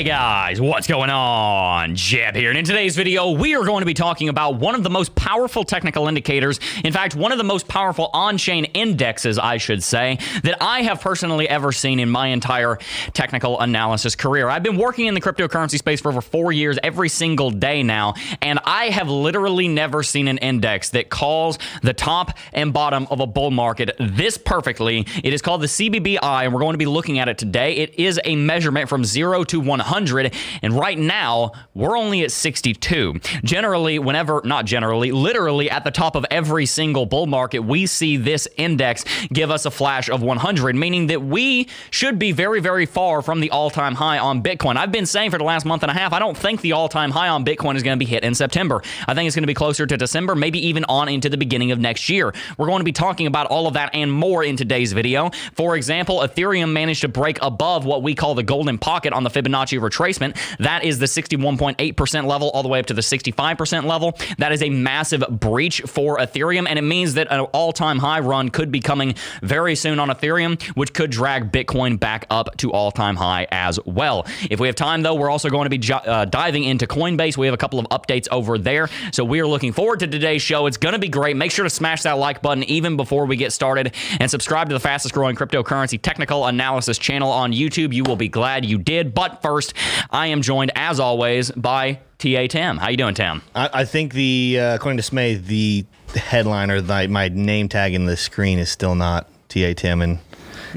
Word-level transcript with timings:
Hey 0.00 0.06
guys, 0.06 0.62
what's 0.62 0.86
going 0.86 1.10
on? 1.10 1.94
Jeb 1.94 2.34
here, 2.34 2.48
and 2.48 2.58
in 2.58 2.64
today's 2.64 2.96
video, 2.96 3.32
we 3.32 3.54
are 3.54 3.66
going 3.66 3.82
to 3.82 3.86
be 3.86 3.92
talking 3.92 4.30
about 4.30 4.54
one 4.54 4.74
of 4.74 4.82
the 4.82 4.88
most 4.88 5.14
powerful 5.14 5.62
technical 5.62 6.08
indicators, 6.08 6.58
in 6.82 6.90
fact, 6.90 7.14
one 7.14 7.32
of 7.32 7.36
the 7.36 7.44
most 7.44 7.68
powerful 7.68 8.08
on-chain 8.14 8.64
indexes, 8.64 9.38
I 9.38 9.58
should 9.58 9.82
say, 9.82 10.16
that 10.42 10.56
I 10.62 10.80
have 10.84 11.02
personally 11.02 11.46
ever 11.46 11.70
seen 11.70 12.00
in 12.00 12.08
my 12.08 12.28
entire 12.28 12.78
technical 13.12 13.60
analysis 13.60 14.16
career. 14.16 14.48
I've 14.48 14.62
been 14.62 14.78
working 14.78 15.04
in 15.04 15.12
the 15.12 15.20
cryptocurrency 15.20 15.76
space 15.76 16.00
for 16.00 16.08
over 16.08 16.22
four 16.22 16.50
years, 16.50 16.78
every 16.82 17.10
single 17.10 17.50
day 17.50 17.82
now, 17.82 18.14
and 18.40 18.58
I 18.64 18.86
have 18.86 19.10
literally 19.10 19.68
never 19.68 20.02
seen 20.02 20.28
an 20.28 20.38
index 20.38 20.88
that 20.90 21.10
calls 21.10 21.58
the 21.82 21.92
top 21.92 22.38
and 22.54 22.72
bottom 22.72 23.06
of 23.10 23.20
a 23.20 23.26
bull 23.26 23.50
market 23.50 23.90
this 24.00 24.38
perfectly. 24.38 25.06
It 25.22 25.34
is 25.34 25.42
called 25.42 25.60
the 25.60 25.66
CBBI, 25.66 26.44
and 26.44 26.54
we're 26.54 26.60
going 26.60 26.72
to 26.72 26.78
be 26.78 26.86
looking 26.86 27.18
at 27.18 27.28
it 27.28 27.36
today. 27.36 27.76
It 27.76 27.98
is 27.98 28.18
a 28.24 28.34
measurement 28.34 28.88
from 28.88 29.04
zero 29.04 29.44
to 29.44 29.60
100. 29.60 29.89
100. 29.90 30.34
And 30.62 30.78
right 30.78 30.98
now, 30.98 31.52
we're 31.74 31.96
only 31.96 32.22
at 32.22 32.32
62. 32.32 33.14
Generally, 33.44 33.98
whenever, 33.98 34.40
not 34.44 34.64
generally, 34.64 35.10
literally 35.10 35.70
at 35.70 35.84
the 35.84 35.90
top 35.90 36.14
of 36.14 36.24
every 36.30 36.66
single 36.66 37.06
bull 37.06 37.26
market, 37.26 37.60
we 37.60 37.86
see 37.86 38.16
this 38.16 38.46
index 38.56 39.04
give 39.32 39.50
us 39.50 39.66
a 39.66 39.70
flash 39.70 40.08
of 40.08 40.22
100, 40.22 40.76
meaning 40.76 41.08
that 41.08 41.22
we 41.22 41.68
should 41.90 42.18
be 42.18 42.32
very, 42.32 42.60
very 42.60 42.86
far 42.86 43.22
from 43.22 43.40
the 43.40 43.50
all 43.50 43.70
time 43.70 43.94
high 43.94 44.18
on 44.18 44.42
Bitcoin. 44.42 44.76
I've 44.76 44.92
been 44.92 45.06
saying 45.06 45.30
for 45.30 45.38
the 45.38 45.44
last 45.44 45.64
month 45.64 45.82
and 45.82 45.90
a 45.90 45.94
half, 45.94 46.12
I 46.12 46.18
don't 46.18 46.36
think 46.36 46.60
the 46.60 46.72
all 46.72 46.88
time 46.88 47.10
high 47.10 47.28
on 47.28 47.44
Bitcoin 47.44 47.76
is 47.76 47.82
going 47.82 47.98
to 47.98 48.04
be 48.04 48.10
hit 48.10 48.24
in 48.24 48.34
September. 48.34 48.82
I 49.08 49.14
think 49.14 49.26
it's 49.26 49.36
going 49.36 49.42
to 49.42 49.48
be 49.48 49.54
closer 49.54 49.86
to 49.86 49.96
December, 49.96 50.34
maybe 50.34 50.66
even 50.66 50.84
on 50.88 51.08
into 51.08 51.28
the 51.28 51.36
beginning 51.36 51.72
of 51.72 51.78
next 51.78 52.08
year. 52.08 52.32
We're 52.56 52.66
going 52.66 52.80
to 52.80 52.84
be 52.84 52.92
talking 52.92 53.26
about 53.26 53.48
all 53.48 53.66
of 53.66 53.74
that 53.74 53.94
and 53.94 54.12
more 54.12 54.44
in 54.44 54.56
today's 54.56 54.92
video. 54.92 55.30
For 55.54 55.76
example, 55.76 56.20
Ethereum 56.20 56.72
managed 56.72 57.00
to 57.02 57.08
break 57.08 57.38
above 57.42 57.84
what 57.84 58.02
we 58.02 58.14
call 58.14 58.34
the 58.34 58.42
golden 58.42 58.78
pocket 58.78 59.12
on 59.12 59.24
the 59.24 59.30
Fibonacci 59.30 59.69
Fibonacci 59.70 59.80
retracement. 59.80 60.36
That 60.58 60.84
is 60.84 60.98
the 60.98 61.06
61.8% 61.06 62.26
level 62.26 62.50
all 62.50 62.62
the 62.62 62.68
way 62.68 62.80
up 62.80 62.86
to 62.86 62.94
the 62.94 63.00
65% 63.00 63.84
level. 63.84 64.16
That 64.38 64.52
is 64.52 64.62
a 64.62 64.70
massive 64.70 65.24
breach 65.28 65.82
for 65.82 66.18
Ethereum, 66.18 66.66
and 66.68 66.78
it 66.78 66.82
means 66.82 67.14
that 67.14 67.28
an 67.30 67.40
all 67.40 67.72
time 67.72 67.98
high 67.98 68.20
run 68.20 68.50
could 68.50 68.70
be 68.70 68.80
coming 68.80 69.14
very 69.42 69.74
soon 69.74 69.98
on 69.98 70.08
Ethereum, 70.08 70.60
which 70.76 70.92
could 70.92 71.10
drag 71.10 71.52
Bitcoin 71.52 71.98
back 71.98 72.26
up 72.30 72.56
to 72.58 72.72
all 72.72 72.90
time 72.90 73.16
high 73.16 73.46
as 73.50 73.78
well. 73.84 74.26
If 74.50 74.60
we 74.60 74.68
have 74.68 74.76
time, 74.76 75.02
though, 75.02 75.14
we're 75.14 75.30
also 75.30 75.48
going 75.50 75.68
to 75.68 75.78
be 75.78 75.92
uh, 75.92 76.24
diving 76.26 76.64
into 76.64 76.86
Coinbase. 76.86 77.36
We 77.36 77.46
have 77.46 77.54
a 77.54 77.58
couple 77.58 77.78
of 77.78 77.86
updates 77.86 78.28
over 78.30 78.58
there. 78.58 78.88
So 79.12 79.24
we 79.24 79.40
are 79.40 79.46
looking 79.46 79.72
forward 79.72 80.00
to 80.00 80.06
today's 80.06 80.42
show. 80.42 80.66
It's 80.66 80.76
going 80.76 80.92
to 80.92 80.98
be 80.98 81.08
great. 81.08 81.36
Make 81.36 81.50
sure 81.50 81.64
to 81.64 81.70
smash 81.70 82.02
that 82.02 82.18
like 82.18 82.42
button 82.42 82.64
even 82.64 82.96
before 82.96 83.26
we 83.26 83.36
get 83.36 83.52
started 83.52 83.94
and 84.18 84.30
subscribe 84.30 84.68
to 84.68 84.74
the 84.74 84.80
fastest 84.80 85.14
growing 85.14 85.36
cryptocurrency 85.36 86.00
technical 86.00 86.46
analysis 86.46 86.98
channel 86.98 87.30
on 87.30 87.52
YouTube. 87.52 87.92
You 87.92 88.04
will 88.04 88.16
be 88.16 88.28
glad 88.28 88.64
you 88.64 88.78
did. 88.78 89.14
But 89.14 89.42
first, 89.42 89.59
first. 89.60 89.74
I 90.10 90.28
am 90.28 90.42
joined, 90.42 90.72
as 90.74 91.00
always, 91.00 91.50
by 91.50 92.00
TA 92.18 92.46
Tim. 92.48 92.78
How 92.78 92.88
you 92.88 92.96
doing, 92.96 93.14
Tim? 93.14 93.42
I, 93.54 93.70
I 93.72 93.84
think 93.84 94.14
the 94.14 94.58
uh, 94.58 94.74
according 94.74 94.98
to 94.98 95.02
Smay, 95.02 95.44
the 95.44 95.84
headline 96.18 96.70
or 96.70 96.80
the, 96.80 97.08
my 97.08 97.28
name 97.28 97.68
tag 97.68 97.94
in 97.94 98.06
the 98.06 98.16
screen 98.16 98.58
is 98.58 98.70
still 98.70 98.94
not 98.94 99.28
TA 99.48 99.72
Tim, 99.76 100.00
and 100.00 100.18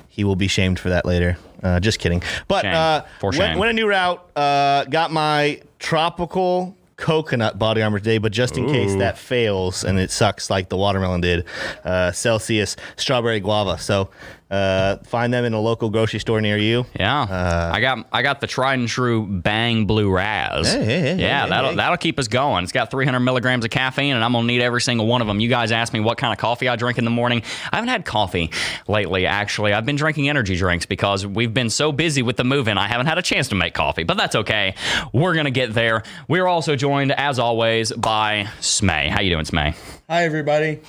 he 0.09 0.23
will 0.23 0.35
be 0.35 0.47
shamed 0.47 0.79
for 0.79 0.89
that 0.89 1.05
later. 1.05 1.37
Uh, 1.61 1.79
just 1.79 1.99
kidding. 1.99 2.21
But 2.49 2.65
uh, 2.65 3.05
went, 3.21 3.57
went, 3.57 3.69
a 3.69 3.73
new 3.73 3.87
route. 3.87 4.21
Uh, 4.35 4.83
got 4.85 5.11
my 5.11 5.61
tropical 5.79 6.75
coconut 6.97 7.57
body 7.57 7.81
armor 7.81 7.99
today, 7.99 8.17
but 8.17 8.31
just 8.31 8.57
in 8.57 8.65
Ooh. 8.65 8.71
case 8.71 8.95
that 8.95 9.17
fails 9.17 9.83
and 9.83 9.97
it 9.97 10.11
sucks 10.11 10.49
like 10.49 10.69
the 10.69 10.77
watermelon 10.77 11.21
did, 11.21 11.45
uh, 11.85 12.11
Celsius 12.11 12.75
strawberry 12.97 13.39
guava. 13.39 13.77
So 13.77 14.09
uh, 14.51 14.97
find 15.05 15.33
them 15.33 15.45
in 15.45 15.53
a 15.53 15.59
local 15.59 15.89
grocery 15.89 16.19
store 16.19 16.41
near 16.41 16.57
you. 16.57 16.85
Yeah, 16.99 17.21
uh, 17.21 17.71
I 17.73 17.81
got 17.81 18.07
I 18.11 18.21
got 18.21 18.41
the 18.41 18.47
tried 18.47 18.79
and 18.79 18.87
true 18.87 19.25
Bang 19.25 19.85
Blue 19.85 20.11
Raz. 20.11 20.71
Hey, 20.71 20.85
hey, 20.85 20.99
hey, 21.01 21.15
yeah, 21.19 21.47
that'll 21.47 21.75
that'll 21.75 21.97
keep 21.97 22.19
us 22.19 22.27
going. 22.27 22.63
It's 22.63 22.71
got 22.71 22.91
300 22.91 23.19
milligrams 23.19 23.65
of 23.65 23.71
caffeine, 23.71 24.15
and 24.15 24.23
I'm 24.23 24.33
gonna 24.33 24.47
need 24.47 24.61
every 24.61 24.81
single 24.81 25.07
one 25.07 25.21
of 25.21 25.27
them. 25.27 25.39
You 25.39 25.49
guys 25.49 25.71
asked 25.71 25.93
me 25.93 25.99
what 25.99 26.17
kind 26.17 26.31
of 26.33 26.39
coffee 26.39 26.67
I 26.67 26.75
drink 26.75 26.97
in 26.97 27.05
the 27.05 27.11
morning. 27.11 27.43
I 27.71 27.77
haven't 27.77 27.89
had 27.89 28.05
coffee 28.05 28.51
lately. 28.87 29.25
Actually, 29.25 29.73
I've 29.73 29.85
been 29.85 29.95
drinking 29.95 30.29
energy 30.29 30.55
drinks 30.55 30.85
because 30.85 31.25
we've 31.25 31.53
been 31.53 31.69
so 31.69 31.91
busy 31.91 32.21
with 32.21 32.37
the 32.37 32.43
move-in. 32.43 32.77
I 32.77 32.87
haven't 32.87 33.07
had 33.07 33.17
a 33.17 33.21
chance 33.23 33.47
to 33.49 33.55
make 33.55 33.73
coffee, 33.73 34.03
but 34.03 34.17
that's 34.17 34.35
okay. 34.35 34.75
We're 35.13 35.35
gonna 35.35 35.51
get 35.51 35.73
there. 35.73 36.03
We're 36.27 36.47
also 36.47 36.75
joined, 36.75 37.11
as 37.11 37.39
always, 37.39 37.91
by 37.91 38.47
Smay. 38.59 39.09
How 39.09 39.21
you 39.21 39.31
doing, 39.31 39.45
Smay? 39.45 39.75
Hi, 40.09 40.25
everybody. 40.25 40.81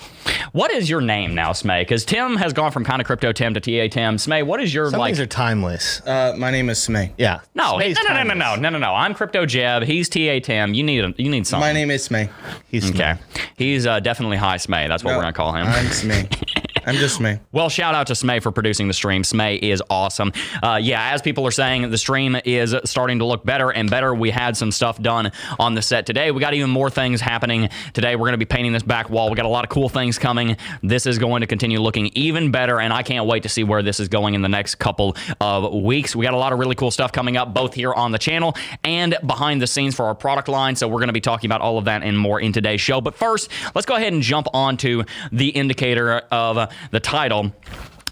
What 0.53 0.73
is 0.73 0.91
your 0.91 1.01
name 1.01 1.35
now, 1.35 1.51
Smay? 1.53 1.83
Because 1.83 2.05
Tim 2.05 2.37
has 2.37 2.53
gone 2.53 2.73
from 2.73 2.85
kind 2.85 3.01
of 3.01 3.07
crypto 3.07 3.33
Tim 3.33 3.55
to 3.55 3.61
TA 3.61 3.89
Tim. 3.93 4.17
Smay, 4.17 4.45
what 4.45 4.61
is 4.61 4.75
your 4.75 4.91
Some 4.91 4.99
like? 4.99 5.11
things 5.11 5.21
are 5.21 5.27
timeless. 5.27 6.01
Uh, 6.07 6.35
my 6.37 6.51
name 6.51 6.69
is 6.69 6.79
Smay. 6.79 7.13
Yeah. 7.17 7.41
No, 7.55 7.79
no, 7.79 7.87
no, 8.09 8.23
no, 8.25 8.35
no, 8.35 8.57
no, 8.57 8.69
no, 8.71 8.79
no. 8.79 8.93
I'm 8.95 9.15
crypto 9.15 9.47
Jeb. 9.47 9.85
He's 9.85 10.09
TA 10.09 10.41
Tim. 10.43 10.75
You 10.75 10.83
need 10.83 11.05
a, 11.05 11.15
you 11.17 11.31
need 11.31 11.47
something. 11.47 11.61
My 11.67 11.73
name 11.73 11.91
is 11.91 12.09
Smay. 12.09 12.29
He's 12.69 12.91
okay. 12.91 13.15
He's 13.57 13.87
uh, 13.87 14.01
definitely 14.01 14.37
high 14.37 14.57
Smay. 14.59 14.89
That's 14.89 15.05
what 15.05 15.13
No, 15.13 15.19
we're 15.19 15.23
gonna 15.23 15.33
call 15.33 15.55
him. 15.55 15.67
I'm 15.67 15.87
Smay. 15.87 16.71
I'm 16.87 16.97
just 16.97 17.19
Smay. 17.19 17.41
Well, 17.50 17.71
shout 17.71 17.95
out 17.95 18.09
to 18.09 18.12
Smay 18.12 18.43
for 18.43 18.53
producing 18.53 18.89
the 18.89 18.95
stream. 18.95 19.22
Smay 19.22 19.59
is 19.59 19.83
awesome. 19.89 20.33
Uh, 20.62 20.78
yeah, 20.83 21.15
as 21.15 21.22
people 21.22 21.47
are 21.47 21.50
saying, 21.50 21.91
the 21.91 21.97
stream 21.97 22.37
is 22.45 22.77
starting 22.84 23.21
to 23.21 23.25
look 23.25 23.45
better 23.45 23.71
and 23.71 23.91
better. 23.91 24.15
We 24.15 24.31
had 24.31 24.55
some 24.56 24.71
stuff 24.71 25.00
done 25.00 25.33
on 25.59 25.75
the 25.75 25.81
set 25.81 26.05
today. 26.05 26.31
We 26.31 26.41
got 26.41 26.53
even 26.53 26.69
more 26.69 26.91
things 26.91 27.22
happening 27.22 27.71
today. 27.95 28.17
We're 28.17 28.27
going 28.27 28.33
to 28.33 28.39
be 28.39 28.45
painting 28.45 28.72
this 28.72 28.83
back 28.83 29.09
wall. 29.09 29.31
We 29.31 29.37
got 29.37 29.47
a 29.47 29.49
lot 29.49 29.65
of 29.65 29.71
cool 29.71 29.89
things 29.89 30.19
coming. 30.19 30.59
This 30.83 31.06
is 31.06 31.19
going 31.19 31.41
to 31.41 31.47
continue 31.47 31.81
looking 31.81 32.11
even 32.15 32.50
better, 32.50 32.81
and 32.81 32.93
I 32.93 33.03
can't 33.03 33.27
wait 33.27 33.45
to 33.45 33.49
see 33.49 33.65
where 33.65 33.83
this 33.83 33.99
is 33.99 34.09
going 34.09 34.34
in 34.34 34.43
the 34.43 34.49
next 34.49 34.75
couple 34.75 35.16
of 35.41 35.72
weeks. 35.72 36.15
We 36.15 36.25
got 36.25 36.34
a 36.34 36.39
lot 36.39 36.53
of 36.53 36.59
really 36.59 36.75
cool 36.75 36.91
stuff 36.91 37.12
coming 37.12 37.39
up, 37.39 37.55
both 37.55 37.72
here 37.72 37.95
on 37.95 38.12
the 38.12 38.19
channel 38.19 38.55
and 38.83 39.16
behind 39.27 39.62
the 39.62 39.66
scenes 39.66 39.95
for 39.95 40.05
our 40.05 40.15
product 40.15 40.49
line. 40.49 40.77
So 40.77 40.87
we're 40.87 41.01
going 41.01 41.09
to 41.09 41.15
be 41.15 41.22
talking 41.22 41.49
about 41.49 41.62
all 41.62 41.78
of 41.78 41.87
that 41.87 42.03
and 42.03 42.19
more 42.19 42.41
in 42.41 42.53
today's 42.53 42.83
show. 42.83 43.01
But 43.01 43.15
first, 43.15 43.51
let's 43.75 43.87
go 43.87 43.95
ahead 43.95 44.12
and 44.12 44.21
jump 44.21 44.49
onto 44.53 45.05
the 45.33 45.49
indicator 45.49 46.19
of 46.31 46.74
the 46.91 47.01
title 47.01 47.53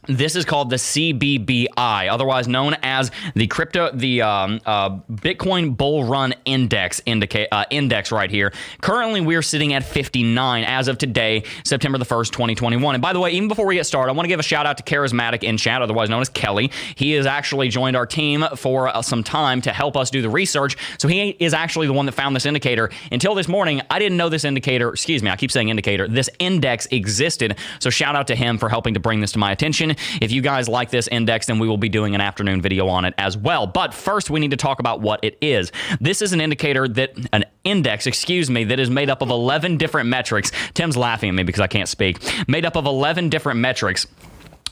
this 0.08 0.34
is 0.34 0.44
called 0.44 0.70
the 0.70 0.76
CBBI, 0.76 2.10
otherwise 2.10 2.48
known 2.48 2.74
as 2.82 3.12
the 3.34 3.46
crypto, 3.46 3.90
the 3.92 4.22
um, 4.22 4.60
uh, 4.66 4.90
Bitcoin 5.10 5.76
Bull 5.76 6.04
Run 6.04 6.34
Index 6.44 7.00
indica- 7.06 7.52
uh, 7.54 7.64
index 7.70 8.10
right 8.10 8.30
here. 8.30 8.52
Currently, 8.80 9.20
we're 9.20 9.42
sitting 9.42 9.74
at 9.74 9.84
59 9.84 10.64
as 10.64 10.88
of 10.88 10.98
today, 10.98 11.44
September 11.64 11.98
the 11.98 12.04
1st, 12.04 12.32
2021. 12.32 12.96
And 12.96 13.02
by 13.02 13.12
the 13.12 13.20
way, 13.20 13.30
even 13.30 13.46
before 13.46 13.64
we 13.66 13.76
get 13.76 13.86
started, 13.86 14.10
I 14.10 14.14
want 14.14 14.24
to 14.24 14.28
give 14.28 14.40
a 14.40 14.42
shout 14.42 14.66
out 14.66 14.76
to 14.78 14.82
Charismatic 14.82 15.44
in 15.44 15.56
chat, 15.56 15.82
otherwise 15.82 16.10
known 16.10 16.20
as 16.20 16.28
Kelly. 16.28 16.72
He 16.96 17.12
has 17.12 17.26
actually 17.26 17.68
joined 17.68 17.96
our 17.96 18.06
team 18.06 18.44
for 18.56 18.88
uh, 18.88 19.02
some 19.02 19.22
time 19.22 19.60
to 19.62 19.72
help 19.72 19.96
us 19.96 20.10
do 20.10 20.20
the 20.20 20.30
research. 20.30 20.76
So 20.98 21.06
he 21.06 21.30
is 21.38 21.54
actually 21.54 21.86
the 21.86 21.92
one 21.92 22.06
that 22.06 22.12
found 22.12 22.34
this 22.34 22.46
indicator. 22.46 22.90
Until 23.12 23.36
this 23.36 23.46
morning, 23.46 23.80
I 23.88 24.00
didn't 24.00 24.16
know 24.16 24.28
this 24.28 24.44
indicator. 24.44 24.88
Excuse 24.88 25.22
me, 25.22 25.30
I 25.30 25.36
keep 25.36 25.52
saying 25.52 25.68
indicator. 25.68 26.08
This 26.08 26.28
index 26.40 26.86
existed. 26.90 27.56
So 27.78 27.88
shout 27.88 28.16
out 28.16 28.26
to 28.26 28.34
him 28.34 28.58
for 28.58 28.68
helping 28.68 28.94
to 28.94 29.00
bring 29.00 29.20
this 29.20 29.30
to 29.32 29.38
my 29.38 29.52
attention. 29.52 29.91
If 30.20 30.32
you 30.32 30.42
guys 30.42 30.68
like 30.68 30.90
this 30.90 31.08
index, 31.08 31.46
then 31.46 31.58
we 31.58 31.68
will 31.68 31.76
be 31.76 31.88
doing 31.88 32.14
an 32.14 32.20
afternoon 32.20 32.60
video 32.60 32.88
on 32.88 33.04
it 33.04 33.14
as 33.18 33.36
well. 33.36 33.66
But 33.66 33.94
first, 33.94 34.30
we 34.30 34.40
need 34.40 34.50
to 34.50 34.56
talk 34.56 34.80
about 34.80 35.00
what 35.00 35.20
it 35.22 35.38
is. 35.40 35.72
This 36.00 36.22
is 36.22 36.32
an 36.32 36.40
indicator 36.40 36.88
that, 36.88 37.14
an 37.32 37.44
index, 37.64 38.06
excuse 38.06 38.50
me, 38.50 38.64
that 38.64 38.78
is 38.78 38.90
made 38.90 39.10
up 39.10 39.22
of 39.22 39.30
11 39.30 39.76
different 39.76 40.08
metrics. 40.08 40.52
Tim's 40.74 40.96
laughing 40.96 41.28
at 41.28 41.34
me 41.34 41.42
because 41.42 41.60
I 41.60 41.66
can't 41.66 41.88
speak. 41.88 42.18
Made 42.48 42.64
up 42.64 42.76
of 42.76 42.86
11 42.86 43.28
different 43.28 43.60
metrics 43.60 44.06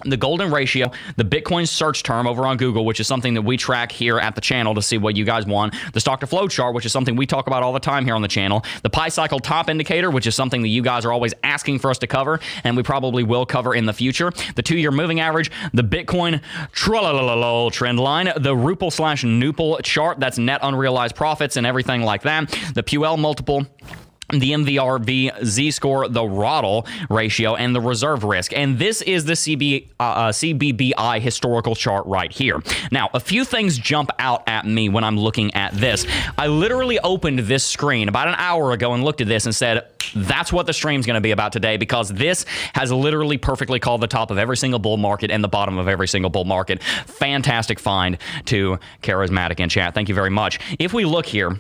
the 0.05 0.17
golden 0.17 0.51
ratio, 0.51 0.91
the 1.17 1.25
Bitcoin 1.25 1.67
search 1.67 2.03
term 2.03 2.27
over 2.27 2.47
on 2.47 2.57
Google, 2.57 2.85
which 2.85 3.01
is 3.01 3.07
something 3.07 3.35
that 3.35 3.43
we 3.43 3.57
track 3.57 3.93
here 3.93 4.19
at 4.19 4.35
the 4.35 4.41
channel 4.41 4.75
to 4.75 4.83
see 4.83 4.99
what 4.99 5.17
you 5.17 5.25
guys 5.25 5.47
want, 5.47 5.75
the 5.93 6.01
stock 6.01 6.21
to 6.21 6.27
flow 6.27 6.49
chart, 6.49 6.75
which 6.75 6.87
is 6.87 6.93
something 6.93 7.17
we 7.17 7.27
talk 7.27 7.47
about 7.47 7.63
all 7.63 7.73
the 7.73 7.81
time 7.81 8.05
here 8.05 8.15
on 8.15 8.23
the 8.23 8.29
channel, 8.29 8.65
the 8.83 8.91
Pi 8.91 9.09
cycle 9.09 9.39
top 9.39 9.69
indicator, 9.69 10.11
which 10.11 10.27
is 10.27 10.35
something 10.35 10.63
that 10.63 10.69
you 10.69 10.83
guys 10.83 11.05
are 11.05 11.13
always 11.13 11.35
asking 11.43 11.79
for 11.79 11.91
us 11.91 11.99
to 11.99 12.07
cover, 12.07 12.41
and 12.65 12.77
we 12.77 12.83
probably 12.83 13.23
will 13.23 13.47
cover 13.47 13.75
in 13.75 13.87
the 13.87 13.93
future, 13.93 14.33
the 14.55 14.63
two 14.63 14.77
year 14.77 14.91
moving 14.91 15.21
average, 15.21 15.51
the 15.73 15.85
Bitcoin 15.85 16.41
trend 16.73 18.01
line, 18.01 18.27
the 18.37 18.55
RUPL 18.55 18.93
slash 18.93 19.25
NUPL 19.25 19.83
chart, 19.83 20.21
that's 20.21 20.39
net 20.39 20.61
unrealized 20.63 21.15
profits 21.15 21.57
and 21.57 21.67
everything 21.67 22.03
like 22.03 22.23
that, 22.23 22.49
the 22.75 22.83
Puell 22.83 23.19
multiple 23.19 23.67
the 24.33 24.53
MVRV 24.53 25.45
Z 25.45 25.71
score, 25.71 26.09
the 26.09 26.23
RHODL 26.23 26.87
ratio, 27.09 27.55
and 27.55 27.75
the 27.75 27.81
reserve 27.81 28.25
risk. 28.25 28.53
And 28.57 28.79
this 28.79 29.03
is 29.03 29.25
the 29.25 29.35
CB, 29.35 29.89
uh, 29.99 30.03
uh 30.03 30.33
CBBI 30.33 31.21
historical 31.21 31.75
chart 31.75 32.07
right 32.07 32.33
here. 32.33 32.63
Now, 32.91 33.11
a 33.15 33.21
few 33.21 33.45
things 33.45 33.79
jump 33.79 34.11
out 34.19 34.49
at 34.49 34.67
me 34.67 34.89
when 34.89 35.05
I'm 35.05 35.19
looking 35.19 35.55
at 35.55 35.73
this. 35.75 36.07
I 36.39 36.47
literally 36.47 36.99
opened 37.01 37.41
this 37.41 37.65
screen 37.65 38.09
about 38.09 38.29
an 38.29 38.35
hour 38.37 38.73
ago 38.73 38.95
and 38.95 39.05
looked 39.05 39.21
at 39.21 39.29
this 39.29 39.47
and 39.47 39.55
said, 39.55 39.87
that's 40.15 40.53
what 40.53 40.67
the 40.67 40.73
stream's 40.73 41.07
going 41.07 41.15
to 41.15 41.21
be 41.21 41.31
about 41.31 41.53
today 41.53 41.77
because 41.77 42.09
this 42.09 42.45
has 42.75 42.91
literally 42.91 43.39
perfectly 43.39 43.79
called 43.79 44.01
the 44.01 44.07
top 44.07 44.31
of 44.31 44.39
every 44.39 44.57
single 44.57 44.79
bull 44.79 44.97
market 44.97 45.31
and 45.31 45.43
the 45.43 45.49
bottom 45.49 45.79
of 45.79 45.89
every 45.89 46.09
single 46.09 46.31
bull 46.31 46.45
market. 46.45 46.83
Fantastic 46.83 47.79
find 47.79 48.19
to 48.47 48.79
Charismatic 49.03 49.61
in 49.61 49.69
chat. 49.69 49.95
Thank 49.95 50.09
you 50.09 50.15
very 50.15 50.31
much. 50.31 50.59
If 50.79 50.93
we 50.93 51.05
look 51.05 51.27
here, 51.27 51.59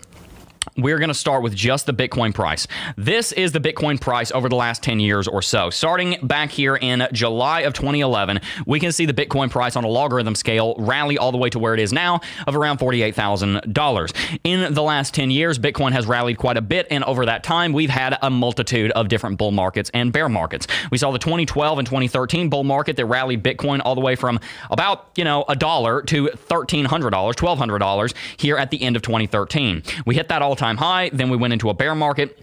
we're 0.76 0.98
going 0.98 1.08
to 1.08 1.14
start 1.14 1.42
with 1.42 1.54
just 1.54 1.86
the 1.86 1.94
Bitcoin 1.94 2.34
price. 2.34 2.66
This 2.96 3.32
is 3.32 3.52
the 3.52 3.60
Bitcoin 3.60 4.00
price 4.00 4.30
over 4.32 4.48
the 4.48 4.56
last 4.56 4.82
10 4.82 5.00
years 5.00 5.26
or 5.26 5.42
so. 5.42 5.70
Starting 5.70 6.16
back 6.22 6.50
here 6.50 6.76
in 6.76 7.06
July 7.12 7.60
of 7.60 7.72
2011, 7.72 8.40
we 8.66 8.78
can 8.78 8.92
see 8.92 9.06
the 9.06 9.14
Bitcoin 9.14 9.50
price 9.50 9.76
on 9.76 9.84
a 9.84 9.88
logarithm 9.88 10.34
scale 10.34 10.74
rally 10.78 11.18
all 11.18 11.32
the 11.32 11.38
way 11.38 11.50
to 11.50 11.58
where 11.58 11.74
it 11.74 11.80
is 11.80 11.92
now 11.92 12.20
of 12.46 12.56
around 12.56 12.78
$48,000. 12.78 14.38
In 14.44 14.74
the 14.74 14.82
last 14.82 15.14
10 15.14 15.30
years, 15.30 15.58
Bitcoin 15.58 15.92
has 15.92 16.06
rallied 16.06 16.38
quite 16.38 16.56
a 16.56 16.62
bit, 16.62 16.86
and 16.90 17.04
over 17.04 17.26
that 17.26 17.42
time, 17.42 17.72
we've 17.72 17.90
had 17.90 18.16
a 18.22 18.30
multitude 18.30 18.90
of 18.92 19.08
different 19.08 19.38
bull 19.38 19.52
markets 19.52 19.90
and 19.94 20.12
bear 20.12 20.28
markets. 20.28 20.66
We 20.90 20.98
saw 20.98 21.10
the 21.10 21.18
2012 21.18 21.78
and 21.78 21.86
2013 21.86 22.48
bull 22.48 22.64
market 22.64 22.96
that 22.96 23.06
rallied 23.06 23.42
Bitcoin 23.42 23.80
all 23.84 23.94
the 23.94 24.00
way 24.00 24.14
from 24.14 24.38
about, 24.70 25.10
you 25.16 25.24
know, 25.24 25.44
a 25.48 25.56
dollar 25.56 26.02
to 26.02 26.26
$1,300, 26.26 27.10
$1,200 27.10 28.14
here 28.36 28.56
at 28.56 28.70
the 28.70 28.82
end 28.82 28.96
of 28.96 29.02
2013. 29.02 29.82
We 30.06 30.14
hit 30.14 30.28
that 30.28 30.42
all 30.42 30.49
time 30.56 30.76
high. 30.76 31.10
Then 31.12 31.30
we 31.30 31.36
went 31.36 31.52
into 31.52 31.70
a 31.70 31.74
bear 31.74 31.94
market 31.94 32.38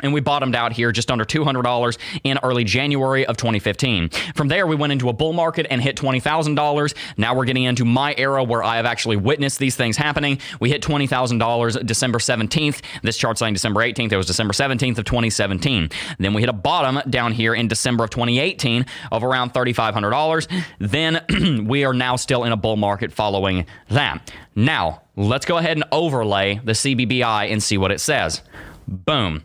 and 0.00 0.12
we 0.12 0.20
bottomed 0.20 0.54
out 0.54 0.72
here 0.72 0.92
just 0.92 1.10
under 1.10 1.24
$200 1.24 1.98
in 2.22 2.38
early 2.42 2.64
January 2.64 3.24
of 3.26 3.36
2015. 3.36 4.10
From 4.34 4.48
there, 4.48 4.66
we 4.66 4.76
went 4.76 4.92
into 4.92 5.08
a 5.08 5.12
bull 5.12 5.32
market 5.32 5.66
and 5.70 5.80
hit 5.80 5.96
$20,000. 5.96 6.94
Now 7.16 7.34
we're 7.34 7.44
getting 7.44 7.64
into 7.64 7.84
my 7.84 8.14
era 8.16 8.44
where 8.44 8.62
I 8.62 8.76
have 8.76 8.86
actually 8.86 9.16
witnessed 9.16 9.58
these 9.58 9.76
things 9.76 9.96
happening. 9.96 10.38
We 10.60 10.70
hit 10.70 10.82
$20,000 10.82 11.86
December 11.86 12.18
17th. 12.18 12.82
This 13.02 13.16
chart's 13.16 13.38
saying 13.38 13.54
December 13.54 13.80
18th. 13.80 14.12
It 14.12 14.16
was 14.16 14.26
December 14.26 14.52
17th 14.52 14.98
of 14.98 15.04
2017. 15.04 15.88
Then 16.18 16.34
we 16.34 16.42
hit 16.42 16.50
a 16.50 16.54
bottom 16.54 17.00
down 17.08 17.32
here 17.32 17.54
in 17.54 17.68
December 17.68 18.04
of 18.04 18.10
2018 18.10 18.84
of 19.12 19.24
around 19.24 19.54
$3,500. 19.54 20.64
Then 20.78 21.66
we 21.66 21.84
are 21.84 21.94
now 21.94 22.16
still 22.16 22.44
in 22.44 22.52
a 22.52 22.56
bull 22.56 22.76
market 22.76 23.12
following 23.12 23.66
that. 23.88 24.30
Now, 24.54 25.02
let's 25.16 25.46
go 25.46 25.56
ahead 25.56 25.76
and 25.76 25.84
overlay 25.90 26.60
the 26.62 26.72
CBBI 26.72 27.50
and 27.50 27.62
see 27.62 27.78
what 27.78 27.90
it 27.90 28.00
says. 28.00 28.42
Boom. 28.86 29.42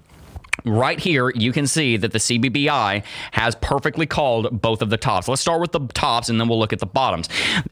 Right 0.63 0.99
here, 0.99 1.31
you 1.31 1.51
can 1.51 1.65
see 1.65 1.97
that 1.97 2.11
the 2.11 2.19
CBBI 2.19 3.03
has 3.31 3.55
perfectly 3.55 4.05
called 4.05 4.61
both 4.61 4.81
of 4.81 4.89
the 4.89 4.97
tops. 4.97 5.27
Let's 5.27 5.41
start 5.41 5.59
with 5.59 5.71
the 5.71 5.79
tops 5.87 6.29
and 6.29 6.39
then 6.39 6.47
we'll 6.47 6.59
look 6.59 6.73
at 6.73 6.79
the 6.79 6.85
bottoms. 6.85 7.29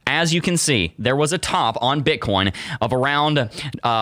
As 0.08 0.34
you 0.34 0.42
can 0.42 0.58
see, 0.58 0.96
there 0.98 1.16
was 1.16 1.32
a 1.32 1.38
top 1.38 1.78
on 1.82 2.04
Bitcoin 2.04 2.54
of 2.82 2.92
around 2.92 3.38
uh, 3.38 3.50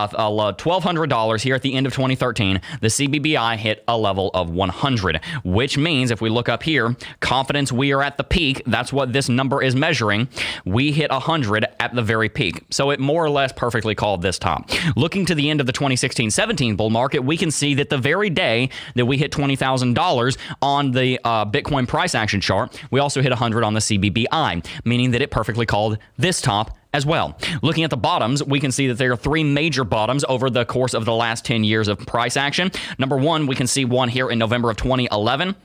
$1,200 0.08 1.12
uh, 1.12 1.38
here 1.38 1.56
at 1.56 1.64
the 1.64 1.74
end 1.74 1.86
of 1.86 1.94
2013. 1.94 2.62
The 2.80 2.88
CBBI 2.88 3.58
hit 3.58 3.84
a 3.90 3.98
level 3.98 4.32
of 4.34 4.52
100, 4.52 5.22
which 5.44 5.78
means 5.78 6.10
if 6.10 6.22
we 6.22 6.30
look 6.30 6.48
up 6.48 6.64
here, 6.64 6.96
confidence 7.20 7.72
we 7.72 7.92
are 7.92 8.02
at 8.02 8.18
the 8.18 8.24
peak, 8.24 8.62
that's 8.68 8.94
what 8.94 9.12
this 9.12 9.28
number 9.28 9.62
is 9.62 9.76
measuring. 9.76 10.30
We 10.66 10.94
hit 10.94 11.12
100 11.12 11.66
at 11.80 11.94
the 11.94 12.02
very 12.02 12.30
peak. 12.30 12.64
So 12.70 12.92
it 12.92 13.02
more 13.02 13.26
or 13.26 13.30
less 13.30 13.52
perfectly 13.52 13.96
called 13.96 14.22
this 14.22 14.40
top. 14.40 14.70
Looking 14.96 15.26
to 15.26 15.36
the 15.36 15.50
end 15.50 15.60
of 15.60 15.66
the 15.66 15.74
2016 15.74 16.32
17 16.32 16.78
bull 16.78 16.90
market, 16.90 17.20
we 17.20 17.36
can 17.36 17.52
see 17.52 17.74
that 17.74 17.90
the 17.90 17.98
very 17.98 18.30
day 18.30 18.67
that 18.96 19.06
we 19.06 19.18
hit 19.18 19.32
$20,000 19.32 20.38
on 20.62 20.92
the 20.92 21.20
uh, 21.24 21.46
Bitcoin 21.46 21.88
price 21.88 22.16
action 22.16 22.42
chart. 22.42 22.82
We 22.92 23.00
also 23.00 23.22
hit 23.22 23.32
100 23.32 23.64
on 23.64 23.74
the 23.74 23.80
CBBI, 23.80 24.66
meaning 24.86 25.12
that 25.12 25.22
it 25.22 25.32
perfectly 25.32 25.66
called 25.66 25.98
this 26.18 26.42
top 26.42 26.78
as 26.94 27.06
well. 27.06 27.38
Looking 27.62 27.84
at 27.84 27.90
the 27.90 27.98
bottoms, 27.98 28.44
we 28.44 28.60
can 28.60 28.72
see 28.72 28.88
that 28.88 28.98
there 28.98 29.12
are 29.12 29.18
three 29.18 29.44
major 29.44 29.84
bottoms 29.84 30.26
over 30.28 30.50
the 30.50 30.66
course 30.66 30.94
of 30.94 31.06
the 31.06 31.14
last 31.14 31.46
10 31.46 31.64
years 31.64 31.88
of 31.88 32.00
price 32.00 32.38
action. 32.38 32.72
Number 32.98 33.18
one, 33.18 33.46
we 33.46 33.56
can 33.56 33.68
see 33.68 33.86
one 33.86 34.10
here 34.10 34.30
in 34.30 34.40
November 34.40 34.70
of 34.70 34.78
2011. 34.78 35.56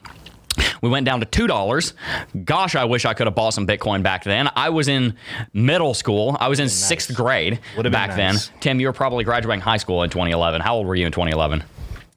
We 0.82 0.90
went 0.90 1.06
down 1.06 1.20
to 1.20 1.26
two 1.26 1.46
dollars. 1.46 1.94
Gosh, 2.44 2.74
I 2.74 2.84
wish 2.84 3.04
I 3.04 3.14
could 3.14 3.26
have 3.26 3.34
bought 3.34 3.54
some 3.54 3.66
Bitcoin 3.66 4.02
back 4.02 4.24
then. 4.24 4.50
I 4.54 4.68
was 4.68 4.88
in 4.88 5.16
middle 5.54 5.94
school. 5.94 6.36
I 6.40 6.48
was 6.48 6.60
in 6.60 6.68
sixth 6.68 7.14
grade 7.14 7.60
back 7.76 8.16
nice. 8.16 8.48
then. 8.48 8.60
Tim, 8.60 8.80
you 8.80 8.88
were 8.88 8.92
probably 8.92 9.24
graduating 9.24 9.62
high 9.62 9.76
school 9.78 10.02
in 10.02 10.10
2011. 10.10 10.60
How 10.60 10.74
old 10.74 10.86
were 10.86 10.94
you 10.94 11.06
in 11.06 11.12
2011? 11.12 11.64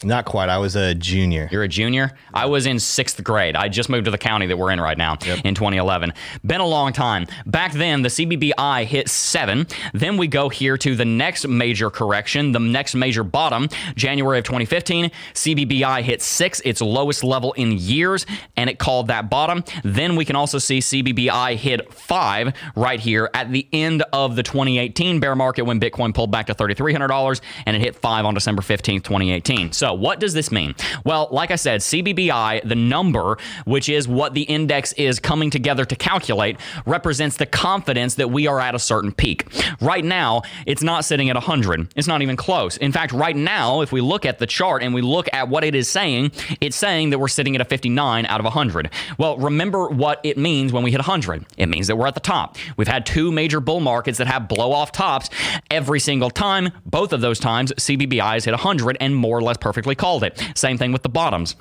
Not 0.04 0.26
quite. 0.26 0.50
I 0.50 0.58
was 0.58 0.76
a 0.76 0.94
junior. 0.94 1.48
You're 1.52 1.64
a 1.64 1.70
junior? 1.70 2.12
I 2.34 2.48
was 2.48 2.66
in 2.66 2.80
sixth 2.80 3.24
grade. 3.24 3.56
I 3.56 3.70
just 3.70 3.88
moved 3.88 4.06
to 4.06 4.12
the 4.12 4.18
county 4.18 4.46
that 4.48 4.58
we're 4.58 4.72
in 4.72 4.82
right 4.82 4.98
now 4.98 5.18
yep. 5.26 5.46
in 5.46 5.56
2011. 5.56 6.12
Been 6.46 6.60
a 6.60 6.66
long 6.66 6.92
time. 6.92 7.28
Back 7.46 7.72
then, 7.72 8.02
the 8.02 8.10
CBBI 8.10 8.84
hit 8.86 9.10
seven. 9.10 9.68
Then 9.94 10.18
we 10.18 10.28
go 10.28 10.50
here 10.50 10.78
to 10.78 10.96
the 10.96 11.06
next 11.06 11.48
major 11.48 11.90
correction, 11.90 12.52
the 12.52 12.60
next 12.60 12.94
major 12.94 13.24
bottom, 13.24 13.70
January 13.96 14.40
of 14.40 14.44
2015. 14.44 15.12
CBBI 15.34 16.02
hit 16.02 16.22
six, 16.22 16.60
its 16.66 16.82
lowest 16.82 17.24
level 17.24 17.54
in 17.54 17.72
years, 17.72 18.26
and 18.58 18.70
it 18.70 18.80
called 18.80 19.08
that 19.08 19.30
bottom. 19.30 19.64
Then 19.86 20.18
we 20.18 20.26
can 20.26 20.36
also 20.36 20.58
see 20.58 20.80
CBBI 20.80 21.56
hit 21.56 21.94
five 21.94 22.54
right 22.76 23.00
here 23.00 23.30
at 23.34 23.50
the 23.52 23.66
end 23.72 24.04
of 24.12 24.36
the 24.36 24.44
2018 24.44 25.22
bear 25.22 25.36
market 25.36 25.64
when 25.64 25.80
Bitcoin 25.80 26.14
pulled 26.14 26.32
back 26.32 26.48
to 26.48 26.54
$3,300 26.54 27.40
and 27.66 27.78
it 27.78 27.80
hit 27.80 27.96
five 27.96 28.26
on 28.26 28.34
December 28.34 28.62
15th, 28.62 29.04
2018. 29.04 29.72
So 29.72 29.85
what 29.94 30.20
does 30.20 30.34
this 30.34 30.52
mean? 30.52 30.76
Well, 31.04 31.28
like 31.32 31.52
I 31.52 31.56
said, 31.56 31.82
CBBI, 31.82 32.68
the 32.68 32.76
number, 32.76 33.38
which 33.66 33.90
is 33.90 34.08
what 34.08 34.34
the 34.34 34.44
index 34.44 34.94
is 34.94 35.20
coming 35.20 35.50
together 35.50 35.86
to 35.86 35.96
calculate, 35.96 36.58
represents 36.86 37.38
the 37.38 37.46
confidence 37.46 38.16
that 38.16 38.30
we 38.30 38.48
are 38.48 38.60
at 38.60 38.76
a 38.76 38.80
certain 38.80 39.12
peak. 39.12 39.48
Right 39.82 40.04
now, 40.04 40.42
it's 40.66 40.84
not 40.84 41.06
sitting 41.06 41.30
at 41.30 41.36
100. 41.36 41.94
It's 41.96 42.08
not 42.08 42.22
even 42.22 42.36
close. 42.36 42.78
In 42.78 42.92
fact, 42.92 43.12
right 43.12 43.36
now, 43.36 43.82
if 43.82 43.92
we 43.92 44.02
look 44.02 44.26
at 44.26 44.40
the 44.40 44.48
chart 44.48 44.84
and 44.84 44.94
we 44.94 45.02
look 45.02 45.28
at 45.34 45.50
what 45.50 45.64
it 45.64 45.76
is 45.76 45.90
saying, 45.90 46.32
it's 46.62 46.76
saying 46.76 47.10
that 47.10 47.20
we're 47.20 47.28
sitting 47.28 47.56
at 47.56 47.62
a 47.62 47.66
59 47.66 48.26
out 48.26 48.40
of 48.40 48.46
100. 48.46 48.90
Well, 49.18 49.38
remember 49.38 49.88
what 49.88 50.20
it 50.24 50.38
means 50.38 50.72
when 50.72 50.84
we 50.84 50.92
hit 50.92 51.00
100. 51.00 51.46
It 51.58 51.68
means 51.68 51.88
that 51.88 51.96
we're 51.96 52.08
at 52.08 52.14
the 52.14 52.20
top. 52.20 52.58
We've 52.78 52.88
had 52.88 53.06
two 53.06 53.32
major 53.32 53.60
bull 53.60 53.80
markets 53.80 54.18
that 54.18 54.28
have 54.28 54.48
blow 54.48 54.72
off 54.72 54.92
tops 54.92 55.30
every 55.70 56.00
single 56.00 56.30
time. 56.30 56.72
Both 56.86 57.14
of 57.14 57.22
those 57.22 57.40
times, 57.40 57.72
CBBI 57.74 58.34
has 58.34 58.46
hit 58.46 58.52
100 58.52 58.98
and 59.00 59.16
more 59.16 59.38
or 59.38 59.42
less 59.42 59.58
perfect 59.58 59.75
perfectly 59.75 59.95
called 59.95 60.24
it. 60.24 60.42
Same 60.56 60.77
thing 60.77 60.94
with 60.94 61.04
the 61.04 61.10
bottoms. 61.10 61.57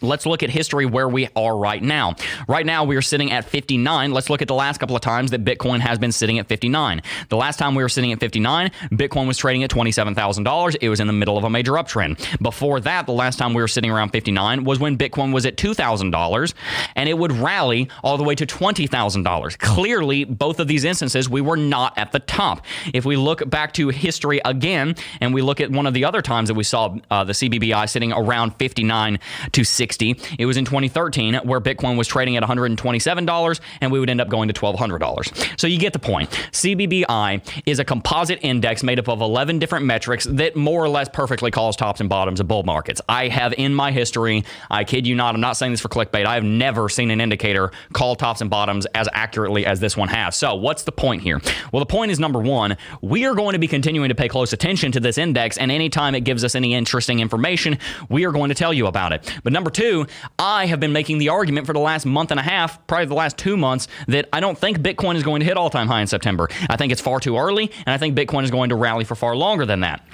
Let's 0.00 0.26
look 0.26 0.42
at 0.42 0.50
history 0.50 0.86
where 0.86 1.08
we 1.08 1.28
are 1.36 1.56
right 1.56 1.82
now. 1.82 2.14
Right 2.48 2.66
now, 2.66 2.84
we 2.84 2.96
are 2.96 3.02
sitting 3.02 3.32
at 3.32 3.44
59. 3.44 4.12
Let's 4.12 4.30
look 4.30 4.42
at 4.42 4.48
the 4.48 4.54
last 4.54 4.78
couple 4.78 4.96
of 4.96 5.02
times 5.02 5.30
that 5.30 5.44
Bitcoin 5.44 5.80
has 5.80 5.98
been 5.98 6.12
sitting 6.12 6.38
at 6.38 6.46
59. 6.48 7.02
The 7.28 7.36
last 7.36 7.58
time 7.58 7.74
we 7.74 7.82
were 7.82 7.88
sitting 7.88 8.12
at 8.12 8.20
59, 8.20 8.70
Bitcoin 8.90 9.26
was 9.26 9.38
trading 9.38 9.62
at 9.62 9.70
$27,000. 9.70 10.76
It 10.80 10.88
was 10.88 11.00
in 11.00 11.06
the 11.06 11.12
middle 11.12 11.36
of 11.36 11.44
a 11.44 11.50
major 11.50 11.72
uptrend. 11.72 12.40
Before 12.42 12.80
that, 12.80 13.06
the 13.06 13.12
last 13.12 13.38
time 13.38 13.54
we 13.54 13.62
were 13.62 13.68
sitting 13.68 13.90
around 13.90 14.10
59 14.10 14.64
was 14.64 14.78
when 14.78 14.96
Bitcoin 14.96 15.32
was 15.32 15.46
at 15.46 15.56
$2,000 15.56 16.54
and 16.96 17.08
it 17.08 17.16
would 17.16 17.32
rally 17.32 17.88
all 18.02 18.16
the 18.16 18.24
way 18.24 18.34
to 18.34 18.46
$20,000. 18.46 19.58
Clearly, 19.58 20.24
both 20.24 20.60
of 20.60 20.68
these 20.68 20.84
instances, 20.84 21.28
we 21.28 21.40
were 21.40 21.56
not 21.56 21.96
at 21.98 22.12
the 22.12 22.20
top. 22.20 22.64
If 22.92 23.04
we 23.04 23.16
look 23.16 23.48
back 23.48 23.72
to 23.74 23.88
history 23.88 24.40
again 24.44 24.94
and 25.20 25.34
we 25.34 25.42
look 25.42 25.60
at 25.60 25.70
one 25.70 25.86
of 25.86 25.94
the 25.94 26.04
other 26.04 26.22
times 26.22 26.48
that 26.48 26.54
we 26.54 26.64
saw 26.64 26.96
uh, 27.10 27.24
the 27.24 27.32
CBBI 27.32 27.88
sitting 27.88 28.12
around 28.12 28.52
59 28.56 29.18
to 29.52 29.64
60. 29.80 30.14
It 30.38 30.44
was 30.44 30.58
in 30.58 30.66
2013 30.66 31.36
where 31.36 31.58
Bitcoin 31.58 31.96
was 31.96 32.06
trading 32.06 32.36
at 32.36 32.42
$127 32.42 33.60
and 33.80 33.90
we 33.90 33.98
would 33.98 34.10
end 34.10 34.20
up 34.20 34.28
going 34.28 34.46
to 34.46 34.52
$1,200. 34.52 35.58
So 35.58 35.66
you 35.66 35.78
get 35.78 35.94
the 35.94 35.98
point. 35.98 36.28
CBBI 36.52 37.62
is 37.64 37.78
a 37.78 37.84
composite 37.84 38.40
index 38.42 38.82
made 38.82 38.98
up 38.98 39.08
of 39.08 39.22
11 39.22 39.58
different 39.58 39.86
metrics 39.86 40.26
that 40.26 40.54
more 40.54 40.84
or 40.84 40.90
less 40.90 41.08
perfectly 41.08 41.50
calls 41.50 41.76
tops 41.76 41.98
and 42.00 42.10
bottoms 42.10 42.40
of 42.40 42.46
bull 42.46 42.62
markets. 42.62 43.00
I 43.08 43.28
have 43.28 43.54
in 43.56 43.74
my 43.74 43.90
history, 43.90 44.44
I 44.70 44.84
kid 44.84 45.06
you 45.06 45.14
not, 45.14 45.34
I'm 45.34 45.40
not 45.40 45.56
saying 45.56 45.72
this 45.72 45.80
for 45.80 45.88
clickbait, 45.88 46.26
I 46.26 46.34
have 46.34 46.44
never 46.44 46.90
seen 46.90 47.10
an 47.10 47.22
indicator 47.22 47.72
call 47.94 48.16
tops 48.16 48.42
and 48.42 48.50
bottoms 48.50 48.84
as 48.94 49.08
accurately 49.14 49.64
as 49.64 49.80
this 49.80 49.96
one 49.96 50.08
has. 50.08 50.36
So 50.36 50.56
what's 50.56 50.82
the 50.82 50.92
point 50.92 51.22
here? 51.22 51.40
Well, 51.72 51.80
the 51.80 51.86
point 51.86 52.10
is 52.10 52.20
number 52.20 52.40
one, 52.40 52.76
we 53.00 53.24
are 53.24 53.34
going 53.34 53.54
to 53.54 53.58
be 53.58 53.66
continuing 53.66 54.10
to 54.10 54.14
pay 54.14 54.28
close 54.28 54.52
attention 54.52 54.92
to 54.92 55.00
this 55.00 55.16
index, 55.16 55.56
and 55.56 55.72
anytime 55.72 56.14
it 56.14 56.24
gives 56.24 56.44
us 56.44 56.54
any 56.54 56.74
interesting 56.74 57.20
information, 57.20 57.78
we 58.10 58.26
are 58.26 58.32
going 58.32 58.50
to 58.50 58.54
tell 58.54 58.74
you 58.74 58.86
about 58.86 59.14
it. 59.14 59.40
But 59.42 59.54
number 59.54 59.69
Number 59.70 59.82
two, 59.82 60.06
I 60.36 60.66
have 60.66 60.80
been 60.80 60.92
making 60.92 61.18
the 61.18 61.28
argument 61.28 61.64
for 61.64 61.72
the 61.72 61.78
last 61.78 62.04
month 62.04 62.32
and 62.32 62.40
a 62.40 62.42
half, 62.42 62.84
probably 62.88 63.06
the 63.06 63.14
last 63.14 63.38
two 63.38 63.56
months, 63.56 63.86
that 64.08 64.28
I 64.32 64.40
don't 64.40 64.58
think 64.58 64.80
Bitcoin 64.80 65.14
is 65.14 65.22
going 65.22 65.40
to 65.40 65.46
hit 65.46 65.56
all 65.56 65.70
time 65.70 65.86
high 65.86 66.00
in 66.00 66.08
September. 66.08 66.48
I 66.68 66.76
think 66.76 66.90
it's 66.90 67.00
far 67.00 67.20
too 67.20 67.38
early, 67.38 67.70
and 67.86 67.94
I 67.94 67.96
think 67.96 68.16
Bitcoin 68.16 68.42
is 68.42 68.50
going 68.50 68.70
to 68.70 68.74
rally 68.74 69.04
for 69.04 69.14
far 69.14 69.36
longer 69.36 69.64
than 69.64 69.80
that 69.80 70.04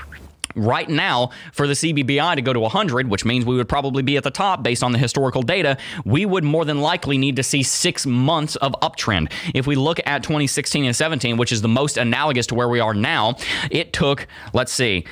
right 0.54 0.88
now 0.88 1.30
for 1.52 1.66
the 1.66 1.74
CBBI 1.74 2.34
to 2.34 2.42
go 2.42 2.52
to 2.52 2.60
100, 2.60 3.08
which 3.08 3.26
means 3.26 3.44
we 3.44 3.56
would 3.56 3.68
probably 3.68 4.02
be 4.02 4.16
at 4.16 4.24
the 4.24 4.30
top 4.30 4.62
based 4.62 4.82
on 4.82 4.92
the 4.92 4.98
historical 4.98 5.42
data, 5.42 5.76
we 6.06 6.24
would 6.24 6.44
more 6.44 6.64
than 6.64 6.80
likely 6.80 7.18
need 7.18 7.36
to 7.36 7.42
see 7.42 7.62
six 7.62 8.06
months 8.06 8.56
of 8.56 8.72
uptrend. 8.82 9.30
If 9.54 9.66
we 9.66 9.76
look 9.76 10.00
at 10.06 10.22
2016 10.22 10.86
and 10.86 10.96
17, 10.96 11.36
which 11.36 11.52
is 11.52 11.60
the 11.60 11.68
most 11.68 11.98
analogous 11.98 12.46
to 12.46 12.54
where 12.54 12.70
we 12.70 12.80
are 12.80 12.94
now, 12.94 13.36
it 13.70 13.92
took, 13.92 14.26
let's 14.54 14.72
see, 14.72 15.04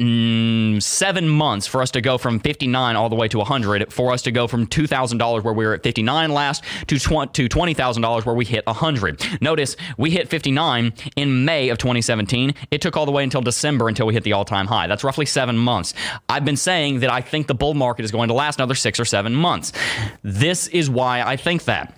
mm, 0.00 0.82
seven 0.82 1.28
months 1.28 1.66
for 1.66 1.82
us 1.82 1.90
to 1.92 2.00
go 2.00 2.18
from 2.18 2.40
59 2.40 2.96
all 2.96 3.08
the 3.08 3.16
way 3.16 3.28
to 3.28 3.38
100, 3.38 3.92
for 3.92 4.12
us 4.12 4.22
to 4.22 4.32
go 4.32 4.46
from 4.46 4.66
$2,000 4.66 5.44
where 5.44 5.54
we 5.54 5.66
were 5.66 5.74
at 5.74 5.82
59 5.82 6.32
last 6.32 6.64
to, 6.88 6.98
tw- 6.98 7.32
to 7.34 7.48
$20,000 7.48 8.24
where 8.26 8.34
we 8.34 8.44
hit 8.44 8.66
100. 8.66 9.40
Notice 9.40 9.76
we 9.96 10.10
hit 10.10 10.28
59 10.28 10.92
in 11.16 11.44
May 11.44 11.68
of 11.68 11.78
2017. 11.78 12.54
It 12.70 12.80
took 12.80 12.96
all 12.96 13.06
the 13.06 13.12
way 13.12 13.22
until 13.22 13.42
December 13.42 13.88
until 13.88 14.06
we 14.06 14.14
hit 14.14 14.24
the 14.24 14.32
all 14.32 14.44
time 14.44 14.66
high. 14.66 14.86
That's 14.86 15.04
roughly 15.04 15.26
seven 15.26 15.56
months. 15.56 15.94
I've 16.28 16.44
been 16.44 16.56
saying 16.56 17.00
that 17.00 17.12
I 17.12 17.20
think 17.20 17.46
the 17.46 17.54
bull 17.54 17.74
market 17.74 18.04
is 18.04 18.10
going 18.10 18.28
to 18.28 18.34
last 18.34 18.58
another 18.58 18.74
six 18.74 18.98
or 18.98 19.04
seven 19.04 19.34
months. 19.34 19.72
This 20.22 20.66
is 20.68 20.88
why 20.88 21.22
I 21.22 21.36
think 21.36 21.64
that 21.64 21.94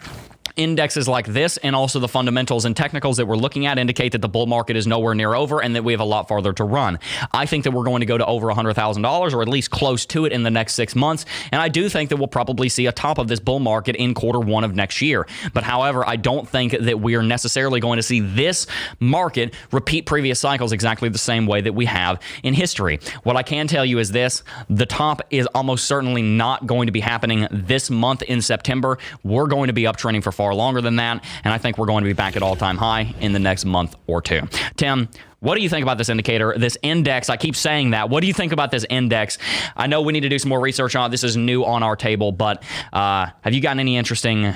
indexes 0.57 1.09
like 1.09 1.27
this 1.27 1.57
and 1.59 1.75
also 1.75 1.99
the 1.99 2.09
fundamentals 2.09 2.65
and 2.65 2.77
technicals 2.77 3.17
that 3.17 3.27
we're 3.27 3.37
looking 3.37 3.67
at 3.67 3.79
indicate 3.79 4.13
that 4.13 4.23
the 4.23 4.29
bull 4.29 4.47
market 4.47 4.77
is 4.77 4.87
nowhere 4.87 5.15
near 5.15 5.35
over 5.35 5.63
and 5.63 5.77
that 5.77 5.85
we 5.85 5.93
have 5.93 6.01
a 6.01 6.05
lot 6.05 6.29
farther 6.29 6.53
to 6.53 6.65
run. 6.65 6.99
I 7.33 7.47
think 7.47 7.65
that 7.65 7.71
we're 7.71 7.85
going 7.85 8.01
to 8.01 8.07
go 8.07 8.19
to 8.19 8.27
over 8.27 8.49
$100,000 8.49 9.33
or 9.33 9.43
at 9.43 9.49
least 9.49 9.71
close 9.71 10.07
to 10.07 10.25
it 10.25 10.33
in 10.33 10.43
the 10.43 10.51
next 10.51 10.75
six 10.75 10.95
months. 10.95 11.25
And 11.51 11.61
I 11.61 11.69
do 11.69 11.89
think 11.89 12.11
that 12.11 12.17
we'll 12.17 12.29
probably 12.29 12.69
see 12.69 12.87
a 12.87 12.93
top 12.93 13.19
of 13.19 13.29
this 13.29 13.41
bull 13.41 13.61
market 13.61 13.97
in 13.97 14.15
quarter 14.15 14.41
one 14.41 14.65
of 14.65 14.75
next 14.75 15.01
year. 15.03 15.27
But 15.53 15.65
however, 15.65 16.07
I 16.07 16.17
don't 16.17 16.49
think 16.49 16.73
that 16.79 17.01
we 17.01 17.15
are 17.15 17.23
necessarily 17.23 17.81
going 17.81 17.97
to 17.97 18.03
see 18.03 18.21
this 18.21 18.67
market 19.01 19.55
repeat 19.71 20.07
previous 20.07 20.41
cycles 20.41 20.73
exactly 20.73 21.09
the 21.09 21.19
same 21.19 21.47
way 21.47 21.61
that 21.61 21.75
we 21.75 21.87
have 21.87 22.21
in 22.43 22.55
history. 22.55 23.01
What 23.23 23.37
I 23.37 23.43
can 23.43 23.67
tell 23.67 23.85
you 23.85 23.99
is 23.99 24.13
this 24.13 24.43
the 24.69 24.87
top 24.87 25.23
is 25.31 25.47
almost 25.55 25.87
certainly 25.87 26.23
not 26.23 26.67
going 26.67 26.87
to 26.87 26.93
be 26.93 27.01
happening 27.01 27.47
this 27.51 27.91
month 27.91 28.23
in 28.23 28.43
September. 28.43 28.99
We're 29.23 29.47
going 29.47 29.69
to 29.69 29.73
be 29.73 29.83
uptrending 29.83 30.23
for 30.23 30.33
far 30.43 30.55
longer 30.55 30.81
than 30.81 30.97
that. 30.97 31.25
And 31.45 31.55
I 31.55 31.59
think 31.59 31.79
we're 31.79 31.87
going 31.87 32.03
to 32.03 32.11
be 32.11 32.15
back 32.15 32.35
at 32.35 32.43
all 32.43 32.57
time 32.57 32.77
high 32.77 33.15
in 33.21 33.33
the 33.33 33.39
next 33.39 33.65
month 33.65 33.95
or 34.09 34.21
two. 34.21 34.41
Tim, 34.77 35.09
what 35.39 35.55
do 35.55 35.63
you 35.63 35.69
think 35.69 35.85
about 35.85 35.99
this 35.99 36.09
indicator, 36.09 36.53
this 36.57 36.77
index? 36.83 37.31
I 37.31 37.37
keep 37.37 37.55
saying 37.55 37.91
that. 37.91 38.11
What 38.11 38.23
do 38.23 38.27
you 38.27 38.35
think 38.35 38.53
about 38.53 38.73
this 38.73 38.85
index? 38.91 39.39
I 39.77 39.87
know 39.87 40.03
we 40.03 40.13
need 40.13 40.21
to 40.21 40.29
do 40.29 40.39
some 40.41 40.49
more 40.49 40.61
research 40.61 40.97
on 40.97 41.07
it. 41.07 41.11
This 41.11 41.23
is 41.23 41.37
new 41.37 41.65
on 41.65 41.85
our 41.85 41.95
table, 41.95 42.33
but 42.33 42.63
uh, 42.93 43.29
have 43.43 43.55
you 43.55 43.61
gotten 43.61 43.79
any 43.79 43.97
interesting 43.97 44.53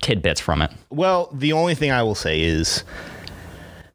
tidbits 0.00 0.40
from 0.40 0.62
it? 0.62 0.70
Well, 0.90 1.30
the 1.32 1.52
only 1.52 1.74
thing 1.74 1.90
I 1.90 2.04
will 2.04 2.14
say 2.14 2.40
is 2.40 2.84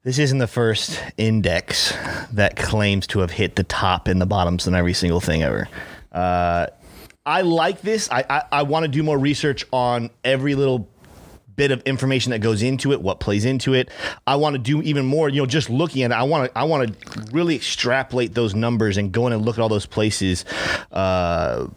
this 0.04 0.20
isn't 0.20 0.40
the 0.40 0.48
first 0.48 1.02
index 1.18 1.94
that 2.34 2.58
claims 2.58 3.08
to 3.08 3.20
have 3.20 3.32
hit 3.32 3.56
the 3.56 3.64
top 3.64 4.10
and 4.10 4.20
the 4.20 4.26
bottoms 4.26 4.68
on 4.68 4.76
every 4.76 4.94
single 4.94 5.22
thing 5.22 5.44
ever. 5.44 5.70
Uh, 6.12 6.68
I 7.26 7.42
like 7.42 7.82
this. 7.82 8.10
I, 8.12 8.26
I, 8.30 8.44
I 8.52 8.64
want 8.64 8.86
to 8.86 8.88
do 8.88 9.04
more 9.04 9.18
research 9.18 9.64
on 9.72 10.10
every 10.24 10.56
little 10.56 10.90
bit 11.60 11.72
of 11.72 11.82
information 11.82 12.30
that 12.30 12.40
goes 12.40 12.64
into 12.64 12.94
it, 12.94 13.02
what 13.02 13.20
plays 13.20 13.44
into 13.44 13.74
it. 13.74 13.90
I 14.26 14.38
want 14.38 14.54
to 14.54 14.58
do 14.58 14.82
even 14.82 15.06
more, 15.06 15.28
you 15.28 15.42
know, 15.42 15.46
just 15.46 15.70
looking 15.70 16.04
at 16.04 16.12
it. 16.12 16.14
I 16.14 16.24
want 16.24 16.50
to 16.50 16.58
I 16.58 16.64
want 16.64 16.88
to 16.88 17.22
really 17.34 17.54
extrapolate 17.54 18.34
those 18.34 18.56
numbers 18.56 18.96
and 18.96 19.12
go 19.12 19.28
in 19.28 19.34
and 19.34 19.44
look 19.44 19.58
at 19.58 19.62
all 19.62 19.68
those 19.68 19.86
places. 19.86 20.46
Uh, 20.90 21.68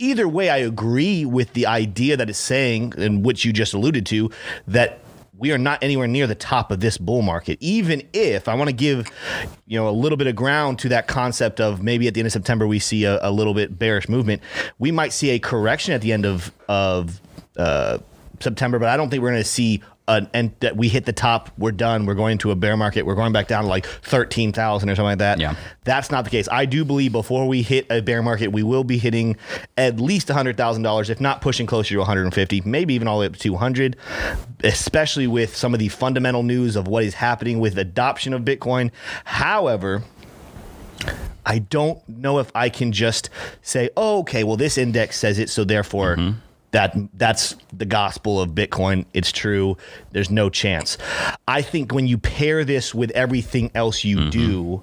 either 0.00 0.26
way, 0.26 0.50
I 0.50 0.56
agree 0.56 1.24
with 1.24 1.52
the 1.52 1.66
idea 1.66 2.16
that 2.16 2.28
it's 2.28 2.40
saying, 2.40 2.94
and 2.98 3.24
which 3.24 3.44
you 3.44 3.52
just 3.52 3.72
alluded 3.72 4.04
to, 4.06 4.32
that 4.66 4.98
we 5.38 5.52
are 5.52 5.58
not 5.58 5.80
anywhere 5.84 6.08
near 6.08 6.26
the 6.26 6.34
top 6.34 6.72
of 6.72 6.80
this 6.80 6.98
bull 6.98 7.22
market. 7.22 7.56
Even 7.60 8.02
if 8.12 8.48
I 8.48 8.56
want 8.56 8.68
to 8.68 8.74
give, 8.74 9.08
you 9.68 9.78
know, 9.78 9.88
a 9.88 9.94
little 9.94 10.18
bit 10.18 10.26
of 10.26 10.34
ground 10.34 10.80
to 10.80 10.88
that 10.88 11.06
concept 11.06 11.60
of 11.60 11.84
maybe 11.84 12.08
at 12.08 12.14
the 12.14 12.20
end 12.20 12.26
of 12.26 12.32
September 12.32 12.66
we 12.66 12.80
see 12.80 13.04
a, 13.04 13.20
a 13.22 13.30
little 13.30 13.54
bit 13.54 13.78
bearish 13.78 14.08
movement, 14.08 14.42
we 14.80 14.90
might 14.90 15.12
see 15.12 15.30
a 15.30 15.38
correction 15.38 15.94
at 15.94 16.00
the 16.00 16.12
end 16.12 16.26
of 16.26 16.50
of 16.68 17.20
uh, 17.56 17.98
September, 18.40 18.78
but 18.78 18.88
I 18.88 18.96
don't 18.96 19.10
think 19.10 19.22
we're 19.22 19.30
going 19.30 19.42
to 19.42 19.48
see 19.48 19.82
an, 20.06 20.28
and 20.34 20.52
that 20.60 20.76
we 20.76 20.88
hit 20.88 21.06
the 21.06 21.12
top, 21.12 21.50
we're 21.56 21.72
done. 21.72 22.04
We're 22.06 22.14
going 22.14 22.38
to 22.38 22.50
a 22.50 22.54
bear 22.54 22.76
market. 22.76 23.06
We're 23.06 23.14
going 23.14 23.32
back 23.32 23.48
down 23.48 23.64
to 23.64 23.68
like 23.70 23.86
13,000 23.86 24.90
or 24.90 24.94
something 24.94 25.04
like 25.04 25.18
that. 25.18 25.40
Yeah. 25.40 25.56
That's 25.84 26.10
not 26.10 26.24
the 26.24 26.30
case. 26.30 26.48
I 26.50 26.66
do 26.66 26.84
believe 26.84 27.12
before 27.12 27.48
we 27.48 27.62
hit 27.62 27.86
a 27.90 28.02
bear 28.02 28.22
market, 28.22 28.48
we 28.48 28.62
will 28.62 28.84
be 28.84 28.98
hitting 28.98 29.36
at 29.78 29.98
least 29.98 30.28
$100,000, 30.28 31.10
if 31.10 31.20
not 31.20 31.40
pushing 31.40 31.66
closer 31.66 31.94
to 31.94 31.98
150, 31.98 32.62
maybe 32.62 32.94
even 32.94 33.08
all 33.08 33.18
the 33.18 33.20
way 33.22 33.26
up 33.26 33.32
to 33.34 33.38
200, 33.38 33.96
especially 34.62 35.26
with 35.26 35.56
some 35.56 35.72
of 35.72 35.80
the 35.80 35.88
fundamental 35.88 36.42
news 36.42 36.76
of 36.76 36.86
what 36.86 37.04
is 37.04 37.14
happening 37.14 37.58
with 37.58 37.78
adoption 37.78 38.34
of 38.34 38.42
Bitcoin. 38.42 38.90
However, 39.24 40.02
I 41.46 41.60
don't 41.60 42.06
know 42.08 42.38
if 42.38 42.50
I 42.54 42.68
can 42.68 42.92
just 42.92 43.30
say, 43.62 43.90
oh, 43.96 44.20
okay, 44.20 44.44
well, 44.44 44.56
this 44.56 44.76
index 44.76 45.18
says 45.18 45.38
it, 45.38 45.48
so 45.48 45.64
therefore. 45.64 46.16
Mm-hmm 46.16 46.40
that 46.74 46.96
that's 47.14 47.54
the 47.72 47.84
gospel 47.84 48.40
of 48.40 48.50
Bitcoin. 48.50 49.06
It's 49.14 49.30
true. 49.30 49.76
There's 50.10 50.30
no 50.30 50.50
chance. 50.50 50.98
I 51.46 51.62
think 51.62 51.94
when 51.94 52.08
you 52.08 52.18
pair 52.18 52.64
this 52.64 52.92
with 52.92 53.12
everything 53.12 53.70
else 53.76 54.02
you 54.02 54.16
mm-hmm. 54.16 54.30
do, 54.30 54.82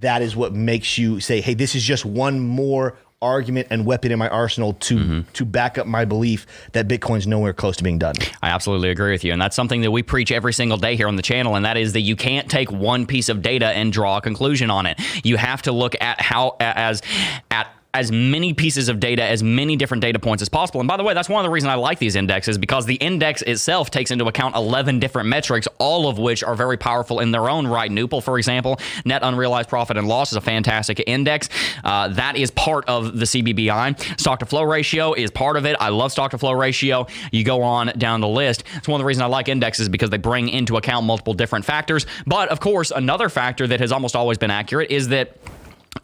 that 0.00 0.22
is 0.22 0.36
what 0.36 0.54
makes 0.54 0.98
you 0.98 1.18
say, 1.18 1.40
"Hey, 1.40 1.54
this 1.54 1.74
is 1.74 1.82
just 1.82 2.04
one 2.04 2.38
more 2.38 2.96
argument 3.22 3.66
and 3.70 3.84
weapon 3.84 4.12
in 4.12 4.18
my 4.18 4.28
arsenal 4.28 4.74
to 4.74 4.96
mm-hmm. 4.98 5.20
to 5.32 5.44
back 5.44 5.78
up 5.78 5.86
my 5.86 6.04
belief 6.04 6.46
that 6.72 6.86
Bitcoin's 6.86 7.26
nowhere 7.26 7.52
close 7.52 7.76
to 7.78 7.82
being 7.82 7.98
done. 7.98 8.14
I 8.40 8.50
absolutely 8.50 8.90
agree 8.90 9.10
with 9.10 9.24
you, 9.24 9.32
and 9.32 9.42
that's 9.42 9.56
something 9.56 9.80
that 9.82 9.90
we 9.90 10.04
preach 10.04 10.30
every 10.30 10.52
single 10.52 10.78
day 10.78 10.94
here 10.94 11.08
on 11.08 11.16
the 11.16 11.22
channel, 11.22 11.56
and 11.56 11.64
that 11.64 11.76
is 11.76 11.92
that 11.94 12.02
you 12.02 12.14
can't 12.14 12.48
take 12.48 12.70
one 12.70 13.04
piece 13.04 13.28
of 13.28 13.42
data 13.42 13.66
and 13.66 13.92
draw 13.92 14.18
a 14.18 14.20
conclusion 14.20 14.70
on 14.70 14.86
it. 14.86 15.00
You 15.24 15.38
have 15.38 15.62
to 15.62 15.72
look 15.72 15.96
at 16.00 16.20
how 16.20 16.56
as 16.60 17.02
at 17.50 17.75
as 17.94 18.12
many 18.12 18.52
pieces 18.52 18.88
of 18.88 19.00
data, 19.00 19.22
as 19.22 19.42
many 19.42 19.74
different 19.76 20.02
data 20.02 20.18
points 20.18 20.42
as 20.42 20.48
possible. 20.48 20.80
And 20.80 20.88
by 20.88 20.96
the 20.96 21.02
way, 21.02 21.14
that's 21.14 21.28
one 21.28 21.44
of 21.44 21.48
the 21.48 21.52
reasons 21.52 21.70
I 21.70 21.74
like 21.74 21.98
these 21.98 22.14
indexes 22.14 22.58
because 22.58 22.84
the 22.84 22.96
index 22.96 23.42
itself 23.42 23.90
takes 23.90 24.10
into 24.10 24.26
account 24.26 24.54
11 24.54 24.98
different 24.98 25.28
metrics, 25.28 25.66
all 25.78 26.08
of 26.08 26.18
which 26.18 26.44
are 26.44 26.54
very 26.54 26.76
powerful 26.76 27.20
in 27.20 27.30
their 27.30 27.48
own 27.48 27.66
right. 27.66 27.90
NUPL, 27.90 28.22
for 28.22 28.36
example, 28.36 28.78
net 29.04 29.22
unrealized 29.22 29.68
profit 29.68 29.96
and 29.96 30.06
loss 30.06 30.32
is 30.32 30.36
a 30.36 30.40
fantastic 30.42 31.02
index. 31.06 31.48
Uh, 31.84 32.08
that 32.08 32.36
is 32.36 32.50
part 32.50 32.84
of 32.86 33.18
the 33.18 33.24
CBBI. 33.24 34.20
Stock 34.20 34.40
to 34.40 34.46
flow 34.46 34.62
ratio 34.62 35.14
is 35.14 35.30
part 35.30 35.56
of 35.56 35.64
it. 35.64 35.76
I 35.80 35.88
love 35.88 36.12
stock 36.12 36.32
to 36.32 36.38
flow 36.38 36.52
ratio. 36.52 37.06
You 37.32 37.44
go 37.44 37.62
on 37.62 37.92
down 37.96 38.20
the 38.20 38.28
list. 38.28 38.64
It's 38.74 38.88
one 38.88 39.00
of 39.00 39.04
the 39.04 39.06
reasons 39.06 39.22
I 39.22 39.26
like 39.26 39.48
indexes 39.48 39.88
because 39.88 40.10
they 40.10 40.18
bring 40.18 40.48
into 40.48 40.76
account 40.76 41.06
multiple 41.06 41.34
different 41.34 41.64
factors. 41.64 42.06
But 42.26 42.50
of 42.50 42.60
course, 42.60 42.90
another 42.90 43.28
factor 43.28 43.66
that 43.66 43.80
has 43.80 43.90
almost 43.92 44.14
always 44.14 44.36
been 44.36 44.50
accurate 44.50 44.90
is 44.90 45.08
that 45.08 45.36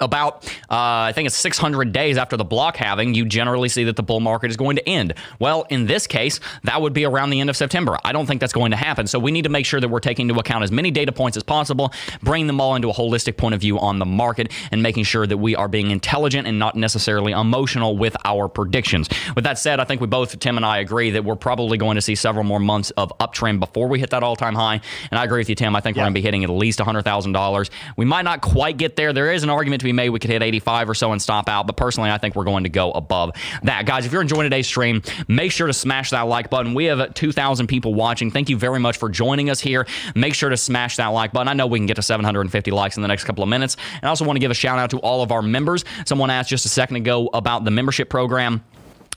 about 0.01 0.45
uh, 0.71 1.09
I 1.09 1.13
think 1.15 1.27
it's 1.27 1.37
600 1.37 1.93
days 1.93 2.17
after 2.17 2.37
the 2.37 2.45
block 2.45 2.77
halving, 2.77 3.15
you 3.15 3.25
generally 3.25 3.69
see 3.69 3.85
that 3.85 3.97
the 3.97 4.03
bull 4.03 4.21
market 4.21 4.51
is 4.51 4.57
going 4.57 4.77
to 4.77 4.89
end. 4.89 5.15
Well, 5.39 5.67
in 5.71 5.87
this 5.87 6.07
case, 6.07 6.41
that 6.65 6.81
would 6.81 6.93
be 6.93 7.05
around 7.05 7.31
the 7.31 7.41
end 7.41 7.51
of 7.51 7.57
September. 7.57 7.99
I 8.05 8.13
don't 8.13 8.27
think 8.27 8.41
that's 8.41 8.53
going 8.53 8.71
to 8.71 8.77
happen. 8.77 9.07
So 9.07 9.19
we 9.19 9.31
need 9.31 9.43
to 9.43 9.49
make 9.49 9.67
sure 9.67 9.81
that 9.81 9.89
we're 9.89 10.01
taking 10.01 10.29
into 10.29 10.41
account 10.41 10.65
as 10.65 10.73
many 10.73 10.91
data 10.91 11.13
points 11.13 11.37
as 11.37 11.43
possible, 11.43 11.93
bring 12.23 12.47
them 12.47 12.61
all 12.61 12.75
into 12.75 12.91
a 12.91 12.93
holistic 12.93 13.37
point 13.37 13.55
of 13.55 13.61
view 13.61 13.79
on 13.79 13.99
the 13.99 14.07
market, 14.07 14.51
and 14.71 14.83
making 14.83 15.05
sure 15.05 15.27
that 15.27 15.37
we 15.37 15.55
are 15.57 15.69
being 15.69 15.91
intelligent 15.91 16.47
and 16.47 16.59
not 16.59 16.77
necessarily 16.77 17.33
emotional 17.33 17.97
with 17.97 18.17
our 18.25 18.49
predictions. 18.49 19.09
With 19.35 19.45
that 19.45 19.59
said, 19.59 19.81
I 19.81 19.85
think 19.85 20.01
we 20.01 20.07
both, 20.07 20.39
Tim 20.39 20.57
and 20.57 20.65
I, 20.65 20.79
agree 20.79 21.11
that 21.11 21.25
we're 21.25 21.37
probably 21.37 21.79
going 21.79 21.97
to 21.97 22.03
see 22.03 22.15
several 22.15 22.45
more 22.45 22.61
months 22.61 22.91
of 22.93 23.13
uptrend 23.19 23.61
before 23.61 23.89
we 23.89 24.01
hit 24.01 24.11
that 24.11 24.23
all-time 24.23 24.55
high. 24.55 24.81
And 25.11 25.19
I 25.19 25.25
agree 25.25 25.41
with 25.41 25.49
you, 25.49 25.55
Tim. 25.55 25.77
I 25.77 25.81
think 25.81 25.97
yeah. 25.97 26.03
we're 26.03 26.07
going 26.07 26.15
to 26.15 26.19
be 26.19 26.23
hitting 26.23 26.45
at 26.45 26.51
least 26.51 26.79
$100,000. 26.79 27.71
We 27.97 28.05
might 28.05 28.23
not 28.23 28.41
quite 28.41 28.77
get 28.77 28.97
there. 28.97 29.13
There 29.13 29.33
is 29.33 29.43
an 29.43 29.51
argument 29.51 29.82
to 29.83 29.89
be 29.89 29.93
made 29.93 30.11
we 30.11 30.19
could 30.19 30.31
hit 30.31 30.43
85 30.43 30.91
or 30.91 30.95
so 30.95 31.13
and 31.13 31.21
stop 31.21 31.49
out. 31.49 31.67
But 31.67 31.77
personally, 31.77 32.11
I 32.11 32.19
think 32.19 32.35
we're 32.35 32.45
going 32.45 32.65
to 32.65 32.71
go 32.71 32.91
above 32.93 33.33
that. 33.63 33.87
Guys, 33.87 34.07
if 34.07 34.13
you're 34.13 34.23
enjoying 34.23 34.45
today's 34.45 34.67
stream, 34.67 35.03
make 35.29 35.53
sure 35.53 35.67
to 35.67 35.73
smash 35.73 36.11
that 36.11 36.23
like 36.23 36.51
button. 36.51 36.75
We 36.75 36.87
have 36.87 37.15
2,000 37.15 37.67
people 37.67 37.95
watching. 37.95 38.31
Thank 38.31 38.49
you 38.49 38.57
very 38.57 38.81
much 38.81 38.97
for 38.97 39.09
joining 39.09 39.51
us 39.51 39.61
here. 39.61 39.87
Make 40.15 40.35
sure 40.35 40.49
to 40.49 40.57
smash 40.57 40.97
that 40.97 41.09
like 41.09 41.33
button. 41.33 41.49
I 41.49 41.55
know 41.55 41.67
we 41.67 41.79
can 41.79 41.87
get 41.87 41.95
to 41.97 42.03
750 42.03 42.71
likes 42.71 42.97
in 42.97 43.03
the 43.03 43.09
next 43.09 43.25
couple 43.25 43.43
of 43.43 43.49
minutes. 43.49 43.77
And 43.95 44.05
I 44.05 44.09
also 44.09 44.25
want 44.25 44.37
to 44.37 44.41
give 44.41 44.51
a 44.51 44.55
shout 44.55 44.79
out 44.79 44.91
to 44.91 44.99
all 44.99 45.23
of 45.23 45.33
our 45.33 45.43
members. 45.43 45.85
Someone 46.07 46.31
asked 46.31 46.51
just 46.51 46.67
a 46.67 46.69
second 46.69 46.97
ago 46.97 47.29
about 47.33 47.65
the 47.65 47.71
membership 47.71 48.09
program. 48.09 48.63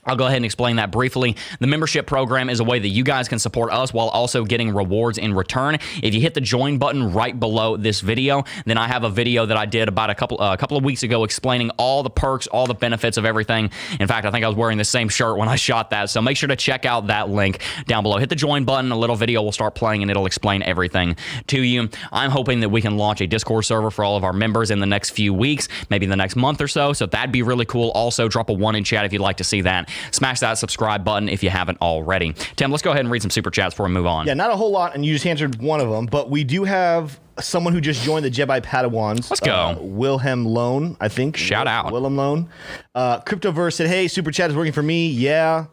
I'll 0.05 0.15
go 0.15 0.25
ahead 0.25 0.37
and 0.37 0.45
explain 0.45 0.75
that 0.75 0.91
briefly. 0.91 1.35
The 1.59 1.67
membership 1.67 2.05
program 2.05 2.49
is 2.49 2.59
a 2.59 2.63
way 2.63 2.77
that 2.77 2.87
you 2.87 3.03
guys 3.03 3.27
can 3.27 3.39
support 3.39 3.71
us 3.71 3.91
while 3.91 4.09
also 4.09 4.43
getting 4.43 4.73
rewards 4.73 5.17
in 5.17 5.33
return. 5.33 5.79
If 6.03 6.13
you 6.13 6.21
hit 6.21 6.35
the 6.35 6.41
join 6.41 6.77
button 6.77 7.11
right 7.11 7.37
below 7.39 7.75
this 7.75 8.01
video, 8.01 8.43
then 8.65 8.77
I 8.77 8.87
have 8.87 9.03
a 9.03 9.09
video 9.09 9.47
that 9.47 9.57
I 9.57 9.65
did 9.65 9.87
about 9.87 10.11
a 10.11 10.15
couple 10.15 10.39
uh, 10.39 10.53
a 10.53 10.57
couple 10.57 10.77
of 10.77 10.83
weeks 10.83 11.01
ago 11.01 11.23
explaining 11.23 11.71
all 11.71 12.03
the 12.03 12.09
perks, 12.11 12.45
all 12.47 12.67
the 12.67 12.75
benefits 12.75 13.17
of 13.17 13.25
everything. 13.25 13.71
In 13.99 14.07
fact, 14.07 14.27
I 14.27 14.31
think 14.31 14.45
I 14.45 14.47
was 14.47 14.55
wearing 14.55 14.77
the 14.77 14.85
same 14.85 15.09
shirt 15.09 15.37
when 15.37 15.49
I 15.49 15.55
shot 15.55 15.89
that. 15.89 16.11
So 16.11 16.21
make 16.21 16.37
sure 16.37 16.47
to 16.47 16.55
check 16.55 16.85
out 16.85 17.07
that 17.07 17.29
link 17.29 17.61
down 17.87 18.03
below. 18.03 18.17
Hit 18.17 18.29
the 18.29 18.35
join 18.35 18.63
button, 18.63 18.91
a 18.91 18.97
little 18.97 19.15
video 19.15 19.41
will 19.41 19.51
start 19.51 19.73
playing 19.73 20.03
and 20.03 20.11
it'll 20.11 20.27
explain 20.27 20.61
everything 20.61 21.15
to 21.47 21.61
you. 21.61 21.89
I'm 22.11 22.29
hoping 22.29 22.59
that 22.59 22.69
we 22.69 22.81
can 22.81 22.97
launch 22.97 23.21
a 23.21 23.27
Discord 23.27 23.65
server 23.65 23.89
for 23.89 24.05
all 24.05 24.17
of 24.17 24.23
our 24.23 24.33
members 24.33 24.69
in 24.69 24.79
the 24.79 24.85
next 24.85 25.11
few 25.11 25.33
weeks, 25.33 25.67
maybe 25.89 26.05
the 26.05 26.15
next 26.15 26.35
month 26.35 26.61
or 26.61 26.67
so. 26.67 26.93
So 26.93 27.07
that'd 27.07 27.31
be 27.31 27.41
really 27.41 27.65
cool. 27.65 27.89
Also, 27.91 28.27
drop 28.27 28.49
a 28.49 28.53
one 28.53 28.75
in 28.75 28.83
chat 28.83 29.05
if 29.05 29.11
you'd 29.11 29.21
like 29.21 29.37
to 29.37 29.43
see 29.43 29.61
that 29.61 29.89
smash 30.11 30.39
that 30.39 30.53
subscribe 30.57 31.03
button 31.03 31.29
if 31.29 31.43
you 31.43 31.49
haven't 31.49 31.81
already. 31.81 32.33
Tim, 32.55 32.71
let's 32.71 32.83
go 32.83 32.91
ahead 32.91 33.01
and 33.01 33.11
read 33.11 33.21
some 33.21 33.31
super 33.31 33.51
chats 33.51 33.73
before 33.73 33.87
we 33.87 33.91
move 33.91 34.05
on. 34.05 34.27
Yeah, 34.27 34.33
not 34.33 34.51
a 34.51 34.55
whole 34.55 34.71
lot, 34.71 34.95
and 34.95 35.05
you 35.05 35.13
just 35.13 35.25
answered 35.25 35.61
one 35.61 35.79
of 35.81 35.89
them, 35.89 36.05
but 36.05 36.29
we 36.29 36.43
do 36.43 36.63
have 36.63 37.19
someone 37.39 37.73
who 37.73 37.81
just 37.81 38.03
joined 38.03 38.23
the 38.23 38.31
Jedi 38.31 38.61
Padawans. 38.61 39.29
Let's 39.29 39.41
go. 39.41 39.53
Uh, 39.53 39.77
Wilhelm 39.81 40.45
Lone, 40.45 40.95
I 40.99 41.09
think. 41.09 41.35
Shout 41.35 41.67
out. 41.67 41.91
Wilhelm 41.91 42.15
Loan. 42.15 42.49
Uh, 42.93 43.19
Cryptoverse 43.21 43.73
said, 43.73 43.87
hey, 43.87 44.07
super 44.07 44.31
chat 44.31 44.49
is 44.49 44.55
working 44.55 44.73
for 44.73 44.83
me. 44.83 45.09
Yeah. 45.09 45.65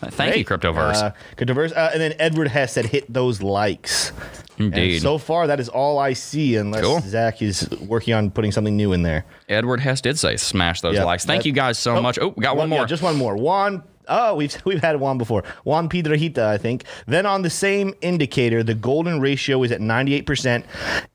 Thank 0.00 0.32
Great. 0.32 0.38
you, 0.38 0.44
Cryptoverse. 0.46 1.02
Uh, 1.02 1.12
Cryptoverse. 1.36 1.76
Uh, 1.76 1.90
and 1.92 2.00
then 2.00 2.14
Edward 2.18 2.48
Hess 2.48 2.72
said, 2.72 2.86
hit 2.86 3.12
those 3.12 3.42
likes. 3.42 4.12
Indeed. 4.60 4.94
And 4.94 5.02
so 5.02 5.18
far, 5.18 5.46
that 5.46 5.60
is 5.60 5.68
all 5.68 5.98
I 5.98 6.12
see, 6.12 6.56
unless 6.56 6.82
cool. 6.82 7.00
Zach 7.00 7.42
is 7.42 7.68
working 7.80 8.14
on 8.14 8.30
putting 8.30 8.52
something 8.52 8.76
new 8.76 8.92
in 8.92 9.02
there. 9.02 9.24
Edward 9.48 9.80
Hess 9.80 10.00
did 10.00 10.18
say 10.18 10.36
smash 10.36 10.80
those 10.80 10.94
yep, 10.94 11.06
likes. 11.06 11.24
Thank 11.24 11.44
you 11.44 11.52
guys 11.52 11.78
so 11.78 11.96
oh, 11.96 12.02
much. 12.02 12.18
Oh, 12.18 12.30
got 12.30 12.56
one, 12.56 12.64
one 12.64 12.68
more. 12.70 12.78
Yeah, 12.80 12.86
just 12.86 13.02
one 13.02 13.16
more. 13.16 13.36
Juan 13.36 13.82
Oh, 14.10 14.34
we've 14.34 14.54
we've 14.66 14.82
had 14.82 14.98
Juan 15.00 15.16
before. 15.16 15.44
Juan 15.64 15.88
Piedrahita, 15.88 16.38
I 16.38 16.58
think. 16.58 16.84
Then 17.06 17.24
on 17.24 17.42
the 17.42 17.50
same 17.50 17.94
indicator, 18.02 18.62
the 18.62 18.74
golden 18.74 19.20
ratio 19.20 19.62
is 19.62 19.72
at 19.72 19.80
98% 19.80 20.64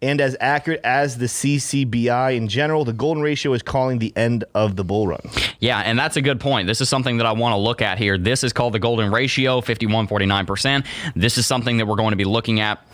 and 0.02 0.22
as 0.22 0.36
accurate 0.40 0.82
as 0.84 1.18
the 1.18 1.26
CCBI 1.26 2.36
in 2.36 2.48
general. 2.48 2.86
The 2.86 2.94
golden 2.94 3.22
ratio 3.22 3.54
is 3.54 3.62
calling 3.62 4.00
the 4.00 4.16
end 4.16 4.46
of 4.56 4.78
the 4.78 4.84
bull 4.84 5.08
run. 5.08 5.20
Yeah, 5.60 5.80
and 5.80 6.00
that's 6.00 6.16
a 6.16 6.22
good 6.22 6.40
point. 6.40 6.68
This 6.68 6.82
is 6.82 6.90
something 6.90 7.18
that 7.18 7.26
I 7.26 7.34
want 7.34 7.54
to 7.54 7.58
look 7.58 7.82
at 7.82 7.98
here. 7.98 8.18
This 8.18 8.44
is 8.44 8.54
called 8.54 8.74
the 8.74 8.80
golden 8.80 9.12
ratio, 9.12 9.62
51 9.62 10.08
49%. 10.08 10.86
This 11.16 11.38
is 11.38 11.46
something 11.46 11.78
that 11.78 11.86
we're 11.86 11.96
going 11.98 12.12
to 12.12 12.18
be 12.18 12.26
looking 12.26 12.62
at 12.62 12.86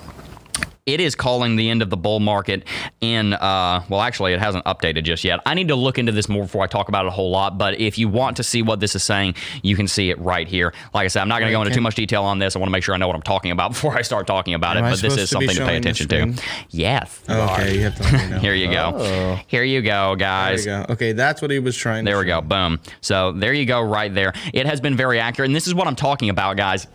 it 0.86 1.00
is 1.00 1.16
calling 1.16 1.56
the 1.56 1.70
end 1.70 1.82
of 1.82 1.90
the 1.90 1.98
bull 1.98 2.20
market 2.20 2.64
in 3.02 3.34
uh, 3.34 3.84
well 3.90 4.02
actually 4.02 4.34
it 4.34 4.40
hasn't 4.40 4.66
updated 4.66 5.04
just 5.04 5.24
yet. 5.24 5.40
I 5.46 5.54
need 5.54 5.68
to 5.68 5.76
look 5.76 5.98
into 5.98 6.12
this 6.12 6.28
more 6.28 6.44
before 6.44 6.64
i 6.64 6.68
talk 6.68 6.90
about 6.90 7.06
it 7.06 7.10
a 7.10 7.12
whole 7.12 7.30
lot 7.30 7.58
but 7.58 7.80
if 7.80 7.98
you 7.98 8.10
want 8.10 8.38
to 8.38 8.44
see 8.44 8.62
what 8.62 8.80
this 8.80 8.96
is 8.96 9.04
saying 9.04 9.36
you 9.62 9.76
can 9.76 9.88
see 9.88 10.10
it 10.10 10.20
right 10.20 10.48
here. 10.48 10.74
Like 10.94 11.06
i 11.06 11.08
said 11.08 11.22
i'm 11.22 11.30
not 11.30 11.40
going 11.40 11.50
to 11.50 11.54
go 11.56 11.62
into 11.62 11.74
too 11.74 11.82
much 11.82 11.96
detail 11.96 12.24
on 12.24 12.40
this. 12.40 12.56
I 12.56 12.60
want 12.60 12.70
to 12.70 12.72
make 12.72 12.84
sure 12.84 12.96
i 12.96 12.98
know 12.98 13.08
what 13.08 13.16
i'm 13.16 13.22
talking 13.22 13.52
about 13.52 13.72
before 13.74 13.98
i 13.98 14.02
start 14.02 14.28
talking 14.28 14.54
about 14.54 14.78
Am 14.78 14.86
it 14.86 14.88
I 14.88 14.92
but 14.92 15.02
this 15.02 15.18
is 15.18 15.30
something 15.30 15.56
to 15.56 15.66
pay 15.66 15.78
attention 15.78 16.08
to. 16.10 16.42
yes 16.70 17.22
oh, 17.30 17.54
okay 17.54 17.76
you 17.76 17.84
have 17.84 17.96
to 17.96 18.28
know. 18.30 18.40
here 18.40 18.54
you 18.54 18.72
go. 18.72 18.92
Oh. 18.96 19.40
here 19.48 19.64
you 19.64 19.82
go 19.82 20.16
guys. 20.16 20.66
you 20.66 20.72
go. 20.72 20.86
okay 20.90 21.12
that's 21.14 21.42
what 21.42 21.52
he 21.52 21.60
was 21.60 21.76
trying 21.76 22.06
there 22.06 22.18
we 22.18 22.26
go. 22.26 22.42
Boom. 22.42 22.80
So 23.02 23.32
there 23.32 23.54
you 23.54 23.66
go 23.66 23.82
right 23.82 24.14
there. 24.14 24.34
It 24.54 24.66
has 24.66 24.82
been 24.82 24.96
very 24.96 25.20
accurate 25.20 25.50
and 25.50 25.56
this 25.56 25.68
is 25.68 25.74
what 25.76 25.88
i'm 25.88 25.96
talking 25.96 26.30
about 26.30 26.58
guys 26.58 26.88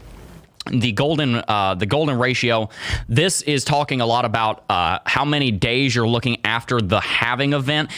the 0.70 0.92
golden 0.92 1.36
uh, 1.36 1.74
the 1.74 1.86
golden 1.86 2.18
ratio. 2.18 2.68
This 3.08 3.42
is 3.42 3.64
talking 3.64 4.00
a 4.00 4.06
lot 4.06 4.24
about 4.24 4.64
uh, 4.68 4.98
how 5.04 5.24
many 5.24 5.50
days 5.50 5.94
you're 5.94 6.08
looking 6.08 6.38
after 6.44 6.80
the 6.80 7.00
halving 7.00 7.52
event. 7.52 7.90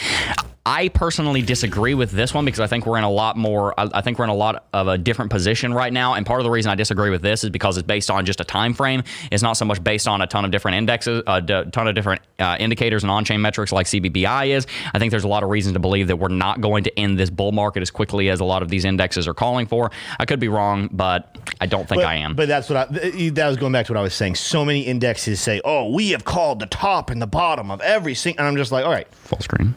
I 0.65 0.89
personally 0.89 1.41
disagree 1.41 1.93
with 1.93 2.11
this 2.11 2.33
one 2.33 2.45
because 2.45 2.59
I 2.59 2.67
think 2.67 2.85
we're 2.85 2.97
in 2.97 3.03
a 3.03 3.09
lot 3.09 3.37
more. 3.37 3.73
I 3.77 4.01
think 4.01 4.19
we're 4.19 4.25
in 4.25 4.29
a 4.29 4.35
lot 4.35 4.67
of 4.73 4.87
a 4.87 4.97
different 4.97 5.31
position 5.31 5.73
right 5.73 5.91
now. 5.91 6.15
And 6.15 6.25
part 6.25 6.41
of 6.41 6.43
the 6.43 6.49
reason 6.51 6.69
I 6.69 6.75
disagree 6.75 7.09
with 7.09 7.21
this 7.21 7.43
is 7.43 7.49
because 7.49 7.77
it's 7.77 7.87
based 7.87 8.11
on 8.11 8.25
just 8.25 8.41
a 8.41 8.43
time 8.43 8.73
frame. 8.73 9.03
It's 9.31 9.41
not 9.41 9.53
so 9.53 9.65
much 9.65 9.83
based 9.83 10.07
on 10.07 10.21
a 10.21 10.27
ton 10.27 10.45
of 10.45 10.51
different 10.51 10.77
indexes, 10.77 11.23
a 11.25 11.41
ton 11.41 11.87
of 11.87 11.95
different 11.95 12.21
uh, 12.39 12.57
indicators 12.59 13.03
and 13.03 13.11
on-chain 13.11 13.41
metrics 13.41 13.71
like 13.71 13.85
CBBI 13.85 14.49
is. 14.49 14.67
I 14.93 14.99
think 14.99 15.11
there's 15.11 15.23
a 15.23 15.29
lot 15.29 15.43
of 15.43 15.49
reason 15.49 15.73
to 15.73 15.79
believe 15.79 16.07
that 16.07 16.17
we're 16.17 16.27
not 16.27 16.61
going 16.61 16.83
to 16.83 16.99
end 16.99 17.17
this 17.17 17.29
bull 17.29 17.51
market 17.51 17.81
as 17.81 17.89
quickly 17.89 18.29
as 18.29 18.39
a 18.39 18.45
lot 18.45 18.61
of 18.61 18.69
these 18.69 18.85
indexes 18.85 19.27
are 19.27 19.33
calling 19.33 19.65
for. 19.65 19.91
I 20.19 20.25
could 20.25 20.39
be 20.39 20.49
wrong, 20.49 20.89
but 20.91 21.37
I 21.61 21.67
don't 21.67 21.87
think 21.87 22.01
but, 22.01 22.07
I 22.07 22.15
am. 22.15 22.35
But 22.35 22.47
that's 22.47 22.69
what 22.69 22.77
I. 22.77 23.29
That 23.29 23.47
was 23.47 23.57
going 23.57 23.71
back 23.71 23.85
to 23.87 23.93
what 23.93 23.99
I 23.99 24.03
was 24.03 24.13
saying. 24.13 24.35
So 24.35 24.65
many 24.65 24.81
indexes 24.81 25.39
say, 25.39 25.61
"Oh, 25.63 25.89
we 25.89 26.09
have 26.11 26.25
called 26.25 26.59
the 26.59 26.65
top 26.65 27.09
and 27.09 27.21
the 27.21 27.27
bottom 27.27 27.71
of 27.71 27.81
every 27.81 28.13
single," 28.13 28.41
and 28.41 28.47
I'm 28.47 28.57
just 28.57 28.71
like, 28.71 28.85
"All 28.85 28.91
right, 28.91 29.07
full 29.13 29.39
screen." 29.39 29.73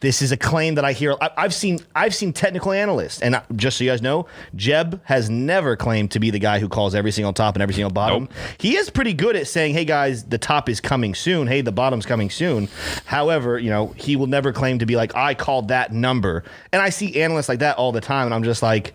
This 0.00 0.22
is 0.22 0.30
a 0.30 0.36
claim 0.36 0.76
that 0.76 0.84
I 0.84 0.92
hear. 0.92 1.16
I, 1.20 1.30
have 1.36 1.52
seen. 1.52 1.80
I've 1.94 2.14
seen 2.14 2.32
technical 2.32 2.70
analysts, 2.70 3.20
and 3.20 3.40
just 3.56 3.78
so 3.78 3.84
you 3.84 3.90
guys 3.90 4.00
know, 4.00 4.26
Jeb 4.54 5.00
has 5.04 5.28
never 5.28 5.74
claimed 5.74 6.12
to 6.12 6.20
be 6.20 6.30
the 6.30 6.38
guy 6.38 6.60
who 6.60 6.68
calls 6.68 6.94
every 6.94 7.10
single 7.10 7.32
top 7.32 7.56
and 7.56 7.62
every 7.62 7.74
single 7.74 7.90
bottom. 7.90 8.24
Nope. 8.24 8.32
He 8.58 8.76
is 8.76 8.90
pretty 8.90 9.12
good 9.12 9.34
at 9.34 9.48
saying, 9.48 9.74
"Hey 9.74 9.84
guys, 9.84 10.24
the 10.24 10.38
top 10.38 10.68
is 10.68 10.80
coming 10.80 11.16
soon. 11.16 11.48
Hey, 11.48 11.62
the 11.62 11.72
bottom's 11.72 12.06
coming 12.06 12.30
soon." 12.30 12.68
However, 13.06 13.58
you 13.58 13.70
know, 13.70 13.88
he 13.96 14.14
will 14.14 14.28
never 14.28 14.52
claim 14.52 14.78
to 14.78 14.86
be 14.86 14.94
like, 14.94 15.16
"I 15.16 15.34
called 15.34 15.68
that 15.68 15.92
number." 15.92 16.44
And 16.72 16.80
I 16.80 16.90
see 16.90 17.20
analysts 17.20 17.48
like 17.48 17.58
that 17.58 17.76
all 17.76 17.90
the 17.90 18.00
time, 18.00 18.26
and 18.26 18.34
I'm 18.34 18.44
just 18.44 18.62
like 18.62 18.94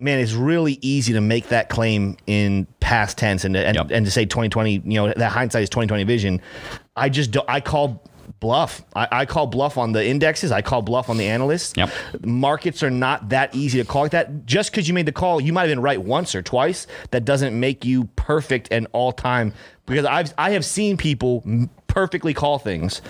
man, 0.00 0.18
it's 0.18 0.32
really 0.32 0.78
easy 0.80 1.12
to 1.12 1.20
make 1.20 1.48
that 1.48 1.68
claim 1.68 2.16
in 2.26 2.66
past 2.80 3.18
tense 3.18 3.44
and 3.44 3.54
and, 3.54 3.76
yep. 3.76 3.90
and 3.90 4.06
to 4.06 4.10
say 4.10 4.24
2020, 4.24 4.72
you 4.72 4.94
know, 4.94 5.12
that 5.14 5.30
hindsight 5.30 5.62
is 5.62 5.68
2020 5.68 6.04
vision. 6.04 6.40
I 6.96 7.08
just 7.08 7.30
don't, 7.30 7.48
I 7.48 7.60
call 7.60 8.02
bluff. 8.38 8.82
I, 8.94 9.08
I, 9.10 9.26
call 9.26 9.46
bluff 9.46 9.76
on 9.76 9.92
the 9.92 10.04
indexes. 10.04 10.52
I 10.52 10.62
call 10.62 10.82
bluff 10.82 11.08
on 11.08 11.16
the 11.16 11.26
analysts. 11.26 11.74
Yep. 11.76 11.90
Markets 12.24 12.82
are 12.82 12.90
not 12.90 13.30
that 13.30 13.54
easy 13.54 13.78
to 13.78 13.84
call 13.84 14.02
like 14.02 14.12
that. 14.12 14.46
Just 14.46 14.70
because 14.70 14.86
you 14.86 14.94
made 14.94 15.06
the 15.06 15.12
call, 15.12 15.40
you 15.40 15.52
might 15.52 15.62
have 15.62 15.70
been 15.70 15.82
right 15.82 16.00
once 16.00 16.34
or 16.34 16.42
twice. 16.42 16.86
That 17.10 17.24
doesn't 17.24 17.58
make 17.58 17.84
you 17.84 18.04
perfect 18.16 18.68
and 18.70 18.86
all 18.92 19.12
time. 19.12 19.52
Because 19.86 20.04
I've 20.04 20.32
I 20.38 20.50
have 20.50 20.64
seen 20.64 20.96
people 20.96 21.42
perfectly 21.88 22.32
call 22.32 22.58
things 22.58 23.02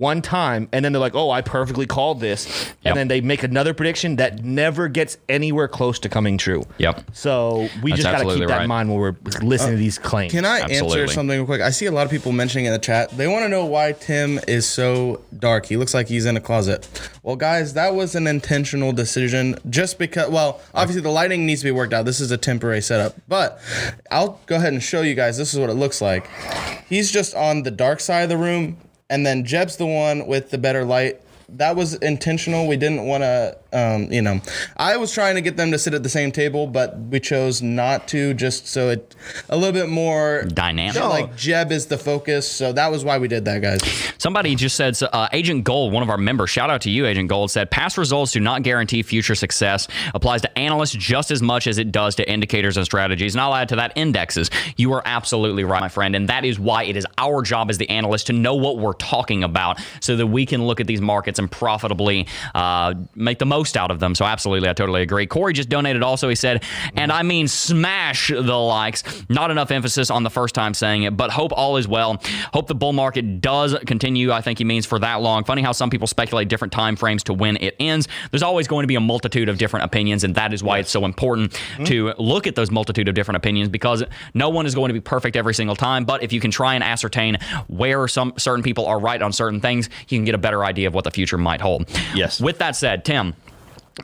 one 0.00 0.22
time 0.22 0.68
and 0.72 0.84
then 0.84 0.92
they're 0.92 1.00
like, 1.00 1.14
"Oh, 1.14 1.30
I 1.30 1.42
perfectly 1.42 1.86
called 1.86 2.20
this," 2.20 2.72
and 2.84 2.96
then 2.96 3.08
they 3.08 3.20
make 3.20 3.42
another 3.42 3.74
prediction 3.74 4.16
that 4.16 4.42
never 4.42 4.88
gets 4.88 5.18
anywhere 5.28 5.68
close 5.68 5.98
to 6.00 6.08
coming 6.08 6.38
true. 6.38 6.64
Yep. 6.78 7.10
So 7.12 7.68
we 7.82 7.90
That's 7.90 8.02
just 8.02 8.12
got 8.12 8.22
to 8.22 8.34
keep 8.34 8.48
that 8.48 8.54
right. 8.54 8.62
in 8.62 8.68
mind 8.68 8.88
when 8.88 8.98
we're 8.98 9.16
listening 9.42 9.60
uh, 9.60 9.70
to 9.72 9.76
these 9.76 9.98
claims. 9.98 10.32
Can 10.32 10.44
I 10.44 10.60
absolutely. 10.60 11.02
answer 11.02 11.14
something 11.14 11.38
real 11.38 11.46
quick? 11.46 11.60
I 11.60 11.70
see 11.70 11.86
a 11.86 11.92
lot 11.92 12.06
of 12.06 12.10
people 12.10 12.32
mentioning 12.32 12.64
in 12.64 12.72
the 12.72 12.78
chat. 12.78 13.10
They 13.10 13.28
want 13.28 13.44
to 13.44 13.48
know 13.48 13.66
why 13.66 13.92
Tim 13.92 14.40
is 14.48 14.66
so 14.66 15.22
dark. 15.38 15.66
He 15.66 15.76
looks 15.76 15.92
like 15.92 16.08
he's 16.08 16.24
in 16.24 16.36
a 16.36 16.40
closet. 16.40 16.88
Well, 17.22 17.36
guys, 17.36 17.74
that 17.74 17.94
was 17.94 18.14
an 18.14 18.26
intentional 18.26 18.92
decision. 18.92 19.56
Just 19.68 19.98
because, 19.98 20.30
well, 20.30 20.60
obviously 20.74 21.02
the 21.02 21.10
lighting 21.10 21.44
needs 21.44 21.60
to 21.60 21.66
be 21.66 21.72
worked 21.72 21.92
out. 21.92 22.06
This 22.06 22.20
is 22.20 22.30
a 22.30 22.38
temporary 22.38 22.80
setup, 22.80 23.16
but 23.28 23.60
I'll 24.10 24.40
go 24.46 24.56
ahead 24.56 24.72
and 24.72 24.82
show 24.82 25.02
you 25.02 25.14
guys. 25.14 25.36
This 25.36 25.52
is 25.52 25.60
what 25.60 25.68
it 25.68 25.74
looks 25.74 26.00
like. 26.00 26.28
He's 26.88 27.10
just 27.10 27.34
on 27.34 27.62
the 27.62 27.70
dark 27.70 28.00
side 28.00 28.22
of 28.22 28.28
the 28.30 28.38
room 28.38 28.78
and 29.10 29.26
then 29.26 29.44
Jeb's 29.44 29.76
the 29.76 29.86
one 29.86 30.26
with 30.26 30.50
the 30.50 30.56
better 30.56 30.84
light. 30.84 31.20
That 31.50 31.74
was 31.74 31.94
intentional. 31.94 32.68
We 32.68 32.76
didn't 32.76 33.04
want 33.04 33.22
to 33.22 33.58
um, 33.72 34.12
you 34.12 34.22
know, 34.22 34.40
I 34.76 34.96
was 34.96 35.12
trying 35.12 35.34
to 35.36 35.40
get 35.40 35.56
them 35.56 35.70
to 35.72 35.78
sit 35.78 35.94
at 35.94 36.02
the 36.02 36.08
same 36.08 36.32
table, 36.32 36.66
but 36.66 36.98
we 36.98 37.20
chose 37.20 37.62
not 37.62 38.08
to, 38.08 38.34
just 38.34 38.66
so 38.66 38.88
it 38.90 39.14
a 39.48 39.56
little 39.56 39.72
bit 39.72 39.88
more 39.88 40.44
dynamic. 40.44 41.00
Like 41.00 41.36
Jeb 41.36 41.72
is 41.72 41.86
the 41.86 41.98
focus, 41.98 42.50
so 42.50 42.72
that 42.72 42.90
was 42.90 43.04
why 43.04 43.18
we 43.18 43.28
did 43.28 43.44
that, 43.44 43.62
guys. 43.62 43.80
Somebody 44.18 44.54
just 44.54 44.76
said, 44.76 44.96
uh, 45.12 45.28
Agent 45.32 45.64
Gold, 45.64 45.92
one 45.92 46.02
of 46.02 46.10
our 46.10 46.18
members, 46.18 46.50
shout 46.50 46.70
out 46.70 46.80
to 46.82 46.90
you, 46.90 47.06
Agent 47.06 47.28
Gold, 47.28 47.50
said 47.50 47.70
past 47.70 47.98
results 47.98 48.32
do 48.32 48.40
not 48.40 48.62
guarantee 48.62 49.02
future 49.02 49.34
success. 49.34 49.88
Applies 50.14 50.42
to 50.42 50.58
analysts 50.58 50.92
just 50.92 51.30
as 51.30 51.42
much 51.42 51.66
as 51.66 51.78
it 51.78 51.92
does 51.92 52.14
to 52.16 52.30
indicators 52.30 52.76
and 52.76 52.84
strategies. 52.86 53.34
And 53.34 53.40
I'll 53.40 53.54
add 53.54 53.68
to 53.70 53.76
that 53.76 53.92
indexes. 53.96 54.50
You 54.76 54.92
are 54.92 55.02
absolutely 55.04 55.64
right, 55.64 55.80
my 55.80 55.88
friend, 55.88 56.16
and 56.16 56.28
that 56.28 56.44
is 56.44 56.58
why 56.58 56.84
it 56.84 56.96
is 56.96 57.06
our 57.18 57.42
job 57.42 57.70
as 57.70 57.78
the 57.78 57.88
analyst 57.90 58.28
to 58.28 58.32
know 58.32 58.54
what 58.54 58.78
we're 58.78 58.92
talking 58.94 59.44
about, 59.44 59.80
so 60.00 60.16
that 60.16 60.26
we 60.26 60.46
can 60.46 60.66
look 60.66 60.80
at 60.80 60.86
these 60.86 61.00
markets 61.00 61.38
and 61.38 61.50
profitably 61.50 62.26
uh, 62.54 62.94
make 63.14 63.38
the 63.38 63.46
most 63.46 63.59
most 63.60 63.76
out 63.76 63.90
of 63.90 64.00
them. 64.00 64.14
So 64.14 64.24
absolutely, 64.24 64.70
I 64.70 64.72
totally 64.72 65.02
agree. 65.02 65.26
Corey 65.26 65.52
just 65.52 65.68
donated 65.68 66.02
also. 66.02 66.30
He 66.30 66.34
said, 66.34 66.64
and 66.94 67.12
I 67.12 67.22
mean 67.22 67.46
smash 67.46 68.28
the 68.28 68.42
likes. 68.42 69.02
Not 69.28 69.50
enough 69.50 69.70
emphasis 69.70 70.10
on 70.10 70.22
the 70.22 70.30
first 70.30 70.54
time 70.54 70.72
saying 70.72 71.02
it, 71.02 71.14
but 71.14 71.30
hope 71.30 71.52
all 71.52 71.76
is 71.76 71.86
well. 71.86 72.22
Hope 72.54 72.68
the 72.68 72.74
bull 72.74 72.94
market 72.94 73.42
does 73.42 73.76
continue. 73.86 74.32
I 74.32 74.40
think 74.40 74.56
he 74.56 74.64
means 74.64 74.86
for 74.86 74.98
that 75.00 75.20
long. 75.20 75.44
Funny 75.44 75.60
how 75.60 75.72
some 75.72 75.90
people 75.90 76.06
speculate 76.06 76.48
different 76.48 76.72
time 76.72 76.96
frames 76.96 77.22
to 77.24 77.34
when 77.34 77.58
it 77.58 77.76
ends. 77.78 78.08
There's 78.30 78.42
always 78.42 78.66
going 78.66 78.84
to 78.84 78.88
be 78.88 78.94
a 78.94 79.00
multitude 79.00 79.50
of 79.50 79.58
different 79.58 79.84
opinions, 79.84 80.24
and 80.24 80.34
that 80.36 80.54
is 80.54 80.62
why 80.62 80.78
it's 80.78 80.90
so 80.90 81.04
important 81.04 81.52
mm-hmm. 81.52 81.84
to 81.84 82.14
look 82.18 82.46
at 82.46 82.54
those 82.54 82.70
multitude 82.70 83.08
of 83.08 83.14
different 83.14 83.36
opinions 83.36 83.68
because 83.68 84.02
no 84.32 84.48
one 84.48 84.64
is 84.64 84.74
going 84.74 84.88
to 84.88 84.94
be 84.94 85.00
perfect 85.00 85.36
every 85.36 85.52
single 85.52 85.76
time. 85.76 86.06
But 86.06 86.22
if 86.22 86.32
you 86.32 86.40
can 86.40 86.50
try 86.50 86.74
and 86.74 86.82
ascertain 86.82 87.36
where 87.68 88.08
some 88.08 88.32
certain 88.38 88.62
people 88.62 88.86
are 88.86 88.98
right 88.98 89.20
on 89.20 89.34
certain 89.34 89.60
things, 89.60 89.90
you 90.08 90.16
can 90.16 90.24
get 90.24 90.34
a 90.34 90.38
better 90.38 90.64
idea 90.64 90.88
of 90.88 90.94
what 90.94 91.04
the 91.04 91.10
future 91.10 91.36
might 91.36 91.60
hold. 91.60 91.90
Yes. 92.14 92.40
With 92.40 92.56
that 92.58 92.74
said, 92.76 93.04
Tim, 93.04 93.34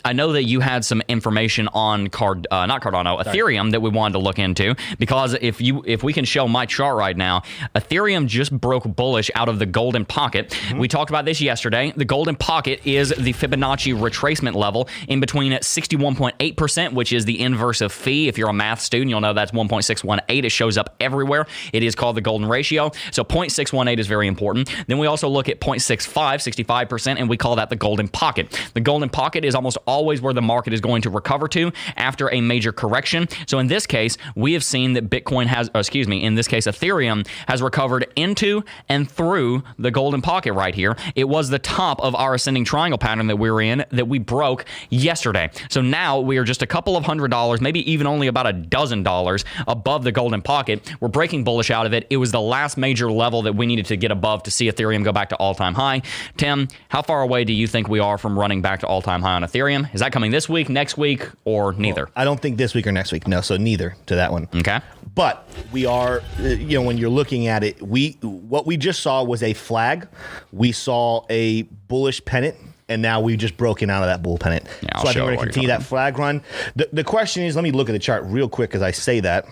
I 0.04 0.12
know 0.12 0.32
that 0.32 0.44
you 0.44 0.60
had 0.60 0.84
some 0.84 1.02
information 1.08 1.68
on 1.68 2.08
card, 2.08 2.46
uh, 2.50 2.66
not 2.66 2.82
Cardano. 2.82 3.22
Ethereum 3.22 3.70
that 3.72 3.80
we 3.80 3.90
wanted 3.90 4.12
to 4.14 4.18
look 4.18 4.38
into 4.38 4.74
because 4.98 5.34
if 5.34 5.60
you 5.60 5.82
if 5.86 6.02
we 6.02 6.12
can 6.12 6.24
show 6.24 6.48
my 6.48 6.66
chart 6.66 6.96
right 6.96 7.16
now, 7.16 7.42
Ethereum 7.74 8.26
just 8.26 8.52
broke 8.52 8.84
bullish 8.84 9.30
out 9.34 9.48
of 9.48 9.58
the 9.58 9.66
golden 9.66 10.04
pocket. 10.04 10.50
Mm-hmm. 10.50 10.78
We 10.78 10.88
talked 10.88 11.10
about 11.10 11.24
this 11.24 11.40
yesterday. 11.40 11.92
The 11.96 12.04
golden 12.04 12.36
pocket 12.36 12.80
is 12.84 13.10
the 13.10 13.32
Fibonacci 13.32 13.98
retracement 13.98 14.54
level 14.54 14.88
in 15.08 15.20
between 15.20 15.52
61.8%, 15.52 16.92
which 16.92 17.12
is 17.12 17.24
the 17.24 17.40
inverse 17.40 17.80
of 17.80 17.92
phi. 17.92 18.26
If 18.28 18.38
you're 18.38 18.48
a 18.48 18.52
math 18.52 18.80
student, 18.80 19.10
you'll 19.10 19.20
know 19.20 19.32
that's 19.32 19.52
1.618. 19.52 20.44
It 20.44 20.50
shows 20.50 20.76
up 20.76 20.94
everywhere. 21.00 21.46
It 21.72 21.82
is 21.82 21.94
called 21.94 22.16
the 22.16 22.20
golden 22.20 22.48
ratio. 22.48 22.90
So 23.12 23.24
0.618 23.24 23.98
is 23.98 24.06
very 24.06 24.26
important. 24.26 24.70
Then 24.86 24.98
we 24.98 25.06
also 25.06 25.28
look 25.28 25.48
at 25.48 25.60
0.65, 25.60 26.86
65%, 26.86 27.16
and 27.18 27.28
we 27.28 27.36
call 27.36 27.56
that 27.56 27.70
the 27.70 27.76
golden 27.76 28.08
pocket. 28.08 28.70
The 28.74 28.80
golden 28.80 29.08
pocket 29.08 29.44
is 29.44 29.54
almost 29.54 29.75
always 29.86 30.20
where 30.20 30.34
the 30.34 30.42
market 30.42 30.72
is 30.72 30.80
going 30.80 31.02
to 31.02 31.10
recover 31.10 31.48
to 31.48 31.72
after 31.96 32.32
a 32.32 32.40
major 32.40 32.72
correction. 32.72 33.28
So 33.46 33.58
in 33.58 33.66
this 33.66 33.86
case, 33.86 34.16
we 34.34 34.52
have 34.52 34.64
seen 34.64 34.94
that 34.94 35.10
Bitcoin 35.10 35.46
has, 35.46 35.70
excuse 35.74 36.08
me, 36.08 36.22
in 36.22 36.34
this 36.34 36.48
case, 36.48 36.66
Ethereum 36.66 37.26
has 37.48 37.62
recovered 37.62 38.06
into 38.16 38.64
and 38.88 39.10
through 39.10 39.62
the 39.78 39.90
golden 39.90 40.22
pocket 40.22 40.52
right 40.52 40.74
here. 40.74 40.96
It 41.14 41.28
was 41.28 41.48
the 41.48 41.58
top 41.58 42.00
of 42.00 42.14
our 42.14 42.34
ascending 42.34 42.64
triangle 42.64 42.98
pattern 42.98 43.26
that 43.26 43.36
we 43.36 43.50
were 43.50 43.60
in 43.60 43.84
that 43.90 44.08
we 44.08 44.18
broke 44.18 44.64
yesterday. 44.90 45.50
So 45.70 45.80
now 45.80 46.20
we 46.20 46.38
are 46.38 46.44
just 46.44 46.62
a 46.62 46.66
couple 46.66 46.96
of 46.96 47.04
hundred 47.04 47.30
dollars, 47.30 47.60
maybe 47.60 47.90
even 47.90 48.06
only 48.06 48.26
about 48.26 48.46
a 48.46 48.52
dozen 48.52 49.02
dollars 49.02 49.44
above 49.66 50.04
the 50.04 50.12
golden 50.12 50.42
pocket. 50.42 50.94
We're 51.00 51.08
breaking 51.08 51.44
bullish 51.44 51.70
out 51.70 51.86
of 51.86 51.92
it. 51.92 52.06
It 52.10 52.16
was 52.16 52.32
the 52.32 52.40
last 52.40 52.76
major 52.76 53.10
level 53.10 53.42
that 53.42 53.54
we 53.54 53.66
needed 53.66 53.86
to 53.86 53.96
get 53.96 54.10
above 54.10 54.42
to 54.44 54.50
see 54.50 54.70
Ethereum 54.70 55.04
go 55.04 55.12
back 55.12 55.28
to 55.30 55.36
all 55.36 55.54
time 55.54 55.74
high. 55.74 56.02
Tim, 56.36 56.68
how 56.88 57.02
far 57.02 57.22
away 57.22 57.44
do 57.44 57.52
you 57.52 57.66
think 57.66 57.88
we 57.88 58.00
are 58.00 58.18
from 58.18 58.38
running 58.38 58.62
back 58.62 58.80
to 58.80 58.86
all 58.86 59.02
time 59.02 59.22
high 59.22 59.34
on 59.34 59.42
Ethereum? 59.42 59.65
Ethereum? 59.66 59.94
Is 59.94 60.00
that 60.00 60.12
coming 60.12 60.30
this 60.30 60.48
week, 60.48 60.68
next 60.68 60.96
week, 60.96 61.28
or 61.44 61.72
neither? 61.72 62.04
Well, 62.04 62.12
I 62.16 62.24
don't 62.24 62.40
think 62.40 62.56
this 62.56 62.74
week 62.74 62.86
or 62.86 62.92
next 62.92 63.12
week. 63.12 63.26
No, 63.26 63.40
so 63.40 63.56
neither 63.56 63.96
to 64.06 64.16
that 64.16 64.32
one. 64.32 64.48
Okay. 64.54 64.80
But 65.14 65.48
we 65.72 65.86
are, 65.86 66.22
uh, 66.40 66.42
you 66.42 66.78
know, 66.78 66.82
when 66.82 66.98
you're 66.98 67.10
looking 67.10 67.46
at 67.46 67.64
it, 67.64 67.80
we 67.82 68.12
what 68.20 68.66
we 68.66 68.76
just 68.76 69.00
saw 69.00 69.22
was 69.22 69.42
a 69.42 69.54
flag. 69.54 70.08
We 70.52 70.72
saw 70.72 71.24
a 71.30 71.62
bullish 71.62 72.24
pennant 72.24 72.56
and 72.88 73.02
now 73.02 73.20
we've 73.20 73.38
just 73.38 73.56
broken 73.56 73.90
out 73.90 74.02
of 74.02 74.08
that 74.08 74.22
bull 74.22 74.38
pennant. 74.38 74.64
Yeah, 74.82 74.98
so 74.98 75.08
I 75.08 75.12
think 75.12 75.16
we're 75.16 75.22
going 75.22 75.38
to 75.38 75.44
continue 75.44 75.68
that 75.68 75.82
flag 75.82 76.18
run. 76.18 76.42
The, 76.76 76.88
the 76.92 77.02
question 77.02 77.42
is, 77.42 77.56
let 77.56 77.62
me 77.62 77.72
look 77.72 77.88
at 77.88 77.92
the 77.92 77.98
chart 77.98 78.24
real 78.26 78.48
quick 78.48 78.74
as 78.74 78.82
I 78.82 78.92
say 78.92 79.20
that, 79.20 79.46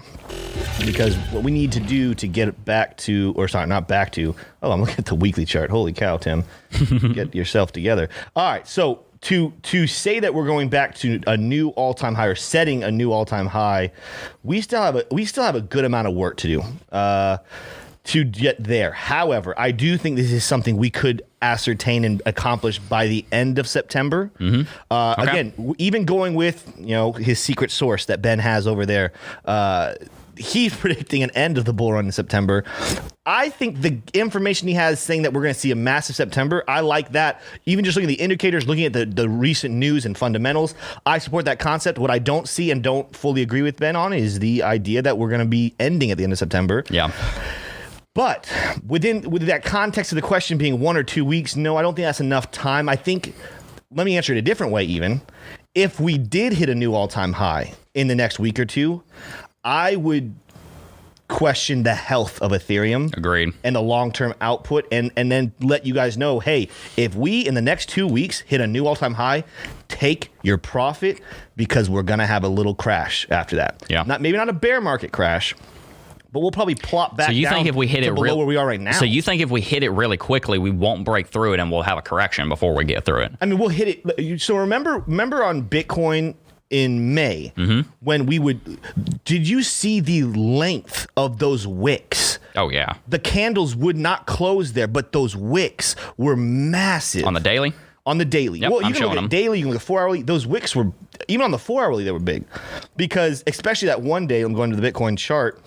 because 0.84 1.16
what 1.32 1.42
we 1.42 1.50
need 1.50 1.72
to 1.72 1.80
do 1.80 2.14
to 2.14 2.28
get 2.28 2.64
back 2.64 2.96
to, 2.98 3.34
or 3.36 3.48
sorry, 3.48 3.66
not 3.66 3.88
back 3.88 4.12
to. 4.12 4.36
Oh, 4.62 4.70
I'm 4.70 4.80
looking 4.80 4.98
at 4.98 5.06
the 5.06 5.16
weekly 5.16 5.44
chart. 5.44 5.70
Holy 5.70 5.92
cow, 5.92 6.16
Tim, 6.16 6.44
get 7.12 7.34
yourself 7.34 7.72
together. 7.72 8.08
All 8.36 8.48
right, 8.48 8.66
so 8.68 9.04
to 9.24 9.52
to 9.62 9.86
say 9.86 10.20
that 10.20 10.34
we're 10.34 10.46
going 10.46 10.68
back 10.68 10.94
to 10.96 11.20
a 11.26 11.36
new 11.36 11.70
all 11.70 11.94
time 11.94 12.14
high 12.14 12.26
or 12.26 12.34
setting 12.34 12.84
a 12.84 12.90
new 12.90 13.12
all 13.12 13.24
time 13.24 13.46
high, 13.46 13.90
we 14.42 14.60
still 14.60 14.82
have 14.82 14.96
a 14.96 15.04
we 15.10 15.24
still 15.24 15.44
have 15.44 15.56
a 15.56 15.60
good 15.60 15.84
amount 15.84 16.08
of 16.08 16.14
work 16.14 16.36
to 16.38 16.48
do. 16.48 16.62
Uh, 16.92 17.38
to 18.04 18.22
get 18.22 18.62
there. 18.62 18.92
However, 18.92 19.54
I 19.58 19.70
do 19.70 19.96
think 19.96 20.16
this 20.16 20.30
is 20.30 20.44
something 20.44 20.76
we 20.76 20.90
could 20.90 21.22
ascertain 21.40 22.04
and 22.04 22.20
accomplish 22.26 22.78
by 22.78 23.06
the 23.06 23.24
end 23.32 23.58
of 23.58 23.66
September. 23.66 24.30
Mm-hmm. 24.38 24.70
Uh, 24.90 25.14
okay. 25.18 25.30
Again, 25.30 25.74
even 25.78 26.04
going 26.04 26.34
with 26.34 26.70
you 26.78 26.88
know 26.88 27.12
his 27.12 27.38
secret 27.38 27.70
source 27.70 28.04
that 28.06 28.20
Ben 28.20 28.38
has 28.38 28.66
over 28.66 28.84
there. 28.84 29.12
Uh, 29.46 29.94
he's 30.38 30.74
predicting 30.76 31.22
an 31.22 31.30
end 31.30 31.58
of 31.58 31.64
the 31.64 31.72
bull 31.72 31.92
run 31.92 32.06
in 32.06 32.12
September. 32.12 32.64
I 33.26 33.48
think 33.48 33.80
the 33.80 34.00
information 34.12 34.68
he 34.68 34.74
has 34.74 35.00
saying 35.00 35.22
that 35.22 35.32
we're 35.32 35.42
going 35.42 35.54
to 35.54 35.60
see 35.60 35.70
a 35.70 35.76
massive 35.76 36.14
September, 36.14 36.62
I 36.68 36.80
like 36.80 37.12
that. 37.12 37.40
Even 37.64 37.84
just 37.84 37.96
looking 37.96 38.10
at 38.10 38.16
the 38.16 38.22
indicators, 38.22 38.66
looking 38.66 38.84
at 38.84 38.92
the, 38.92 39.06
the 39.06 39.28
recent 39.28 39.74
news 39.74 40.04
and 40.04 40.16
fundamentals, 40.16 40.74
I 41.06 41.18
support 41.18 41.46
that 41.46 41.58
concept. 41.58 41.98
What 41.98 42.10
I 42.10 42.18
don't 42.18 42.46
see 42.46 42.70
and 42.70 42.82
don't 42.82 43.14
fully 43.16 43.42
agree 43.42 43.62
with 43.62 43.78
Ben 43.78 43.96
on 43.96 44.12
is 44.12 44.40
the 44.40 44.62
idea 44.62 45.00
that 45.02 45.16
we're 45.16 45.30
going 45.30 45.40
to 45.40 45.46
be 45.46 45.74
ending 45.80 46.10
at 46.10 46.18
the 46.18 46.24
end 46.24 46.32
of 46.32 46.38
September. 46.38 46.84
Yeah. 46.90 47.12
But 48.14 48.52
within 48.86 49.28
with 49.28 49.42
that 49.46 49.64
context 49.64 50.12
of 50.12 50.16
the 50.16 50.22
question 50.22 50.56
being 50.56 50.78
one 50.78 50.96
or 50.96 51.02
two 51.02 51.24
weeks, 51.24 51.56
no, 51.56 51.76
I 51.76 51.82
don't 51.82 51.94
think 51.96 52.04
that's 52.04 52.20
enough 52.20 52.50
time. 52.52 52.88
I 52.88 52.94
think 52.94 53.34
let 53.90 54.04
me 54.04 54.16
answer 54.16 54.32
it 54.32 54.38
a 54.38 54.42
different 54.42 54.72
way 54.72 54.84
even. 54.84 55.20
If 55.74 55.98
we 55.98 56.18
did 56.18 56.52
hit 56.52 56.68
a 56.68 56.74
new 56.74 56.94
all-time 56.94 57.32
high 57.32 57.74
in 57.94 58.06
the 58.06 58.14
next 58.14 58.38
week 58.38 58.60
or 58.60 58.64
two, 58.64 59.02
I 59.64 59.96
would 59.96 60.34
question 61.26 61.82
the 61.84 61.94
health 61.94 62.40
of 62.42 62.52
Ethereum. 62.52 63.16
Agreed. 63.16 63.54
And 63.64 63.74
the 63.74 63.80
long-term 63.80 64.34
output 64.42 64.86
and 64.92 65.10
and 65.16 65.32
then 65.32 65.52
let 65.60 65.86
you 65.86 65.94
guys 65.94 66.18
know, 66.18 66.38
hey, 66.38 66.68
if 66.96 67.14
we 67.14 67.46
in 67.46 67.54
the 67.54 67.62
next 67.62 67.88
2 67.88 68.06
weeks 68.06 68.40
hit 68.40 68.60
a 68.60 68.66
new 68.66 68.86
all-time 68.86 69.14
high, 69.14 69.44
take 69.88 70.30
your 70.42 70.58
profit 70.58 71.20
because 71.56 71.88
we're 71.88 72.02
going 72.02 72.18
to 72.18 72.26
have 72.26 72.44
a 72.44 72.48
little 72.48 72.74
crash 72.74 73.26
after 73.30 73.56
that. 73.56 73.82
Yeah. 73.88 74.02
Not 74.06 74.20
maybe 74.20 74.36
not 74.36 74.50
a 74.50 74.52
bear 74.52 74.82
market 74.82 75.12
crash, 75.12 75.54
but 76.30 76.40
we'll 76.40 76.50
probably 76.50 76.74
plop 76.74 77.16
back. 77.16 77.28
So 77.28 77.32
you 77.32 77.48
think 77.48 77.66
if 77.66 77.74
we 77.74 77.86
hit 77.86 78.04
it 78.04 78.14
below 78.14 78.36
where 78.36 78.46
we 78.46 78.56
are 78.56 78.66
right 78.66 78.80
now? 78.80 78.92
So 78.92 79.06
you 79.06 79.22
think 79.22 79.40
if 79.40 79.50
we 79.50 79.62
hit 79.62 79.82
it 79.82 79.90
really 79.90 80.18
quickly, 80.18 80.58
we 80.58 80.70
won't 80.70 81.04
break 81.04 81.28
through 81.28 81.54
it, 81.54 81.60
and 81.60 81.72
we'll 81.72 81.82
have 81.82 81.96
a 81.96 82.02
correction 82.02 82.50
before 82.50 82.74
we 82.74 82.84
get 82.84 83.04
through 83.06 83.22
it? 83.22 83.32
I 83.40 83.46
mean, 83.46 83.58
we'll 83.58 83.70
hit 83.70 84.02
it. 84.04 84.40
So 84.42 84.56
remember, 84.56 84.98
remember 85.06 85.42
on 85.42 85.62
Bitcoin 85.62 86.34
in 86.70 87.14
May 87.14 87.52
mm-hmm. 87.56 87.88
when 88.00 88.26
we 88.26 88.38
would. 88.38 88.78
Did 89.24 89.48
you 89.48 89.62
see 89.62 90.00
the 90.00 90.24
length 90.24 91.06
of 91.16 91.38
those 91.38 91.66
wicks? 91.66 92.38
Oh 92.56 92.70
yeah. 92.70 92.94
The 93.08 93.18
candles 93.18 93.74
would 93.76 93.96
not 93.96 94.26
close 94.26 94.72
there, 94.72 94.88
but 94.88 95.12
those 95.12 95.36
wicks 95.36 95.96
were 96.16 96.36
massive 96.36 97.24
on 97.24 97.34
the 97.34 97.40
daily 97.40 97.72
on 98.06 98.18
the 98.18 98.24
daily. 98.24 98.60
Yep, 98.60 98.70
well, 98.70 98.80
you 98.82 98.88
I'm 98.88 98.92
can 98.92 99.02
look 99.02 99.12
at 99.12 99.14
them. 99.14 99.28
daily, 99.28 99.58
you 99.58 99.64
can 99.64 99.72
look 99.72 99.80
at 99.80 99.86
four 99.86 100.00
hourly. 100.00 100.22
Those 100.22 100.46
wicks 100.46 100.76
were 100.76 100.92
even 101.28 101.44
on 101.44 101.50
the 101.50 101.58
four 101.58 101.82
hourly, 101.82 102.04
they 102.04 102.12
were 102.12 102.18
big 102.18 102.44
because 102.96 103.42
especially 103.46 103.86
that 103.86 104.02
one 104.02 104.26
day. 104.26 104.42
I'm 104.42 104.52
going 104.52 104.70
to 104.70 104.76
the 104.76 104.90
Bitcoin 104.90 105.16
chart. 105.16 105.60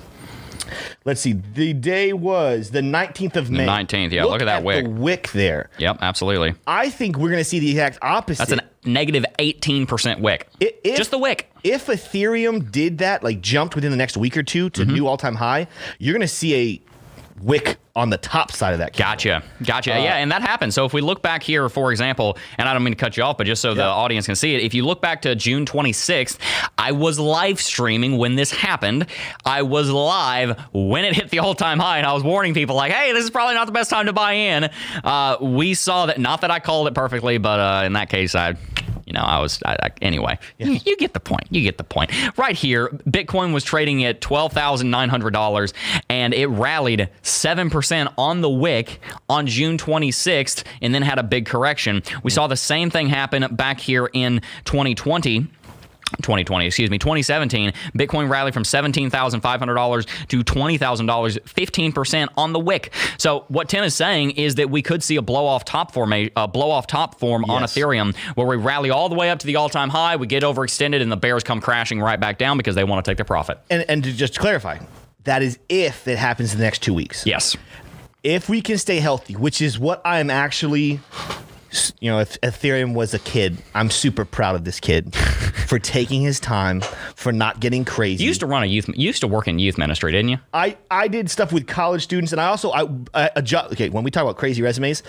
Let's 1.06 1.22
see. 1.22 1.34
The 1.34 1.74
day 1.74 2.14
was 2.14 2.72
the 2.72 2.82
19th 2.82 3.36
of 3.36 3.50
May. 3.50 3.66
The 3.66 3.72
19th, 3.72 4.12
yeah. 4.12 4.24
Look, 4.24 4.34
look 4.34 4.42
at 4.42 4.46
that 4.46 4.58
at 4.58 4.64
wick. 4.64 4.86
The 4.86 4.92
wick 4.92 5.32
there. 5.32 5.70
Yep, 5.78 5.98
absolutely. 6.02 6.56
I 6.66 6.90
think 6.90 7.18
we're 7.18 7.30
going 7.30 7.40
to 7.40 7.50
see 7.50 7.60
the 7.60 7.70
exact 7.72 8.00
opposite. 8.02 8.48
That's 8.48 8.62
a 8.62 8.88
negative 8.88 9.26
18% 9.40 10.20
wick. 10.20 10.48
If, 10.60 10.98
Just 10.98 11.12
the 11.12 11.18
wick. 11.18 11.52
If 11.64 11.88
Ethereum 11.88 12.72
did 12.72 13.00
that, 13.00 13.24
like 13.24 13.42
jumped 13.42 13.76
within 13.76 13.92
the 13.92 13.98
next 13.98 14.18
week 14.18 14.38
or 14.38 14.44
two 14.44 14.70
to 14.72 14.82
mm-hmm. 14.82 14.94
new 14.94 15.08
all 15.08 15.18
time 15.18 15.36
high, 15.36 15.68
you're 16.00 16.14
going 16.14 16.22
to 16.22 16.28
see 16.28 16.56
a 16.56 16.82
wick 17.42 17.78
on 17.96 18.10
the 18.12 18.18
top 18.18 18.52
side 18.52 18.74
of 18.74 18.80
that. 18.80 18.96
Gotcha. 18.96 19.44
Gotcha. 19.64 19.96
Uh, 19.96 20.00
yeah, 20.00 20.18
and 20.18 20.32
that 20.32 20.42
happens. 20.42 20.76
So 20.76 20.86
if 20.86 20.94
we 20.94 21.02
look 21.02 21.22
back 21.22 21.42
here, 21.42 21.68
for 21.68 21.92
example, 21.92 22.38
and 22.58 22.70
I 22.70 22.74
don't 22.74 22.84
mean 22.84 22.94
to 22.94 23.00
cut 23.00 23.18
you 23.18 23.24
off, 23.24 23.38
but 23.38 23.48
just 23.48 23.62
so 23.62 23.70
yeah. 23.70 23.76
the 23.76 23.84
audience 23.84 24.28
can 24.28 24.36
see 24.36 24.54
it, 24.54 24.62
if 24.62 24.74
you 24.74 24.86
look 24.86 25.02
back 25.02 25.24
to 25.24 25.36
June 25.36 25.66
26th, 25.66 26.38
I 26.78 26.92
was 26.92 27.20
live 27.20 27.60
streaming 27.60 28.18
when 28.18 28.36
this 28.36 28.52
happened. 28.52 29.08
I 29.46 29.64
was 29.64 29.90
live 29.90 30.60
when 30.74 31.06
it 31.06 31.16
hit 31.16 31.30
the 31.30 31.40
all 31.40 31.56
time 31.56 31.80
high, 31.80 31.98
and 31.98 32.06
I 32.06 32.14
was 32.14 32.24
warning 32.24 32.54
people, 32.54 32.76
like, 32.76 32.92
hey, 32.92 33.14
this 33.14 33.24
is 33.24 33.32
probably 33.32 33.56
not 33.56 33.66
the 33.66 33.74
best 33.74 33.90
time 33.90 34.06
to 34.06 34.14
buy 34.14 34.34
in. 34.34 34.70
Uh, 35.04 35.38
we 35.42 35.74
saw 35.74 36.06
that, 36.06 36.20
not 36.20 36.42
that 36.42 36.52
I 36.52 36.60
called 36.60 36.88
it 36.88 36.94
perfectly, 36.94 37.40
but 37.40 37.60
uh, 37.60 37.86
in 37.86 37.94
that 37.94 38.10
case, 38.10 38.36
I 38.36 38.56
you 39.08 39.14
know, 39.14 39.22
I 39.22 39.40
was 39.40 39.60
I, 39.66 39.78
I, 39.82 39.92
anyway. 40.02 40.38
Yeah. 40.58 40.68
You, 40.68 40.80
you, 40.86 40.98
get 40.98 41.14
the 41.14 41.22
point. 41.22 41.48
You 41.50 41.62
get 41.62 41.78
the 41.78 41.86
point. 41.86 42.12
Right 42.38 42.56
here, 42.56 42.90
Bitcoin 43.10 43.54
was 43.54 43.64
trading 43.64 44.04
at 44.04 44.20
twelve 44.20 44.52
thousand 44.52 44.92
nine 44.92 45.08
hundred 45.08 45.32
dollars, 45.32 45.74
and 46.10 46.34
it 46.34 46.48
rallied 46.48 47.10
seven 47.22 47.70
percent 47.70 48.10
on 48.18 48.42
the 48.42 48.50
wick 48.50 49.00
on 49.30 49.48
June 49.48 49.78
twenty 49.78 50.12
sixth, 50.12 50.66
and 50.82 50.94
then 50.94 51.02
had 51.02 51.20
a 51.20 51.24
big 51.24 51.46
correction. 51.46 52.04
We 52.22 52.32
saw 52.32 52.48
the 52.48 52.58
same 52.58 52.90
thing 52.90 53.08
happen 53.08 53.56
back 53.56 53.80
here 53.80 54.10
in 54.12 54.42
twenty 54.66 54.94
twenty 54.94 55.48
2020, 56.18 56.66
excuse 56.66 56.90
me, 56.90 56.98
2017, 56.98 57.72
Bitcoin 57.98 58.30
rallied 58.30 58.54
from 58.54 58.64
$17,500 58.64 60.28
to 60.28 60.44
$20,000, 60.44 61.40
15% 61.42 62.28
on 62.38 62.54
the 62.54 62.60
wick. 62.60 62.94
So 63.18 63.46
what 63.50 63.70
Tim 63.70 63.84
is 63.84 63.96
saying 63.96 64.32
is 64.32 64.56
that 64.56 64.70
we 64.70 64.82
could 64.82 65.04
see 65.04 65.18
a 65.18 65.22
blow 65.22 65.46
off 65.46 65.66
top 65.66 65.92
form, 65.92 66.14
a, 66.14 66.30
blow 66.48 66.72
off 66.72 66.88
top 66.88 67.20
form 67.20 67.44
yes. 67.48 67.52
on 67.52 67.64
Ethereum 67.64 68.16
where 68.36 68.48
we 68.48 68.56
rally 68.56 68.90
all 68.90 69.10
the 69.10 69.16
way 69.16 69.30
up 69.30 69.40
to 69.40 69.48
the 69.48 69.56
all 69.56 69.70
time 69.70 69.90
high, 69.90 70.16
we 70.16 70.28
get 70.28 70.44
overextended, 70.44 71.02
and 71.02 71.12
the 71.12 71.18
bears 71.18 71.44
come 71.44 71.62
crashing 71.62 72.00
right 72.00 72.20
back 72.20 72.38
down 72.38 72.58
because 72.58 72.76
they 72.76 72.84
want 72.84 73.04
to 73.04 73.10
take 73.10 73.18
their 73.18 73.26
profit. 73.26 73.60
And, 73.70 73.86
and 73.90 74.04
to 74.04 74.14
just 74.14 74.40
clarify, 74.40 74.80
that 75.24 75.42
is 75.42 75.60
if 75.70 76.08
it 76.08 76.18
happens 76.18 76.54
in 76.54 76.60
the 76.60 76.64
next 76.64 76.82
two 76.82 76.94
weeks. 76.94 77.26
Yes. 77.26 77.56
If 78.24 78.50
we 78.50 78.62
can 78.62 78.78
stay 78.78 79.00
healthy, 79.00 79.36
which 79.36 79.62
is 79.62 79.78
what 79.78 80.02
I'm 80.04 80.30
actually 80.30 81.00
you 82.00 82.10
know, 82.12 82.20
if 82.20 82.40
Ethereum 82.42 82.94
was 82.94 83.14
a 83.14 83.20
kid, 83.20 83.58
I'm 83.74 83.90
super 83.90 84.26
proud 84.26 84.56
of 84.56 84.64
this 84.64 84.80
kid 84.80 85.16
for 85.68 85.80
taking 85.80 86.22
his 86.22 86.40
time, 86.40 86.82
for 87.16 87.32
not 87.32 87.60
getting 87.60 87.86
crazy. 87.86 88.24
You 88.24 88.30
used 88.30 88.40
to 88.42 88.46
run 88.46 88.64
a 88.64 88.66
youth, 88.66 88.88
you 88.90 89.08
used 89.08 89.22
to 89.22 89.28
work 89.28 89.48
in 89.48 89.60
youth 89.60 89.78
ministry, 89.78 90.12
didn't 90.12 90.30
you? 90.30 90.38
I, 90.54 90.78
I 90.90 91.08
did 91.08 91.30
stuff 91.30 91.52
with 91.52 91.68
college 91.68 92.04
students, 92.04 92.32
and 92.32 92.42
I 92.42 92.48
also 92.48 92.72
I, 92.72 92.88
I 93.14 93.30
adjust. 93.36 93.74
Okay, 93.74 93.90
when 93.90 94.04
we 94.04 94.12
talk 94.12 94.24
about 94.24 94.38
crazy 94.38 94.62
resumes, 94.62 95.04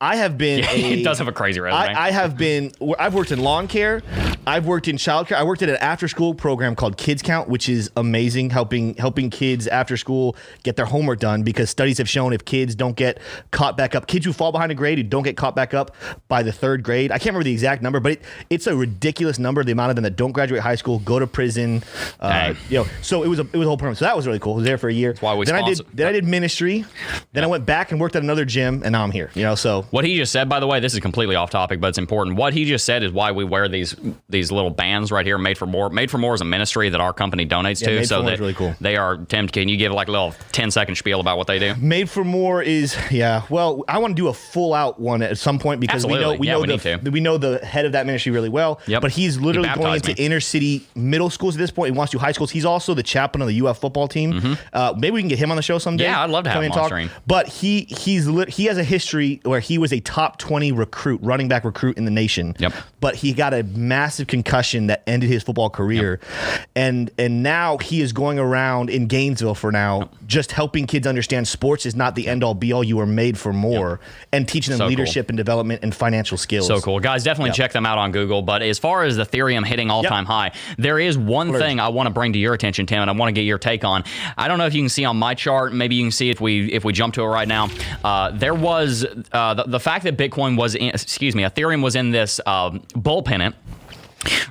I 0.00 0.16
have 0.16 0.38
been. 0.38 0.60
Yeah, 0.60 0.70
a, 0.72 0.92
it 1.00 1.04
does 1.04 1.18
have 1.18 1.28
a 1.28 1.32
crazy 1.32 1.60
resume. 1.60 1.94
I, 1.94 2.08
I, 2.08 2.10
have 2.10 2.36
been. 2.36 2.72
I've 2.98 3.14
worked 3.14 3.32
in 3.32 3.40
lawn 3.40 3.68
care. 3.68 4.02
I've 4.46 4.66
worked 4.66 4.88
in 4.88 4.96
childcare. 4.96 5.36
I 5.36 5.44
worked 5.44 5.62
at 5.62 5.68
an 5.68 5.76
after 5.76 6.08
school 6.08 6.34
program 6.34 6.74
called 6.74 6.96
Kids 6.96 7.22
Count, 7.22 7.48
which 7.48 7.68
is 7.68 7.90
amazing, 7.96 8.50
helping 8.50 8.94
helping 8.94 9.30
kids 9.30 9.66
after 9.66 9.96
school 9.96 10.36
get 10.62 10.76
their 10.76 10.86
homework 10.86 11.20
done 11.20 11.42
because 11.42 11.70
studies 11.70 11.98
have 11.98 12.08
shown 12.08 12.32
if 12.32 12.44
kids 12.44 12.74
don't 12.74 12.96
get 12.96 13.18
caught 13.50 13.76
back 13.76 13.94
up, 13.94 14.06
kids 14.06 14.26
who 14.26 14.32
fall 14.32 14.52
behind 14.52 14.70
a 14.72 14.74
grade 14.74 14.98
who 14.98 15.04
don't 15.04 15.22
get 15.22 15.36
caught 15.36 15.56
back 15.56 15.74
up 15.74 15.83
by 16.28 16.42
the 16.42 16.52
third 16.52 16.82
grade. 16.82 17.10
I 17.10 17.18
can't 17.18 17.26
remember 17.26 17.44
the 17.44 17.52
exact 17.52 17.82
number, 17.82 18.00
but 18.00 18.12
it, 18.12 18.22
it's 18.50 18.66
a 18.66 18.76
ridiculous 18.76 19.38
number. 19.38 19.64
The 19.64 19.72
amount 19.72 19.90
of 19.90 19.96
them 19.96 20.04
that 20.04 20.16
don't 20.16 20.32
graduate 20.32 20.62
high 20.62 20.74
school 20.74 20.98
go 21.00 21.18
to 21.18 21.26
prison. 21.26 21.82
Uh, 22.20 22.54
you 22.68 22.78
know, 22.78 22.86
so 23.02 23.22
it 23.22 23.28
was 23.28 23.38
a 23.38 23.42
it 23.42 23.56
was 23.56 23.66
a 23.66 23.68
whole 23.68 23.76
program. 23.76 23.94
So 23.94 24.04
that 24.04 24.16
was 24.16 24.26
really 24.26 24.38
cool. 24.38 24.54
I 24.54 24.56
was 24.56 24.64
there 24.64 24.78
for 24.78 24.88
a 24.88 24.92
year. 24.92 25.12
That's 25.12 25.22
why 25.22 25.34
we 25.34 25.46
then 25.46 25.56
sponsor- 25.56 25.84
I 25.84 25.88
did 25.88 25.96
then 25.96 26.06
I 26.06 26.12
did 26.12 26.24
ministry. 26.24 26.84
Then 27.32 27.42
yeah. 27.42 27.44
I 27.44 27.46
went 27.46 27.66
back 27.66 27.92
and 27.92 28.00
worked 28.00 28.16
at 28.16 28.22
another 28.22 28.44
gym, 28.44 28.82
and 28.84 28.92
now 28.92 29.02
I'm 29.02 29.10
here. 29.10 29.30
You 29.34 29.42
know, 29.42 29.54
so 29.54 29.82
what 29.90 30.04
he 30.04 30.16
just 30.16 30.32
said, 30.32 30.48
by 30.48 30.60
the 30.60 30.66
way, 30.66 30.80
this 30.80 30.94
is 30.94 31.00
completely 31.00 31.36
off 31.36 31.50
topic, 31.50 31.80
but 31.80 31.88
it's 31.88 31.98
important. 31.98 32.36
What 32.36 32.52
he 32.52 32.64
just 32.64 32.84
said 32.84 33.02
is 33.02 33.12
why 33.12 33.32
we 33.32 33.44
wear 33.44 33.68
these 33.68 33.94
these 34.28 34.50
little 34.50 34.70
bands 34.70 35.12
right 35.12 35.26
here, 35.26 35.38
made 35.38 35.58
for 35.58 35.66
more. 35.66 35.90
Made 35.90 36.10
for 36.10 36.18
more 36.18 36.34
is 36.34 36.40
a 36.40 36.44
ministry 36.44 36.88
that 36.88 37.00
our 37.00 37.12
company 37.12 37.46
donates 37.46 37.80
yeah, 37.80 37.88
to. 37.88 37.94
Made 37.96 38.08
so 38.08 38.22
that 38.22 38.38
really 38.38 38.54
cool. 38.54 38.74
They 38.80 38.96
are. 38.96 39.16
Tim, 39.16 39.48
can 39.48 39.68
you 39.68 39.76
give 39.76 39.92
like 39.92 40.08
a 40.08 40.12
little 40.12 40.34
10 40.52 40.70
second 40.70 40.96
spiel 40.96 41.20
about 41.20 41.38
what 41.38 41.46
they 41.46 41.58
do? 41.58 41.74
Made 41.76 42.10
for 42.10 42.24
more 42.24 42.62
is 42.62 42.96
yeah. 43.10 43.42
Well, 43.48 43.84
I 43.88 43.98
want 43.98 44.16
to 44.16 44.22
do 44.22 44.28
a 44.28 44.34
full 44.34 44.74
out 44.74 45.00
one 45.00 45.22
at 45.22 45.38
some 45.38 45.58
point 45.58 45.63
because 45.72 46.04
Absolutely. 46.04 46.18
we 46.18 46.24
know 46.24 46.38
we 46.38 46.46
yeah, 46.46 46.52
know 46.54 46.60
we 46.60 46.98
the 46.98 47.10
we 47.10 47.20
know 47.20 47.38
the 47.38 47.64
head 47.64 47.86
of 47.86 47.92
that 47.92 48.06
ministry 48.06 48.32
really 48.32 48.48
well. 48.48 48.80
Yep. 48.86 49.02
But 49.02 49.12
he's 49.12 49.38
literally 49.38 49.68
he 49.68 49.74
going 49.74 49.94
into 49.94 50.08
me. 50.08 50.14
inner 50.18 50.40
city 50.40 50.86
middle 50.94 51.30
schools 51.30 51.56
at 51.56 51.58
this 51.58 51.70
point. 51.70 51.92
He 51.92 51.98
wants 51.98 52.12
to 52.12 52.18
high 52.18 52.32
schools. 52.32 52.50
He's 52.50 52.64
also 52.64 52.94
the 52.94 53.02
chaplain 53.02 53.42
of 53.42 53.48
the 53.48 53.66
UF 53.66 53.78
football 53.78 54.06
team. 54.06 54.32
Mm-hmm. 54.32 54.52
Uh, 54.72 54.94
maybe 54.96 55.14
we 55.14 55.22
can 55.22 55.28
get 55.28 55.38
him 55.38 55.50
on 55.50 55.56
the 55.56 55.62
show 55.62 55.78
someday. 55.78 56.04
Yeah, 56.04 56.22
I'd 56.22 56.30
love 56.30 56.44
to 56.44 56.50
have 56.50 56.62
him 56.62 56.72
on 56.72 56.90
talk. 56.90 57.10
But 57.26 57.48
he 57.48 57.82
he's 57.82 58.26
lit, 58.26 58.48
he 58.50 58.66
has 58.66 58.78
a 58.78 58.84
history 58.84 59.40
where 59.44 59.60
he 59.60 59.78
was 59.78 59.92
a 59.92 60.00
top 60.00 60.38
twenty 60.38 60.70
recruit, 60.70 61.20
running 61.22 61.48
back 61.48 61.64
recruit 61.64 61.96
in 61.96 62.04
the 62.04 62.10
nation. 62.10 62.54
Yep. 62.58 62.74
But 63.00 63.16
he 63.16 63.32
got 63.32 63.54
a 63.54 63.62
massive 63.62 64.26
concussion 64.26 64.86
that 64.88 65.02
ended 65.06 65.30
his 65.30 65.42
football 65.42 65.70
career, 65.70 66.20
yep. 66.22 66.68
and 66.76 67.10
and 67.18 67.42
now 67.42 67.78
he 67.78 68.00
is 68.00 68.12
going 68.12 68.38
around 68.38 68.90
in 68.90 69.06
Gainesville 69.06 69.54
for 69.54 69.72
now, 69.72 70.00
yep. 70.00 70.14
just 70.26 70.52
helping 70.52 70.86
kids 70.86 71.06
understand 71.06 71.48
sports 71.48 71.86
is 71.86 71.94
not 71.94 72.14
the 72.14 72.28
end 72.28 72.44
all 72.44 72.54
be 72.54 72.72
all. 72.72 72.84
You 72.84 73.00
are 73.00 73.06
made 73.06 73.38
for 73.38 73.52
more, 73.52 74.00
and 74.32 74.46
teaching 74.46 74.72
them 74.72 74.78
so 74.78 74.86
leadership 74.86 75.26
cool. 75.26 75.32
and 75.32 75.36
development 75.36 75.53
and 75.60 75.94
financial 75.94 76.38
skills. 76.38 76.66
So 76.66 76.80
cool, 76.80 77.00
guys! 77.00 77.24
Definitely 77.24 77.52
check 77.52 77.72
them 77.72 77.86
out 77.86 77.98
on 77.98 78.12
Google. 78.12 78.42
But 78.42 78.62
as 78.62 78.78
far 78.78 79.04
as 79.04 79.16
the 79.16 79.24
Ethereum 79.24 79.66
hitting 79.66 79.90
all 79.90 80.02
time 80.02 80.24
high, 80.26 80.52
there 80.78 80.98
is 80.98 81.16
one 81.16 81.52
thing 81.52 81.80
I 81.80 81.88
want 81.88 82.06
to 82.06 82.12
bring 82.12 82.32
to 82.34 82.38
your 82.38 82.54
attention, 82.54 82.86
Tim, 82.86 83.02
and 83.02 83.10
I 83.10 83.14
want 83.14 83.28
to 83.28 83.32
get 83.32 83.42
your 83.42 83.58
take 83.58 83.84
on. 83.84 84.04
I 84.36 84.48
don't 84.48 84.58
know 84.58 84.66
if 84.66 84.74
you 84.74 84.82
can 84.82 84.88
see 84.88 85.04
on 85.04 85.16
my 85.16 85.34
chart. 85.34 85.72
Maybe 85.72 85.96
you 85.96 86.04
can 86.04 86.12
see 86.12 86.30
if 86.30 86.40
we 86.40 86.72
if 86.72 86.84
we 86.84 86.92
jump 86.92 87.14
to 87.14 87.22
it 87.22 87.26
right 87.26 87.48
now. 87.48 87.70
Uh, 88.02 88.30
there 88.30 88.54
was 88.54 89.04
uh, 89.32 89.54
the, 89.54 89.64
the 89.64 89.80
fact 89.80 90.04
that 90.04 90.16
Bitcoin 90.16 90.56
was 90.56 90.74
in, 90.74 90.88
excuse 90.88 91.34
me, 91.34 91.42
Ethereum 91.42 91.82
was 91.82 91.96
in 91.96 92.10
this 92.10 92.40
um, 92.46 92.82
bull 92.94 93.22
pennant 93.22 93.54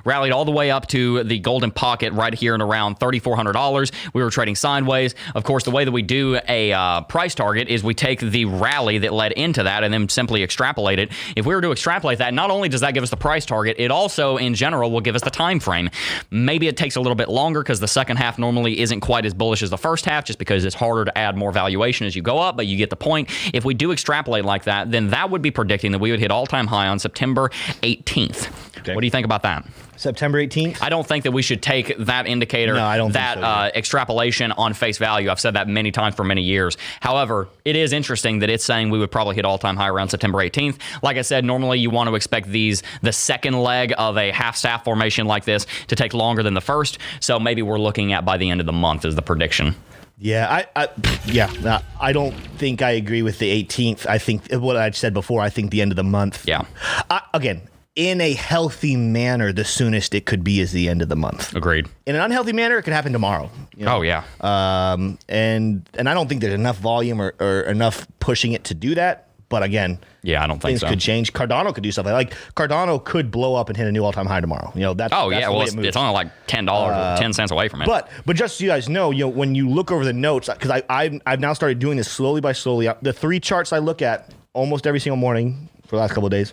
rallied 0.04 0.32
all 0.32 0.44
the 0.44 0.50
way 0.50 0.70
up 0.70 0.86
to 0.88 1.24
the 1.24 1.38
golden 1.38 1.70
pocket 1.70 2.12
right 2.12 2.34
here 2.34 2.54
and 2.54 2.62
around 2.62 2.98
$3,400. 2.98 3.92
We 4.12 4.22
were 4.22 4.30
trading 4.30 4.56
sideways. 4.56 5.14
Of 5.34 5.44
course, 5.44 5.64
the 5.64 5.70
way 5.70 5.84
that 5.84 5.92
we 5.92 6.02
do 6.02 6.38
a 6.48 6.72
uh, 6.72 7.02
price 7.02 7.34
target 7.34 7.68
is 7.68 7.82
we 7.82 7.94
take 7.94 8.20
the 8.20 8.44
rally 8.44 8.98
that 8.98 9.12
led 9.12 9.32
into 9.32 9.62
that 9.62 9.84
and 9.84 9.92
then 9.92 10.08
simply 10.08 10.42
extrapolate 10.42 10.98
it. 10.98 11.12
If 11.36 11.46
we 11.46 11.54
were 11.54 11.60
to 11.60 11.72
extrapolate 11.72 12.18
that, 12.18 12.34
not 12.34 12.50
only 12.50 12.68
does 12.68 12.80
that 12.80 12.94
give 12.94 13.02
us 13.02 13.10
the 13.10 13.16
price 13.16 13.46
target, 13.46 13.76
it 13.78 13.90
also, 13.90 14.36
in 14.36 14.54
general, 14.54 14.90
will 14.90 15.00
give 15.00 15.14
us 15.14 15.22
the 15.22 15.30
time 15.30 15.60
frame. 15.60 15.90
Maybe 16.30 16.68
it 16.68 16.76
takes 16.76 16.96
a 16.96 17.00
little 17.00 17.14
bit 17.14 17.28
longer 17.28 17.62
because 17.62 17.80
the 17.80 17.88
second 17.88 18.16
half 18.16 18.38
normally 18.38 18.80
isn't 18.80 19.00
quite 19.00 19.26
as 19.26 19.34
bullish 19.34 19.62
as 19.62 19.70
the 19.70 19.78
first 19.78 20.04
half, 20.04 20.24
just 20.24 20.38
because 20.38 20.64
it's 20.64 20.74
harder 20.74 21.04
to 21.04 21.18
add 21.18 21.36
more 21.36 21.52
valuation 21.52 22.06
as 22.06 22.14
you 22.14 22.22
go 22.22 22.38
up, 22.38 22.56
but 22.56 22.66
you 22.66 22.76
get 22.76 22.90
the 22.90 22.96
point. 22.96 23.30
If 23.52 23.64
we 23.64 23.74
do 23.74 23.92
extrapolate 23.92 24.44
like 24.44 24.64
that, 24.64 24.90
then 24.90 25.08
that 25.10 25.30
would 25.30 25.42
be 25.42 25.50
predicting 25.50 25.92
that 25.92 25.98
we 25.98 26.10
would 26.10 26.20
hit 26.20 26.30
all 26.30 26.46
time 26.46 26.66
high 26.66 26.88
on 26.88 26.98
September 26.98 27.50
18th. 27.82 28.78
Okay. 28.78 28.94
What 28.94 29.00
do 29.00 29.06
you 29.06 29.10
think 29.10 29.24
about 29.24 29.42
that? 29.42 29.63
September 29.96 30.38
18th? 30.38 30.82
I 30.82 30.88
don't 30.88 31.06
think 31.06 31.24
that 31.24 31.32
we 31.32 31.42
should 31.42 31.62
take 31.62 31.96
that 31.98 32.26
indicator, 32.26 32.74
no, 32.74 32.84
I 32.84 32.96
don't 32.96 33.12
that 33.12 33.38
so, 33.38 33.42
uh, 33.42 33.70
extrapolation 33.74 34.52
on 34.52 34.74
face 34.74 34.98
value. 34.98 35.30
I've 35.30 35.40
said 35.40 35.54
that 35.54 35.68
many 35.68 35.90
times 35.90 36.14
for 36.14 36.24
many 36.24 36.42
years. 36.42 36.76
However, 37.00 37.48
it 37.64 37.76
is 37.76 37.92
interesting 37.92 38.40
that 38.40 38.50
it's 38.50 38.64
saying 38.64 38.90
we 38.90 38.98
would 38.98 39.10
probably 39.10 39.36
hit 39.36 39.44
all 39.44 39.58
time 39.58 39.76
high 39.76 39.88
around 39.88 40.08
September 40.08 40.38
18th. 40.38 40.78
Like 41.02 41.16
I 41.16 41.22
said, 41.22 41.44
normally 41.44 41.78
you 41.78 41.90
want 41.90 42.08
to 42.08 42.14
expect 42.14 42.48
these, 42.48 42.82
the 43.02 43.12
second 43.12 43.54
leg 43.54 43.94
of 43.96 44.16
a 44.18 44.30
half 44.30 44.56
staff 44.56 44.84
formation 44.84 45.26
like 45.26 45.44
this, 45.44 45.66
to 45.88 45.96
take 45.96 46.14
longer 46.14 46.42
than 46.42 46.54
the 46.54 46.60
first. 46.60 46.98
So 47.20 47.38
maybe 47.38 47.62
we're 47.62 47.78
looking 47.78 48.12
at 48.12 48.24
by 48.24 48.36
the 48.36 48.50
end 48.50 48.60
of 48.60 48.66
the 48.66 48.72
month 48.72 49.04
is 49.04 49.14
the 49.14 49.22
prediction. 49.22 49.74
Yeah, 50.16 50.48
I, 50.48 50.84
I 50.84 50.88
yeah, 51.26 51.80
I 52.00 52.12
don't 52.12 52.34
think 52.58 52.82
I 52.82 52.92
agree 52.92 53.22
with 53.22 53.40
the 53.40 53.64
18th. 53.64 54.06
I 54.06 54.18
think 54.18 54.52
what 54.52 54.76
I 54.76 54.90
said 54.92 55.12
before. 55.12 55.40
I 55.40 55.50
think 55.50 55.70
the 55.70 55.82
end 55.82 55.90
of 55.90 55.96
the 55.96 56.04
month. 56.04 56.46
Yeah. 56.46 56.64
I, 57.10 57.22
again, 57.34 57.62
in 57.96 58.20
a 58.20 58.32
healthy 58.32 58.96
manner, 58.96 59.52
the 59.52 59.64
soonest 59.64 60.14
it 60.14 60.26
could 60.26 60.42
be 60.42 60.60
is 60.60 60.72
the 60.72 60.88
end 60.88 61.02
of 61.02 61.08
the 61.08 61.16
month. 61.16 61.54
Agreed. 61.54 61.86
In 62.06 62.16
an 62.16 62.22
unhealthy 62.22 62.52
manner, 62.52 62.78
it 62.78 62.82
could 62.82 62.92
happen 62.92 63.12
tomorrow. 63.12 63.50
You 63.76 63.86
know? 63.86 63.98
Oh 63.98 64.02
yeah. 64.02 64.24
Um, 64.40 65.18
and 65.28 65.88
and 65.94 66.08
I 66.08 66.14
don't 66.14 66.28
think 66.28 66.40
there's 66.40 66.54
enough 66.54 66.78
volume 66.78 67.20
or, 67.20 67.34
or 67.38 67.62
enough 67.62 68.06
pushing 68.18 68.52
it 68.52 68.64
to 68.64 68.74
do 68.74 68.94
that. 68.96 69.28
But 69.50 69.62
again, 69.62 69.98
yeah, 70.22 70.42
I 70.42 70.48
don't 70.48 70.56
think 70.56 70.70
things 70.70 70.80
so. 70.80 70.88
could 70.88 70.98
change. 70.98 71.32
Cardano 71.32 71.72
could 71.72 71.84
do 71.84 71.92
something 71.92 72.12
like 72.12 72.34
Cardano 72.56 73.02
could 73.04 73.30
blow 73.30 73.54
up 73.54 73.68
and 73.68 73.76
hit 73.76 73.86
a 73.86 73.92
new 73.92 74.04
all 74.04 74.12
time 74.12 74.26
high 74.26 74.40
tomorrow. 74.40 74.72
You 74.74 74.80
know 74.80 74.94
that's 74.94 75.14
oh 75.14 75.30
that's 75.30 75.42
yeah, 75.42 75.48
well 75.48 75.62
it's, 75.62 75.74
it's, 75.74 75.96
only 75.96 76.12
like 76.12 76.28
ten 76.48 76.64
dollars 76.64 76.96
uh, 76.96 77.14
or 77.14 77.22
ten 77.22 77.32
cents 77.32 77.52
away 77.52 77.68
from 77.68 77.82
it. 77.82 77.86
But 77.86 78.08
but 78.26 78.34
just 78.34 78.58
so 78.58 78.64
you 78.64 78.70
guys 78.70 78.88
know, 78.88 79.12
you 79.12 79.20
know 79.20 79.28
when 79.28 79.54
you 79.54 79.68
look 79.68 79.92
over 79.92 80.04
the 80.04 80.12
notes 80.12 80.48
because 80.48 80.70
I 80.70 80.82
I've, 80.88 81.20
I've 81.26 81.40
now 81.40 81.52
started 81.52 81.78
doing 81.78 81.96
this 81.96 82.10
slowly 82.10 82.40
by 82.40 82.52
slowly. 82.52 82.88
The 83.02 83.12
three 83.12 83.38
charts 83.38 83.72
I 83.72 83.78
look 83.78 84.02
at 84.02 84.32
almost 84.54 84.88
every 84.88 84.98
single 84.98 85.18
morning 85.18 85.68
for 85.86 85.96
the 85.96 86.00
last 86.00 86.14
couple 86.14 86.26
of 86.26 86.32
days 86.32 86.52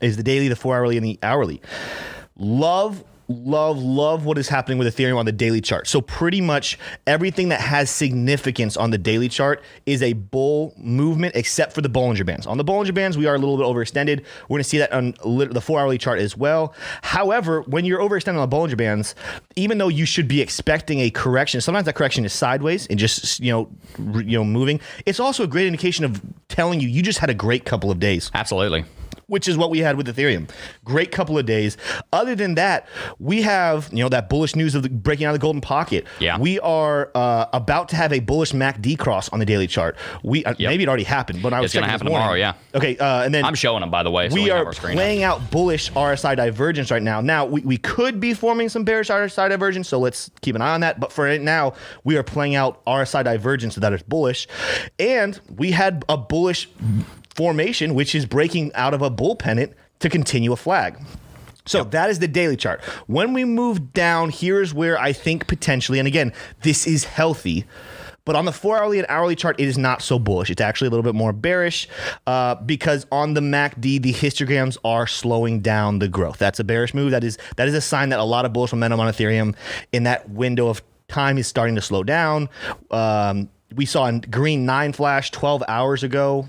is 0.00 0.16
the 0.16 0.22
daily, 0.22 0.48
the 0.48 0.56
four 0.56 0.76
hourly, 0.76 0.96
and 0.96 1.04
the 1.04 1.18
hourly. 1.22 1.60
Love 2.36 3.04
love, 3.28 3.78
love 3.78 4.24
what 4.24 4.38
is 4.38 4.48
happening 4.48 4.78
with 4.78 4.94
Ethereum 4.94 5.16
on 5.16 5.26
the 5.26 5.32
daily 5.32 5.60
chart. 5.60 5.86
So 5.86 6.00
pretty 6.00 6.40
much 6.40 6.78
everything 7.06 7.48
that 7.48 7.60
has 7.60 7.90
significance 7.90 8.76
on 8.76 8.90
the 8.90 8.98
daily 8.98 9.28
chart 9.28 9.62
is 9.86 10.02
a 10.02 10.12
bull 10.12 10.74
movement, 10.76 11.34
except 11.34 11.72
for 11.72 11.80
the 11.80 11.88
Bollinger 11.88 12.26
Bands. 12.26 12.46
On 12.46 12.58
the 12.58 12.64
Bollinger 12.64 12.94
Bands, 12.94 13.16
we 13.16 13.26
are 13.26 13.34
a 13.34 13.38
little 13.38 13.56
bit 13.56 13.64
overextended. 13.64 14.24
We're 14.42 14.54
going 14.54 14.62
to 14.62 14.68
see 14.68 14.78
that 14.78 14.92
on 14.92 15.14
the 15.24 15.60
four 15.60 15.80
hourly 15.80 15.98
chart 15.98 16.18
as 16.18 16.36
well. 16.36 16.74
However, 17.02 17.62
when 17.62 17.84
you're 17.84 18.00
overextended 18.00 18.40
on 18.40 18.48
the 18.48 18.56
Bollinger 18.56 18.76
Bands, 18.76 19.14
even 19.56 19.78
though 19.78 19.88
you 19.88 20.04
should 20.04 20.28
be 20.28 20.40
expecting 20.40 21.00
a 21.00 21.10
correction, 21.10 21.60
sometimes 21.60 21.86
that 21.86 21.94
correction 21.94 22.24
is 22.24 22.32
sideways 22.32 22.86
and 22.88 22.98
just 22.98 23.40
you 23.40 23.50
know 23.50 23.70
you 24.20 24.38
know 24.38 24.44
moving. 24.44 24.80
It's 25.06 25.20
also 25.20 25.44
a 25.44 25.46
great 25.46 25.66
indication 25.66 26.04
of 26.04 26.20
telling 26.48 26.80
you 26.80 26.88
you 26.88 27.02
just 27.02 27.18
had 27.18 27.30
a 27.30 27.34
great 27.34 27.64
couple 27.64 27.90
of 27.90 27.98
days. 27.98 28.30
Absolutely 28.34 28.84
which 29.26 29.48
is 29.48 29.56
what 29.56 29.70
we 29.70 29.78
had 29.78 29.96
with 29.96 30.06
Ethereum. 30.06 30.48
Great 30.84 31.12
couple 31.12 31.38
of 31.38 31.46
days. 31.46 31.76
Other 32.12 32.34
than 32.34 32.54
that, 32.54 32.86
we 33.18 33.42
have 33.42 33.88
you 33.92 34.02
know 34.02 34.08
that 34.08 34.28
bullish 34.28 34.56
news 34.56 34.74
of 34.74 34.82
the 34.82 34.90
breaking 34.90 35.26
out 35.26 35.30
of 35.30 35.40
the 35.40 35.42
golden 35.42 35.60
pocket. 35.60 36.06
Yeah, 36.20 36.38
we 36.38 36.60
are 36.60 37.10
uh, 37.14 37.46
about 37.52 37.88
to 37.90 37.96
have 37.96 38.12
a 38.12 38.20
bullish 38.20 38.52
MACD 38.52 38.98
cross 38.98 39.28
on 39.30 39.38
the 39.38 39.46
daily 39.46 39.66
chart. 39.66 39.96
We 40.22 40.44
uh, 40.44 40.54
yep. 40.58 40.70
maybe 40.70 40.84
it 40.84 40.88
already 40.88 41.04
happened, 41.04 41.42
but 41.42 41.52
I 41.52 41.60
was 41.60 41.68
it's 41.68 41.74
going 41.74 41.84
to 41.84 41.90
happen 41.90 42.06
tomorrow. 42.06 42.34
Yeah. 42.34 42.54
Okay, 42.74 42.96
uh, 42.98 43.22
and 43.22 43.34
then 43.34 43.44
I'm 43.44 43.54
showing 43.54 43.80
them 43.80 43.90
by 43.90 44.02
the 44.02 44.10
way. 44.10 44.28
So 44.28 44.34
we, 44.34 44.44
we 44.44 44.50
are 44.50 44.72
playing 44.72 45.22
out 45.22 45.50
bullish 45.50 45.90
RSI 45.92 46.36
divergence 46.36 46.90
right 46.90 47.02
now. 47.02 47.20
Now 47.20 47.44
we, 47.44 47.60
we 47.62 47.76
could 47.76 48.20
be 48.20 48.34
forming 48.34 48.68
some 48.68 48.84
bearish 48.84 49.08
RSI 49.08 49.48
divergence, 49.48 49.88
so 49.88 49.98
let's 49.98 50.30
keep 50.40 50.54
an 50.54 50.62
eye 50.62 50.74
on 50.74 50.80
that. 50.80 51.00
But 51.00 51.12
for 51.12 51.24
right 51.24 51.40
now, 51.40 51.74
we 52.04 52.16
are 52.16 52.22
playing 52.22 52.54
out 52.54 52.84
RSI 52.84 53.24
divergence 53.24 53.74
so 53.74 53.80
that 53.80 53.92
is 53.92 54.02
bullish, 54.02 54.46
and 54.98 55.38
we 55.56 55.70
had 55.70 56.04
a 56.08 56.16
bullish 56.16 56.68
formation, 57.34 57.94
which 57.94 58.14
is 58.14 58.26
breaking 58.26 58.72
out 58.74 58.94
of 58.94 59.02
a 59.02 59.10
bull 59.10 59.36
pennant 59.36 59.72
to 60.00 60.08
continue 60.08 60.52
a 60.52 60.56
flag. 60.56 60.98
So 61.66 61.78
yep. 61.78 61.92
that 61.92 62.10
is 62.10 62.18
the 62.18 62.28
daily 62.28 62.56
chart. 62.56 62.82
When 63.06 63.32
we 63.32 63.44
move 63.44 63.92
down, 63.92 64.30
here's 64.30 64.74
where 64.74 64.98
I 64.98 65.12
think 65.12 65.46
potentially, 65.46 65.98
and 65.98 66.06
again, 66.06 66.32
this 66.62 66.86
is 66.86 67.04
healthy. 67.04 67.64
But 68.26 68.36
on 68.36 68.46
the 68.46 68.52
four 68.52 68.78
hourly 68.78 68.98
and 68.98 69.06
hourly 69.10 69.36
chart, 69.36 69.60
it 69.60 69.68
is 69.68 69.76
not 69.76 70.00
so 70.00 70.18
bullish. 70.18 70.50
It's 70.50 70.60
actually 70.60 70.88
a 70.88 70.90
little 70.90 71.02
bit 71.02 71.14
more 71.14 71.32
bearish 71.32 71.88
uh, 72.26 72.54
because 72.54 73.06
on 73.12 73.34
the 73.34 73.42
MACD, 73.42 74.00
the 74.00 74.14
histograms 74.14 74.78
are 74.82 75.06
slowing 75.06 75.60
down 75.60 75.98
the 75.98 76.08
growth. 76.08 76.38
That's 76.38 76.58
a 76.58 76.64
bearish 76.64 76.94
move. 76.94 77.10
That 77.10 77.22
is 77.22 77.36
that 77.56 77.68
is 77.68 77.74
a 77.74 77.82
sign 77.82 78.08
that 78.10 78.20
a 78.20 78.24
lot 78.24 78.46
of 78.46 78.52
bullish 78.54 78.72
momentum 78.72 79.00
on 79.00 79.12
Ethereum 79.12 79.54
in 79.92 80.04
that 80.04 80.30
window 80.30 80.68
of 80.68 80.82
time 81.08 81.36
is 81.36 81.46
starting 81.46 81.74
to 81.74 81.82
slow 81.82 82.02
down. 82.02 82.48
Um, 82.90 83.50
we 83.74 83.84
saw 83.84 84.06
a 84.06 84.18
green 84.18 84.64
nine 84.64 84.94
flash 84.94 85.30
12 85.30 85.62
hours 85.68 86.02
ago 86.02 86.48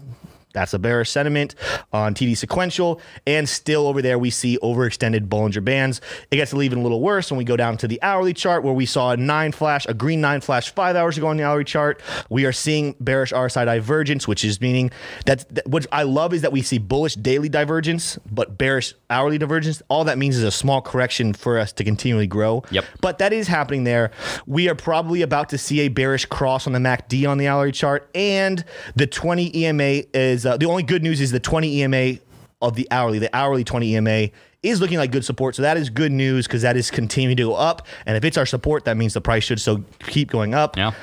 that's 0.55 0.73
a 0.73 0.79
bearish 0.79 1.11
sentiment 1.11 1.53
on 1.93 2.15
TD 2.15 2.35
sequential. 2.35 3.01
And 3.27 3.47
still 3.47 3.85
over 3.85 4.01
there, 4.01 4.17
we 4.17 4.31
see 4.31 4.57
overextended 4.63 5.27
Bollinger 5.27 5.63
Bands. 5.63 6.01
It 6.31 6.37
gets 6.37 6.53
even 6.53 6.79
a 6.79 6.81
little 6.81 7.01
worse 7.01 7.29
when 7.29 7.37
we 7.37 7.43
go 7.43 7.57
down 7.57 7.77
to 7.77 7.87
the 7.87 8.01
hourly 8.01 8.33
chart 8.33 8.63
where 8.63 8.73
we 8.73 8.85
saw 8.85 9.11
a 9.11 9.17
nine 9.17 9.51
flash, 9.51 9.85
a 9.87 9.93
green 9.93 10.21
nine 10.21 10.39
flash 10.39 10.73
five 10.73 10.95
hours 10.95 11.17
ago 11.17 11.27
on 11.27 11.35
the 11.35 11.43
hourly 11.43 11.65
chart. 11.65 12.01
We 12.29 12.45
are 12.45 12.53
seeing 12.53 12.95
bearish 13.01 13.33
RSI 13.33 13.65
divergence, 13.65 14.27
which 14.27 14.45
is 14.45 14.61
meaning 14.61 14.91
that, 15.25 15.53
that 15.53 15.67
what 15.67 15.85
I 15.91 16.03
love 16.03 16.33
is 16.33 16.41
that 16.41 16.53
we 16.53 16.61
see 16.61 16.77
bullish 16.77 17.15
daily 17.15 17.49
divergence, 17.49 18.17
but 18.31 18.57
bearish 18.57 18.93
hourly 19.09 19.37
divergence. 19.37 19.81
All 19.89 20.05
that 20.05 20.17
means 20.17 20.37
is 20.37 20.43
a 20.43 20.51
small 20.51 20.81
correction 20.81 21.33
for 21.33 21.59
us 21.59 21.73
to 21.73 21.83
continually 21.83 22.27
grow. 22.27 22.63
Yep. 22.71 22.85
But 23.01 23.17
that 23.17 23.33
is 23.33 23.49
happening 23.49 23.83
there. 23.83 24.11
We 24.47 24.69
are 24.69 24.75
probably 24.75 25.21
about 25.21 25.49
to 25.49 25.57
see 25.57 25.81
a 25.81 25.89
bearish 25.89 26.25
cross 26.25 26.67
on 26.67 26.73
the 26.73 26.79
MACD 26.79 27.29
on 27.29 27.37
the 27.37 27.49
hourly 27.49 27.73
chart, 27.73 28.09
and 28.15 28.63
the 28.95 29.07
20 29.07 29.57
EMA 29.57 30.03
is 30.13 30.44
uh, 30.45 30.57
the 30.57 30.65
only 30.65 30.83
good 30.83 31.03
news 31.03 31.21
is 31.21 31.31
the 31.31 31.39
20 31.39 31.81
EMA 31.81 32.19
of 32.61 32.75
the 32.75 32.87
hourly, 32.91 33.19
the 33.19 33.35
hourly 33.35 33.63
20 33.63 33.95
EMA 33.95 34.29
is 34.63 34.81
looking 34.81 34.97
like 34.97 35.11
good 35.11 35.23
support. 35.23 35.55
So 35.55 35.61
that 35.61 35.77
is 35.77 35.89
good 35.89 36.11
news 36.11 36.47
because 36.47 36.63
that 36.63 36.75
is 36.75 36.89
continuing 36.89 37.37
to 37.37 37.43
go 37.43 37.55
up. 37.55 37.85
And 38.05 38.17
if 38.17 38.25
it's 38.25 38.37
our 38.37 38.45
support, 38.45 38.85
that 38.85 38.97
means 38.97 39.13
the 39.13 39.21
price 39.21 39.43
should 39.43 39.61
so 39.61 39.83
keep 40.07 40.31
going 40.31 40.53
up. 40.53 40.75
Yeah. 40.75 40.93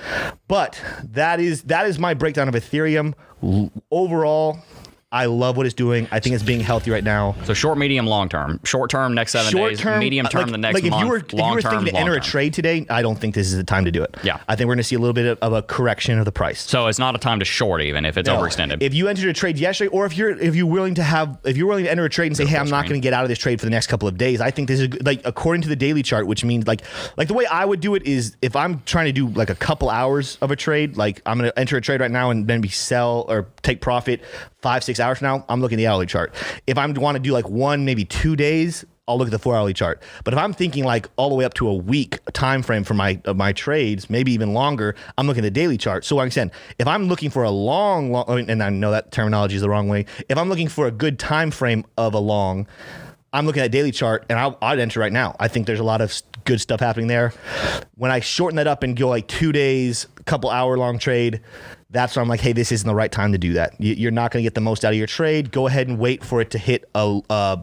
But 0.49 0.81
that 1.05 1.41
is 1.41 1.63
that 1.65 1.87
is 1.87 1.99
my 1.99 2.15
breakdown 2.15 2.49
of 2.49 2.55
Ethereum. 2.55 3.15
Overall, 3.91 4.59
I 5.13 5.27
love 5.27 5.59
what 5.59 5.67
it's 5.67 5.75
doing. 5.75 6.09
I 6.11 6.21
think 6.21 6.35
it's 6.35 6.43
being 6.43 6.61
healthy 6.61 6.91
right 6.91 7.05
now. 7.05 7.37
So 7.45 7.53
short, 7.53 7.77
medium, 7.77 8.07
long 8.07 8.31
term. 8.31 8.59
Short 8.65 8.91
term, 8.91 9.13
next 9.13 9.33
seven 9.33 9.53
short 9.53 9.73
days. 9.73 9.81
Term, 9.81 10.01
medium 10.01 10.25
uh, 10.25 10.31
term, 10.31 10.43
like, 10.45 10.53
the 10.53 10.59
next 10.59 10.75
like 10.75 10.85
if 10.85 10.91
month. 10.91 11.05
You 11.05 11.11
were, 11.11 11.17
if 11.19 11.33
you 11.35 11.55
were 11.55 11.61
thinking 11.61 11.93
to 11.93 11.97
enter 11.97 12.13
term. 12.13 12.23
a 12.23 12.25
trade 12.25 12.55
today, 12.55 12.87
I 12.89 13.03
don't 13.03 13.19
think 13.19 13.35
this 13.35 13.49
is 13.49 13.57
the 13.57 13.65
time 13.65 13.85
to 13.85 13.91
do 13.91 14.03
it. 14.03 14.17
Yeah. 14.25 14.41
I 14.49 14.57
think 14.57 14.69
we're 14.69 14.75
going 14.75 14.79
to 14.79 14.85
see 14.85 14.95
a 14.95 14.99
little 14.99 15.13
bit 15.13 15.39
of 15.39 15.53
a 15.53 15.61
correction 15.61 16.19
of 16.19 16.25
the 16.25 16.33
price. 16.33 16.63
So 16.63 16.87
it's 16.87 16.99
not 16.99 17.15
a 17.15 17.19
time 17.19 17.41
to 17.41 17.45
short 17.45 17.83
even 17.83 18.07
if 18.07 18.17
it's 18.17 18.27
no. 18.27 18.39
overextended. 18.39 18.79
If 18.81 18.95
you 18.95 19.09
entered 19.09 19.29
a 19.29 19.35
trade 19.35 19.59
yesterday, 19.59 19.89
or 19.89 20.07
if 20.07 20.17
you're 20.17 20.31
if 20.31 20.57
you're 20.57 20.67
willing 20.67 20.95
to 20.95 21.03
have 21.03 21.39
if 21.45 21.59
you're 21.59 21.67
willing 21.67 21.85
to 21.85 21.91
enter 21.91 22.07
a 22.07 22.11
trade 22.11 22.29
and 22.29 22.37
say, 22.37 22.47
hey, 22.47 22.57
I'm 22.57 22.71
not 22.71 22.89
going 22.89 22.99
to 22.99 23.05
get 23.05 23.13
out 23.13 23.23
of 23.23 23.29
this 23.29 23.39
trade 23.39 23.61
for 23.61 23.67
the 23.67 23.71
next 23.71 23.89
couple 23.89 24.09
of 24.09 24.17
days, 24.17 24.41
I 24.41 24.51
think 24.51 24.69
this 24.69 24.81
is 24.81 25.03
like 25.03 25.21
according 25.27 25.63
to 25.63 25.69
the 25.69 25.77
daily 25.77 26.03
chart, 26.03 26.27
which 26.27 26.43
means 26.43 26.67
like 26.67 26.81
like 27.19 27.29
the 27.29 27.35
way 27.35 27.45
I 27.45 27.67
would 27.67 27.81
do 27.81 27.95
it 27.95 28.05
is 28.05 28.35
if 28.41 28.57
I'm 28.57 28.83
trying 28.87 29.07
to 29.07 29.13
do 29.13 29.29
like 29.29 29.51
a 29.51 29.55
couple 29.55 29.91
hours 29.91 30.39
of 30.41 30.51
a 30.51 30.57
trade, 30.57 30.97
like 30.97 31.21
I'm 31.27 31.39
going 31.39 31.51
to 31.51 31.59
enter 31.59 31.77
a 31.77 31.83
trade 31.83 32.01
right 32.01 32.11
now 32.11 32.31
and 32.31 32.49
then 32.49 32.63
be 32.63 32.71
sell 32.71 33.27
or 33.29 33.49
take 33.63 33.83
profit 33.83 34.23
five 34.63 34.83
six 34.85 35.01
hours 35.03 35.19
from 35.19 35.27
now. 35.27 35.45
I'm 35.49 35.61
looking 35.61 35.77
at 35.77 35.83
the 35.83 35.87
hourly 35.89 36.07
chart. 36.07 36.35
If 36.67 36.79
I 36.79 36.87
want 36.87 37.17
to 37.17 37.23
do 37.23 37.33
like 37.33 37.49
one, 37.49 37.85
maybe 37.85 38.05
two 38.05 38.37
days, 38.37 38.85
I'll 39.09 39.19
look 39.19 39.27
at 39.27 39.33
the 39.33 39.39
four 39.39 39.57
hourly 39.57 39.75
chart. 39.75 40.01
But 40.25 40.33
if 40.33 40.39
I'm 40.39 40.53
thinking 40.53 40.85
like 40.85 41.09
all 41.17 41.29
the 41.29 41.35
way 41.35 41.45
up 41.45 41.55
to 41.55 41.69
a 41.69 41.75
week 41.75 42.21
time 42.33 42.63
frame 42.63 42.85
for 42.85 42.95
my 42.95 43.21
uh, 43.25 43.35
my 43.35 43.53
trades, 43.53 44.09
maybe 44.09 44.33
even 44.33 44.55
longer, 44.55 44.95
I'm 45.19 45.27
looking 45.27 45.45
at 45.45 45.53
the 45.53 45.61
daily 45.61 45.77
chart. 45.77 46.05
So 46.05 46.17
like 46.17 46.27
I 46.27 46.29
said, 46.31 46.53
if 46.79 46.87
I'm 46.87 47.09
looking 47.09 47.29
for 47.29 47.43
a 47.43 47.51
long, 47.51 48.13
long, 48.13 48.49
and 48.49 48.63
I 48.63 48.71
know 48.71 48.93
that 48.93 49.11
terminology 49.11 49.57
is 49.57 49.63
the 49.63 49.69
wrong 49.69 49.89
way. 49.89 50.07
If 50.29 50.39
I'm 50.39 50.49
looking 50.49 50.69
for 50.69 50.87
a 50.87 50.93
good 50.93 51.19
time 51.19 51.51
frame 51.51 51.85
of 51.99 52.15
a 52.15 52.21
long, 52.21 52.69
I'm 53.33 53.45
looking 53.45 53.63
at 53.63 53.73
daily 53.73 53.93
chart 53.93 54.25
and 54.29 54.39
I'll, 54.39 54.57
I'd 54.63 54.79
enter 54.79 55.01
right 55.01 55.13
now. 55.13 55.35
I 55.41 55.49
think 55.49 55.67
there's 55.67 55.81
a 55.81 55.85
lot 55.85 56.01
of 56.01 56.23
good 56.45 56.61
stuff 56.61 56.81
happening 56.81 57.09
there. 57.09 57.33
When 57.97 58.11
I 58.11 58.21
shorten 58.21 58.57
that 58.57 58.67
up 58.67 58.83
and 58.83 58.97
go 58.97 59.09
like 59.09 59.27
two 59.27 59.53
days, 59.53 60.07
couple 60.27 60.51
hour 60.51 60.77
long 60.77 60.99
trade, 60.99 61.41
that's 61.93 62.17
where 62.17 62.23
I'm 62.23 62.29
like, 62.29 62.41
hey, 62.41 62.53
this 62.53 62.73
isn't 62.73 62.87
the 62.87 62.95
right 62.95 63.13
time 63.13 63.33
to 63.33 63.39
do 63.39 63.53
that. 63.53 63.75
You're 63.79 64.11
not 64.11 64.33
going 64.33 64.43
to 64.43 64.47
get 64.47 64.55
the 64.55 64.61
most 64.61 64.85
out 64.85 64.93
of 64.93 64.99
your 64.99 65.07
trade. 65.07 65.53
Go 65.53 65.67
ahead 65.67 65.89
and 65.89 65.99
wait 65.99 66.25
for 66.25 66.41
it 66.41 66.51
to 66.51 66.59
hit 66.59 66.89
a, 66.95 67.21
a 67.29 67.63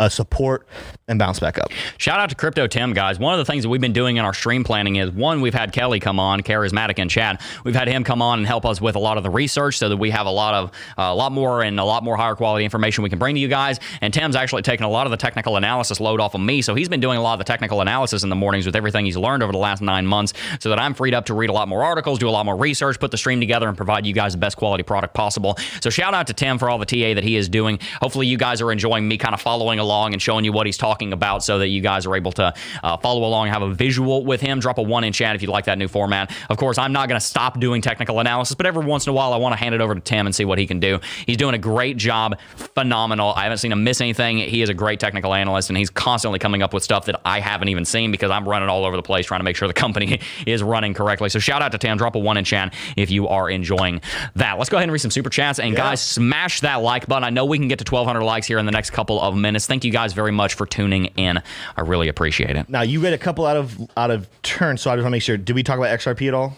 uh, 0.00 0.08
support 0.08 0.66
and 1.08 1.18
bounce 1.18 1.38
back 1.38 1.58
up. 1.58 1.70
Shout 1.98 2.18
out 2.18 2.30
to 2.30 2.34
Crypto 2.34 2.66
Tim, 2.66 2.94
guys. 2.94 3.18
One 3.18 3.34
of 3.34 3.38
the 3.38 3.44
things 3.44 3.64
that 3.64 3.68
we've 3.68 3.80
been 3.80 3.92
doing 3.92 4.16
in 4.16 4.24
our 4.24 4.32
stream 4.32 4.64
planning 4.64 4.96
is 4.96 5.10
one, 5.10 5.42
we've 5.42 5.54
had 5.54 5.72
Kelly 5.72 6.00
come 6.00 6.18
on, 6.18 6.40
charismatic 6.40 6.98
and 6.98 7.10
Chad. 7.10 7.40
We've 7.64 7.74
had 7.74 7.86
him 7.86 8.02
come 8.02 8.22
on 8.22 8.38
and 8.38 8.46
help 8.46 8.64
us 8.64 8.80
with 8.80 8.96
a 8.96 8.98
lot 8.98 9.18
of 9.18 9.22
the 9.22 9.30
research 9.30 9.76
so 9.76 9.90
that 9.90 9.98
we 9.98 10.10
have 10.10 10.26
a 10.26 10.30
lot 10.30 10.54
of 10.54 10.70
uh, 10.96 11.02
a 11.02 11.14
lot 11.14 11.32
more 11.32 11.62
and 11.62 11.78
a 11.78 11.84
lot 11.84 12.02
more 12.02 12.16
higher 12.16 12.34
quality 12.34 12.64
information 12.64 13.04
we 13.04 13.10
can 13.10 13.18
bring 13.18 13.34
to 13.34 13.40
you 13.40 13.48
guys. 13.48 13.78
And 14.00 14.12
Tim's 14.14 14.36
actually 14.36 14.62
taken 14.62 14.86
a 14.86 14.88
lot 14.88 15.06
of 15.06 15.10
the 15.10 15.18
technical 15.18 15.56
analysis 15.56 16.00
load 16.00 16.18
off 16.18 16.34
of 16.34 16.40
me, 16.40 16.62
so 16.62 16.74
he's 16.74 16.88
been 16.88 17.00
doing 17.00 17.18
a 17.18 17.22
lot 17.22 17.34
of 17.34 17.38
the 17.38 17.44
technical 17.44 17.82
analysis 17.82 18.22
in 18.22 18.30
the 18.30 18.36
mornings 18.36 18.64
with 18.64 18.74
everything 18.74 19.04
he's 19.04 19.18
learned 19.18 19.42
over 19.42 19.52
the 19.52 19.58
last 19.58 19.82
nine 19.82 20.06
months, 20.06 20.32
so 20.60 20.70
that 20.70 20.78
I'm 20.78 20.94
freed 20.94 21.12
up 21.12 21.26
to 21.26 21.34
read 21.34 21.50
a 21.50 21.52
lot 21.52 21.68
more 21.68 21.84
articles, 21.84 22.18
do 22.18 22.28
a 22.28 22.30
lot 22.30 22.46
more 22.46 22.56
research, 22.56 22.98
put 22.98 23.10
the 23.10 23.18
stream 23.18 23.38
together, 23.38 23.68
and 23.68 23.76
provide 23.76 24.06
you 24.06 24.14
guys 24.14 24.32
the 24.32 24.38
best 24.38 24.56
quality 24.56 24.82
product 24.82 25.12
possible. 25.12 25.58
So 25.82 25.90
shout 25.90 26.14
out 26.14 26.26
to 26.28 26.32
Tim 26.32 26.56
for 26.56 26.70
all 26.70 26.78
the 26.78 26.86
TA 26.86 27.14
that 27.14 27.24
he 27.24 27.36
is 27.36 27.50
doing. 27.50 27.78
Hopefully, 28.00 28.26
you 28.26 28.38
guys 28.38 28.62
are 28.62 28.72
enjoying 28.72 29.06
me 29.06 29.18
kind 29.18 29.34
of 29.34 29.42
following 29.42 29.78
along 29.78 29.89
and 29.90 30.22
showing 30.22 30.44
you 30.44 30.52
what 30.52 30.66
he's 30.66 30.76
talking 30.76 31.12
about 31.12 31.42
so 31.42 31.58
that 31.58 31.68
you 31.68 31.80
guys 31.80 32.06
are 32.06 32.16
able 32.16 32.32
to 32.32 32.54
uh, 32.82 32.96
follow 32.98 33.24
along 33.24 33.46
and 33.46 33.52
have 33.52 33.62
a 33.62 33.74
visual 33.74 34.24
with 34.24 34.40
him. 34.40 34.60
Drop 34.60 34.78
a 34.78 34.82
one 34.82 35.04
in 35.04 35.12
chat 35.12 35.34
if 35.34 35.42
you 35.42 35.48
like 35.48 35.66
that 35.66 35.78
new 35.78 35.88
format. 35.88 36.32
Of 36.48 36.56
course, 36.56 36.78
I'm 36.78 36.92
not 36.92 37.08
going 37.08 37.20
to 37.20 37.26
stop 37.26 37.60
doing 37.60 37.82
technical 37.82 38.20
analysis, 38.20 38.54
but 38.54 38.66
every 38.66 38.84
once 38.84 39.06
in 39.06 39.10
a 39.10 39.14
while, 39.14 39.32
I 39.32 39.36
want 39.36 39.52
to 39.52 39.56
hand 39.56 39.74
it 39.74 39.80
over 39.80 39.94
to 39.94 40.00
Tim 40.00 40.26
and 40.26 40.34
see 40.34 40.44
what 40.44 40.58
he 40.58 40.66
can 40.66 40.80
do. 40.80 41.00
He's 41.26 41.36
doing 41.36 41.54
a 41.54 41.58
great 41.58 41.96
job, 41.96 42.38
phenomenal. 42.56 43.32
I 43.34 43.44
haven't 43.44 43.58
seen 43.58 43.72
him 43.72 43.84
miss 43.84 44.00
anything. 44.00 44.38
He 44.38 44.62
is 44.62 44.68
a 44.68 44.74
great 44.74 45.00
technical 45.00 45.34
analyst, 45.34 45.70
and 45.70 45.76
he's 45.76 45.90
constantly 45.90 46.38
coming 46.38 46.62
up 46.62 46.72
with 46.72 46.82
stuff 46.82 47.06
that 47.06 47.20
I 47.24 47.40
haven't 47.40 47.68
even 47.68 47.84
seen 47.84 48.10
because 48.10 48.30
I'm 48.30 48.48
running 48.48 48.68
all 48.68 48.84
over 48.84 48.96
the 48.96 49.02
place 49.02 49.26
trying 49.26 49.40
to 49.40 49.44
make 49.44 49.56
sure 49.56 49.68
the 49.68 49.74
company 49.80 50.20
is 50.46 50.62
running 50.62 50.94
correctly. 50.94 51.28
So 51.28 51.38
shout 51.38 51.62
out 51.62 51.72
to 51.72 51.78
Tim. 51.78 51.98
Drop 51.98 52.14
a 52.14 52.18
one 52.18 52.36
in 52.36 52.44
chat 52.44 52.74
if 52.96 53.10
you 53.10 53.28
are 53.28 53.50
enjoying 53.50 54.00
that. 54.36 54.58
Let's 54.58 54.70
go 54.70 54.76
ahead 54.76 54.84
and 54.84 54.92
read 54.92 55.00
some 55.00 55.10
super 55.10 55.30
chats. 55.30 55.58
And 55.58 55.72
yeah. 55.72 55.78
guys, 55.78 56.00
smash 56.00 56.60
that 56.60 56.76
like 56.76 57.06
button. 57.06 57.24
I 57.24 57.30
know 57.30 57.44
we 57.44 57.58
can 57.58 57.68
get 57.68 57.78
to 57.78 57.90
1,200 57.90 58.22
likes 58.22 58.46
here 58.46 58.58
in 58.58 58.66
the 58.66 58.72
next 58.72 58.90
couple 58.90 59.20
of 59.20 59.36
minutes. 59.36 59.66
Thank 59.66 59.79
you 59.84 59.90
guys 59.90 60.12
very 60.12 60.32
much 60.32 60.54
for 60.54 60.66
tuning 60.66 61.06
in. 61.16 61.42
I 61.76 61.80
really 61.80 62.08
appreciate 62.08 62.56
it. 62.56 62.68
Now 62.68 62.82
you 62.82 63.00
read 63.00 63.12
a 63.12 63.18
couple 63.18 63.46
out 63.46 63.56
of 63.56 63.78
out 63.96 64.10
of 64.10 64.28
turn, 64.42 64.76
so 64.76 64.90
I 64.90 64.96
just 64.96 65.02
want 65.02 65.12
to 65.12 65.16
make 65.16 65.22
sure. 65.22 65.36
Did 65.36 65.54
we 65.54 65.62
talk 65.62 65.78
about 65.78 65.98
XRP 65.98 66.28
at 66.28 66.34
all? 66.34 66.56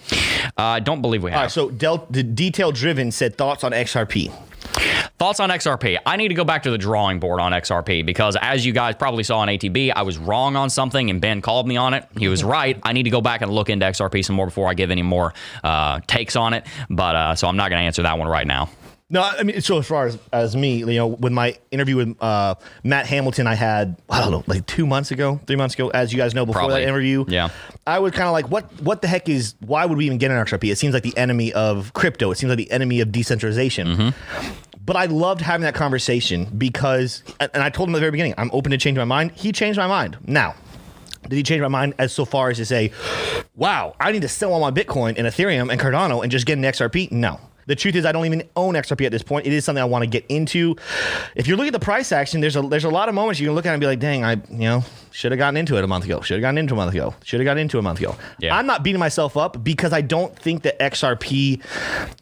Uh, 0.58 0.62
I 0.62 0.80
don't 0.80 1.02
believe 1.02 1.22
we 1.22 1.30
have. 1.30 1.36
All 1.38 1.42
right, 1.44 1.50
so 1.50 1.70
Del- 1.70 2.06
the 2.10 2.22
detail 2.22 2.72
driven 2.72 3.10
said 3.12 3.36
thoughts 3.36 3.64
on 3.64 3.72
XRP. 3.72 4.32
Thoughts 5.18 5.40
on 5.40 5.50
XRP? 5.50 5.98
I 6.04 6.16
need 6.16 6.28
to 6.28 6.34
go 6.34 6.44
back 6.44 6.62
to 6.64 6.70
the 6.70 6.78
drawing 6.78 7.20
board 7.20 7.40
on 7.40 7.52
XRP 7.52 8.04
because, 8.04 8.36
as 8.40 8.64
you 8.64 8.72
guys 8.72 8.94
probably 8.96 9.22
saw 9.22 9.38
on 9.38 9.48
ATB, 9.48 9.92
I 9.94 10.02
was 10.02 10.18
wrong 10.18 10.56
on 10.56 10.70
something 10.70 11.10
and 11.10 11.20
Ben 11.20 11.40
called 11.42 11.68
me 11.68 11.76
on 11.76 11.94
it. 11.94 12.06
He 12.16 12.28
was 12.28 12.42
right. 12.42 12.78
I 12.82 12.92
need 12.92 13.04
to 13.04 13.10
go 13.10 13.20
back 13.20 13.42
and 13.42 13.50
look 13.52 13.70
into 13.70 13.86
XRP 13.86 14.24
some 14.24 14.36
more 14.36 14.46
before 14.46 14.68
I 14.68 14.74
give 14.74 14.90
any 14.90 15.02
more 15.02 15.34
uh, 15.62 16.00
takes 16.06 16.36
on 16.36 16.54
it. 16.54 16.66
But 16.90 17.14
uh, 17.14 17.34
so 17.34 17.48
I'm 17.48 17.56
not 17.56 17.70
going 17.70 17.80
to 17.80 17.86
answer 17.86 18.02
that 18.02 18.18
one 18.18 18.28
right 18.28 18.46
now. 18.46 18.70
No, 19.12 19.20
I 19.20 19.42
mean, 19.42 19.60
so 19.60 19.78
as 19.78 19.86
far 19.86 20.06
as, 20.06 20.18
as 20.32 20.56
me, 20.56 20.78
you 20.78 20.86
know, 20.86 21.06
with 21.06 21.34
my 21.34 21.58
interview 21.70 21.96
with 21.96 22.16
uh, 22.22 22.54
Matt 22.82 23.04
Hamilton, 23.04 23.46
I 23.46 23.54
had 23.54 24.00
I 24.08 24.20
don't 24.20 24.30
know, 24.30 24.42
like 24.46 24.64
two 24.66 24.86
months 24.86 25.10
ago, 25.10 25.38
three 25.46 25.56
months 25.56 25.74
ago, 25.74 25.90
as 25.90 26.14
you 26.14 26.18
guys 26.18 26.34
know, 26.34 26.46
before 26.46 26.62
Probably. 26.62 26.80
that 26.80 26.88
interview, 26.88 27.26
yeah, 27.28 27.50
I 27.86 27.98
was 27.98 28.12
kind 28.12 28.26
of 28.26 28.32
like, 28.32 28.48
what, 28.50 28.72
what 28.80 29.02
the 29.02 29.08
heck 29.08 29.28
is? 29.28 29.54
Why 29.60 29.84
would 29.84 29.98
we 29.98 30.06
even 30.06 30.16
get 30.16 30.30
an 30.30 30.38
XRP? 30.38 30.72
It 30.72 30.78
seems 30.78 30.94
like 30.94 31.02
the 31.02 31.14
enemy 31.18 31.52
of 31.52 31.92
crypto. 31.92 32.30
It 32.30 32.38
seems 32.38 32.48
like 32.48 32.56
the 32.56 32.70
enemy 32.70 33.00
of 33.00 33.12
decentralization. 33.12 33.86
Mm-hmm. 33.86 34.52
But 34.84 34.96
I 34.96 35.04
loved 35.04 35.42
having 35.42 35.64
that 35.64 35.74
conversation 35.74 36.46
because, 36.56 37.22
and 37.38 37.62
I 37.62 37.68
told 37.68 37.90
him 37.90 37.94
at 37.94 37.98
the 37.98 38.00
very 38.00 38.12
beginning, 38.12 38.34
I'm 38.38 38.50
open 38.54 38.72
to 38.72 38.78
change 38.78 38.96
my 38.96 39.04
mind. 39.04 39.32
He 39.32 39.52
changed 39.52 39.78
my 39.78 39.86
mind. 39.86 40.16
Now, 40.26 40.54
did 41.28 41.36
he 41.36 41.42
change 41.42 41.60
my 41.60 41.68
mind 41.68 41.94
as 41.98 42.14
so 42.14 42.24
far 42.24 42.48
as 42.48 42.56
to 42.56 42.64
say, 42.64 42.92
wow, 43.54 43.94
I 44.00 44.10
need 44.10 44.22
to 44.22 44.28
sell 44.28 44.54
all 44.54 44.60
my 44.60 44.70
Bitcoin 44.70 45.18
and 45.18 45.26
Ethereum 45.26 45.70
and 45.70 45.78
Cardano 45.78 46.22
and 46.22 46.32
just 46.32 46.46
get 46.46 46.56
an 46.56 46.64
XRP? 46.64 47.12
No. 47.12 47.38
The 47.66 47.74
truth 47.76 47.94
is, 47.94 48.04
I 48.04 48.12
don't 48.12 48.26
even 48.26 48.48
own 48.56 48.74
XRP 48.74 49.06
at 49.06 49.12
this 49.12 49.22
point. 49.22 49.46
It 49.46 49.52
is 49.52 49.64
something 49.64 49.82
I 49.82 49.86
want 49.86 50.02
to 50.02 50.10
get 50.10 50.24
into. 50.28 50.76
If 51.34 51.46
you 51.46 51.56
look 51.56 51.66
at 51.66 51.72
the 51.72 51.80
price 51.80 52.12
action, 52.12 52.40
there's 52.40 52.56
a 52.56 52.62
there's 52.62 52.84
a 52.84 52.90
lot 52.90 53.08
of 53.08 53.14
moments 53.14 53.40
you 53.40 53.46
can 53.46 53.54
look 53.54 53.66
at 53.66 53.72
and 53.72 53.80
be 53.80 53.86
like, 53.86 54.00
"Dang, 54.00 54.24
I 54.24 54.34
you 54.34 54.58
know 54.58 54.84
should 55.10 55.32
have 55.32 55.38
gotten 55.38 55.56
into 55.56 55.76
it 55.76 55.84
a 55.84 55.86
month 55.86 56.04
ago. 56.04 56.20
Should 56.20 56.34
have 56.36 56.42
gotten 56.42 56.58
into 56.58 56.74
a 56.74 56.76
month 56.76 56.94
ago. 56.94 57.14
Should 57.24 57.40
have 57.40 57.44
gotten 57.44 57.60
into 57.60 57.78
a 57.78 57.82
month 57.82 57.98
ago." 57.98 58.16
Yeah. 58.38 58.56
I'm 58.56 58.66
not 58.66 58.82
beating 58.82 59.00
myself 59.00 59.36
up 59.36 59.62
because 59.62 59.92
I 59.92 60.00
don't 60.00 60.36
think 60.36 60.62
that 60.62 60.78
XRP 60.78 61.62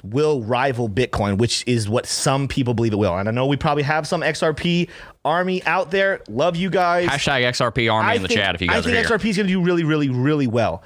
will 0.03 0.43
rival 0.43 0.89
Bitcoin, 0.89 1.39
which 1.39 1.65
is 1.67 1.89
what 1.89 2.07
some 2.07 2.49
people 2.49 2.75
believe 2.75 2.93
it 2.93 2.99
will. 2.99 3.17
And 3.17 3.29
I 3.29 3.33
know 3.33 3.47
we 3.47 3.57
probably 3.57 3.83
have 3.85 4.07
some 4.07 4.23
XRP 4.23 4.89
army 5.25 5.63
out 5.65 5.91
there. 5.91 6.21
Love 6.29 6.57
you 6.57 6.71
guys. 6.71 7.09
Hashtag 7.09 7.43
XRP 7.45 7.93
army 7.93 8.09
I 8.09 8.15
in 8.15 8.23
the 8.23 8.29
think, 8.29 8.41
chat 8.41 8.55
if 8.55 8.63
you 8.63 8.69
guys 8.69 8.87
I 8.87 8.91
think 8.91 9.07
XRP 9.07 9.31
is 9.31 9.37
going 9.37 9.47
to 9.47 9.53
do 9.53 9.63
really, 9.63 9.85
really, 9.85 10.09
really 10.09 10.47
well. 10.47 10.83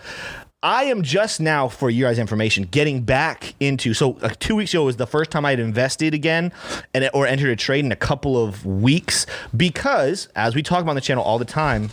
I 0.65 0.85
am 0.85 1.03
just 1.03 1.41
now, 1.41 1.69
for 1.69 1.91
your 1.91 2.09
guys' 2.09 2.19
information, 2.19 2.65
getting 2.65 3.03
back 3.03 3.55
into. 3.61 3.93
So, 3.93 4.13
like 4.23 4.39
two 4.39 4.57
weeks 4.57 4.73
ago 4.73 4.85
was 4.85 4.97
the 4.97 5.07
first 5.07 5.31
time 5.31 5.45
I 5.45 5.51
had 5.51 5.61
invested 5.61 6.15
again, 6.15 6.53
and 6.95 7.11
or 7.13 7.27
entered 7.27 7.51
a 7.51 7.57
trade 7.57 7.85
in 7.85 7.93
a 7.93 7.97
couple 7.97 8.43
of 8.43 8.65
weeks 8.65 9.27
because, 9.55 10.29
as 10.35 10.55
we 10.55 10.63
talk 10.63 10.81
about 10.81 10.93
on 10.93 10.97
the 10.97 11.03
channel 11.03 11.23
all 11.23 11.39
the 11.39 11.45
time, 11.45 11.91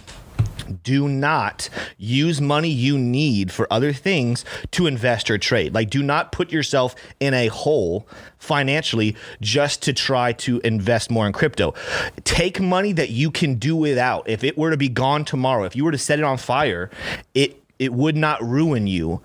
do 0.84 1.10
not 1.10 1.68
use 1.98 2.40
money 2.40 2.70
you 2.70 2.98
need 2.98 3.52
for 3.52 3.68
other 3.72 3.92
things 3.92 4.46
to 4.72 4.88
invest 4.88 5.30
or 5.30 5.38
trade. 5.38 5.74
Like, 5.74 5.90
do 5.90 6.02
not 6.02 6.32
put 6.32 6.50
yourself 6.50 6.96
in 7.20 7.34
a 7.34 7.48
hole 7.48 8.08
financially 8.38 9.18
just 9.42 9.82
to 9.84 9.92
try 9.92 10.32
to 10.34 10.62
invest 10.64 11.12
more 11.12 11.28
in 11.28 11.34
crypto. 11.34 11.74
Take 12.24 12.62
money 12.62 12.94
that 12.94 13.10
you 13.10 13.32
can 13.32 13.56
do 13.56 13.76
without. 13.76 14.30
If 14.30 14.46
it 14.46 14.58
were 14.58 14.72
to 14.72 14.78
be 14.78 14.88
gone 14.88 15.26
tomorrow, 15.26 15.66
if 15.66 15.76
you 15.76 15.84
were 15.84 15.92
to 15.92 15.98
set 15.98 16.20
it 16.20 16.24
on 16.24 16.38
fire, 16.38 16.90
it 17.34 17.61
it 17.82 17.92
would 17.92 18.16
not 18.16 18.40
ruin 18.44 18.86
you 18.86 19.20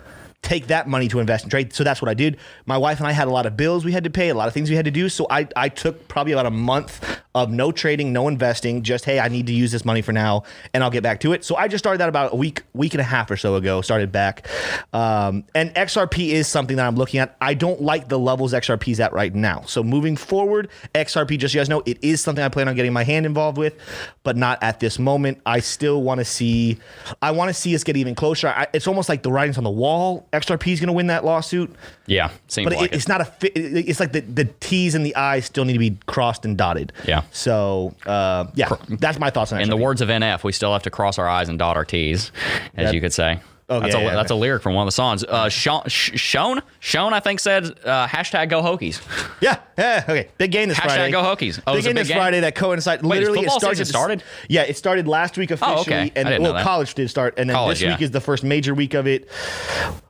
take 0.46 0.68
that 0.68 0.86
money 0.86 1.08
to 1.08 1.18
invest 1.18 1.42
in 1.42 1.50
trade. 1.50 1.72
So 1.72 1.82
that's 1.82 2.00
what 2.00 2.08
I 2.08 2.14
did. 2.14 2.38
My 2.66 2.78
wife 2.78 2.98
and 2.98 3.06
I 3.06 3.12
had 3.12 3.26
a 3.26 3.32
lot 3.32 3.46
of 3.46 3.56
bills 3.56 3.84
we 3.84 3.90
had 3.90 4.04
to 4.04 4.10
pay, 4.10 4.28
a 4.28 4.34
lot 4.34 4.46
of 4.46 4.54
things 4.54 4.70
we 4.70 4.76
had 4.76 4.84
to 4.84 4.92
do. 4.92 5.08
So 5.08 5.26
I, 5.28 5.48
I 5.56 5.68
took 5.68 6.06
probably 6.06 6.32
about 6.32 6.46
a 6.46 6.50
month 6.50 7.20
of 7.36 7.50
no 7.50 7.70
trading, 7.70 8.14
no 8.14 8.28
investing, 8.28 8.82
just 8.82 9.04
hey, 9.04 9.20
I 9.20 9.28
need 9.28 9.46
to 9.48 9.52
use 9.52 9.70
this 9.70 9.84
money 9.84 10.00
for 10.00 10.12
now, 10.12 10.44
and 10.72 10.82
I'll 10.82 10.90
get 10.90 11.02
back 11.02 11.20
to 11.20 11.34
it. 11.34 11.44
So 11.44 11.54
I 11.54 11.68
just 11.68 11.82
started 11.82 11.98
that 11.98 12.08
about 12.08 12.32
a 12.32 12.36
week, 12.36 12.62
week 12.72 12.94
and 12.94 13.00
a 13.02 13.04
half 13.04 13.30
or 13.30 13.36
so 13.36 13.56
ago. 13.56 13.82
Started 13.82 14.10
back, 14.10 14.48
um, 14.94 15.44
and 15.54 15.74
XRP 15.74 16.30
is 16.30 16.48
something 16.48 16.78
that 16.78 16.86
I'm 16.86 16.96
looking 16.96 17.20
at. 17.20 17.36
I 17.42 17.52
don't 17.52 17.82
like 17.82 18.08
the 18.08 18.18
levels 18.18 18.54
XRP 18.54 18.88
is 18.88 19.00
at 19.00 19.12
right 19.12 19.34
now. 19.34 19.60
So 19.66 19.82
moving 19.82 20.16
forward, 20.16 20.70
XRP, 20.94 21.38
just 21.38 21.52
so 21.52 21.58
you 21.58 21.60
guys 21.60 21.68
know, 21.68 21.82
it 21.84 21.98
is 22.00 22.22
something 22.22 22.42
I 22.42 22.48
plan 22.48 22.68
on 22.68 22.74
getting 22.74 22.94
my 22.94 23.04
hand 23.04 23.26
involved 23.26 23.58
with, 23.58 23.74
but 24.22 24.38
not 24.38 24.62
at 24.62 24.80
this 24.80 24.98
moment. 24.98 25.38
I 25.44 25.60
still 25.60 26.02
want 26.02 26.20
to 26.20 26.24
see, 26.24 26.78
I 27.20 27.32
want 27.32 27.50
to 27.50 27.54
see 27.54 27.74
us 27.74 27.84
get 27.84 27.98
even 27.98 28.14
closer. 28.14 28.48
I, 28.48 28.66
it's 28.72 28.86
almost 28.86 29.10
like 29.10 29.22
the 29.22 29.30
writings 29.30 29.58
on 29.58 29.64
the 29.64 29.70
wall. 29.70 30.26
XRP 30.36 30.72
is 30.72 30.80
going 30.80 30.88
to 30.88 30.92
win 30.92 31.08
that 31.08 31.24
lawsuit. 31.24 31.74
Yeah, 32.06 32.30
seems 32.48 32.68
but 32.68 32.76
like 32.76 32.92
it, 32.92 32.96
it's 32.96 33.08
not 33.08 33.20
a. 33.20 33.32
It's 33.42 34.00
like 34.00 34.12
the 34.12 34.20
the 34.20 34.44
T's 34.60 34.94
and 34.94 35.04
the 35.04 35.14
I's 35.16 35.46
still 35.46 35.64
need 35.64 35.74
to 35.74 35.78
be 35.78 35.98
crossed 36.06 36.44
and 36.44 36.56
dotted. 36.56 36.92
Yeah. 37.04 37.22
So 37.30 37.94
uh, 38.06 38.46
yeah, 38.54 38.68
that's 38.88 39.18
my 39.18 39.30
thoughts 39.30 39.52
on. 39.52 39.60
In 39.60 39.70
the 39.70 39.76
words 39.76 40.00
of 40.00 40.08
NF, 40.08 40.44
we 40.44 40.52
still 40.52 40.72
have 40.72 40.82
to 40.84 40.90
cross 40.90 41.18
our 41.18 41.28
I's 41.28 41.48
and 41.48 41.58
dot 41.58 41.76
our 41.76 41.84
T's, 41.84 42.32
as 42.76 42.86
that, 42.86 42.94
you 42.94 43.00
could 43.00 43.12
say. 43.12 43.40
Oh, 43.68 43.80
that's, 43.80 43.94
yeah, 43.94 44.00
a, 44.00 44.04
yeah, 44.04 44.14
that's 44.14 44.30
a 44.30 44.34
lyric 44.36 44.62
from 44.62 44.74
one 44.74 44.82
of 44.82 44.86
the 44.86 44.92
songs. 44.92 45.24
Uh, 45.24 45.48
Sean, 45.48 45.82
Sean, 45.88 46.62
Sean, 46.78 47.12
I 47.12 47.18
think 47.18 47.40
said 47.40 47.64
uh, 47.84 48.06
hashtag 48.06 48.48
Go 48.48 48.62
Hokies. 48.62 49.02
Yeah, 49.40 49.58
yeah, 49.76 50.04
okay. 50.08 50.28
Big 50.38 50.52
game 50.52 50.68
this 50.68 50.78
hashtag 50.78 50.84
Friday. 50.84 51.10
Go 51.10 51.22
Hokies. 51.22 51.60
Oh, 51.66 51.74
big 51.74 51.82
game 51.82 51.94
big 51.94 52.02
this 52.02 52.08
game? 52.08 52.16
Friday 52.16 52.40
that 52.40 52.54
coincided. 52.54 53.04
Literally, 53.04 53.40
it 53.40 53.50
started, 53.50 53.84
started. 53.84 54.22
Yeah, 54.48 54.62
it 54.62 54.76
started 54.76 55.08
last 55.08 55.36
week 55.36 55.50
officially, 55.50 55.76
oh, 55.76 55.80
okay. 55.80 56.12
and 56.14 56.42
well, 56.44 56.62
college 56.62 56.94
did 56.94 57.10
start, 57.10 57.34
and 57.38 57.50
then 57.50 57.56
college, 57.56 57.80
this 57.80 57.88
week 57.88 58.02
is 58.02 58.12
the 58.12 58.20
first 58.20 58.44
major 58.44 58.72
week 58.72 58.94
of 58.94 59.08
it. 59.08 59.28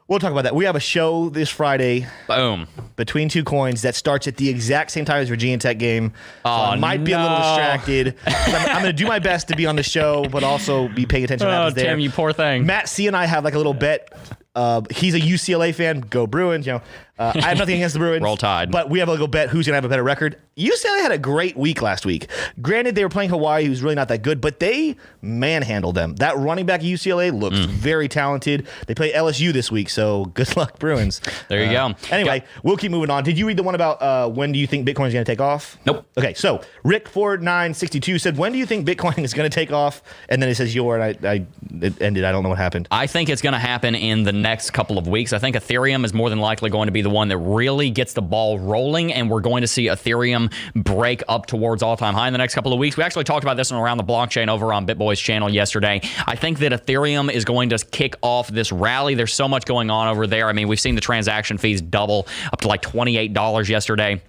We'll 0.08 0.20
talk 0.20 0.30
about 0.30 0.44
that. 0.44 0.54
We 0.54 0.66
have 0.66 0.76
a 0.76 0.80
show 0.80 1.30
this 1.30 1.50
Friday. 1.50 2.06
Boom. 2.28 2.68
Between 2.94 3.28
two 3.28 3.42
coins 3.42 3.82
that 3.82 3.96
starts 3.96 4.28
at 4.28 4.36
the 4.36 4.48
exact 4.48 4.92
same 4.92 5.04
time 5.04 5.20
as 5.20 5.28
Virginia 5.28 5.58
Tech 5.58 5.78
game. 5.78 6.12
So 6.44 6.50
oh, 6.50 6.50
I 6.50 6.76
might 6.76 7.00
no. 7.00 7.06
be 7.06 7.12
a 7.12 7.20
little 7.20 7.36
distracted. 7.38 8.14
I'm, 8.26 8.54
I'm 8.54 8.82
going 8.82 8.84
to 8.84 8.92
do 8.92 9.08
my 9.08 9.18
best 9.18 9.48
to 9.48 9.56
be 9.56 9.66
on 9.66 9.74
the 9.74 9.82
show, 9.82 10.24
but 10.30 10.44
also 10.44 10.86
be 10.88 11.06
paying 11.06 11.24
attention 11.24 11.48
oh. 11.48 11.70
Tim, 11.70 11.98
you 11.98 12.10
poor 12.10 12.32
thing. 12.32 12.66
Matt 12.66 12.88
C 12.88 13.08
and 13.08 13.16
I 13.16 13.26
have 13.26 13.42
like 13.42 13.54
a 13.54 13.58
little 13.58 13.74
bet 13.74 14.12
uh, 14.56 14.80
he's 14.90 15.14
a 15.14 15.20
UCLA 15.20 15.74
fan. 15.74 16.00
Go 16.00 16.26
Bruins! 16.26 16.66
You 16.66 16.72
know, 16.72 16.82
uh, 17.18 17.32
I 17.34 17.48
have 17.48 17.58
nothing 17.58 17.76
against 17.76 17.94
the 17.94 18.00
Bruins. 18.00 18.22
Roll 18.22 18.36
Tide. 18.36 18.70
But 18.70 18.90
we 18.90 18.98
have 18.98 19.08
a 19.08 19.16
go 19.16 19.26
bet 19.26 19.48
who's 19.48 19.66
gonna 19.66 19.76
have 19.76 19.84
a 19.84 19.88
better 19.88 20.02
record. 20.02 20.38
UCLA 20.56 21.02
had 21.02 21.12
a 21.12 21.18
great 21.18 21.56
week 21.56 21.82
last 21.82 22.06
week. 22.06 22.28
Granted, 22.62 22.94
they 22.94 23.04
were 23.04 23.10
playing 23.10 23.28
Hawaii, 23.28 23.66
who's 23.66 23.82
really 23.82 23.94
not 23.94 24.08
that 24.08 24.22
good, 24.22 24.40
but 24.40 24.58
they 24.58 24.96
manhandled 25.20 25.94
them. 25.94 26.16
That 26.16 26.36
running 26.38 26.64
back 26.64 26.80
at 26.80 26.86
UCLA 26.86 27.38
looks 27.38 27.58
mm. 27.58 27.66
very 27.66 28.08
talented. 28.08 28.66
They 28.86 28.94
play 28.94 29.12
LSU 29.12 29.52
this 29.52 29.70
week, 29.70 29.90
so 29.90 30.26
good 30.34 30.56
luck, 30.56 30.78
Bruins. 30.78 31.20
There 31.48 31.62
you 31.62 31.76
uh, 31.76 31.88
go. 31.88 31.94
Anyway, 32.10 32.42
we'll 32.62 32.76
keep 32.76 32.90
moving 32.90 33.10
on. 33.10 33.24
Did 33.24 33.38
you 33.38 33.46
read 33.46 33.56
the 33.56 33.62
one 33.62 33.74
about 33.74 34.00
uh, 34.00 34.28
when 34.28 34.52
do 34.52 34.58
you 34.58 34.66
think 34.66 34.86
Bitcoin 34.86 35.08
is 35.08 35.12
going 35.12 35.24
to 35.24 35.30
take 35.30 35.40
off? 35.40 35.78
Nope. 35.84 36.06
Okay, 36.16 36.34
so 36.34 36.62
Rick 36.84 37.08
Ford 37.08 37.42
nine 37.42 37.74
sixty 37.74 38.00
two 38.00 38.18
said, 38.18 38.36
"When 38.36 38.52
do 38.52 38.58
you 38.58 38.66
think 38.66 38.86
Bitcoin 38.86 39.18
is 39.18 39.34
going 39.34 39.48
to 39.48 39.54
take 39.54 39.72
off?" 39.72 40.02
And 40.28 40.42
then 40.42 40.48
it 40.48 40.54
says 40.54 40.74
your, 40.74 40.98
and 40.98 41.18
I, 41.24 41.28
I 41.32 41.46
it 41.82 42.00
ended. 42.00 42.24
I 42.24 42.32
don't 42.32 42.42
know 42.42 42.48
what 42.48 42.58
happened. 42.58 42.88
I 42.90 43.06
think 43.06 43.28
it's 43.28 43.42
going 43.42 43.52
to 43.54 43.58
happen 43.58 43.94
in 43.94 44.22
the 44.22 44.32
next 44.32 44.70
couple 44.70 44.98
of 44.98 45.06
weeks. 45.06 45.32
I 45.32 45.38
think 45.38 45.56
Ethereum 45.56 46.04
is 46.04 46.14
more 46.14 46.30
than 46.30 46.40
likely 46.40 46.70
going 46.70 46.86
to 46.86 46.92
be 46.92 47.02
the 47.06 47.10
one 47.10 47.28
that 47.28 47.38
really 47.38 47.88
gets 47.88 48.14
the 48.14 48.22
ball 48.22 48.58
rolling, 48.58 49.12
and 49.12 49.30
we're 49.30 49.40
going 49.40 49.60
to 49.60 49.68
see 49.68 49.86
Ethereum 49.86 50.52
break 50.74 51.22
up 51.28 51.46
towards 51.46 51.80
all 51.80 51.96
time 51.96 52.14
high 52.14 52.26
in 52.26 52.32
the 52.32 52.38
next 52.38 52.56
couple 52.56 52.72
of 52.72 52.80
weeks. 52.80 52.96
We 52.96 53.04
actually 53.04 53.22
talked 53.22 53.44
about 53.44 53.56
this 53.56 53.70
on 53.70 53.80
Around 53.80 53.98
the 53.98 54.04
Blockchain 54.04 54.48
over 54.48 54.72
on 54.72 54.88
BitBoy's 54.88 55.20
channel 55.20 55.48
yesterday. 55.48 56.00
I 56.26 56.34
think 56.34 56.58
that 56.58 56.72
Ethereum 56.72 57.32
is 57.32 57.44
going 57.44 57.68
to 57.68 57.78
kick 57.78 58.16
off 58.22 58.48
this 58.48 58.72
rally. 58.72 59.14
There's 59.14 59.32
so 59.32 59.46
much 59.46 59.66
going 59.66 59.88
on 59.88 60.08
over 60.08 60.26
there. 60.26 60.48
I 60.48 60.52
mean, 60.52 60.66
we've 60.66 60.80
seen 60.80 60.96
the 60.96 61.00
transaction 61.00 61.58
fees 61.58 61.80
double 61.80 62.26
up 62.52 62.60
to 62.62 62.68
like 62.68 62.82
$28 62.82 63.68
yesterday. 63.68 64.20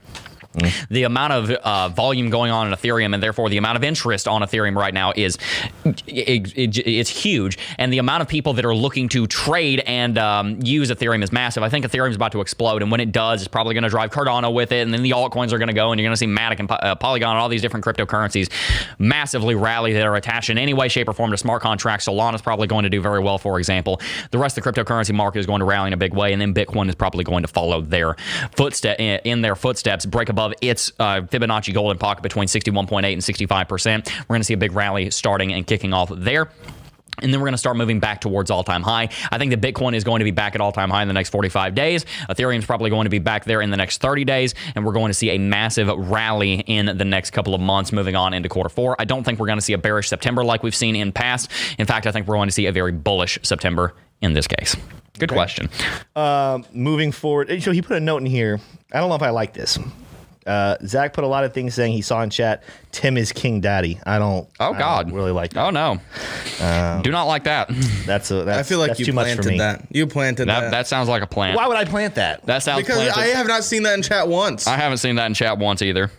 The 0.89 1.03
amount 1.03 1.33
of 1.33 1.51
uh, 1.51 1.89
volume 1.89 2.29
going 2.29 2.51
on 2.51 2.67
in 2.67 2.73
Ethereum 2.73 3.13
and 3.13 3.21
therefore 3.21 3.49
the 3.49 3.57
amount 3.57 3.77
of 3.77 3.83
interest 3.83 4.27
on 4.27 4.41
Ethereum 4.41 4.75
right 4.75 4.93
now 4.93 5.13
is 5.15 5.37
it, 5.85 6.57
it, 6.57 6.77
it's 6.77 7.09
huge. 7.09 7.57
And 7.77 7.91
the 7.93 7.99
amount 7.99 8.21
of 8.21 8.27
people 8.27 8.53
that 8.53 8.65
are 8.65 8.75
looking 8.75 9.09
to 9.09 9.27
trade 9.27 9.81
and 9.85 10.17
um, 10.17 10.59
use 10.61 10.89
Ethereum 10.89 11.23
is 11.23 11.31
massive. 11.31 11.63
I 11.63 11.69
think 11.69 11.85
Ethereum 11.85 12.09
is 12.09 12.15
about 12.15 12.31
to 12.31 12.41
explode. 12.41 12.81
And 12.81 12.91
when 12.91 12.99
it 12.99 13.11
does, 13.11 13.41
it's 13.41 13.47
probably 13.47 13.73
going 13.73 13.83
to 13.83 13.89
drive 13.89 14.11
Cardano 14.11 14.53
with 14.53 14.71
it. 14.71 14.81
And 14.81 14.93
then 14.93 15.03
the 15.03 15.11
altcoins 15.11 15.51
are 15.51 15.57
going 15.57 15.67
to 15.67 15.73
go 15.73 15.91
and 15.91 15.99
you're 15.99 16.07
going 16.07 16.13
to 16.13 16.17
see 16.17 16.27
Matic 16.27 16.59
and 16.59 16.71
uh, 16.71 16.95
Polygon 16.95 17.31
and 17.31 17.39
all 17.39 17.49
these 17.49 17.61
different 17.61 17.85
cryptocurrencies 17.85 18.51
massively 18.99 19.55
rally 19.55 19.93
that 19.93 20.03
are 20.03 20.15
attached 20.15 20.49
in 20.49 20.57
any 20.57 20.73
way, 20.73 20.87
shape, 20.87 21.07
or 21.07 21.13
form 21.13 21.31
to 21.31 21.37
smart 21.37 21.61
contracts. 21.61 22.07
Solana 22.07 22.35
is 22.35 22.41
probably 22.41 22.67
going 22.67 22.83
to 22.83 22.89
do 22.89 23.01
very 23.01 23.19
well, 23.19 23.37
for 23.37 23.59
example. 23.59 24.01
The 24.31 24.37
rest 24.37 24.57
of 24.57 24.63
the 24.63 24.71
cryptocurrency 24.71 25.13
market 25.13 25.39
is 25.39 25.45
going 25.45 25.59
to 25.59 25.65
rally 25.65 25.87
in 25.87 25.93
a 25.93 25.97
big 25.97 26.13
way. 26.13 26.33
And 26.33 26.41
then 26.41 26.53
Bitcoin 26.53 26.89
is 26.89 26.95
probably 26.95 27.23
going 27.23 27.43
to 27.43 27.47
follow 27.47 27.81
their 27.81 28.15
in 28.97 29.41
their 29.41 29.55
footsteps, 29.55 30.05
break 30.05 30.29
above 30.29 30.46
its 30.61 30.91
uh, 30.99 31.21
Fibonacci 31.21 31.73
golden 31.73 31.97
pocket 31.97 32.21
between 32.21 32.47
61.8 32.47 33.13
and 33.13 33.21
65%. 33.21 34.07
We're 34.21 34.33
going 34.33 34.41
to 34.41 34.45
see 34.45 34.53
a 34.53 34.57
big 34.57 34.73
rally 34.73 35.09
starting 35.11 35.53
and 35.53 35.65
kicking 35.65 35.93
off 35.93 36.11
there. 36.13 36.49
And 37.19 37.33
then 37.33 37.39
we're 37.39 37.47
going 37.47 37.53
to 37.53 37.59
start 37.59 37.77
moving 37.77 37.99
back 37.99 38.21
towards 38.21 38.51
all 38.51 38.63
time 38.63 38.83
high. 38.83 39.09
I 39.31 39.37
think 39.37 39.49
that 39.49 39.61
Bitcoin 39.61 39.95
is 39.95 40.03
going 40.03 40.19
to 40.19 40.23
be 40.23 40.31
back 40.31 40.53
at 40.53 40.61
all 40.61 40.71
time 40.71 40.89
high 40.89 41.01
in 41.01 41.07
the 41.07 41.15
next 41.15 41.29
45 41.29 41.73
days. 41.73 42.05
Ethereum 42.29 42.59
is 42.59 42.65
probably 42.65 42.89
going 42.89 43.05
to 43.05 43.09
be 43.09 43.19
back 43.19 43.45
there 43.45 43.61
in 43.61 43.71
the 43.71 43.77
next 43.77 44.01
30 44.01 44.23
days. 44.23 44.53
And 44.75 44.85
we're 44.85 44.93
going 44.93 45.09
to 45.09 45.15
see 45.15 45.31
a 45.31 45.39
massive 45.39 45.87
rally 45.87 46.59
in 46.67 46.97
the 46.97 47.05
next 47.05 47.31
couple 47.31 47.55
of 47.55 47.61
months 47.61 47.91
moving 47.91 48.15
on 48.15 48.33
into 48.33 48.49
quarter 48.49 48.69
four. 48.69 48.95
I 48.99 49.05
don't 49.05 49.23
think 49.23 49.39
we're 49.39 49.47
going 49.47 49.57
to 49.57 49.65
see 49.65 49.73
a 49.73 49.79
bearish 49.79 50.09
September 50.09 50.43
like 50.43 50.61
we've 50.61 50.75
seen 50.75 50.95
in 50.95 51.11
past. 51.11 51.49
In 51.79 51.87
fact, 51.87 52.05
I 52.05 52.11
think 52.11 52.27
we're 52.27 52.35
going 52.35 52.49
to 52.49 52.53
see 52.53 52.67
a 52.67 52.71
very 52.71 52.91
bullish 52.91 53.39
September 53.41 53.95
in 54.21 54.33
this 54.33 54.47
case. 54.47 54.75
Good 55.17 55.31
okay. 55.31 55.35
question. 55.35 55.69
Uh, 56.15 56.59
moving 56.71 57.11
forward, 57.11 57.63
so 57.63 57.71
he 57.71 57.81
put 57.81 57.97
a 57.97 57.99
note 57.99 58.17
in 58.17 58.27
here. 58.27 58.59
I 58.91 58.99
don't 58.99 59.09
know 59.09 59.15
if 59.15 59.23
I 59.23 59.31
like 59.31 59.53
this. 59.53 59.79
Uh, 60.47 60.77
Zach 60.85 61.13
put 61.13 61.23
a 61.23 61.27
lot 61.27 61.43
of 61.43 61.53
things 61.53 61.75
saying 61.75 61.93
he 61.93 62.01
saw 62.01 62.21
in 62.21 62.29
chat. 62.29 62.63
Tim 62.91 63.17
is 63.17 63.31
King 63.31 63.59
Daddy. 63.61 63.99
I 64.05 64.17
don't. 64.17 64.47
Oh 64.59 64.73
God, 64.73 65.07
don't 65.07 65.15
really 65.15 65.31
like. 65.31 65.51
That. 65.53 65.67
Oh 65.67 65.69
no, 65.69 65.99
um, 66.65 67.01
do 67.01 67.11
not 67.11 67.25
like 67.25 67.43
that. 67.43 67.69
That's 68.05 68.31
a. 68.31 68.43
That's, 68.43 68.59
I 68.59 68.63
feel 68.63 68.79
like 68.79 68.97
you 68.97 69.05
too 69.05 69.13
planted 69.13 69.37
much 69.37 69.45
for 69.45 69.51
me. 69.51 69.57
that. 69.57 69.85
You 69.91 70.07
planted 70.07 70.47
that, 70.47 70.61
that. 70.61 70.71
That 70.71 70.87
sounds 70.87 71.09
like 71.09 71.21
a 71.21 71.27
plant. 71.27 71.57
Why 71.57 71.67
would 71.67 71.77
I 71.77 71.85
plant 71.85 72.15
that? 72.15 72.45
That 72.45 72.63
sounds 72.63 72.81
because 72.81 72.95
planted. 72.95 73.19
I 73.19 73.25
have 73.27 73.47
not 73.47 73.63
seen 73.63 73.83
that 73.83 73.93
in 73.95 74.01
chat 74.01 74.27
once. 74.27 74.67
I 74.67 74.77
haven't 74.77 74.99
seen 74.99 75.17
that 75.17 75.25
in 75.25 75.33
chat 75.33 75.57
once 75.57 75.81
either. 75.81 76.09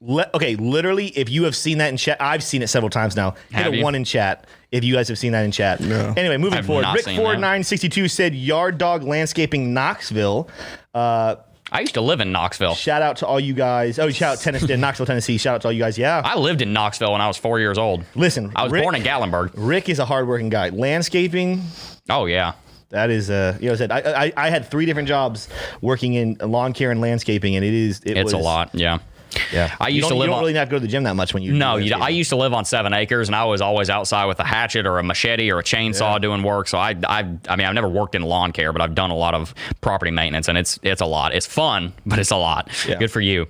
Le- 0.00 0.30
okay, 0.32 0.54
literally, 0.54 1.06
if 1.08 1.28
you 1.28 1.42
have 1.44 1.56
seen 1.56 1.78
that 1.78 1.88
in 1.88 1.96
chat, 1.96 2.18
I've 2.20 2.44
seen 2.44 2.62
it 2.62 2.68
several 2.68 2.90
times 2.90 3.16
now. 3.16 3.32
Hit 3.50 3.64
have 3.64 3.72
a 3.72 3.76
you? 3.78 3.82
one 3.82 3.96
in 3.96 4.04
chat 4.04 4.46
if 4.70 4.84
you 4.84 4.94
guys 4.94 5.08
have 5.08 5.18
seen 5.18 5.32
that 5.32 5.44
in 5.44 5.50
chat. 5.50 5.80
No. 5.80 6.14
Anyway, 6.16 6.36
moving 6.36 6.62
forward, 6.62 6.86
Rick 6.94 7.06
Ford 7.16 7.40
nine 7.40 7.64
sixty 7.64 7.88
two 7.88 8.06
said 8.06 8.34
Yard 8.34 8.78
Dog 8.78 9.02
Landscaping 9.02 9.74
Knoxville. 9.74 10.48
Uh, 10.94 11.36
I 11.70 11.80
used 11.80 11.94
to 11.94 12.00
live 12.00 12.20
in 12.20 12.32
Knoxville. 12.32 12.74
shout 12.74 13.02
out 13.02 13.16
to 13.18 13.26
all 13.26 13.38
you 13.38 13.54
guys. 13.54 13.98
Oh, 13.98 14.10
shout 14.10 14.34
out 14.38 14.40
Tennessee, 14.42 14.74
Knoxville, 14.76 15.06
Tennessee. 15.06 15.38
Shout 15.38 15.56
out 15.56 15.60
to 15.62 15.68
all 15.68 15.72
you 15.72 15.80
guys. 15.80 15.98
Yeah. 15.98 16.22
I 16.24 16.36
lived 16.38 16.62
in 16.62 16.72
Knoxville 16.72 17.12
when 17.12 17.20
I 17.20 17.26
was 17.28 17.36
four 17.36 17.60
years 17.60 17.78
old. 17.78 18.04
Listen, 18.14 18.52
I 18.56 18.62
was 18.64 18.72
Rick, 18.72 18.82
born 18.82 18.94
in 18.94 19.02
Gatlinburg. 19.02 19.52
Rick 19.56 19.88
is 19.88 19.98
a 19.98 20.04
hardworking 20.04 20.48
guy. 20.48 20.70
Landscaping, 20.70 21.62
Oh 22.10 22.24
yeah. 22.26 22.52
That 22.90 23.10
is, 23.10 23.28
uh, 23.28 23.58
you 23.60 23.66
know, 23.66 23.74
I 23.74 23.76
said 23.76 23.92
I, 23.92 23.98
I, 23.98 24.32
I 24.34 24.50
had 24.50 24.70
three 24.70 24.86
different 24.86 25.08
jobs 25.08 25.46
working 25.82 26.14
in 26.14 26.36
lawn 26.40 26.72
care 26.72 26.90
and 26.90 27.02
landscaping, 27.02 27.54
and 27.54 27.62
it 27.64 27.74
is 27.74 28.00
it 28.04 28.16
It's 28.16 28.24
was, 28.24 28.32
a 28.32 28.38
lot. 28.38 28.70
Yeah. 28.74 28.98
Yeah, 29.52 29.74
I 29.80 29.88
You 29.88 29.96
used 29.96 30.08
to 30.08 30.14
live 30.14 30.26
You 30.26 30.26
don't 30.28 30.34
on- 30.36 30.40
really 30.44 30.54
have 30.54 30.68
to 30.68 30.70
go 30.72 30.76
to 30.76 30.80
the 30.80 30.88
gym 30.88 31.02
that 31.04 31.14
much 31.16 31.34
when 31.34 31.42
you. 31.42 31.52
No, 31.52 31.76
you, 31.76 31.94
I 31.94 32.08
used 32.10 32.30
to 32.30 32.36
live 32.36 32.52
on 32.52 32.64
seven 32.64 32.92
acres, 32.92 33.28
and 33.28 33.34
I 33.36 33.44
was 33.44 33.60
always 33.60 33.90
outside 33.90 34.26
with 34.26 34.38
a 34.40 34.44
hatchet 34.44 34.86
or 34.86 34.98
a 34.98 35.02
machete 35.02 35.50
or 35.50 35.58
a 35.58 35.62
chainsaw 35.62 36.20
doing 36.20 36.42
work. 36.42 36.68
So 36.68 36.78
I, 36.78 36.94
I, 37.06 37.18
I 37.48 37.56
mean, 37.56 37.66
I've 37.66 37.74
never 37.74 37.88
worked 37.88 38.14
in 38.14 38.22
lawn 38.22 38.52
care, 38.52 38.72
but 38.72 38.82
I've 38.82 38.94
done 38.94 39.10
a 39.10 39.16
lot 39.16 39.34
of 39.34 39.54
property 39.80 40.10
maintenance, 40.10 40.48
and 40.48 40.56
it's 40.58 40.78
it's 40.82 41.00
a 41.00 41.06
lot. 41.06 41.34
It's 41.34 41.46
fun, 41.46 41.92
but 42.06 42.18
it's 42.18 42.30
a 42.30 42.36
lot. 42.36 42.68
Yeah. 42.86 42.96
Good 42.98 43.10
for 43.10 43.20
you. 43.20 43.46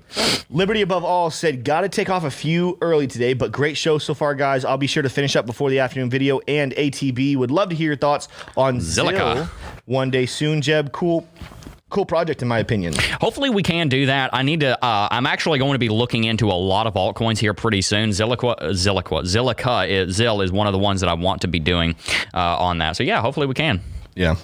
Liberty 0.51 0.83
above 0.83 1.05
all 1.05 1.31
said, 1.31 1.65
"Got 1.65 1.83
to 1.83 1.89
take 1.89 2.11
off 2.11 2.25
a 2.25 2.31
few 2.31 2.79
early 2.81 3.07
today, 3.07 3.35
but 3.35 3.53
great 3.53 3.77
show 3.77 3.99
so 3.99 4.15
far, 4.15 4.35
guys. 4.35 4.65
I'll 4.65 4.77
be 4.79 4.87
sure 4.87 5.03
to 5.03 5.09
finish 5.11 5.37
up 5.37 5.47
before 5.47 5.71
the 5.71 5.79
afternoon 5.81 6.11
video 6.11 6.41
and 6.49 6.73
ATB. 6.73 7.37
Would 7.37 7.51
love 7.51 7.69
to 7.71 7.75
hear 7.75 7.87
your 7.89 7.97
thoughts 7.97 8.29
on 8.57 8.79
Zilliqa. 8.79 9.19
Zill 9.45 9.49
one 9.87 10.11
day 10.11 10.27
soon, 10.27 10.61
Jeb. 10.61 10.93
Cool, 10.93 11.27
cool 11.91 12.07
project 12.07 12.43
in 12.43 12.49
my 12.49 12.59
opinion. 12.59 12.95
Hopefully, 13.21 13.51
we 13.51 13.63
can 13.63 13.89
do 13.89 14.07
that. 14.07 14.31
I 14.33 14.43
need 14.43 14.61
to. 14.61 14.83
Uh, 14.85 15.09
I'm 15.11 15.27
actually 15.27 15.59
going 15.59 15.73
to 15.73 15.79
be 15.79 15.89
looking 15.89 16.25
into 16.25 16.51
a 16.51 16.55
lot 16.55 16.87
of 16.87 16.95
altcoins 16.95 17.39
here 17.39 17.55
pretty 17.55 17.83
soon. 17.83 18.11
Zilliqa, 18.11 18.59
Zilliqa, 18.73 19.23
Zilliqa, 19.25 19.89
is, 19.89 20.19
Zill 20.19 20.45
is 20.45 20.53
one 20.53 20.67
of 20.67 20.73
the 20.73 20.79
ones 20.79 21.01
that 21.01 21.09
I 21.09 21.15
want 21.15 21.43
to 21.43 21.49
be 21.49 21.59
doing 21.59 21.97
uh, 22.35 22.59
on 22.59 22.79
that. 22.79 22.97
So 22.97 23.03
yeah, 23.03 23.21
hopefully 23.21 23.47
we 23.47 23.55
can. 23.55 23.81
Yeah. 24.15 24.35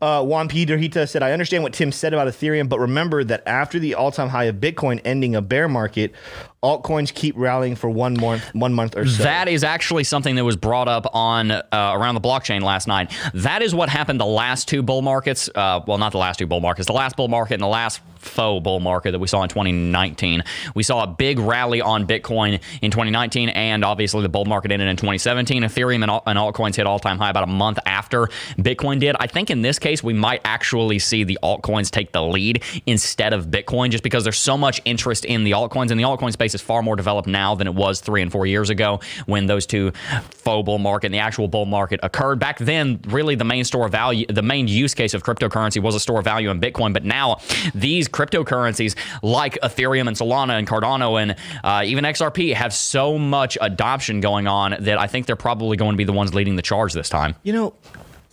Uh, 0.00 0.24
Juan 0.24 0.48
Peter 0.48 0.78
Hita 0.78 1.06
said, 1.06 1.22
I 1.22 1.32
understand 1.32 1.62
what 1.62 1.74
Tim 1.74 1.92
said 1.92 2.14
about 2.14 2.28
Ethereum, 2.28 2.70
but 2.70 2.78
remember 2.80 3.22
that 3.24 3.46
after 3.46 3.78
the 3.78 3.94
all 3.94 4.10
time 4.10 4.30
high 4.30 4.44
of 4.44 4.56
Bitcoin 4.56 5.02
ending 5.04 5.36
a 5.36 5.42
bear 5.42 5.68
market, 5.68 6.14
altcoins 6.62 7.12
keep 7.12 7.36
rallying 7.36 7.74
for 7.74 7.90
one 7.90 8.18
month, 8.20 8.44
one 8.54 8.72
month 8.72 8.96
or 8.96 9.04
so. 9.04 9.24
That 9.24 9.48
is 9.48 9.64
actually 9.64 10.04
something 10.04 10.36
that 10.36 10.44
was 10.44 10.56
brought 10.56 10.86
up 10.86 11.12
on 11.12 11.50
uh, 11.50 11.62
around 11.72 12.14
the 12.14 12.20
blockchain 12.20 12.62
last 12.62 12.86
night. 12.86 13.12
That 13.34 13.62
is 13.62 13.74
what 13.74 13.88
happened 13.88 14.20
the 14.20 14.26
last 14.26 14.68
two 14.68 14.82
bull 14.82 15.02
markets. 15.02 15.48
Uh, 15.52 15.80
well, 15.86 15.98
not 15.98 16.12
the 16.12 16.18
last 16.18 16.38
two 16.38 16.46
bull 16.46 16.60
markets. 16.60 16.86
The 16.86 16.92
last 16.92 17.16
bull 17.16 17.28
market 17.28 17.54
and 17.54 17.62
the 17.62 17.66
last 17.68 18.00
faux 18.22 18.62
bull 18.62 18.78
market 18.78 19.10
that 19.10 19.18
we 19.18 19.26
saw 19.26 19.42
in 19.42 19.48
2019. 19.48 20.44
We 20.76 20.84
saw 20.84 21.02
a 21.02 21.06
big 21.08 21.40
rally 21.40 21.80
on 21.80 22.06
Bitcoin 22.06 22.60
in 22.80 22.92
2019, 22.92 23.48
and 23.48 23.84
obviously 23.84 24.22
the 24.22 24.28
bull 24.28 24.44
market 24.44 24.70
ended 24.70 24.88
in 24.88 24.96
2017. 24.96 25.64
Ethereum 25.64 26.02
and, 26.02 26.10
al- 26.10 26.22
and 26.26 26.38
altcoins 26.38 26.76
hit 26.76 26.86
all-time 26.86 27.18
high 27.18 27.30
about 27.30 27.44
a 27.44 27.48
month 27.48 27.80
after 27.84 28.28
Bitcoin 28.58 29.00
did. 29.00 29.16
I 29.18 29.26
think 29.26 29.50
in 29.50 29.62
this 29.62 29.80
case 29.80 30.04
we 30.04 30.12
might 30.12 30.40
actually 30.44 31.00
see 31.00 31.24
the 31.24 31.38
altcoins 31.42 31.90
take 31.90 32.12
the 32.12 32.22
lead 32.22 32.62
instead 32.86 33.32
of 33.32 33.46
Bitcoin, 33.46 33.90
just 33.90 34.04
because 34.04 34.22
there's 34.22 34.38
so 34.38 34.56
much 34.56 34.80
interest 34.84 35.24
in 35.24 35.42
the 35.42 35.50
altcoins, 35.50 35.90
and 35.90 35.98
the 35.98 36.04
altcoin 36.04 36.32
space 36.32 36.51
is 36.54 36.60
far 36.60 36.82
more 36.82 36.96
developed 36.96 37.28
now 37.28 37.54
than 37.54 37.66
it 37.66 37.74
was 37.74 38.00
three 38.00 38.22
and 38.22 38.30
four 38.30 38.46
years 38.46 38.70
ago 38.70 39.00
when 39.26 39.46
those 39.46 39.66
two 39.66 39.92
faux 40.30 40.64
bull 40.64 40.78
market 40.78 41.06
and 41.06 41.14
the 41.14 41.18
actual 41.18 41.48
bull 41.48 41.66
market 41.66 42.00
occurred. 42.02 42.38
Back 42.38 42.58
then, 42.58 43.00
really 43.06 43.34
the 43.34 43.44
main 43.44 43.64
store 43.64 43.86
of 43.86 43.92
value, 43.92 44.26
the 44.26 44.42
main 44.42 44.68
use 44.68 44.94
case 44.94 45.14
of 45.14 45.22
cryptocurrency 45.22 45.80
was 45.80 45.94
a 45.94 46.00
store 46.00 46.18
of 46.18 46.24
value 46.24 46.50
in 46.50 46.60
Bitcoin. 46.60 46.92
But 46.92 47.04
now 47.04 47.38
these 47.74 48.08
cryptocurrencies 48.08 48.96
like 49.22 49.58
Ethereum 49.62 50.08
and 50.08 50.16
Solana 50.16 50.58
and 50.58 50.68
Cardano 50.68 51.20
and 51.20 51.36
uh, 51.64 51.82
even 51.84 52.04
XRP 52.04 52.54
have 52.54 52.72
so 52.72 53.18
much 53.18 53.58
adoption 53.60 54.20
going 54.20 54.46
on 54.46 54.76
that 54.80 54.98
I 54.98 55.06
think 55.06 55.26
they're 55.26 55.36
probably 55.36 55.76
going 55.76 55.92
to 55.92 55.96
be 55.96 56.04
the 56.04 56.12
ones 56.12 56.34
leading 56.34 56.56
the 56.56 56.62
charge 56.62 56.92
this 56.92 57.08
time. 57.08 57.34
You 57.42 57.52
know, 57.52 57.74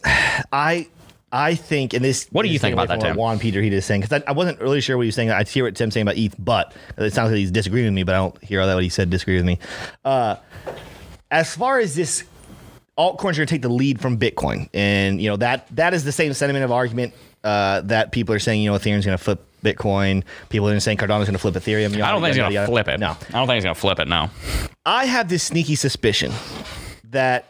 I 0.52 0.88
I 1.32 1.56
think, 1.56 1.94
and 1.94 2.04
this. 2.04 2.28
What 2.32 2.44
do 2.44 2.50
you 2.50 2.60
think 2.60 2.74
about 2.74 2.88
that, 2.88 3.02
Tim? 3.02 3.16
Juan 3.16 3.40
Peter 3.40 3.62
he 3.62 3.70
is 3.70 3.86
saying 3.86 4.02
because 4.02 4.22
I, 4.22 4.30
I 4.30 4.34
wasn't 4.34 4.60
really 4.60 4.82
sure 4.82 4.98
what 4.98 5.04
he 5.04 5.08
was 5.08 5.16
saying. 5.16 5.30
I 5.30 5.44
hear 5.44 5.64
what 5.64 5.76
Tim's 5.76 5.94
saying 5.94 6.08
about 6.08 6.18
ETH, 6.18 6.36
but 6.40 6.74
it 6.98 7.14
sounds 7.14 7.32
like 7.32 7.38
he's 7.38 7.52
disagreeing 7.52 7.86
with 7.86 7.94
me. 7.94 8.04
But 8.04 8.16
I 8.16 8.18
don't 8.18 8.44
hear 8.44 8.62
all 8.62 8.68
that 8.68 8.74
what 8.74 8.84
he 8.84 8.90
said 8.90 9.10
disagree 9.10 9.36
with 9.36 9.46
me. 9.46 9.60
Uh, 10.04 10.38
as 11.30 11.56
far 11.56 11.80
as 11.80 11.96
this 11.96 12.24
altcoins 12.98 13.14
are 13.14 13.22
going 13.22 13.36
to 13.36 13.46
take 13.46 13.62
the 13.62 13.70
lead 13.70 14.02
from 14.02 14.18
Bitcoin, 14.18 14.70
and 14.74 15.22
you 15.22 15.30
know 15.30 15.38
that 15.38 15.68
that 15.76 15.94
is 15.94 16.04
the 16.04 16.12
same 16.12 16.34
sentiment 16.34 16.66
of 16.66 16.72
argument 16.72 17.14
uh, 17.44 17.82
that 17.82 18.12
people 18.12 18.34
are 18.34 18.40
saying. 18.40 18.62
You 18.62 18.72
know, 18.72 18.78
Ethereum's 18.78 19.06
going 19.06 19.18
to 19.18 19.24
flip 19.24 19.46
Bitcoin. 19.64 20.24
People 20.50 20.70
are 20.70 20.80
saying 20.80 20.98
Cardano's 20.98 21.26
going 21.26 21.34
to 21.34 21.40
flip 21.40 21.56
Ethereum. 21.56 21.94
I 22.02 22.12
don't 22.12 22.22
think 22.22 22.36
he's 22.36 22.44
going 22.44 22.54
to 22.54 22.66
flip 22.66 22.88
it. 22.88 23.00
No, 23.00 23.10
I 23.10 23.32
don't 23.32 23.48
think 23.48 23.56
he's 23.56 23.64
going 23.64 23.76
to 23.76 23.82
flip 23.82 24.00
it. 24.00 24.08
No. 24.08 24.30
I 24.86 25.06
have 25.06 25.30
this 25.30 25.44
sneaky 25.44 25.76
suspicion 25.76 26.32
that 27.12 27.46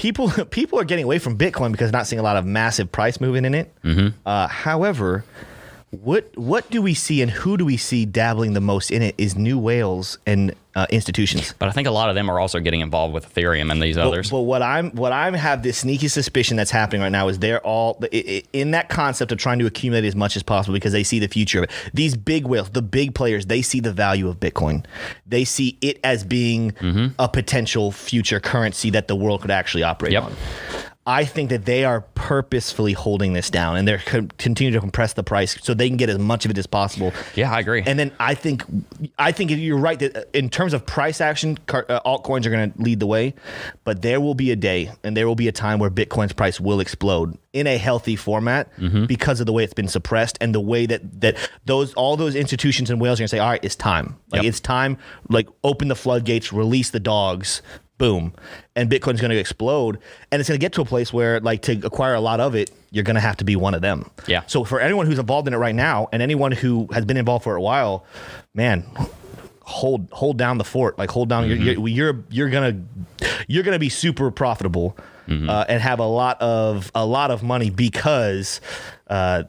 people 0.00 0.30
people 0.50 0.80
are 0.80 0.84
getting 0.84 1.04
away 1.04 1.18
from 1.18 1.36
Bitcoin 1.36 1.72
because 1.72 1.90
they're 1.90 1.98
not 1.98 2.06
seeing 2.06 2.20
a 2.20 2.22
lot 2.22 2.36
of 2.36 2.46
massive 2.46 2.90
price 2.90 3.20
movement 3.20 3.46
in 3.46 3.54
it. 3.54 3.72
Mm-hmm. 3.84 4.08
Uh, 4.26 4.48
however, 4.48 5.24
what 5.90 6.30
what 6.38 6.70
do 6.70 6.80
we 6.80 6.94
see 6.94 7.20
and 7.20 7.30
who 7.30 7.56
do 7.56 7.64
we 7.64 7.76
see 7.76 8.04
dabbling 8.06 8.52
the 8.52 8.60
most 8.60 8.90
in 8.92 9.02
it 9.02 9.14
is 9.18 9.36
new 9.36 9.58
whales 9.58 10.18
and 10.24 10.54
uh, 10.76 10.86
institutions. 10.90 11.52
But 11.58 11.68
I 11.68 11.72
think 11.72 11.88
a 11.88 11.90
lot 11.90 12.10
of 12.10 12.14
them 12.14 12.30
are 12.30 12.38
also 12.38 12.60
getting 12.60 12.78
involved 12.78 13.12
with 13.12 13.34
Ethereum 13.34 13.72
and 13.72 13.82
these 13.82 13.96
But, 13.96 14.06
others. 14.06 14.30
but 14.30 14.42
what 14.42 14.62
I'm 14.62 14.92
what 14.92 15.10
I 15.10 15.36
have 15.36 15.64
this 15.64 15.78
sneaky 15.78 16.06
suspicion 16.06 16.56
that's 16.56 16.70
happening 16.70 17.02
right 17.02 17.10
now 17.10 17.26
is 17.26 17.40
they're 17.40 17.58
all 17.66 18.00
in 18.52 18.70
that 18.70 18.88
concept 18.88 19.32
of 19.32 19.38
trying 19.38 19.58
to 19.58 19.66
accumulate 19.66 20.04
as 20.06 20.14
much 20.14 20.36
as 20.36 20.44
possible 20.44 20.74
because 20.74 20.92
they 20.92 21.02
see 21.02 21.18
the 21.18 21.26
future 21.26 21.58
of 21.58 21.64
it. 21.64 21.70
These 21.92 22.16
big 22.16 22.46
whales, 22.46 22.70
the 22.70 22.82
big 22.82 23.16
players, 23.16 23.46
they 23.46 23.60
see 23.62 23.80
the 23.80 23.92
value 23.92 24.28
of 24.28 24.38
Bitcoin. 24.38 24.84
They 25.26 25.44
see 25.44 25.76
it 25.80 25.98
as 26.04 26.22
being 26.22 26.70
Mm-hmm. 26.70 27.06
a 27.18 27.28
potential 27.28 27.90
future 27.90 28.38
currency 28.38 28.90
that 28.90 29.08
the 29.08 29.16
world 29.16 29.40
could 29.42 29.50
actually 29.50 29.82
operate 29.82 30.12
Yep. 30.12 30.22
on. 30.22 30.36
I 31.10 31.24
think 31.24 31.50
that 31.50 31.64
they 31.64 31.84
are 31.84 32.02
purposefully 32.14 32.92
holding 32.92 33.32
this 33.32 33.50
down 33.50 33.76
and 33.76 33.88
they're 33.88 33.98
co- 33.98 34.28
continuing 34.38 34.74
to 34.74 34.80
compress 34.80 35.14
the 35.14 35.24
price 35.24 35.58
so 35.60 35.74
they 35.74 35.88
can 35.88 35.96
get 35.96 36.08
as 36.08 36.20
much 36.20 36.44
of 36.44 36.52
it 36.52 36.58
as 36.58 36.68
possible. 36.68 37.12
Yeah, 37.34 37.52
I 37.52 37.58
agree. 37.58 37.82
And 37.84 37.98
then 37.98 38.12
I 38.20 38.34
think 38.34 38.62
I 39.18 39.32
think 39.32 39.50
you're 39.50 39.76
right 39.76 39.98
that 39.98 40.28
in 40.32 40.48
terms 40.48 40.72
of 40.72 40.86
price 40.86 41.20
action, 41.20 41.58
uh, 41.68 41.98
altcoins 42.06 42.46
are 42.46 42.50
going 42.50 42.70
to 42.70 42.80
lead 42.80 43.00
the 43.00 43.08
way, 43.08 43.34
but 43.82 44.02
there 44.02 44.20
will 44.20 44.36
be 44.36 44.52
a 44.52 44.56
day 44.56 44.92
and 45.02 45.16
there 45.16 45.26
will 45.26 45.34
be 45.34 45.48
a 45.48 45.52
time 45.52 45.80
where 45.80 45.90
Bitcoin's 45.90 46.32
price 46.32 46.60
will 46.60 46.78
explode 46.78 47.36
in 47.52 47.66
a 47.66 47.76
healthy 47.76 48.14
format 48.14 48.72
mm-hmm. 48.76 49.06
because 49.06 49.40
of 49.40 49.46
the 49.46 49.52
way 49.52 49.64
it's 49.64 49.74
been 49.74 49.88
suppressed 49.88 50.38
and 50.40 50.54
the 50.54 50.60
way 50.60 50.86
that 50.86 51.20
that 51.22 51.36
those 51.64 51.92
all 51.94 52.16
those 52.16 52.36
institutions 52.36 52.88
in 52.88 53.00
whales 53.00 53.18
are 53.18 53.22
going 53.22 53.26
to 53.26 53.30
say, 53.30 53.40
all 53.40 53.50
right, 53.50 53.64
it's 53.64 53.74
time. 53.74 54.16
Like 54.30 54.42
yep. 54.44 54.48
it's 54.48 54.60
time. 54.60 54.96
Like 55.28 55.48
open 55.64 55.88
the 55.88 55.96
floodgates, 55.96 56.52
release 56.52 56.90
the 56.90 57.00
dogs. 57.00 57.62
Boom, 58.00 58.32
and 58.74 58.90
Bitcoin's 58.90 59.20
going 59.20 59.30
to 59.30 59.36
explode, 59.36 59.98
and 60.32 60.40
it's 60.40 60.48
going 60.48 60.58
to 60.58 60.64
get 60.64 60.72
to 60.72 60.80
a 60.80 60.86
place 60.86 61.12
where, 61.12 61.38
like, 61.40 61.60
to 61.62 61.72
acquire 61.84 62.14
a 62.14 62.20
lot 62.20 62.40
of 62.40 62.54
it, 62.54 62.70
you're 62.90 63.04
going 63.04 63.16
to 63.16 63.20
have 63.20 63.36
to 63.36 63.44
be 63.44 63.56
one 63.56 63.74
of 63.74 63.82
them. 63.82 64.10
Yeah. 64.26 64.42
So 64.46 64.64
for 64.64 64.80
anyone 64.80 65.04
who's 65.04 65.18
involved 65.18 65.46
in 65.46 65.52
it 65.52 65.58
right 65.58 65.74
now, 65.74 66.08
and 66.10 66.22
anyone 66.22 66.50
who 66.50 66.88
has 66.94 67.04
been 67.04 67.18
involved 67.18 67.44
for 67.44 67.56
a 67.56 67.60
while, 67.60 68.06
man, 68.54 68.86
hold 69.60 70.08
hold 70.12 70.38
down 70.38 70.56
the 70.56 70.64
fort. 70.64 70.98
Like 70.98 71.10
hold 71.10 71.28
down. 71.28 71.44
Mm-hmm. 71.46 71.62
You're, 71.62 71.88
you're 71.88 72.24
you're 72.30 72.48
gonna 72.48 72.82
you're 73.46 73.64
gonna 73.64 73.78
be 73.78 73.90
super 73.90 74.30
profitable 74.30 74.96
mm-hmm. 75.28 75.50
uh, 75.50 75.66
and 75.68 75.82
have 75.82 75.98
a 75.98 76.06
lot 76.06 76.40
of 76.40 76.90
a 76.94 77.04
lot 77.04 77.30
of 77.30 77.42
money 77.42 77.68
because. 77.68 78.62
Uh, 79.08 79.44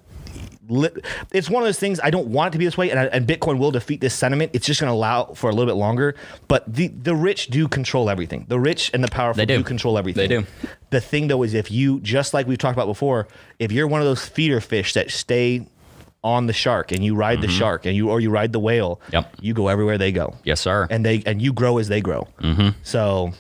it's 0.70 1.50
one 1.50 1.64
of 1.64 1.68
those 1.68 1.80
things 1.80 2.00
I 2.04 2.10
don't 2.10 2.28
want 2.28 2.50
it 2.50 2.52
to 2.54 2.58
be 2.60 2.66
this 2.66 2.78
way, 2.78 2.92
and, 2.92 3.00
and 3.00 3.28
Bitcoin 3.28 3.58
will 3.58 3.72
defeat 3.72 4.00
this 4.00 4.14
sentiment. 4.14 4.52
It's 4.54 4.66
just 4.66 4.80
going 4.80 4.90
to 4.90 4.94
allow 4.94 5.26
for 5.34 5.50
a 5.50 5.54
little 5.54 5.72
bit 5.72 5.78
longer. 5.78 6.16
But 6.48 6.72
the 6.72 6.88
the 6.88 7.16
rich 7.16 7.48
do 7.48 7.68
control 7.68 8.10
everything. 8.10 8.46
The 8.48 8.60
rich 8.60 8.92
and 8.94 9.04
the 9.04 9.08
powerful 9.08 9.46
do. 9.46 9.58
do. 9.58 9.64
control 9.64 9.98
everything. 9.98 10.30
They 10.30 10.40
do. 10.40 10.48
The 10.92 11.02
thing 11.02 11.28
though 11.28 11.44
is 11.44 11.54
if 11.54 11.72
you 11.72 12.00
just 12.02 12.34
like 12.34 12.48
we've 12.48 12.58
talked 12.58 12.76
about 12.76 12.88
before, 12.88 13.28
if 13.60 13.72
you're 13.72 13.88
one 13.88 14.02
of 14.02 14.08
those 14.08 14.26
feeder 14.26 14.62
fish 14.62 14.94
that 14.94 15.12
stay 15.12 15.68
on 16.24 16.46
the 16.46 16.54
shark 16.54 16.92
and 16.92 17.04
you 17.04 17.16
ride 17.16 17.40
mm-hmm. 17.40 17.48
the 17.48 17.54
shark 17.54 17.86
and 17.86 17.96
you 17.96 18.10
or 18.10 18.20
you 18.20 18.30
ride 18.30 18.52
the 18.52 18.60
whale, 18.60 19.02
yep. 19.12 19.34
you 19.42 19.54
go 19.54 19.68
everywhere 19.68 19.98
they 19.98 20.12
go. 20.12 20.36
Yes, 20.44 20.62
sir. 20.62 20.88
And 20.90 21.06
they 21.06 21.24
and 21.26 21.42
you 21.42 21.54
grow 21.54 21.78
as 21.80 21.88
they 21.88 22.02
grow. 22.02 22.28
Mm-hmm. 22.40 22.70
So 22.84 23.34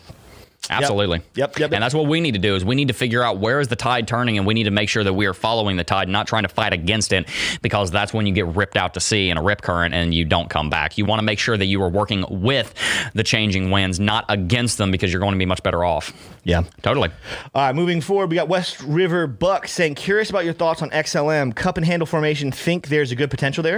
Absolutely. 0.69 1.17
Yep. 1.35 1.35
Yep, 1.35 1.59
yep. 1.59 1.73
And 1.73 1.83
that's 1.83 1.95
what 1.95 2.05
we 2.07 2.21
need 2.21 2.33
to 2.33 2.39
do 2.39 2.55
is 2.55 2.63
we 2.63 2.75
need 2.75 2.89
to 2.89 2.93
figure 2.93 3.23
out 3.23 3.39
where 3.39 3.59
is 3.59 3.67
the 3.67 3.75
tide 3.75 4.07
turning 4.07 4.37
and 4.37 4.45
we 4.45 4.53
need 4.53 4.65
to 4.65 4.71
make 4.71 4.89
sure 4.89 5.03
that 5.03 5.13
we 5.13 5.25
are 5.25 5.33
following 5.33 5.75
the 5.75 5.83
tide, 5.83 6.07
not 6.07 6.27
trying 6.27 6.43
to 6.43 6.49
fight 6.49 6.71
against 6.71 7.11
it 7.13 7.27
because 7.63 7.89
that's 7.89 8.13
when 8.13 8.27
you 8.27 8.33
get 8.33 8.45
ripped 8.45 8.77
out 8.77 8.93
to 8.93 8.99
sea 8.99 9.29
in 9.29 9.37
a 9.37 9.41
rip 9.41 9.61
current 9.61 9.95
and 9.95 10.13
you 10.13 10.23
don't 10.23 10.49
come 10.49 10.69
back. 10.69 10.97
You 10.99 11.05
want 11.05 11.19
to 11.19 11.23
make 11.23 11.39
sure 11.39 11.57
that 11.57 11.65
you 11.65 11.81
are 11.81 11.89
working 11.89 12.25
with 12.29 12.73
the 13.15 13.23
changing 13.23 13.71
winds, 13.71 13.99
not 13.99 14.23
against 14.29 14.77
them 14.77 14.91
because 14.91 15.11
you're 15.11 15.19
going 15.19 15.33
to 15.33 15.39
be 15.39 15.45
much 15.47 15.63
better 15.63 15.83
off. 15.83 16.13
Yeah. 16.43 16.63
Totally. 16.83 17.09
All 17.53 17.65
right, 17.65 17.75
moving 17.75 17.99
forward, 17.99 18.29
we 18.29 18.35
got 18.35 18.47
West 18.47 18.81
River 18.81 19.27
Buck 19.27 19.67
saying, 19.67 19.95
curious 19.95 20.29
about 20.29 20.45
your 20.45 20.53
thoughts 20.53 20.81
on 20.81 20.91
XLM. 20.91 21.55
Cup 21.55 21.77
and 21.77 21.85
handle 21.85 22.05
formation, 22.05 22.51
think 22.51 22.87
there's 22.87 23.11
a 23.11 23.15
good 23.15 23.29
potential 23.31 23.63
there? 23.63 23.77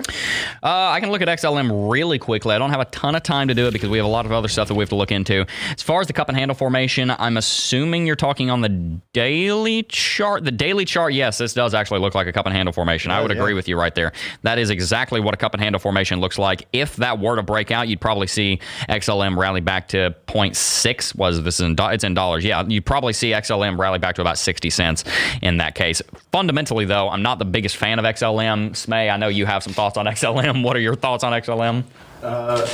Uh, 0.61 0.89
I 0.89 0.99
can 0.99 1.11
look 1.11 1.21
at 1.21 1.27
XLM 1.27 1.91
really 1.91 2.19
quickly. 2.19 2.53
I 2.55 2.57
don't 2.57 2.71
have 2.71 2.79
a 2.81 2.85
ton 2.85 3.15
of 3.15 3.23
time 3.23 3.47
to 3.47 3.53
do 3.53 3.67
it 3.67 3.71
because 3.71 3.89
we 3.89 3.97
have 3.97 4.05
a 4.05 4.09
lot 4.09 4.25
of 4.25 4.31
other 4.33 4.47
stuff 4.49 4.67
that 4.67 4.75
we 4.75 4.81
have 4.81 4.89
to 4.89 4.95
look 4.95 5.11
into. 5.11 5.45
As 5.71 5.81
far 5.81 6.01
as 6.01 6.07
the 6.07 6.13
cup 6.13 6.27
and 6.27 6.37
handle 6.37 6.55
formation, 6.55 6.72
I'm 6.75 7.37
assuming 7.37 8.07
you're 8.07 8.15
talking 8.15 8.49
on 8.49 8.61
the 8.61 8.69
daily 9.13 9.83
chart. 9.83 10.43
The 10.43 10.51
daily 10.51 10.85
chart, 10.85 11.13
yes, 11.13 11.37
this 11.37 11.53
does 11.53 11.73
actually 11.73 11.99
look 11.99 12.15
like 12.15 12.27
a 12.27 12.33
cup 12.33 12.45
and 12.45 12.55
handle 12.55 12.73
formation. 12.73 13.11
I 13.11 13.21
would 13.21 13.31
yeah. 13.31 13.37
agree 13.37 13.53
with 13.53 13.67
you 13.67 13.77
right 13.77 13.93
there. 13.93 14.11
That 14.41 14.57
is 14.57 14.69
exactly 14.69 15.19
what 15.19 15.33
a 15.33 15.37
cup 15.37 15.53
and 15.53 15.61
handle 15.61 15.79
formation 15.79 16.19
looks 16.19 16.39
like. 16.39 16.67
If 16.73 16.95
that 16.97 17.19
were 17.19 17.35
to 17.35 17.43
break 17.43 17.71
out, 17.71 17.87
you'd 17.87 18.01
probably 18.01 18.27
see 18.27 18.59
XLM 18.89 19.37
rally 19.37 19.61
back 19.61 19.87
to 19.89 20.15
0.6. 20.27 21.15
Was 21.15 21.43
this 21.43 21.59
in 21.59 21.75
it's 21.79 22.03
in 22.03 22.13
dollars? 22.13 22.43
Yeah, 22.43 22.63
you'd 22.67 22.85
probably 22.85 23.13
see 23.13 23.31
XLM 23.31 23.77
rally 23.77 23.99
back 23.99 24.15
to 24.15 24.21
about 24.21 24.37
60 24.37 24.69
cents 24.69 25.03
in 25.41 25.57
that 25.57 25.75
case. 25.75 26.01
Fundamentally, 26.31 26.85
though, 26.85 27.09
I'm 27.09 27.21
not 27.21 27.39
the 27.39 27.45
biggest 27.45 27.77
fan 27.77 27.99
of 27.99 28.05
XLM. 28.05 28.71
Smay, 28.71 29.11
I 29.11 29.17
know 29.17 29.27
you 29.27 29.45
have 29.45 29.63
some 29.63 29.73
thoughts 29.73 29.97
on 29.97 30.05
XLM. 30.05 30.63
What 30.63 30.75
are 30.75 30.81
your 30.81 30.95
thoughts 30.95 31.23
on 31.23 31.33
XLM? 31.33 31.83
Uh, 32.21 32.67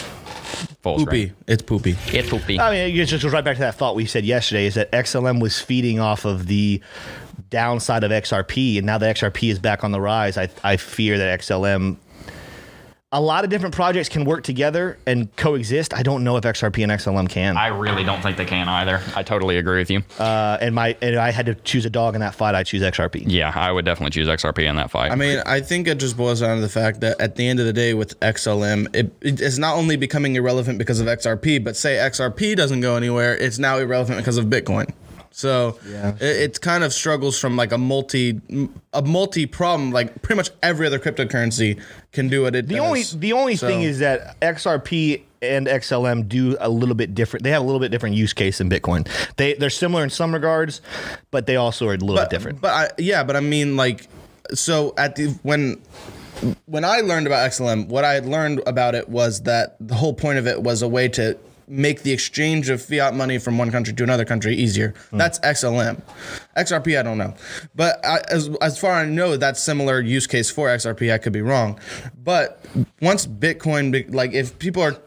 poopy. 0.81 1.33
It's 1.47 1.61
poopy. 1.61 1.95
It's 2.07 2.29
poopy. 2.29 2.59
I 2.59 2.71
mean, 2.71 2.99
it 2.99 3.05
just 3.05 3.23
goes 3.23 3.33
right 3.33 3.43
back 3.43 3.55
to 3.55 3.61
that 3.61 3.75
thought 3.75 3.95
we 3.95 4.05
said 4.05 4.25
yesterday: 4.25 4.65
is 4.65 4.75
that 4.75 4.91
XLM 4.91 5.41
was 5.41 5.59
feeding 5.59 5.99
off 5.99 6.25
of 6.25 6.47
the 6.47 6.81
downside 7.49 8.03
of 8.03 8.11
XRP, 8.11 8.77
and 8.77 8.85
now 8.85 8.97
that 8.97 9.15
XRP 9.15 9.51
is 9.51 9.59
back 9.59 9.83
on 9.83 9.91
the 9.91 10.01
rise. 10.01 10.37
I 10.37 10.49
I 10.63 10.77
fear 10.77 11.17
that 11.17 11.39
XLM 11.39 11.97
a 13.11 13.19
lot 13.19 13.43
of 13.43 13.49
different 13.49 13.73
projects 13.73 14.07
can 14.07 14.23
work 14.23 14.43
together 14.43 14.99
and 15.07 15.35
coexist. 15.35 15.95
I 15.95 16.03
don't 16.03 16.23
know 16.23 16.37
if 16.37 16.43
XRP 16.43 16.83
and 16.83 16.91
XLM 16.91 17.27
can. 17.27 17.57
I 17.57 17.67
really 17.67 18.03
don't 18.03 18.21
think 18.21 18.37
they 18.37 18.45
can 18.45 18.69
either. 18.69 19.01
I 19.15 19.23
totally 19.23 19.57
agree 19.57 19.79
with 19.79 19.89
you. 19.89 20.03
Uh, 20.19 20.59
and 20.61 20.75
my 20.75 20.95
and 21.01 21.15
I 21.15 21.31
had 21.31 21.47
to 21.47 21.55
choose 21.55 21.85
a 21.85 21.89
dog 21.89 22.13
in 22.13 22.21
that 22.21 22.35
fight. 22.35 22.53
I 22.53 22.61
choose 22.61 22.83
XRP. 22.83 23.23
Yeah, 23.25 23.51
I 23.55 23.71
would 23.71 23.83
definitely 23.83 24.11
choose 24.11 24.27
XRP 24.27 24.69
in 24.69 24.75
that 24.75 24.91
fight. 24.91 25.11
I 25.11 25.15
mean, 25.15 25.41
I 25.47 25.59
think 25.59 25.87
it 25.87 25.97
just 25.97 26.17
boils 26.17 26.41
down 26.41 26.57
to 26.57 26.61
the 26.61 26.69
fact 26.69 27.01
that 27.01 27.19
at 27.19 27.35
the 27.35 27.47
end 27.47 27.59
of 27.59 27.65
the 27.65 27.73
day, 27.73 27.95
with 27.95 28.19
XLM, 28.19 28.95
it, 28.95 29.11
it 29.21 29.41
is 29.41 29.57
not 29.57 29.75
only 29.75 29.95
becoming 29.95 30.35
irrelevant 30.35 30.77
because 30.77 30.99
of 30.99 31.07
XRP, 31.07 31.63
but 31.63 31.75
say 31.75 31.95
XRP 31.95 32.55
doesn't 32.55 32.81
go 32.81 32.95
anywhere, 32.95 33.35
it's 33.35 33.57
now 33.57 33.79
irrelevant 33.79 34.19
because 34.19 34.37
of 34.37 34.45
Bitcoin. 34.45 34.93
So 35.31 35.79
yeah. 35.87 36.15
it, 36.15 36.23
it, 36.23 36.61
kind 36.61 36.83
of 36.83 36.93
struggles 36.93 37.39
from 37.39 37.55
like 37.55 37.71
a 37.71 37.77
multi 37.77 38.41
a 38.93 39.01
multi 39.01 39.45
problem. 39.45 39.91
Like 39.91 40.21
pretty 40.21 40.37
much 40.37 40.49
every 40.61 40.87
other 40.87 40.99
cryptocurrency 40.99 41.79
can 42.11 42.27
do 42.27 42.45
it. 42.45 42.51
the 42.51 42.61
does. 42.63 42.79
only 42.79 43.03
the 43.03 43.33
only 43.33 43.55
so. 43.55 43.67
thing 43.67 43.83
is 43.83 43.99
that 43.99 44.39
XRP 44.41 45.21
and 45.41 45.67
XLM 45.67 46.27
do 46.27 46.57
a 46.59 46.69
little 46.69 46.95
bit 46.95 47.15
different. 47.15 47.43
They 47.43 47.51
have 47.51 47.61
a 47.61 47.65
little 47.65 47.79
bit 47.79 47.91
different 47.91 48.15
use 48.15 48.33
case 48.33 48.57
than 48.57 48.69
Bitcoin. 48.69 49.07
They 49.37 49.53
they're 49.53 49.69
similar 49.69 50.03
in 50.03 50.09
some 50.09 50.33
regards, 50.33 50.81
but 51.31 51.45
they 51.45 51.55
also 51.55 51.87
are 51.87 51.93
a 51.93 51.97
little 51.97 52.15
but, 52.15 52.29
bit 52.29 52.35
different. 52.35 52.61
But 52.61 52.71
I, 52.71 52.89
yeah, 52.97 53.23
but 53.23 53.35
I 53.35 53.39
mean 53.39 53.77
like 53.77 54.07
so 54.53 54.93
at 54.97 55.15
the 55.15 55.27
when 55.43 55.81
when 56.65 56.85
I 56.85 57.01
learned 57.01 57.27
about 57.27 57.49
XLM, 57.51 57.87
what 57.87 58.03
I 58.03 58.13
had 58.13 58.25
learned 58.25 58.61
about 58.65 58.95
it 58.95 59.09
was 59.09 59.41
that 59.41 59.75
the 59.79 59.95
whole 59.95 60.13
point 60.13 60.39
of 60.39 60.47
it 60.47 60.61
was 60.63 60.81
a 60.81 60.87
way 60.87 61.07
to 61.09 61.37
make 61.69 62.01
the 62.01 62.11
exchange 62.11 62.69
of 62.69 62.81
fiat 62.81 63.13
money 63.13 63.37
from 63.37 63.57
one 63.57 63.71
country 63.71 63.93
to 63.93 64.03
another 64.03 64.25
country 64.25 64.55
easier. 64.55 64.93
Mm. 65.11 65.19
That's 65.19 65.39
XLM. 65.39 66.01
XRP, 66.57 66.99
I 66.99 67.03
don't 67.03 67.17
know, 67.17 67.33
but 67.75 68.03
I, 68.05 68.21
as 68.29 68.49
as 68.61 68.79
far 68.79 68.99
as 68.99 69.07
I 69.07 69.09
know, 69.09 69.37
that's 69.37 69.61
similar 69.61 70.01
use 70.01 70.27
case 70.27 70.49
for 70.49 70.67
XRP. 70.67 71.13
I 71.13 71.17
could 71.17 71.33
be 71.33 71.41
wrong, 71.41 71.79
but 72.23 72.65
once 73.01 73.25
Bitcoin, 73.25 74.13
like 74.13 74.33
if 74.33 74.57
people 74.59 74.81
are 74.83 74.97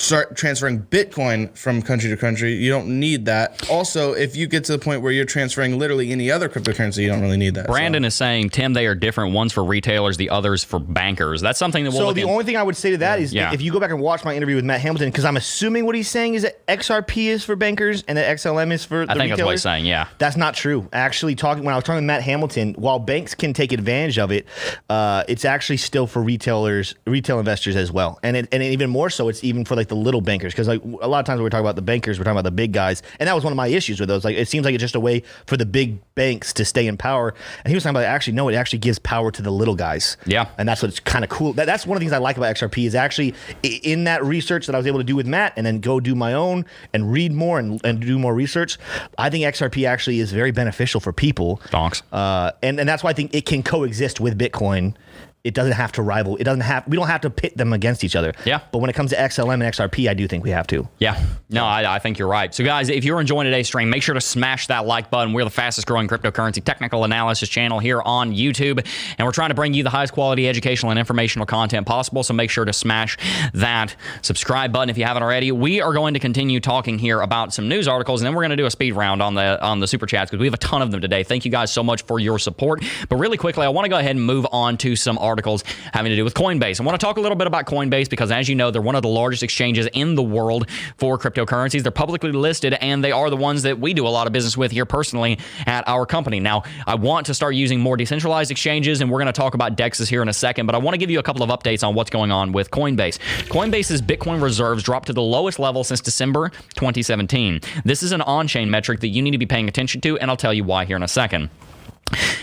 start 0.00 0.34
transferring 0.34 0.82
Bitcoin 0.82 1.56
from 1.56 1.82
country 1.82 2.08
to 2.08 2.16
country. 2.16 2.54
You 2.54 2.70
don't 2.70 2.98
need 2.98 3.26
that. 3.26 3.68
Also, 3.68 4.14
if 4.14 4.34
you 4.34 4.46
get 4.46 4.64
to 4.64 4.72
the 4.72 4.78
point 4.78 5.02
where 5.02 5.12
you're 5.12 5.26
transferring 5.26 5.78
literally 5.78 6.10
any 6.10 6.30
other 6.30 6.48
cryptocurrency, 6.48 7.02
you 7.02 7.08
don't 7.08 7.20
really 7.20 7.36
need 7.36 7.54
that. 7.54 7.66
Brandon 7.66 8.02
so. 8.04 8.06
is 8.06 8.14
saying, 8.14 8.50
Tim, 8.50 8.72
they 8.72 8.86
are 8.86 8.94
different. 8.94 9.34
One's 9.34 9.52
for 9.52 9.62
retailers, 9.62 10.16
the 10.16 10.30
others 10.30 10.64
for 10.64 10.78
bankers. 10.78 11.40
That's 11.42 11.58
something 11.58 11.84
that 11.84 11.90
we'll. 11.90 12.00
So 12.00 12.12
the 12.12 12.22
in. 12.22 12.30
only 12.30 12.44
thing 12.44 12.56
I 12.56 12.62
would 12.62 12.76
say 12.76 12.92
to 12.92 12.98
that 12.98 13.20
is 13.20 13.32
yeah. 13.32 13.52
if 13.52 13.60
you 13.60 13.70
go 13.72 13.78
back 13.78 13.90
and 13.90 14.00
watch 14.00 14.24
my 14.24 14.34
interview 14.34 14.56
with 14.56 14.64
Matt 14.64 14.80
Hamilton, 14.80 15.10
because 15.10 15.24
I'm 15.24 15.36
assuming 15.36 15.84
what 15.84 15.94
he's 15.94 16.08
saying 16.08 16.34
is 16.34 16.42
that 16.42 16.66
XRP 16.66 17.26
is 17.26 17.44
for 17.44 17.54
bankers 17.54 18.02
and 18.08 18.16
that 18.16 18.36
XLM 18.36 18.72
is 18.72 18.84
for. 18.84 19.02
I 19.02 19.06
think 19.06 19.18
retailers. 19.18 19.36
that's 19.36 19.44
what 19.44 19.52
he's 19.52 19.62
saying. 19.62 19.86
Yeah, 19.86 20.08
that's 20.18 20.36
not 20.36 20.54
true. 20.54 20.88
Actually, 20.92 21.34
talking 21.34 21.64
when 21.64 21.74
I 21.74 21.76
was 21.76 21.84
talking 21.84 21.96
with 21.96 22.04
Matt 22.04 22.22
Hamilton, 22.22 22.74
while 22.74 22.98
banks 22.98 23.34
can 23.34 23.52
take 23.52 23.72
advantage 23.72 24.18
of 24.18 24.32
it, 24.32 24.46
uh, 24.88 25.24
it's 25.28 25.44
actually 25.44 25.76
still 25.76 26.06
for 26.06 26.22
retailers, 26.22 26.94
retail 27.06 27.38
investors 27.38 27.76
as 27.76 27.92
well, 27.92 28.18
and 28.22 28.36
it, 28.36 28.48
and 28.50 28.62
even 28.62 28.88
more 28.88 29.10
so, 29.10 29.28
it's 29.28 29.44
even 29.44 29.64
for 29.64 29.76
like 29.76 29.89
the 29.90 29.96
little 29.96 30.22
bankers 30.22 30.54
because 30.54 30.68
like 30.68 30.82
a 30.82 31.08
lot 31.08 31.20
of 31.20 31.26
times 31.26 31.36
when 31.36 31.42
we're 31.42 31.50
talking 31.50 31.66
about 31.66 31.76
the 31.76 31.82
bankers, 31.82 32.18
we're 32.18 32.24
talking 32.24 32.38
about 32.38 32.44
the 32.44 32.50
big 32.50 32.72
guys, 32.72 33.02
and 33.18 33.28
that 33.28 33.34
was 33.34 33.44
one 33.44 33.52
of 33.52 33.56
my 33.56 33.66
issues 33.66 34.00
with 34.00 34.08
those. 34.08 34.24
Like 34.24 34.36
it 34.36 34.48
seems 34.48 34.64
like 34.64 34.74
it's 34.74 34.80
just 34.80 34.94
a 34.94 35.00
way 35.00 35.22
for 35.46 35.58
the 35.58 35.66
big 35.66 35.98
banks 36.14 36.54
to 36.54 36.64
stay 36.64 36.86
in 36.86 36.96
power. 36.96 37.34
And 37.64 37.70
he 37.70 37.74
was 37.74 37.82
talking 37.82 37.96
about 37.96 38.04
actually 38.04 38.32
no, 38.32 38.48
it 38.48 38.54
actually 38.54 38.78
gives 38.78 38.98
power 38.98 39.30
to 39.30 39.42
the 39.42 39.50
little 39.50 39.74
guys. 39.74 40.16
Yeah, 40.24 40.48
and 40.56 40.66
that's 40.66 40.82
what's 40.82 41.00
kind 41.00 41.24
of 41.24 41.30
cool. 41.30 41.52
That, 41.52 41.66
that's 41.66 41.86
one 41.86 41.96
of 41.96 42.00
the 42.00 42.04
things 42.04 42.12
I 42.12 42.18
like 42.18 42.38
about 42.38 42.54
XRP 42.56 42.86
is 42.86 42.94
actually 42.94 43.34
in 43.62 44.04
that 44.04 44.24
research 44.24 44.66
that 44.66 44.74
I 44.74 44.78
was 44.78 44.86
able 44.86 44.98
to 45.00 45.04
do 45.04 45.16
with 45.16 45.26
Matt, 45.26 45.52
and 45.56 45.66
then 45.66 45.80
go 45.80 46.00
do 46.00 46.14
my 46.14 46.32
own 46.32 46.64
and 46.94 47.12
read 47.12 47.32
more 47.32 47.58
and, 47.58 47.80
and 47.84 48.00
do 48.00 48.18
more 48.18 48.34
research. 48.34 48.78
I 49.18 49.28
think 49.28 49.44
XRP 49.44 49.86
actually 49.86 50.20
is 50.20 50.32
very 50.32 50.52
beneficial 50.52 51.00
for 51.00 51.12
people. 51.12 51.60
Donks. 51.70 52.02
Uh, 52.12 52.52
and 52.62 52.80
and 52.80 52.88
that's 52.88 53.02
why 53.02 53.10
I 53.10 53.14
think 53.14 53.34
it 53.34 53.44
can 53.44 53.62
coexist 53.62 54.20
with 54.20 54.38
Bitcoin 54.38 54.94
it 55.42 55.54
doesn't 55.54 55.72
have 55.72 55.92
to 55.92 56.02
rival. 56.02 56.36
It 56.36 56.44
doesn't 56.44 56.60
have. 56.60 56.86
We 56.86 56.96
don't 56.96 57.06
have 57.06 57.22
to 57.22 57.30
pit 57.30 57.56
them 57.56 57.72
against 57.72 58.04
each 58.04 58.14
other. 58.14 58.34
Yeah. 58.44 58.60
But 58.72 58.78
when 58.80 58.90
it 58.90 58.92
comes 58.92 59.10
to 59.10 59.16
XLM 59.16 59.54
and 59.54 59.62
XRP, 59.62 60.08
I 60.08 60.12
do 60.12 60.28
think 60.28 60.44
we 60.44 60.50
have 60.50 60.66
to. 60.66 60.86
Yeah. 60.98 61.22
No, 61.48 61.64
I, 61.64 61.96
I, 61.96 61.98
think 61.98 62.18
you're 62.18 62.28
right. 62.28 62.54
So, 62.54 62.62
guys, 62.62 62.90
if 62.90 63.04
you're 63.04 63.20
enjoying 63.20 63.46
today's 63.46 63.66
stream, 63.66 63.88
make 63.88 64.02
sure 64.02 64.14
to 64.14 64.20
smash 64.20 64.66
that 64.66 64.86
like 64.86 65.10
button. 65.10 65.32
We're 65.32 65.44
the 65.44 65.50
fastest 65.50 65.86
growing 65.86 66.08
cryptocurrency 66.08 66.62
technical 66.62 67.04
analysis 67.04 67.48
channel 67.48 67.78
here 67.78 68.02
on 68.02 68.32
YouTube, 68.32 68.86
and 69.18 69.26
we're 69.26 69.32
trying 69.32 69.48
to 69.48 69.54
bring 69.54 69.72
you 69.72 69.82
the 69.82 69.90
highest 69.90 70.12
quality 70.12 70.46
educational 70.46 70.90
and 70.90 70.98
informational 70.98 71.46
content 71.46 71.86
possible. 71.86 72.22
So, 72.22 72.34
make 72.34 72.50
sure 72.50 72.66
to 72.66 72.72
smash 72.74 73.16
that 73.54 73.96
subscribe 74.20 74.72
button 74.72 74.90
if 74.90 74.98
you 74.98 75.04
haven't 75.04 75.22
already. 75.22 75.52
We 75.52 75.80
are 75.80 75.94
going 75.94 76.14
to 76.14 76.20
continue 76.20 76.60
talking 76.60 76.98
here 76.98 77.22
about 77.22 77.54
some 77.54 77.66
news 77.66 77.88
articles, 77.88 78.20
and 78.20 78.26
then 78.26 78.34
we're 78.34 78.42
going 78.42 78.50
to 78.50 78.56
do 78.56 78.66
a 78.66 78.70
speed 78.70 78.92
round 78.92 79.22
on 79.22 79.34
the 79.34 79.62
on 79.64 79.80
the 79.80 79.88
super 79.88 80.04
chats 80.04 80.30
because 80.30 80.40
we 80.40 80.46
have 80.46 80.54
a 80.54 80.58
ton 80.58 80.82
of 80.82 80.90
them 80.90 81.00
today. 81.00 81.22
Thank 81.22 81.46
you 81.46 81.50
guys 81.50 81.72
so 81.72 81.82
much 81.82 82.02
for 82.02 82.20
your 82.20 82.38
support. 82.38 82.84
But 83.08 83.16
really 83.16 83.38
quickly, 83.38 83.64
I 83.64 83.70
want 83.70 83.86
to 83.86 83.88
go 83.88 83.96
ahead 83.96 84.16
and 84.16 84.22
move 84.22 84.46
on 84.52 84.76
to 84.78 84.96
some 84.96 85.16
articles 85.16 85.29
articles 85.30 85.64
having 85.94 86.10
to 86.10 86.16
do 86.16 86.24
with 86.24 86.34
Coinbase. 86.34 86.80
I 86.80 86.84
want 86.84 87.00
to 87.00 87.04
talk 87.04 87.16
a 87.16 87.20
little 87.20 87.36
bit 87.36 87.46
about 87.46 87.64
Coinbase 87.66 88.10
because, 88.10 88.30
as 88.30 88.48
you 88.48 88.54
know, 88.54 88.70
they're 88.70 88.82
one 88.82 88.96
of 88.96 89.02
the 89.02 89.08
largest 89.08 89.42
exchanges 89.42 89.86
in 89.92 90.16
the 90.16 90.22
world 90.22 90.68
for 90.98 91.16
cryptocurrencies. 91.16 91.82
They're 91.82 91.92
publicly 91.92 92.32
listed 92.32 92.74
and 92.74 93.02
they 93.02 93.12
are 93.12 93.30
the 93.30 93.36
ones 93.36 93.62
that 93.62 93.78
we 93.78 93.94
do 93.94 94.06
a 94.06 94.08
lot 94.08 94.26
of 94.26 94.32
business 94.32 94.56
with 94.56 94.72
here 94.72 94.84
personally 94.84 95.38
at 95.66 95.88
our 95.88 96.04
company. 96.04 96.40
Now, 96.40 96.64
I 96.86 96.96
want 96.96 97.26
to 97.26 97.34
start 97.34 97.54
using 97.54 97.80
more 97.80 97.96
decentralized 97.96 98.50
exchanges, 98.50 99.00
and 99.00 99.10
we're 99.10 99.18
going 99.18 99.26
to 99.26 99.32
talk 99.32 99.54
about 99.54 99.76
DEXs 99.76 100.08
here 100.08 100.22
in 100.22 100.28
a 100.28 100.32
second, 100.32 100.66
but 100.66 100.74
I 100.74 100.78
want 100.78 100.94
to 100.94 100.98
give 100.98 101.10
you 101.10 101.18
a 101.18 101.22
couple 101.22 101.42
of 101.42 101.50
updates 101.50 101.86
on 101.86 101.94
what's 101.94 102.10
going 102.10 102.30
on 102.32 102.52
with 102.52 102.70
Coinbase. 102.70 103.18
Coinbase's 103.48 104.02
Bitcoin 104.02 104.42
reserves 104.42 104.82
dropped 104.82 105.06
to 105.06 105.12
the 105.12 105.22
lowest 105.22 105.58
level 105.58 105.84
since 105.84 106.00
December 106.00 106.50
2017. 106.74 107.60
This 107.84 108.02
is 108.02 108.12
an 108.12 108.22
on 108.22 108.48
chain 108.48 108.70
metric 108.70 109.00
that 109.00 109.08
you 109.08 109.22
need 109.22 109.30
to 109.32 109.38
be 109.38 109.46
paying 109.46 109.68
attention 109.68 110.00
to, 110.02 110.18
and 110.18 110.30
I'll 110.30 110.36
tell 110.36 110.54
you 110.54 110.64
why 110.64 110.84
here 110.84 110.96
in 110.96 111.02
a 111.02 111.08
second. 111.08 111.50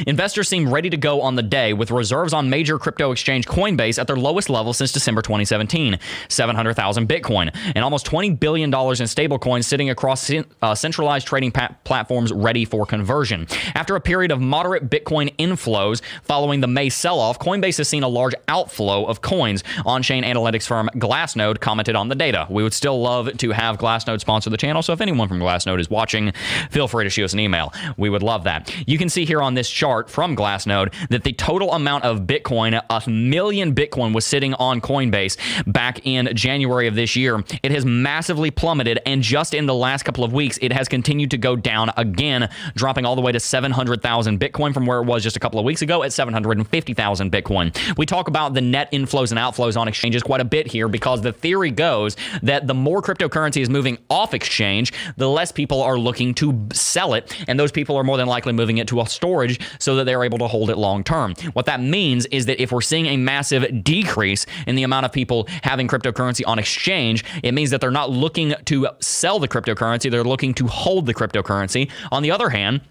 Investors 0.05 0.47
seem 0.47 0.71
ready 0.71 0.89
to 0.89 0.97
go 0.97 1.21
on 1.21 1.35
the 1.35 1.43
day 1.43 1.73
with 1.73 1.91
reserves 1.91 2.33
on 2.33 2.49
major 2.49 2.77
crypto 2.77 3.11
exchange 3.11 3.47
Coinbase 3.47 3.99
at 3.99 4.07
their 4.07 4.15
lowest 4.15 4.49
level 4.49 4.73
since 4.73 4.91
December 4.91 5.21
2017, 5.21 5.99
700,000 6.29 7.07
Bitcoin, 7.07 7.55
and 7.75 7.83
almost 7.83 8.05
$20 8.05 8.39
billion 8.39 8.69
in 8.69 8.73
stablecoins 8.73 9.65
sitting 9.65 9.89
across 9.89 10.31
uh, 10.61 10.75
centralized 10.75 11.27
trading 11.27 11.51
pa- 11.51 11.75
platforms 11.83 12.31
ready 12.31 12.65
for 12.65 12.85
conversion. 12.85 13.47
After 13.75 13.95
a 13.95 14.01
period 14.01 14.31
of 14.31 14.41
moderate 14.41 14.89
Bitcoin 14.89 15.35
inflows 15.37 16.01
following 16.23 16.61
the 16.61 16.67
May 16.67 16.89
sell 16.89 17.19
off, 17.19 17.39
Coinbase 17.39 17.77
has 17.77 17.87
seen 17.87 18.03
a 18.03 18.07
large 18.07 18.33
outflow 18.47 19.05
of 19.05 19.21
coins. 19.21 19.63
On 19.85 20.01
chain 20.01 20.23
analytics 20.23 20.67
firm 20.67 20.89
Glassnode 20.95 21.59
commented 21.59 21.95
on 21.95 22.07
the 22.09 22.15
data. 22.15 22.47
We 22.49 22.63
would 22.63 22.73
still 22.73 23.01
love 23.01 23.35
to 23.37 23.51
have 23.51 23.77
Glassnode 23.77 24.19
sponsor 24.19 24.49
the 24.49 24.57
channel, 24.57 24.81
so 24.81 24.93
if 24.93 25.01
anyone 25.01 25.27
from 25.27 25.39
Glassnode 25.39 25.79
is 25.79 25.89
watching, 25.89 26.31
feel 26.69 26.87
free 26.87 27.03
to 27.03 27.09
shoot 27.09 27.25
us 27.25 27.33
an 27.33 27.39
email. 27.39 27.73
We 27.97 28.09
would 28.09 28.23
love 28.23 28.43
that. 28.45 28.73
You 28.87 28.97
can 28.97 29.09
see 29.09 29.25
here 29.25 29.41
on 29.41 29.53
this 29.57 29.69
chart 29.69 30.09
from 30.09 30.35
Glassnode 30.35 30.93
that 31.09 31.23
the 31.23 31.33
total 31.33 31.73
amount 31.73 32.05
of 32.05 32.21
Bitcoin, 32.21 32.81
a 32.89 33.09
million 33.09 33.75
Bitcoin, 33.75 34.13
was 34.13 34.25
sitting 34.25 34.53
on 34.53 34.79
Coinbase 34.79 35.37
back 35.65 36.05
in 36.05 36.29
January 36.35 36.87
of 36.87 36.95
this 36.95 37.15
year. 37.15 37.43
It 37.63 37.71
has 37.71 37.85
massively 37.85 38.51
plummeted, 38.51 38.99
and 39.05 39.21
just 39.21 39.53
in 39.53 39.65
the 39.65 39.73
last 39.73 40.03
couple 40.03 40.23
of 40.23 40.31
weeks, 40.33 40.57
it 40.61 40.71
has 40.71 40.87
continued 40.87 41.31
to 41.31 41.37
go 41.37 41.55
down 41.55 41.91
again, 41.97 42.49
dropping 42.75 43.05
all 43.05 43.15
the 43.15 43.21
way 43.21 43.31
to 43.31 43.39
700,000 43.39 44.39
Bitcoin 44.39 44.73
from 44.73 44.85
where 44.85 44.99
it 44.99 45.05
was 45.05 45.23
just 45.23 45.35
a 45.35 45.39
couple 45.39 45.59
of 45.59 45.65
weeks 45.65 45.81
ago 45.81 46.03
at 46.03 46.13
750,000 46.13 47.31
Bitcoin. 47.31 47.97
We 47.97 48.05
talk 48.05 48.27
about 48.27 48.53
the 48.53 48.61
net 48.61 48.91
inflows 48.91 49.31
and 49.31 49.39
outflows 49.39 49.77
on 49.77 49.87
exchanges 49.87 50.23
quite 50.23 50.41
a 50.41 50.45
bit 50.45 50.67
here 50.67 50.87
because 50.87 51.21
the 51.21 51.33
theory 51.33 51.71
goes 51.71 52.15
that 52.43 52.67
the 52.67 52.73
more 52.73 53.01
cryptocurrency 53.01 53.61
is 53.61 53.69
moving 53.69 53.97
off 54.09 54.33
exchange, 54.33 54.93
the 55.17 55.29
less 55.29 55.51
people 55.51 55.81
are 55.81 55.97
looking 55.97 56.33
to 56.35 56.67
sell 56.73 57.13
it, 57.13 57.35
and 57.47 57.59
those 57.59 57.71
people 57.71 57.95
are 57.95 58.03
more 58.03 58.17
than 58.17 58.27
likely 58.27 58.53
moving 58.53 58.77
it 58.77 58.87
to 58.87 59.01
a 59.01 59.07
storage 59.07 59.36
storage 59.37 59.59
so 59.79 59.95
that 59.95 60.05
they're 60.05 60.23
able 60.23 60.37
to 60.39 60.47
hold 60.47 60.69
it 60.69 60.77
long 60.77 61.03
term. 61.03 61.35
What 61.53 61.65
that 61.67 61.79
means 61.79 62.25
is 62.27 62.45
that 62.47 62.61
if 62.61 62.71
we're 62.71 62.81
seeing 62.81 63.05
a 63.07 63.17
massive 63.17 63.83
decrease 63.83 64.45
in 64.65 64.75
the 64.75 64.83
amount 64.83 65.05
of 65.05 65.11
people 65.11 65.47
having 65.63 65.87
cryptocurrency 65.87 66.41
on 66.47 66.59
exchange, 66.59 67.23
it 67.43 67.53
means 67.53 67.69
that 67.69 67.81
they're 67.81 67.91
not 67.91 68.09
looking 68.09 68.55
to 68.65 68.87
sell 68.99 69.39
the 69.39 69.47
cryptocurrency, 69.47 70.09
they're 70.09 70.23
looking 70.23 70.53
to 70.55 70.67
hold 70.67 71.05
the 71.05 71.13
cryptocurrency. 71.13 71.89
On 72.11 72.23
the 72.23 72.31
other 72.31 72.49
hand, 72.49 72.81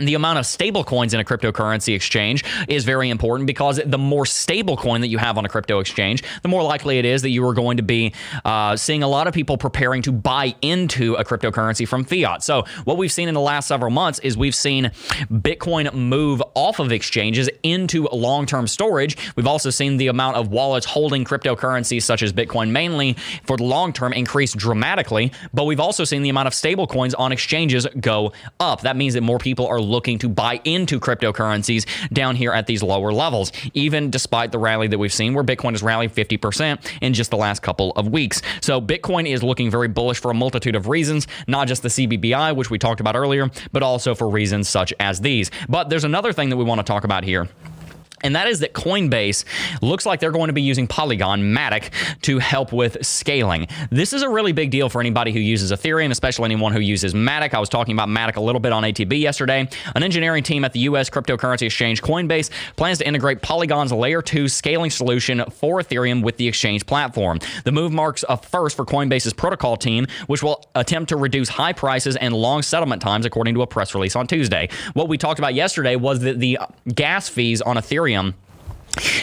the 0.00 0.14
amount 0.14 0.38
of 0.38 0.46
stable 0.46 0.84
coins 0.84 1.14
in 1.14 1.20
a 1.20 1.24
cryptocurrency 1.24 1.94
exchange 1.94 2.44
is 2.68 2.84
very 2.84 3.10
important 3.10 3.46
because 3.46 3.80
the 3.84 3.98
more 3.98 4.26
stable 4.26 4.76
coin 4.76 5.00
that 5.00 5.08
you 5.08 5.18
have 5.18 5.38
on 5.38 5.44
a 5.44 5.48
crypto 5.48 5.80
exchange, 5.80 6.22
the 6.42 6.48
more 6.48 6.62
likely 6.62 6.98
it 6.98 7.04
is 7.04 7.22
that 7.22 7.30
you 7.30 7.46
are 7.46 7.54
going 7.54 7.76
to 7.76 7.82
be 7.82 8.12
uh, 8.44 8.76
seeing 8.76 9.02
a 9.02 9.08
lot 9.08 9.26
of 9.26 9.34
people 9.34 9.56
preparing 9.56 10.02
to 10.02 10.12
buy 10.12 10.54
into 10.62 11.14
a 11.14 11.24
cryptocurrency 11.24 11.86
from 11.86 12.04
fiat. 12.04 12.42
So, 12.42 12.64
what 12.84 12.96
we've 12.96 13.12
seen 13.12 13.28
in 13.28 13.34
the 13.34 13.40
last 13.40 13.68
several 13.68 13.90
months 13.90 14.18
is 14.20 14.36
we've 14.36 14.54
seen 14.54 14.90
Bitcoin 15.30 15.92
move 15.92 16.42
off 16.54 16.78
of 16.78 16.92
exchanges 16.92 17.48
into 17.62 18.08
long 18.12 18.46
term 18.46 18.66
storage. 18.66 19.16
We've 19.36 19.46
also 19.46 19.70
seen 19.70 19.96
the 19.96 20.08
amount 20.08 20.36
of 20.36 20.48
wallets 20.48 20.86
holding 20.86 21.24
cryptocurrencies, 21.24 22.02
such 22.02 22.22
as 22.22 22.32
Bitcoin 22.32 22.70
mainly, 22.70 23.14
for 23.44 23.56
the 23.56 23.64
long 23.64 23.92
term 23.92 24.12
increase 24.12 24.52
dramatically. 24.52 25.32
But 25.52 25.64
we've 25.64 25.80
also 25.80 26.04
seen 26.04 26.22
the 26.22 26.28
amount 26.28 26.48
of 26.48 26.54
stable 26.54 26.86
coins 26.86 27.14
on 27.14 27.32
exchanges 27.32 27.86
go 28.00 28.32
up. 28.60 28.82
That 28.82 28.96
means 28.96 29.14
that 29.14 29.22
more 29.22 29.38
people 29.38 29.66
are 29.66 29.80
looking 29.88 30.18
to 30.18 30.28
buy 30.28 30.60
into 30.64 31.00
cryptocurrencies 31.00 31.86
down 32.12 32.36
here 32.36 32.52
at 32.52 32.66
these 32.66 32.82
lower 32.82 33.12
levels, 33.12 33.50
even 33.74 34.10
despite 34.10 34.52
the 34.52 34.58
rally 34.58 34.86
that 34.88 34.98
we've 34.98 35.12
seen 35.12 35.34
where 35.34 35.44
Bitcoin 35.44 35.72
has 35.72 35.82
rallied 35.82 36.14
50% 36.14 36.92
in 37.00 37.14
just 37.14 37.30
the 37.30 37.36
last 37.36 37.62
couple 37.62 37.92
of 37.92 38.08
weeks. 38.08 38.42
So 38.60 38.80
Bitcoin 38.80 39.28
is 39.28 39.42
looking 39.42 39.70
very 39.70 39.88
bullish 39.88 40.20
for 40.20 40.30
a 40.30 40.34
multitude 40.34 40.76
of 40.76 40.88
reasons, 40.88 41.26
not 41.46 41.68
just 41.68 41.82
the 41.82 41.88
CBBI, 41.88 42.54
which 42.54 42.70
we 42.70 42.78
talked 42.78 43.00
about 43.00 43.16
earlier, 43.16 43.50
but 43.72 43.82
also 43.82 44.14
for 44.14 44.28
reasons 44.28 44.68
such 44.68 44.94
as 45.00 45.20
these. 45.20 45.50
But 45.68 45.88
there's 45.88 46.04
another 46.04 46.32
thing 46.32 46.50
that 46.50 46.56
we 46.56 46.64
want 46.64 46.78
to 46.78 46.84
talk 46.84 47.04
about 47.04 47.24
here 47.24 47.48
and 48.22 48.34
that 48.36 48.48
is 48.48 48.60
that 48.60 48.72
Coinbase 48.72 49.44
looks 49.82 50.06
like 50.06 50.20
they're 50.20 50.32
going 50.32 50.48
to 50.48 50.52
be 50.52 50.62
using 50.62 50.86
Polygon 50.86 51.42
Matic 51.42 51.90
to 52.22 52.38
help 52.38 52.72
with 52.72 53.04
scaling. 53.04 53.66
This 53.90 54.12
is 54.12 54.22
a 54.22 54.28
really 54.28 54.52
big 54.52 54.70
deal 54.70 54.88
for 54.88 55.00
anybody 55.00 55.32
who 55.32 55.38
uses 55.38 55.72
Ethereum, 55.72 56.10
especially 56.10 56.46
anyone 56.46 56.72
who 56.72 56.80
uses 56.80 57.14
Matic. 57.14 57.54
I 57.54 57.60
was 57.60 57.68
talking 57.68 57.94
about 57.94 58.08
Matic 58.08 58.36
a 58.36 58.40
little 58.40 58.60
bit 58.60 58.72
on 58.72 58.82
ATB 58.82 59.20
yesterday. 59.20 59.68
An 59.94 60.02
engineering 60.02 60.42
team 60.42 60.64
at 60.64 60.72
the 60.72 60.80
US 60.80 61.10
cryptocurrency 61.10 61.62
exchange 61.62 62.02
Coinbase 62.02 62.50
plans 62.76 62.98
to 62.98 63.06
integrate 63.06 63.42
Polygon's 63.42 63.92
layer 63.92 64.22
2 64.22 64.48
scaling 64.48 64.90
solution 64.90 65.44
for 65.50 65.80
Ethereum 65.80 66.22
with 66.22 66.36
the 66.36 66.48
exchange 66.48 66.86
platform. 66.86 67.38
The 67.64 67.72
move 67.72 67.92
marks 67.92 68.24
a 68.28 68.36
first 68.36 68.76
for 68.76 68.84
Coinbase's 68.84 69.32
protocol 69.32 69.76
team, 69.76 70.06
which 70.26 70.42
will 70.42 70.68
attempt 70.74 71.10
to 71.10 71.16
reduce 71.16 71.48
high 71.48 71.72
prices 71.72 72.16
and 72.16 72.34
long 72.34 72.62
settlement 72.62 73.02
times 73.02 73.26
according 73.26 73.54
to 73.54 73.62
a 73.62 73.66
press 73.66 73.94
release 73.94 74.16
on 74.16 74.26
Tuesday. 74.26 74.68
What 74.94 75.08
we 75.08 75.18
talked 75.18 75.38
about 75.38 75.54
yesterday 75.54 75.96
was 75.96 76.20
that 76.20 76.38
the 76.40 76.58
gas 76.94 77.28
fees 77.28 77.60
on 77.60 77.76
Ethereum 77.76 78.07
Ethereum 78.08 78.32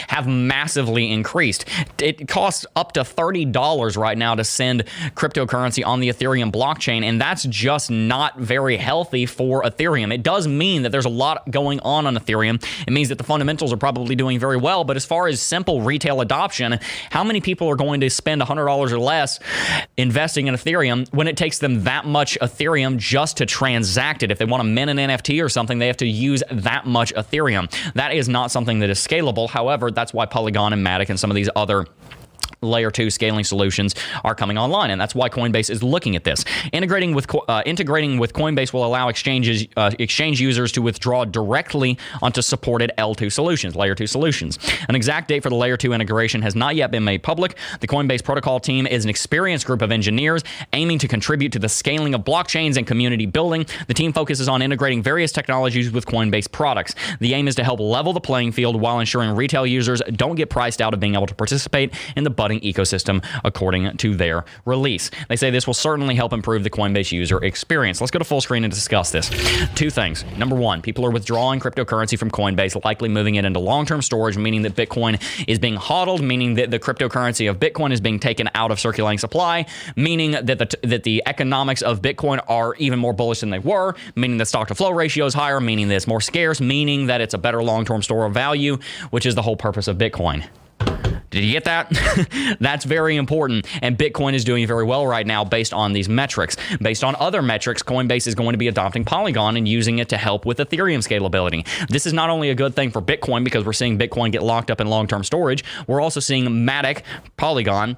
have 0.08 0.26
massively 0.26 1.12
increased. 1.12 1.64
It 1.98 2.28
costs 2.28 2.66
up 2.74 2.92
to 2.92 3.00
$30 3.00 3.96
right 3.96 4.18
now 4.18 4.34
to 4.34 4.44
send 4.44 4.84
cryptocurrency 5.14 5.84
on 5.86 6.00
the 6.00 6.08
Ethereum 6.08 6.52
blockchain, 6.52 7.02
and 7.02 7.20
that's 7.20 7.44
just 7.44 7.90
not 7.90 8.38
very 8.38 8.76
healthy 8.76 9.26
for 9.26 9.62
Ethereum. 9.62 10.12
It 10.12 10.22
does 10.22 10.48
mean 10.48 10.82
that 10.82 10.92
there's 10.92 11.04
a 11.04 11.10
lot 11.10 11.50
going 11.50 11.80
on 11.80 12.06
on 12.06 12.16
Ethereum. 12.16 12.64
It 12.86 12.92
means 12.92 13.08
that 13.08 13.18
the 13.18 13.24
fundamentals 13.24 13.72
are 13.72 13.76
probably 13.76 14.16
doing 14.16 14.38
very 14.38 14.56
well, 14.56 14.84
but 14.84 14.96
as 14.96 15.04
far 15.04 15.26
as 15.28 15.40
simple 15.40 15.82
retail 15.82 16.20
adoption, 16.20 16.78
how 17.10 17.24
many 17.24 17.40
people 17.40 17.68
are 17.68 17.76
going 17.76 18.00
to 18.00 18.10
spend 18.10 18.42
$100 18.42 18.92
or 18.92 18.98
less 18.98 19.40
investing 19.96 20.46
in 20.46 20.54
Ethereum 20.54 21.12
when 21.12 21.28
it 21.28 21.36
takes 21.36 21.58
them 21.58 21.84
that 21.84 22.06
much 22.06 22.38
Ethereum 22.40 22.96
just 22.96 23.38
to 23.38 23.46
transact 23.46 24.22
it? 24.22 24.30
If 24.30 24.38
they 24.38 24.44
want 24.44 24.60
to 24.62 24.68
mint 24.68 24.90
an 24.90 24.96
NFT 24.96 25.42
or 25.44 25.48
something, 25.48 25.78
they 25.78 25.86
have 25.86 25.96
to 25.98 26.06
use 26.06 26.42
that 26.50 26.86
much 26.86 27.14
Ethereum. 27.14 27.70
That 27.94 28.12
is 28.12 28.28
not 28.28 28.50
something 28.50 28.80
that 28.80 28.90
is 28.90 28.98
scalable. 28.98 29.48
However, 29.48 29.65
that's 29.90 30.12
why 30.12 30.26
Polygon 30.26 30.72
and 30.72 30.84
Matic 30.84 31.08
and 31.10 31.18
some 31.18 31.30
of 31.30 31.34
these 31.34 31.50
other 31.56 31.86
layer 32.66 32.90
two 32.90 33.10
scaling 33.10 33.44
solutions 33.44 33.94
are 34.24 34.34
coming 34.34 34.58
online, 34.58 34.90
and 34.90 35.00
that's 35.00 35.14
why 35.14 35.28
Coinbase 35.28 35.70
is 35.70 35.82
looking 35.82 36.16
at 36.16 36.24
this. 36.24 36.44
Integrating 36.72 37.14
with 37.14 37.26
uh, 37.48 37.62
integrating 37.66 38.18
with 38.18 38.32
Coinbase 38.32 38.72
will 38.72 38.84
allow 38.84 39.08
exchanges 39.08 39.66
uh, 39.76 39.90
exchange 39.98 40.40
users 40.40 40.72
to 40.72 40.82
withdraw 40.82 41.24
directly 41.24 41.98
onto 42.22 42.42
supported 42.42 42.92
L2 42.98 43.32
solutions, 43.32 43.76
layer 43.76 43.94
two 43.94 44.06
solutions. 44.06 44.58
An 44.88 44.94
exact 44.94 45.28
date 45.28 45.42
for 45.42 45.50
the 45.50 45.56
layer 45.56 45.76
two 45.76 45.92
integration 45.92 46.42
has 46.42 46.54
not 46.54 46.76
yet 46.76 46.90
been 46.90 47.04
made 47.04 47.22
public. 47.22 47.56
The 47.80 47.86
Coinbase 47.86 48.24
protocol 48.24 48.60
team 48.60 48.86
is 48.86 49.04
an 49.04 49.10
experienced 49.10 49.66
group 49.66 49.82
of 49.82 49.92
engineers 49.92 50.42
aiming 50.72 50.98
to 50.98 51.08
contribute 51.08 51.52
to 51.52 51.58
the 51.58 51.68
scaling 51.68 52.14
of 52.14 52.22
blockchains 52.22 52.76
and 52.76 52.86
community 52.86 53.26
building. 53.26 53.66
The 53.86 53.94
team 53.94 54.12
focuses 54.12 54.48
on 54.48 54.62
integrating 54.62 55.02
various 55.02 55.32
technologies 55.32 55.90
with 55.90 56.06
Coinbase 56.06 56.50
products. 56.50 56.94
The 57.20 57.34
aim 57.34 57.48
is 57.48 57.54
to 57.56 57.64
help 57.64 57.80
level 57.80 58.12
the 58.12 58.20
playing 58.20 58.52
field 58.52 58.80
while 58.80 59.00
ensuring 59.00 59.30
retail 59.34 59.66
users 59.66 60.02
don't 60.12 60.36
get 60.36 60.50
priced 60.50 60.80
out 60.80 60.94
of 60.94 61.00
being 61.00 61.14
able 61.14 61.26
to 61.26 61.34
participate 61.34 61.94
in 62.16 62.24
the 62.24 62.30
budding 62.30 62.55
ecosystem, 62.60 63.24
according 63.44 63.96
to 63.98 64.14
their 64.14 64.44
release. 64.64 65.10
They 65.28 65.36
say 65.36 65.50
this 65.50 65.66
will 65.66 65.74
certainly 65.74 66.14
help 66.14 66.32
improve 66.32 66.64
the 66.64 66.70
Coinbase 66.70 67.12
user 67.12 67.42
experience. 67.44 68.00
Let's 68.00 68.10
go 68.10 68.18
to 68.18 68.24
full 68.24 68.40
screen 68.40 68.64
and 68.64 68.72
discuss 68.72 69.10
this. 69.10 69.30
Two 69.74 69.90
things. 69.90 70.24
Number 70.36 70.56
one, 70.56 70.82
people 70.82 71.04
are 71.04 71.10
withdrawing 71.10 71.60
cryptocurrency 71.60 72.18
from 72.18 72.30
Coinbase, 72.30 72.82
likely 72.84 73.08
moving 73.08 73.36
it 73.36 73.44
into 73.44 73.60
long 73.60 73.86
term 73.86 74.02
storage, 74.02 74.36
meaning 74.36 74.62
that 74.62 74.74
Bitcoin 74.74 75.20
is 75.46 75.58
being 75.58 75.76
hodled, 75.76 76.22
meaning 76.22 76.54
that 76.54 76.70
the 76.70 76.78
cryptocurrency 76.78 77.48
of 77.48 77.58
Bitcoin 77.58 77.92
is 77.92 78.00
being 78.00 78.18
taken 78.18 78.48
out 78.54 78.70
of 78.70 78.80
circulating 78.80 79.18
supply, 79.18 79.66
meaning 79.96 80.32
that 80.32 80.46
the, 80.46 80.76
that 80.82 81.02
the 81.02 81.22
economics 81.26 81.82
of 81.82 82.02
Bitcoin 82.02 82.42
are 82.48 82.74
even 82.76 82.98
more 82.98 83.12
bullish 83.12 83.40
than 83.40 83.50
they 83.50 83.58
were, 83.58 83.94
meaning 84.14 84.38
the 84.38 84.46
stock 84.46 84.68
to 84.68 84.74
flow 84.74 84.90
ratio 84.90 85.26
is 85.26 85.34
higher, 85.34 85.60
meaning 85.60 85.88
that 85.88 85.96
it's 85.96 86.06
more 86.06 86.20
scarce, 86.20 86.60
meaning 86.60 87.06
that 87.06 87.20
it's 87.20 87.34
a 87.34 87.38
better 87.38 87.62
long 87.62 87.84
term 87.84 88.02
store 88.02 88.26
of 88.26 88.34
value, 88.34 88.78
which 89.10 89.26
is 89.26 89.34
the 89.34 89.42
whole 89.42 89.56
purpose 89.56 89.88
of 89.88 89.98
Bitcoin. 89.98 90.46
Did 91.30 91.44
you 91.44 91.52
get 91.52 91.64
that? 91.64 92.56
That's 92.60 92.84
very 92.84 93.16
important. 93.16 93.66
And 93.82 93.98
Bitcoin 93.98 94.34
is 94.34 94.44
doing 94.44 94.66
very 94.66 94.84
well 94.84 95.06
right 95.06 95.26
now 95.26 95.44
based 95.44 95.72
on 95.72 95.92
these 95.92 96.08
metrics. 96.08 96.56
Based 96.80 97.04
on 97.04 97.16
other 97.16 97.42
metrics, 97.42 97.82
Coinbase 97.82 98.26
is 98.26 98.34
going 98.34 98.52
to 98.52 98.58
be 98.58 98.68
adopting 98.68 99.04
Polygon 99.04 99.56
and 99.56 99.66
using 99.66 99.98
it 99.98 100.08
to 100.10 100.16
help 100.16 100.46
with 100.46 100.58
Ethereum 100.58 100.98
scalability. 100.98 101.66
This 101.88 102.06
is 102.06 102.12
not 102.12 102.30
only 102.30 102.50
a 102.50 102.54
good 102.54 102.74
thing 102.74 102.90
for 102.90 103.02
Bitcoin 103.02 103.44
because 103.44 103.64
we're 103.64 103.72
seeing 103.72 103.98
Bitcoin 103.98 104.32
get 104.32 104.42
locked 104.42 104.70
up 104.70 104.80
in 104.80 104.86
long 104.86 105.06
term 105.06 105.24
storage, 105.24 105.64
we're 105.86 106.00
also 106.00 106.20
seeing 106.20 106.46
Matic, 106.46 107.02
Polygon, 107.36 107.96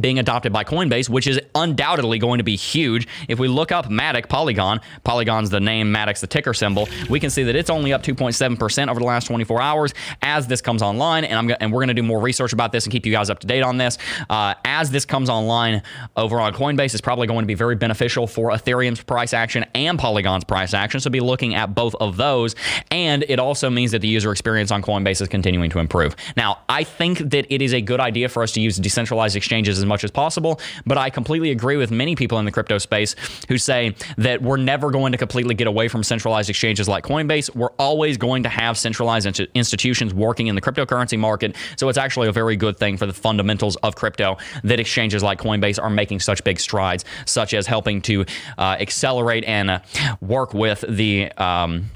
being 0.00 0.18
adopted 0.18 0.52
by 0.52 0.64
Coinbase, 0.64 1.08
which 1.08 1.26
is 1.26 1.40
undoubtedly 1.54 2.18
going 2.18 2.38
to 2.38 2.44
be 2.44 2.56
huge. 2.56 3.06
If 3.28 3.38
we 3.38 3.48
look 3.48 3.72
up 3.72 3.86
Matic 3.86 4.28
Polygon, 4.28 4.80
Polygon's 5.04 5.50
the 5.50 5.60
name, 5.60 5.92
Matic's 5.92 6.20
the 6.20 6.26
ticker 6.26 6.54
symbol, 6.54 6.88
we 7.08 7.20
can 7.20 7.30
see 7.30 7.42
that 7.44 7.56
it's 7.56 7.70
only 7.70 7.92
up 7.92 8.02
2.7% 8.02 8.88
over 8.88 9.00
the 9.00 9.06
last 9.06 9.26
24 9.26 9.60
hours 9.60 9.94
as 10.22 10.46
this 10.46 10.60
comes 10.60 10.82
online. 10.82 11.24
And, 11.24 11.38
I'm, 11.38 11.56
and 11.60 11.72
we're 11.72 11.80
going 11.80 11.88
to 11.88 11.94
do 11.94 12.02
more 12.02 12.20
research 12.20 12.52
about 12.52 12.72
this 12.72 12.84
and 12.84 12.92
keep 12.92 13.06
you 13.06 13.12
guys 13.12 13.30
up 13.30 13.38
to 13.40 13.46
date 13.46 13.62
on 13.62 13.78
this. 13.78 13.98
Uh, 14.28 14.54
as 14.64 14.90
this 14.90 15.04
comes 15.04 15.30
online 15.30 15.82
over 16.16 16.40
on 16.40 16.52
Coinbase, 16.52 16.92
it's 16.92 17.00
probably 17.00 17.26
going 17.26 17.40
to 17.40 17.46
be 17.46 17.54
very 17.54 17.76
beneficial 17.76 18.26
for 18.26 18.50
Ethereum's 18.50 19.02
price 19.02 19.32
action 19.32 19.64
and 19.74 19.98
Polygon's 19.98 20.44
price 20.44 20.74
action. 20.74 21.00
So 21.00 21.10
be 21.10 21.20
looking 21.20 21.54
at 21.54 21.74
both 21.74 21.94
of 21.96 22.16
those. 22.16 22.54
And 22.90 23.24
it 23.28 23.38
also 23.38 23.70
means 23.70 23.92
that 23.92 24.00
the 24.00 24.08
user 24.08 24.32
experience 24.32 24.70
on 24.70 24.82
Coinbase 24.82 25.22
is 25.22 25.28
continuing 25.28 25.70
to 25.70 25.78
improve. 25.78 26.16
Now, 26.36 26.60
I 26.68 26.84
think 26.84 27.18
that 27.30 27.52
it 27.52 27.62
is 27.62 27.72
a 27.72 27.80
good 27.80 28.00
idea 28.00 28.28
for 28.28 28.42
us 28.42 28.52
to 28.52 28.60
use 28.60 28.76
decentralized 28.76 29.36
exchanges 29.36 29.77
as 29.78 29.86
much 29.86 30.04
as 30.04 30.10
possible. 30.10 30.60
But 30.86 30.98
I 30.98 31.10
completely 31.10 31.50
agree 31.50 31.76
with 31.76 31.90
many 31.90 32.16
people 32.16 32.38
in 32.38 32.44
the 32.44 32.52
crypto 32.52 32.78
space 32.78 33.14
who 33.48 33.58
say 33.58 33.94
that 34.16 34.42
we're 34.42 34.56
never 34.56 34.90
going 34.90 35.12
to 35.12 35.18
completely 35.18 35.54
get 35.54 35.66
away 35.66 35.88
from 35.88 36.02
centralized 36.02 36.50
exchanges 36.50 36.88
like 36.88 37.04
Coinbase. 37.04 37.54
We're 37.54 37.72
always 37.78 38.16
going 38.16 38.42
to 38.44 38.48
have 38.48 38.76
centralized 38.78 39.26
institutions 39.54 40.14
working 40.14 40.46
in 40.46 40.54
the 40.54 40.60
cryptocurrency 40.60 41.18
market. 41.18 41.56
So 41.76 41.88
it's 41.88 41.98
actually 41.98 42.28
a 42.28 42.32
very 42.32 42.56
good 42.56 42.76
thing 42.78 42.96
for 42.96 43.06
the 43.06 43.12
fundamentals 43.12 43.76
of 43.76 43.94
crypto 43.94 44.36
that 44.64 44.80
exchanges 44.80 45.22
like 45.22 45.38
Coinbase 45.38 45.82
are 45.82 45.90
making 45.90 46.20
such 46.20 46.42
big 46.44 46.60
strides, 46.60 47.04
such 47.26 47.54
as 47.54 47.66
helping 47.66 48.00
to 48.02 48.24
uh, 48.56 48.76
accelerate 48.80 49.44
and 49.44 49.70
uh, 49.70 49.80
work 50.20 50.54
with 50.54 50.84
the. 50.88 51.30
Um, 51.32 51.90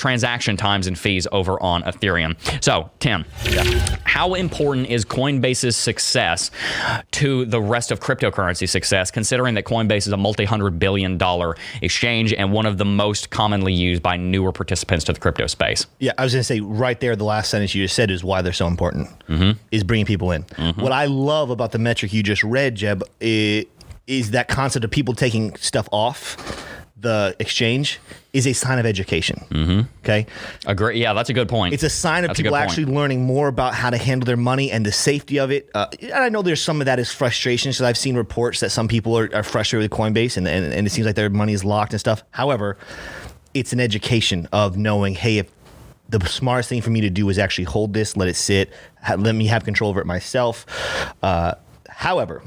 transaction 0.00 0.56
times 0.56 0.86
and 0.86 0.98
fees 0.98 1.26
over 1.30 1.62
on 1.62 1.82
Ethereum. 1.82 2.34
So, 2.64 2.90
Tim, 3.00 3.26
yeah. 3.50 3.64
how 4.04 4.32
important 4.32 4.88
is 4.88 5.04
Coinbase's 5.04 5.76
success 5.76 6.50
to 7.10 7.44
the 7.44 7.60
rest 7.60 7.92
of 7.92 8.00
cryptocurrency 8.00 8.66
success, 8.66 9.10
considering 9.10 9.54
that 9.56 9.66
Coinbase 9.66 10.06
is 10.06 10.08
a 10.08 10.16
multi 10.16 10.46
hundred 10.46 10.78
billion 10.78 11.18
dollar 11.18 11.54
exchange 11.82 12.32
and 12.32 12.50
one 12.50 12.64
of 12.64 12.78
the 12.78 12.84
most 12.86 13.28
commonly 13.28 13.74
used 13.74 14.02
by 14.02 14.16
newer 14.16 14.52
participants 14.52 15.04
to 15.04 15.12
the 15.12 15.20
crypto 15.20 15.46
space? 15.46 15.86
Yeah, 15.98 16.12
I 16.16 16.24
was 16.24 16.32
going 16.32 16.40
to 16.40 16.44
say 16.44 16.60
right 16.60 16.98
there, 16.98 17.14
the 17.14 17.24
last 17.24 17.50
sentence 17.50 17.74
you 17.74 17.84
just 17.84 17.94
said 17.94 18.10
is 18.10 18.24
why 18.24 18.40
they're 18.40 18.54
so 18.54 18.66
important, 18.66 19.08
mm-hmm. 19.28 19.58
is 19.70 19.84
bringing 19.84 20.06
people 20.06 20.30
in. 20.30 20.44
Mm-hmm. 20.44 20.80
What 20.80 20.92
I 20.92 21.04
love 21.06 21.50
about 21.50 21.72
the 21.72 21.78
metric 21.78 22.14
you 22.14 22.22
just 22.22 22.42
read, 22.42 22.74
Jeb, 22.74 23.02
is 23.20 24.30
that 24.30 24.48
concept 24.48 24.84
of 24.84 24.90
people 24.90 25.12
taking 25.12 25.54
stuff 25.56 25.88
off 25.92 26.38
the 27.00 27.34
exchange 27.38 27.98
is 28.32 28.46
a 28.46 28.52
sign 28.52 28.78
of 28.78 28.86
education. 28.86 29.44
Mm-hmm. 29.50 29.80
Okay. 30.04 30.26
Agree. 30.66 31.00
Yeah, 31.00 31.14
that's 31.14 31.30
a 31.30 31.32
good 31.32 31.48
point. 31.48 31.74
It's 31.74 31.82
a 31.82 31.90
sign 31.90 32.24
of 32.24 32.28
that's 32.28 32.40
people 32.40 32.56
actually 32.56 32.84
learning 32.86 33.22
more 33.22 33.48
about 33.48 33.74
how 33.74 33.90
to 33.90 33.96
handle 33.96 34.26
their 34.26 34.36
money 34.36 34.70
and 34.70 34.84
the 34.84 34.92
safety 34.92 35.38
of 35.38 35.50
it. 35.50 35.70
Uh, 35.74 35.86
and 36.00 36.12
I 36.12 36.28
know 36.28 36.42
there's 36.42 36.62
some 36.62 36.80
of 36.80 36.86
that 36.86 36.98
is 36.98 37.10
frustration 37.10 37.70
because 37.70 37.82
I've 37.82 37.98
seen 37.98 38.16
reports 38.16 38.60
that 38.60 38.70
some 38.70 38.86
people 38.88 39.16
are, 39.16 39.34
are 39.34 39.42
frustrated 39.42 39.90
with 39.90 39.98
Coinbase 39.98 40.36
and, 40.36 40.46
and, 40.46 40.72
and 40.72 40.86
it 40.86 40.90
seems 40.90 41.06
like 41.06 41.16
their 41.16 41.30
money 41.30 41.52
is 41.52 41.64
locked 41.64 41.92
and 41.92 42.00
stuff. 42.00 42.22
However, 42.30 42.76
it's 43.54 43.72
an 43.72 43.80
education 43.80 44.48
of 44.52 44.76
knowing, 44.76 45.14
hey, 45.14 45.38
if 45.38 45.50
the 46.08 46.24
smartest 46.26 46.68
thing 46.68 46.82
for 46.82 46.90
me 46.90 47.00
to 47.00 47.10
do 47.10 47.28
is 47.28 47.38
actually 47.38 47.64
hold 47.64 47.94
this, 47.94 48.16
let 48.16 48.28
it 48.28 48.36
sit, 48.36 48.72
let 49.16 49.34
me 49.34 49.46
have 49.46 49.64
control 49.64 49.90
over 49.90 50.00
it 50.00 50.06
myself. 50.06 50.66
Uh, 51.22 51.54
however, 51.88 52.42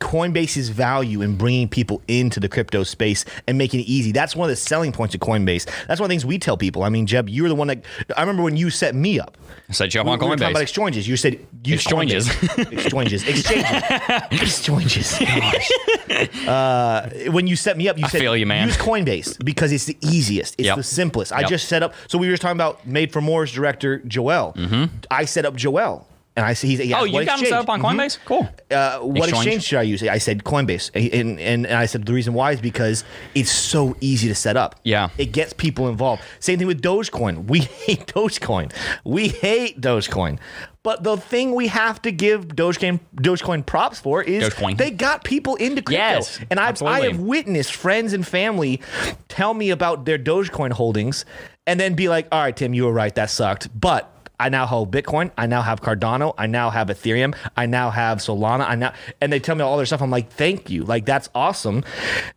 Coinbase's 0.00 0.68
value 0.68 1.22
in 1.22 1.36
bringing 1.36 1.68
people 1.68 2.00
into 2.08 2.40
the 2.40 2.48
crypto 2.48 2.84
space 2.84 3.24
and 3.46 3.58
making 3.58 3.80
it 3.80 3.84
easy. 3.84 4.12
That's 4.12 4.36
one 4.36 4.48
of 4.48 4.50
the 4.50 4.56
selling 4.56 4.92
points 4.92 5.14
of 5.14 5.20
Coinbase. 5.20 5.66
That's 5.86 6.00
one 6.00 6.06
of 6.06 6.08
the 6.08 6.12
things 6.12 6.24
we 6.24 6.38
tell 6.38 6.56
people. 6.56 6.84
I 6.84 6.88
mean, 6.88 7.06
Jeb, 7.06 7.28
you 7.28 7.42
were 7.42 7.48
the 7.48 7.54
one 7.54 7.68
that 7.68 7.84
I 8.16 8.20
remember 8.20 8.42
when 8.42 8.56
you 8.56 8.70
set 8.70 8.94
me 8.94 9.18
up. 9.18 9.36
I 9.68 9.72
said 9.72 9.90
jump 9.90 10.06
we, 10.06 10.12
on 10.12 10.18
Coinbase. 10.18 10.22
We 10.22 10.28
were 10.28 10.36
talking 10.36 10.52
about 10.52 10.62
exchanges. 10.62 11.08
You 11.08 11.16
said 11.16 11.46
use 11.64 11.80
exchanges. 11.84 12.28
exchanges. 12.58 13.24
Exchanges. 13.28 15.20
exchanges. 15.20 16.48
Uh, 16.48 17.28
when 17.30 17.46
you 17.46 17.56
set 17.56 17.76
me 17.76 17.88
up, 17.88 17.98
you 17.98 18.04
I 18.04 18.08
said 18.08 18.22
you, 18.22 18.30
use 18.30 18.76
Coinbase 18.76 19.44
because 19.44 19.72
it's 19.72 19.84
the 19.84 19.96
easiest. 20.00 20.54
It's 20.58 20.66
yep. 20.66 20.76
the 20.76 20.82
simplest. 20.82 21.32
Yep. 21.32 21.40
I 21.40 21.48
just 21.48 21.68
set 21.68 21.82
up. 21.82 21.94
So 22.06 22.18
we 22.18 22.28
were 22.30 22.36
talking 22.36 22.56
about 22.56 22.86
Made 22.86 23.12
for 23.12 23.20
More's 23.20 23.52
director 23.52 23.98
Joel. 24.00 24.54
Mm-hmm. 24.54 24.96
I 25.10 25.24
set 25.24 25.44
up 25.44 25.56
Joel 25.56 26.06
and 26.38 26.46
I 26.46 26.52
said, 26.52 26.68
he's, 26.68 26.78
he 26.78 26.94
oh, 26.94 27.02
you 27.02 27.24
got 27.24 27.40
him 27.40 27.46
set 27.46 27.52
up 27.54 27.68
on 27.68 27.82
mm-hmm. 27.82 27.98
Coinbase? 27.98 28.18
Mm-hmm. 28.18 28.26
Cool. 28.28 28.48
Uh, 28.70 29.00
what 29.00 29.28
exchange. 29.28 29.46
exchange 29.46 29.64
should 29.64 29.78
I 29.80 29.82
use? 29.82 30.02
I 30.04 30.18
said 30.18 30.44
Coinbase. 30.44 30.92
And, 30.94 31.40
and, 31.40 31.66
and 31.66 31.76
I 31.76 31.86
said 31.86 32.06
the 32.06 32.12
reason 32.12 32.32
why 32.32 32.52
is 32.52 32.60
because 32.60 33.02
it's 33.34 33.50
so 33.50 33.96
easy 34.00 34.28
to 34.28 34.36
set 34.36 34.56
up. 34.56 34.76
Yeah. 34.84 35.08
It 35.18 35.32
gets 35.32 35.52
people 35.52 35.88
involved. 35.88 36.22
Same 36.38 36.56
thing 36.58 36.68
with 36.68 36.80
Dogecoin. 36.80 37.48
We 37.58 37.60
hate 37.60 38.06
Dogecoin. 38.06 38.72
We 39.04 39.28
hate 39.28 39.80
Dogecoin. 39.80 40.38
But 40.84 41.02
the 41.02 41.16
thing 41.16 41.54
we 41.54 41.66
have 41.68 42.00
to 42.02 42.12
give 42.12 42.48
Dogecoin 42.48 43.00
Dogecoin 43.16 43.66
props 43.66 43.98
for 43.98 44.22
is 44.22 44.48
Dogecoin. 44.50 44.76
they 44.76 44.90
got 44.90 45.24
people 45.24 45.56
into 45.56 45.82
crypto. 45.82 46.02
Yes, 46.02 46.40
and 46.50 46.60
I've, 46.60 46.80
I 46.82 47.00
have 47.00 47.18
witnessed 47.18 47.74
friends 47.74 48.12
and 48.12 48.26
family 48.26 48.80
tell 49.28 49.54
me 49.54 49.70
about 49.70 50.04
their 50.04 50.18
Dogecoin 50.18 50.72
holdings 50.72 51.24
and 51.66 51.78
then 51.78 51.94
be 51.94 52.08
like, 52.08 52.28
all 52.32 52.40
right, 52.40 52.56
Tim, 52.56 52.72
you 52.72 52.84
were 52.84 52.92
right. 52.92 53.14
That 53.14 53.28
sucked. 53.28 53.68
But 53.78 54.10
I 54.38 54.48
now 54.48 54.66
hold 54.66 54.92
Bitcoin. 54.92 55.30
I 55.36 55.46
now 55.46 55.62
have 55.62 55.80
Cardano. 55.80 56.34
I 56.38 56.46
now 56.46 56.70
have 56.70 56.88
Ethereum. 56.88 57.36
I 57.56 57.66
now 57.66 57.90
have 57.90 58.18
Solana. 58.18 58.68
I 58.68 58.74
now, 58.76 58.92
and 59.20 59.32
they 59.32 59.40
tell 59.40 59.56
me 59.56 59.62
all 59.62 59.76
their 59.76 59.86
stuff. 59.86 60.00
I'm 60.02 60.10
like, 60.10 60.30
thank 60.30 60.70
you. 60.70 60.84
Like 60.84 61.04
that's 61.04 61.28
awesome. 61.34 61.84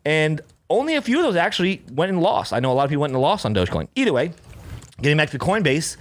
And 0.05 0.41
only 0.69 0.95
a 0.95 1.01
few 1.01 1.17
of 1.17 1.23
those 1.23 1.35
actually 1.35 1.83
went 1.91 2.09
and 2.09 2.21
lost. 2.21 2.53
I 2.53 2.59
know 2.59 2.71
a 2.71 2.73
lot 2.73 2.85
of 2.85 2.89
people 2.89 3.01
went 3.01 3.13
and 3.13 3.21
lost 3.21 3.45
on 3.45 3.53
Dogecoin. 3.53 3.87
Either 3.95 4.13
way, 4.13 4.31
getting 5.01 5.17
back 5.17 5.29
to 5.31 5.37
Coinbase, 5.37 5.97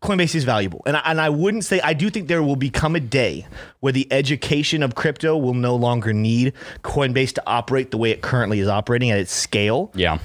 Coinbase 0.00 0.34
is 0.34 0.44
valuable. 0.44 0.82
And 0.86 0.96
I, 0.96 1.02
and 1.06 1.20
I 1.20 1.28
wouldn't 1.28 1.64
say, 1.64 1.80
I 1.80 1.92
do 1.92 2.08
think 2.10 2.28
there 2.28 2.42
will 2.42 2.56
become 2.56 2.96
a 2.96 3.00
day 3.00 3.46
where 3.80 3.92
the 3.92 4.06
education 4.12 4.82
of 4.82 4.94
crypto 4.94 5.36
will 5.36 5.54
no 5.54 5.76
longer 5.76 6.12
need 6.12 6.54
Coinbase 6.82 7.34
to 7.34 7.42
operate 7.46 7.90
the 7.90 7.98
way 7.98 8.10
it 8.10 8.22
currently 8.22 8.60
is 8.60 8.68
operating 8.68 9.10
at 9.10 9.18
its 9.18 9.32
scale. 9.32 9.90
Yeah. 9.94 10.18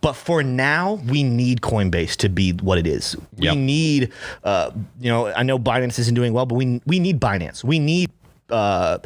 But 0.00 0.14
for 0.14 0.42
now, 0.42 0.94
we 1.06 1.22
need 1.22 1.60
Coinbase 1.60 2.16
to 2.16 2.28
be 2.28 2.52
what 2.52 2.78
it 2.78 2.86
is. 2.86 3.16
Yep. 3.36 3.54
We 3.54 3.60
need, 3.60 4.12
uh, 4.44 4.70
you 4.98 5.10
know, 5.10 5.26
I 5.28 5.42
know 5.42 5.58
Binance 5.58 5.98
isn't 5.98 6.14
doing 6.14 6.32
well, 6.32 6.46
but 6.46 6.54
we 6.54 6.80
we 6.86 6.98
need 6.98 7.20
Binance. 7.20 7.62
We 7.62 7.78
need 7.78 8.10
uh, 8.48 8.98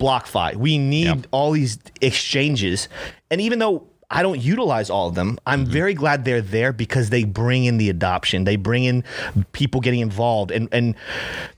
BlockFi. 0.00 0.56
We 0.56 0.78
need 0.78 1.04
yep. 1.04 1.26
all 1.30 1.52
these 1.52 1.78
exchanges. 2.00 2.88
And 3.30 3.40
even 3.40 3.58
though 3.58 3.86
I 4.12 4.22
don't 4.22 4.40
utilize 4.40 4.90
all 4.90 5.08
of 5.08 5.14
them. 5.14 5.38
I'm 5.46 5.64
mm-hmm. 5.64 5.72
very 5.72 5.94
glad 5.94 6.26
they're 6.26 6.42
there 6.42 6.72
because 6.72 7.08
they 7.08 7.24
bring 7.24 7.64
in 7.64 7.78
the 7.78 7.88
adoption. 7.88 8.44
They 8.44 8.56
bring 8.56 8.84
in 8.84 9.04
people 9.52 9.80
getting 9.80 10.00
involved. 10.00 10.50
And 10.50 10.68
and 10.70 10.94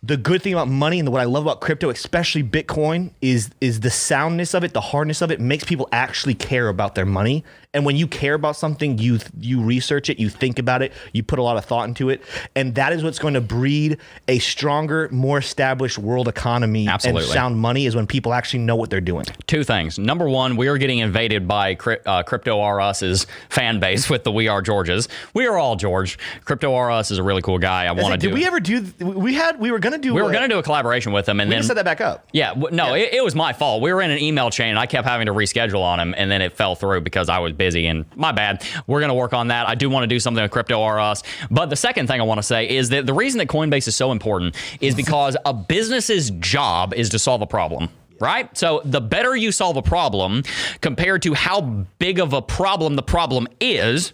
the 0.04 0.16
good 0.16 0.40
thing 0.40 0.52
about 0.52 0.68
money 0.68 1.00
and 1.00 1.08
what 1.10 1.20
I 1.20 1.24
love 1.24 1.42
about 1.42 1.60
crypto, 1.60 1.90
especially 1.90 2.44
Bitcoin, 2.44 3.10
is 3.20 3.50
is 3.60 3.80
the 3.80 3.90
soundness 3.90 4.54
of 4.54 4.62
it, 4.62 4.72
the 4.72 4.80
hardness 4.80 5.20
of 5.20 5.32
it 5.32 5.40
makes 5.40 5.64
people 5.64 5.88
actually 5.90 6.34
care 6.34 6.68
about 6.68 6.94
their 6.94 7.06
money. 7.06 7.44
And 7.74 7.84
when 7.84 7.96
you 7.96 8.06
care 8.06 8.34
about 8.34 8.56
something, 8.56 8.98
you 8.98 9.18
you 9.40 9.60
research 9.60 10.08
it, 10.08 10.18
you 10.18 10.30
think 10.30 10.58
about 10.58 10.80
it, 10.80 10.92
you 11.12 11.22
put 11.24 11.38
a 11.38 11.42
lot 11.42 11.56
of 11.56 11.64
thought 11.64 11.88
into 11.88 12.08
it, 12.08 12.22
and 12.54 12.74
that 12.76 12.92
is 12.92 13.02
what's 13.02 13.18
going 13.18 13.34
to 13.34 13.40
breed 13.40 13.98
a 14.28 14.38
stronger, 14.38 15.08
more 15.10 15.38
established 15.38 15.98
world 15.98 16.28
economy 16.28 16.88
Absolutely. 16.88 17.24
and 17.24 17.32
sound 17.32 17.58
money 17.58 17.86
is 17.86 17.96
when 17.96 18.06
people 18.06 18.32
actually 18.32 18.60
know 18.60 18.76
what 18.76 18.90
they're 18.90 19.00
doing. 19.00 19.26
Two 19.48 19.64
things. 19.64 19.98
Number 19.98 20.28
one, 20.28 20.56
we 20.56 20.68
are 20.68 20.78
getting 20.78 20.98
invaded 20.98 21.48
by 21.48 21.76
uh, 22.06 22.22
Crypto 22.22 22.60
R 22.60 22.80
Us's 22.80 23.26
fan 23.48 23.80
base 23.80 24.08
with 24.08 24.22
the 24.22 24.30
We 24.30 24.46
Are 24.46 24.62
Georges. 24.62 25.08
We 25.34 25.46
are 25.46 25.58
all 25.58 25.74
George. 25.74 26.16
Crypto 26.44 26.74
R 26.74 26.92
Us 26.92 27.10
is 27.10 27.18
a 27.18 27.22
really 27.24 27.42
cool 27.42 27.58
guy. 27.58 27.86
I 27.86 27.92
want 27.92 28.12
to 28.12 28.18
do. 28.18 28.28
Did 28.28 28.34
we 28.34 28.46
ever 28.46 28.60
do? 28.60 28.86
We 29.00 29.34
had. 29.34 29.58
We 29.58 29.72
were 29.72 29.80
going 29.80 29.94
to 29.94 29.98
do. 29.98 30.14
We 30.14 30.22
were 30.22 30.30
going 30.30 30.42
to 30.42 30.48
do 30.48 30.58
a 30.58 30.62
collaboration 30.62 31.12
with 31.12 31.28
him, 31.28 31.40
and 31.40 31.50
we 31.50 31.56
then 31.56 31.64
set 31.64 31.74
that 31.74 31.84
back 31.84 32.00
up. 32.00 32.28
Yeah. 32.32 32.54
no, 32.54 32.94
yeah. 32.94 33.04
It, 33.04 33.14
it 33.14 33.24
was 33.24 33.34
my 33.34 33.52
fault. 33.52 33.82
We 33.82 33.92
were 33.92 34.00
in 34.00 34.12
an 34.12 34.18
email 34.18 34.50
chain, 34.50 34.68
and 34.68 34.78
I 34.78 34.86
kept 34.86 35.08
having 35.08 35.26
to 35.26 35.32
reschedule 35.32 35.82
on 35.82 35.98
him, 35.98 36.14
and 36.16 36.30
then 36.30 36.40
it 36.40 36.52
fell 36.52 36.76
through 36.76 37.00
because 37.00 37.28
I 37.28 37.40
was 37.40 37.52
busy 37.52 37.63
busy, 37.64 37.86
and 37.86 38.04
my 38.14 38.32
bad. 38.32 38.62
We're 38.86 39.00
going 39.00 39.08
to 39.08 39.14
work 39.14 39.32
on 39.32 39.48
that. 39.48 39.66
I 39.66 39.74
do 39.74 39.88
want 39.88 40.02
to 40.02 40.06
do 40.06 40.20
something 40.20 40.42
with 40.42 40.50
Crypto 40.50 40.82
R 40.82 41.00
Us. 41.00 41.22
But 41.50 41.70
the 41.70 41.76
second 41.76 42.08
thing 42.08 42.20
I 42.20 42.24
want 42.24 42.38
to 42.38 42.42
say 42.42 42.68
is 42.68 42.90
that 42.90 43.06
the 43.06 43.14
reason 43.14 43.38
that 43.38 43.48
Coinbase 43.48 43.88
is 43.88 43.96
so 43.96 44.12
important 44.12 44.54
is 44.80 44.94
because 45.02 45.36
a 45.46 45.54
business's 45.54 46.30
job 46.30 46.92
is 46.94 47.08
to 47.10 47.18
solve 47.18 47.42
a 47.42 47.46
problem 47.46 47.88
right? 48.20 48.56
So 48.56 48.80
the 48.84 49.00
better 49.00 49.34
you 49.34 49.50
solve 49.50 49.76
a 49.76 49.82
problem 49.82 50.44
compared 50.80 51.22
to 51.22 51.34
how 51.34 51.60
big 51.98 52.20
of 52.20 52.32
a 52.32 52.40
problem 52.40 52.94
the 52.94 53.02
problem 53.02 53.48
is, 53.60 54.12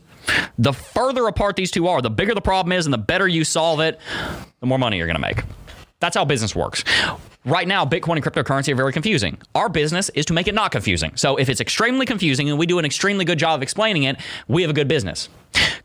the 0.58 0.72
further 0.72 1.26
apart 1.26 1.54
these 1.54 1.70
two 1.70 1.86
are, 1.86 2.00
the 2.00 2.10
bigger 2.10 2.34
the 2.34 2.40
problem 2.40 2.72
is 2.72 2.86
and 2.86 2.94
the 2.94 2.98
better 2.98 3.28
you 3.28 3.44
solve 3.44 3.78
it, 3.78 4.00
the 4.60 4.66
more 4.66 4.78
money 4.78 4.96
you're 4.96 5.06
going 5.06 5.20
to 5.20 5.20
make. 5.20 5.44
That's 6.00 6.16
how 6.16 6.24
business 6.24 6.56
works. 6.56 6.82
Right 7.44 7.66
now, 7.66 7.86
Bitcoin 7.86 8.16
and 8.16 8.24
cryptocurrency 8.24 8.70
are 8.72 8.76
very 8.76 8.92
confusing. 8.92 9.38
Our 9.54 9.70
business 9.70 10.10
is 10.10 10.26
to 10.26 10.34
make 10.34 10.46
it 10.46 10.54
not 10.54 10.72
confusing. 10.72 11.12
So 11.16 11.36
if 11.36 11.48
it's 11.48 11.60
extremely 11.60 12.04
confusing 12.04 12.50
and 12.50 12.58
we 12.58 12.66
do 12.66 12.78
an 12.78 12.84
extremely 12.84 13.24
good 13.24 13.38
job 13.38 13.58
of 13.58 13.62
explaining 13.62 14.02
it, 14.02 14.18
we 14.46 14.60
have 14.60 14.70
a 14.70 14.74
good 14.74 14.88
business. 14.88 15.30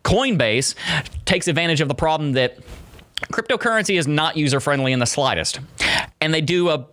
Coinbase 0.04 0.76
takes 1.24 1.48
advantage 1.48 1.80
of 1.80 1.88
the 1.88 1.96
problem 1.96 2.34
that 2.34 2.60
cryptocurrency 3.32 3.98
is 3.98 4.06
not 4.06 4.36
user 4.36 4.60
friendly 4.60 4.92
in 4.92 5.00
the 5.00 5.06
slightest. 5.06 5.62
And 6.20 6.34
they 6.34 6.42
do 6.42 6.70
a 6.70 6.86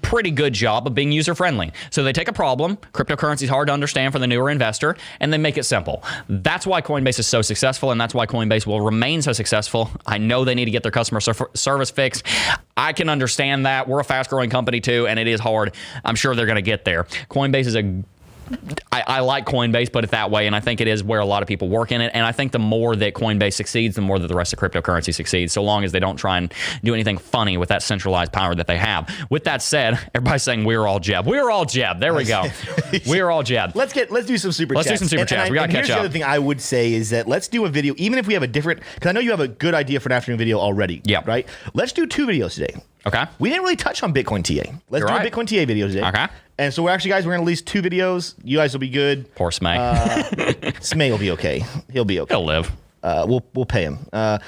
pretty 0.00 0.30
good 0.30 0.54
job 0.54 0.86
of 0.86 0.94
being 0.94 1.12
user 1.12 1.34
friendly. 1.34 1.72
So 1.90 2.02
they 2.02 2.12
take 2.12 2.28
a 2.28 2.32
problem, 2.32 2.76
cryptocurrency 2.94 3.42
is 3.42 3.50
hard 3.50 3.68
to 3.68 3.74
understand 3.74 4.12
for 4.12 4.18
the 4.18 4.26
newer 4.26 4.48
investor, 4.48 4.96
and 5.20 5.32
they 5.32 5.38
make 5.38 5.58
it 5.58 5.64
simple. 5.64 6.02
That's 6.28 6.66
why 6.66 6.80
Coinbase 6.80 7.18
is 7.18 7.26
so 7.26 7.42
successful, 7.42 7.90
and 7.90 8.00
that's 8.00 8.14
why 8.14 8.26
Coinbase 8.26 8.66
will 8.66 8.80
remain 8.80 9.20
so 9.20 9.32
successful. 9.32 9.90
I 10.06 10.18
know 10.18 10.44
they 10.44 10.54
need 10.54 10.64
to 10.64 10.70
get 10.70 10.82
their 10.82 10.92
customer 10.92 11.20
service 11.20 11.90
fixed. 11.90 12.26
I 12.76 12.92
can 12.92 13.08
understand 13.08 13.66
that. 13.66 13.88
We're 13.88 14.00
a 14.00 14.04
fast 14.04 14.30
growing 14.30 14.50
company 14.50 14.80
too, 14.80 15.06
and 15.06 15.18
it 15.18 15.26
is 15.26 15.40
hard. 15.40 15.74
I'm 16.04 16.14
sure 16.14 16.34
they're 16.34 16.46
going 16.46 16.56
to 16.56 16.62
get 16.62 16.84
there. 16.84 17.04
Coinbase 17.28 17.66
is 17.66 17.76
a 17.76 18.02
I, 18.90 19.04
I, 19.06 19.20
like 19.20 19.46
Coinbase, 19.46 19.92
put 19.92 20.04
it 20.04 20.10
that 20.10 20.30
way, 20.30 20.46
and 20.46 20.56
I 20.56 20.60
think 20.60 20.80
it 20.80 20.88
is 20.88 21.02
where 21.02 21.20
a 21.20 21.24
lot 21.24 21.42
of 21.42 21.48
people 21.48 21.68
work 21.68 21.92
in 21.92 22.00
it. 22.00 22.10
And 22.14 22.24
I 22.24 22.32
think 22.32 22.52
the 22.52 22.58
more 22.58 22.96
that 22.96 23.14
Coinbase 23.14 23.54
succeeds, 23.54 23.96
the 23.96 24.02
more 24.02 24.18
that 24.18 24.26
the 24.26 24.34
rest 24.34 24.52
of 24.52 24.58
cryptocurrency 24.58 25.14
succeeds, 25.14 25.52
so 25.52 25.62
long 25.62 25.84
as 25.84 25.92
they 25.92 26.00
don't 26.00 26.16
try 26.16 26.38
and 26.38 26.52
do 26.82 26.94
anything 26.94 27.18
funny 27.18 27.56
with 27.56 27.68
that 27.68 27.82
centralized 27.82 28.32
power 28.32 28.54
that 28.54 28.66
they 28.66 28.78
have. 28.78 29.08
With 29.30 29.44
that 29.44 29.62
said, 29.62 29.94
everybody's 30.14 30.42
saying 30.42 30.64
we're 30.64 30.86
all 30.86 31.00
Jeb. 31.00 31.26
We're 31.26 31.50
all 31.50 31.64
Jeb. 31.64 32.00
There 32.00 32.14
we 32.14 32.24
go. 32.24 32.44
we're 33.06 33.30
all 33.30 33.42
Jeb. 33.42 33.76
Let's 33.76 33.92
get 33.92 34.10
let's 34.10 34.26
do 34.26 34.38
some 34.38 34.52
super 34.52 34.74
let's 34.74 34.88
chats. 34.88 35.00
do 35.00 35.04
some 35.04 35.08
super 35.08 35.20
and, 35.20 35.28
chats. 35.28 35.48
And 35.48 35.48
I, 35.48 35.50
we 35.50 35.56
got 35.56 35.66
to 35.66 35.72
catch 35.72 35.86
here's 35.86 35.90
up. 35.90 35.96
The 35.96 36.00
other 36.06 36.12
thing 36.12 36.24
I 36.24 36.38
would 36.38 36.60
say 36.60 36.92
is 36.92 37.10
that 37.10 37.28
let's 37.28 37.48
do 37.48 37.64
a 37.64 37.68
video, 37.68 37.94
even 37.98 38.18
if 38.18 38.26
we 38.26 38.34
have 38.34 38.42
a 38.42 38.48
different, 38.48 38.80
because 38.94 39.08
I 39.08 39.12
know 39.12 39.20
you 39.20 39.30
have 39.30 39.40
a 39.40 39.48
good 39.48 39.74
idea 39.74 40.00
for 40.00 40.08
an 40.08 40.12
afternoon 40.12 40.38
video 40.38 40.58
already. 40.58 41.02
Yeah. 41.04 41.22
Right. 41.26 41.46
Let's 41.74 41.92
do 41.92 42.06
two 42.06 42.26
videos 42.26 42.54
today. 42.54 42.74
Okay. 43.08 43.24
We 43.38 43.48
didn't 43.48 43.62
really 43.62 43.76
touch 43.76 44.02
on 44.02 44.12
Bitcoin 44.12 44.42
TA. 44.44 44.70
Let's 44.90 45.00
You're 45.00 45.08
do 45.08 45.14
right. 45.14 45.26
a 45.26 45.30
Bitcoin 45.30 45.46
TA 45.46 45.66
video 45.66 45.88
today. 45.88 46.06
Okay. 46.06 46.26
And 46.58 46.74
so 46.74 46.82
we're 46.82 46.90
actually, 46.90 47.10
guys, 47.10 47.24
we're 47.24 47.32
going 47.32 47.40
to 47.40 47.44
release 47.44 47.62
two 47.62 47.82
videos. 47.82 48.34
You 48.44 48.58
guys 48.58 48.72
will 48.72 48.80
be 48.80 48.90
good. 48.90 49.32
Poor 49.34 49.50
Smay. 49.50 49.78
Uh, 49.78 50.22
Smay 50.80 51.10
will 51.10 51.18
be 51.18 51.30
okay. 51.32 51.64
He'll 51.92 52.04
be 52.04 52.20
okay. 52.20 52.34
He'll 52.34 52.44
live. 52.44 52.70
Uh, 53.02 53.24
we'll 53.28 53.44
we'll 53.54 53.64
pay 53.66 53.82
him. 53.82 53.98
Uh, 54.12 54.38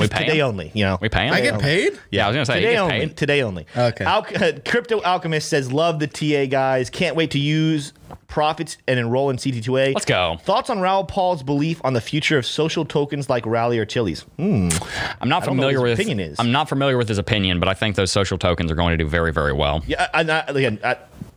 We 0.00 0.08
pay 0.08 0.18
today 0.26 0.38
him? 0.40 0.46
only. 0.46 0.70
You 0.74 0.84
know, 0.84 0.98
We 1.00 1.08
pay 1.08 1.26
him. 1.28 1.34
I 1.34 1.40
get 1.40 1.60
paid? 1.60 1.98
Yeah, 2.10 2.24
I 2.26 2.28
was 2.28 2.34
gonna 2.34 2.46
say 2.46 2.54
he 2.54 2.60
today 2.62 2.72
gets 2.72 2.82
only. 2.82 2.98
paid. 3.06 3.16
Today 3.16 3.42
only. 3.42 3.66
Okay. 3.76 4.04
Al- 4.04 4.26
uh, 4.36 4.52
Crypto 4.66 5.00
Alchemist 5.02 5.48
says, 5.48 5.72
"Love 5.72 5.98
the 6.00 6.06
TA 6.06 6.46
guys. 6.46 6.90
Can't 6.90 7.14
wait 7.16 7.30
to 7.32 7.38
use 7.38 7.92
profits 8.28 8.76
and 8.88 8.98
enroll 8.98 9.30
in 9.30 9.36
CT2A. 9.36 9.94
Let's 9.94 10.04
go. 10.04 10.36
Thoughts 10.42 10.68
on 10.68 10.80
Raoul 10.80 11.04
Paul's 11.04 11.42
belief 11.42 11.80
on 11.84 11.92
the 11.92 12.00
future 12.00 12.36
of 12.38 12.44
social 12.44 12.84
tokens 12.84 13.30
like 13.30 13.46
Rally 13.46 13.78
or 13.78 13.86
Chiliz? 13.86 14.22
Hmm. 14.36 14.68
I'm 15.20 15.28
not 15.28 15.42
I 15.44 15.46
don't 15.46 15.56
know 15.56 15.62
what 15.66 15.72
familiar 15.72 15.76
his 15.78 15.82
with. 15.82 15.92
opinion 16.00 16.20
is. 16.20 16.40
I'm 16.40 16.52
not 16.52 16.68
familiar 16.68 16.98
with 16.98 17.08
his 17.08 17.18
opinion, 17.18 17.60
but 17.60 17.68
I 17.68 17.74
think 17.74 17.96
those 17.96 18.10
social 18.10 18.36
tokens 18.36 18.70
are 18.70 18.74
going 18.74 18.96
to 18.98 19.02
do 19.02 19.08
very, 19.08 19.32
very 19.32 19.52
well. 19.52 19.82
Yeah, 19.86 20.08
I, 20.12 20.20
I, 20.22 20.44
again, 20.48 20.78
I, 20.84 20.96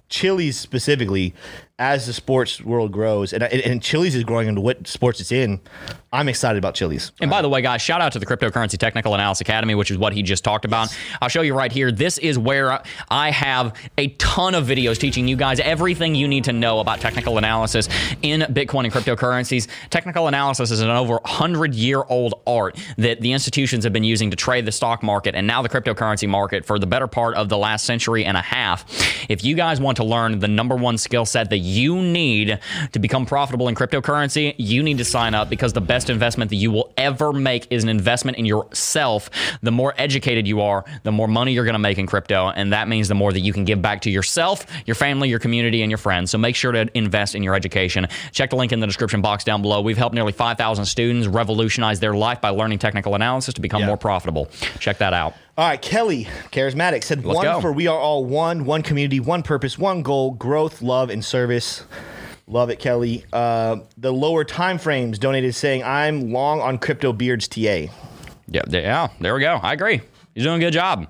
Chili's 0.10 0.58
specifically, 0.60 1.34
as 1.80 2.06
the 2.06 2.14
sports 2.14 2.62
world 2.62 2.92
grows, 2.92 3.32
and, 3.32 3.42
and 3.42 3.82
Chiliz 3.82 4.14
is 4.14 4.26
growing 4.26 4.50
into 4.50 4.60
what 4.60 4.86
sports 4.86 5.22
it's 5.22 5.32
in. 5.32 5.62
I'm 6.12 6.28
excited 6.28 6.58
about 6.58 6.74
Chiliz. 6.74 7.12
And 7.22 7.30
by 7.30 7.42
the 7.44 7.50
way, 7.50 7.62
guys, 7.62 7.82
shout 7.84 8.02
out 8.02 8.12
to 8.14 8.20
the 8.20 8.26
Cryptocurrency 8.26 8.78
Technical 8.80 9.14
Analysis 9.14 9.42
Academy, 9.42 9.76
which 9.76 9.92
is 9.92 9.98
what 9.98 10.12
he 10.12 10.24
just 10.24 10.44
talked 10.44 10.66
about. 10.66 10.96
I'll 11.22 11.30
show 11.30 11.42
you 11.42 11.54
right 11.54 11.72
here. 11.72 11.92
This 11.92 12.18
is 12.18 12.38
where 12.38 12.82
I 13.10 13.30
have 13.30 13.76
a 13.98 14.08
ton 14.10 14.56
of 14.56 14.66
videos 14.66 14.98
teaching 14.98 15.28
you 15.28 15.36
guys 15.36 15.60
everything 15.60 16.16
you 16.16 16.28
need 16.28 16.46
to 16.46 16.54
know 16.54 16.80
about 16.80 17.00
technical 17.00 17.38
analysis 17.38 17.88
in 18.24 18.42
Bitcoin 18.42 18.86
and 18.86 18.94
cryptocurrencies. 18.94 19.68
Technical 19.92 20.28
analysis 20.28 20.72
is 20.72 20.82
an 20.82 20.90
over 20.90 21.14
100 21.14 21.76
year 21.76 22.04
old 22.10 22.42
art 22.48 22.78
that 22.98 23.22
the 23.22 23.32
institutions 23.32 23.84
have 23.84 23.94
been 23.94 24.04
using 24.04 24.32
to 24.32 24.36
trade 24.36 24.66
the 24.66 24.72
stock 24.72 25.04
market 25.04 25.36
and 25.36 25.46
now 25.46 25.62
the 25.62 25.70
cryptocurrency 25.70 26.28
market 26.28 26.66
for 26.66 26.80
the 26.80 26.88
better 26.88 27.08
part 27.08 27.36
of 27.36 27.50
the 27.50 27.58
last 27.58 27.86
century 27.86 28.26
and 28.26 28.36
a 28.36 28.42
half. 28.42 28.84
If 29.30 29.44
you 29.44 29.56
guys 29.56 29.80
want 29.80 29.98
to 29.98 30.04
learn 30.04 30.40
the 30.40 30.48
number 30.48 30.76
one 30.76 30.98
skill 30.98 31.26
set 31.26 31.52
that 31.52 31.60
you 31.70 32.02
need 32.02 32.60
to 32.92 33.00
become 33.00 33.26
profitable 33.26 33.68
in 33.68 33.76
cryptocurrency, 33.76 34.56
you 34.58 34.84
need 34.84 34.98
to 34.98 35.06
sign 35.06 35.34
up 35.34 35.50
because 35.50 35.74
the 35.74 35.82
best 35.82 36.10
investment 36.10 36.50
that 36.50 36.56
you 36.58 36.72
will 36.72 36.92
ever 36.98 37.32
make 37.32 37.68
is 37.72 37.84
an 37.84 37.90
investment 37.90 38.38
in 38.38 38.46
yourself. 38.46 39.30
The 39.62 39.72
more 39.72 39.94
educated 39.98 40.48
you 40.48 40.62
are, 40.62 40.84
the 41.04 41.12
more 41.12 41.28
money 41.28 41.54
you're 41.54 41.66
going 41.66 41.74
to 41.74 41.80
make 41.80 41.98
in 41.98 42.08
crypto. 42.08 42.50
And 42.50 42.74
that 42.74 42.88
means 42.88 43.08
the 43.08 43.16
more 43.16 43.32
that 43.32 43.40
you 43.42 43.54
can 43.54 43.66
give 43.66 43.82
back 43.82 44.02
to 44.02 44.10
yourself, 44.10 44.66
your 44.86 44.96
family, 44.96 45.30
your 45.30 45.40
community, 45.40 45.82
and 45.82 45.92
your 45.92 45.98
friends. 45.98 46.32
So 46.32 46.38
make 46.38 46.56
sure 46.56 46.72
to 46.72 46.90
invest 46.98 47.36
in 47.36 47.44
your 47.44 47.56
education. 47.56 48.08
Check 48.32 48.50
the 48.50 48.56
link 48.56 48.72
in 48.72 48.80
the 48.80 48.88
description 48.88 49.22
box 49.22 49.44
down 49.44 49.62
below. 49.62 49.82
We've 49.82 49.98
helped 49.98 50.16
nearly 50.16 50.32
5,000 50.34 50.86
students 50.86 51.28
revolutionize 51.28 52.00
their 52.00 52.14
life 52.14 52.42
by 52.42 52.50
learning 52.50 52.80
technical 52.80 53.16
analysis 53.16 53.54
to 53.56 53.62
become 53.62 53.82
Yeah. 53.82 53.88
more 53.88 53.98
profitable. 53.98 54.48
Check 54.80 54.98
that 55.00 55.14
out. 55.14 55.36
All 55.58 55.68
right, 55.68 55.82
Kelly, 55.82 56.26
charismatic, 56.54 57.04
said 57.04 57.26
Let's 57.26 57.36
one 57.36 57.46
go. 57.46 57.60
for 57.60 57.74
we 57.74 57.86
are 57.88 58.00
all 58.00 58.24
one, 58.24 58.64
one 58.64 58.82
community, 58.82 59.20
one 59.20 59.44
purpose, 59.44 59.78
one 59.78 60.04
goal, 60.04 60.32
growth, 60.32 60.82
love, 60.82 61.10
and 61.10 61.24
service. 61.24 61.59
Love 62.48 62.70
it, 62.70 62.80
Kelly. 62.80 63.26
Uh, 63.32 63.78
the 63.98 64.12
lower 64.12 64.44
time 64.44 64.78
frames 64.80 65.20
donated 65.20 65.54
saying, 65.54 65.84
I'm 65.84 66.32
long 66.32 66.62
on 66.62 66.78
crypto 66.80 67.14
beards 67.14 67.48
TA. 67.48 67.60
Yeah, 68.52 68.62
yeah, 68.70 69.08
there 69.20 69.36
we 69.36 69.42
go. 69.42 69.60
I 69.62 69.74
agree. 69.74 70.02
He's 70.36 70.44
doing 70.46 70.62
a 70.62 70.66
good 70.66 70.74
job. 70.74 71.08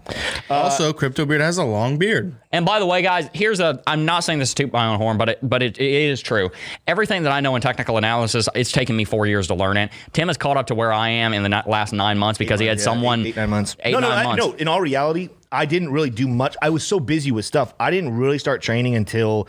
also, 0.50 0.91
Crypto 0.91 1.24
Beard 1.26 1.41
has 1.41 1.58
a 1.60 1.64
long 1.64 1.97
beard. 1.97 2.34
And 2.52 2.66
by 2.66 2.80
the 2.80 2.86
way, 2.86 3.02
guys, 3.04 3.30
here's 3.34 3.60
a. 3.60 3.80
I'm 3.86 4.04
not 4.04 4.24
saying 4.24 4.39
this 4.39 4.54
to 4.56 4.64
toot 4.64 4.74
my 4.74 4.88
own 4.88 4.97
horn, 4.97 5.18
but 5.18 5.30
it, 5.30 5.39
but 5.43 5.62
it, 5.62 5.78
it 5.78 5.86
is 6.10 6.20
true. 6.22 6.50
Everything 6.88 7.24
that 7.24 7.32
I 7.32 7.39
know 7.39 7.56
in 7.56 7.62
technical 7.62 7.97
analysis, 7.97 8.50
it's 8.56 8.72
taken 8.72 8.95
me 8.95 9.04
four 9.04 9.28
years 9.28 9.47
to 9.47 9.54
learn 9.56 9.78
it. 9.78 9.91
Tim 10.14 10.30
has 10.30 10.38
caught 10.38 10.58
up 10.58 10.68
to 10.68 10.74
where 10.76 10.91
I 10.91 11.10
am 11.10 11.34
in 11.34 11.43
the 11.43 11.64
last 11.68 11.93
nine 11.93 12.18
months 12.18 12.39
because 12.39 12.60
he 12.60 12.66
had 12.66 12.80
Yeah, 12.80 12.84
someone 12.86 13.20
eight, 13.22 13.28
eight, 13.28 13.36
nine 13.36 13.50
months. 13.52 13.76
Eight 13.82 13.91
no, 13.91 14.00
no, 14.00 14.10
nine 14.10 14.18
I, 14.18 14.24
months. 14.24 14.45
no. 14.45 14.54
In 14.54 14.68
all 14.68 14.82
reality, 14.82 15.30
I 15.52 15.66
didn't 15.66 15.91
really 15.91 16.10
do 16.10 16.28
much. 16.28 16.56
I 16.62 16.70
was 16.72 16.84
so 16.88 17.00
busy 17.00 17.32
with 17.32 17.45
stuff. 17.45 17.74
I 17.80 17.91
didn't 17.91 18.18
really 18.18 18.39
start 18.39 18.62
training 18.64 18.95
until 18.95 19.47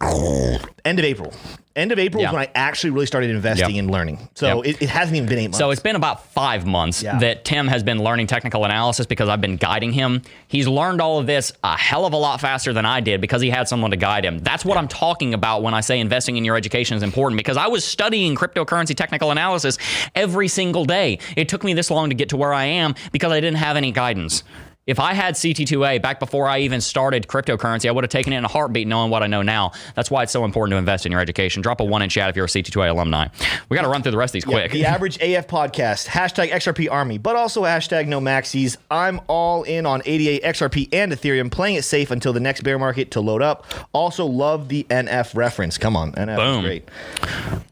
end 0.00 0.98
of 0.98 1.04
April. 1.04 1.32
End 1.76 1.92
of 1.92 1.98
April 2.00 2.20
Yeah. 2.22 2.28
is 2.30 2.32
when 2.32 2.42
I 2.42 2.48
actually 2.56 2.90
really 2.90 3.06
started 3.06 3.30
investing 3.30 3.76
Yep. 3.76 3.78
and 3.84 3.90
learning. 3.90 4.28
So 4.34 4.62
Yep. 4.64 4.66
it, 4.66 4.82
it 4.82 4.88
hasn't 4.90 5.16
even 5.16 5.28
been 5.28 5.38
eight 5.38 5.42
months. 5.48 5.58
So 5.58 5.70
it's 5.70 5.80
been 5.80 5.94
about 5.94 6.24
five 6.32 6.66
months 6.66 7.04
Yeah. 7.04 7.18
that 7.20 7.44
Tim 7.44 7.68
has 7.68 7.84
been 7.84 8.02
learning 8.02 8.26
technical 8.26 8.64
analysis 8.64 9.06
because 9.06 9.28
I've 9.28 9.40
been 9.40 9.56
guiding 9.56 9.92
him. 9.92 10.22
He's 10.48 10.66
learned 10.66 11.00
all 11.00 11.18
of 11.20 11.26
this 11.26 11.52
a 11.62 11.76
hell 11.76 12.04
of 12.04 12.12
a 12.12 12.16
lot 12.16 12.40
faster 12.40 12.72
than 12.72 12.84
I 12.84 12.98
did 12.98 13.20
because 13.20 13.42
he 13.42 13.50
had 13.50 13.68
someone 13.68 13.92
to 13.92 13.96
guide 13.96 14.24
him. 14.24 14.38
That's 14.40 14.64
what 14.64 14.76
I'm 14.76 14.88
talking 14.88 15.34
about 15.34 15.62
when 15.62 15.72
I 15.72 15.80
say 15.80 16.00
investing 16.00 16.36
in 16.36 16.44
your 16.44 16.56
education 16.56 16.96
is 16.96 17.02
important 17.04 17.38
because 17.38 17.56
I 17.56 17.68
was 17.68 17.84
studying 17.84 18.34
cryptocurrency 18.34 18.96
technical 18.96 19.30
analysis 19.30 19.78
every 20.16 20.48
single 20.48 20.84
day. 20.84 21.20
It 21.36 21.48
took 21.48 21.62
me 21.62 21.74
this 21.74 21.92
long 21.92 22.08
to 22.08 22.14
get 22.16 22.30
to 22.30 22.36
where 22.36 22.52
I 22.52 22.64
am 22.64 22.96
because 23.12 23.30
I 23.30 23.38
didn't 23.40 23.58
have 23.58 23.76
any 23.76 23.92
guidance. 23.92 24.42
If 24.88 24.98
I 24.98 25.12
had 25.12 25.34
CT2A 25.34 26.00
back 26.00 26.18
before 26.18 26.48
I 26.48 26.60
even 26.60 26.80
started 26.80 27.28
cryptocurrency, 27.28 27.86
I 27.88 27.92
would 27.92 28.04
have 28.04 28.10
taken 28.10 28.32
it 28.32 28.38
in 28.38 28.44
a 28.46 28.48
heartbeat 28.48 28.88
knowing 28.88 29.10
what 29.10 29.22
I 29.22 29.26
know 29.26 29.42
now. 29.42 29.72
That's 29.94 30.10
why 30.10 30.22
it's 30.22 30.32
so 30.32 30.46
important 30.46 30.72
to 30.72 30.78
invest 30.78 31.04
in 31.04 31.12
your 31.12 31.20
education. 31.20 31.60
Drop 31.60 31.80
a 31.80 31.84
one 31.84 32.00
in 32.00 32.08
chat 32.08 32.30
if 32.30 32.36
you're 32.36 32.46
a 32.46 32.48
CT2A 32.48 32.88
alumni. 32.90 33.28
We 33.68 33.76
got 33.76 33.82
to 33.82 33.88
run 33.88 34.02
through 34.02 34.12
the 34.12 34.16
rest 34.16 34.30
of 34.30 34.34
these 34.34 34.44
quick. 34.46 34.72
The 34.72 34.86
average 34.86 35.18
AF 35.20 35.46
podcast, 35.46 36.06
hashtag 36.06 36.48
XRP 36.50 36.90
Army, 36.90 37.18
but 37.18 37.36
also 37.36 37.64
hashtag 37.64 38.06
no 38.06 38.18
maxis. 38.18 38.78
I'm 38.90 39.20
all 39.28 39.62
in 39.64 39.84
on 39.84 40.00
88 40.06 40.42
XRP 40.42 40.88
and 40.94 41.12
Ethereum, 41.12 41.50
playing 41.50 41.76
it 41.76 41.84
safe 41.84 42.10
until 42.10 42.32
the 42.32 42.40
next 42.40 42.62
bear 42.62 42.78
market 42.78 43.10
to 43.10 43.20
load 43.20 43.42
up. 43.42 43.66
Also, 43.92 44.24
love 44.24 44.68
the 44.70 44.84
NF 44.88 45.36
reference. 45.36 45.76
Come 45.76 45.96
on, 45.96 46.12
NF 46.12 46.36
Boom. 46.36 46.64
is 46.64 46.64
great. 46.64 46.88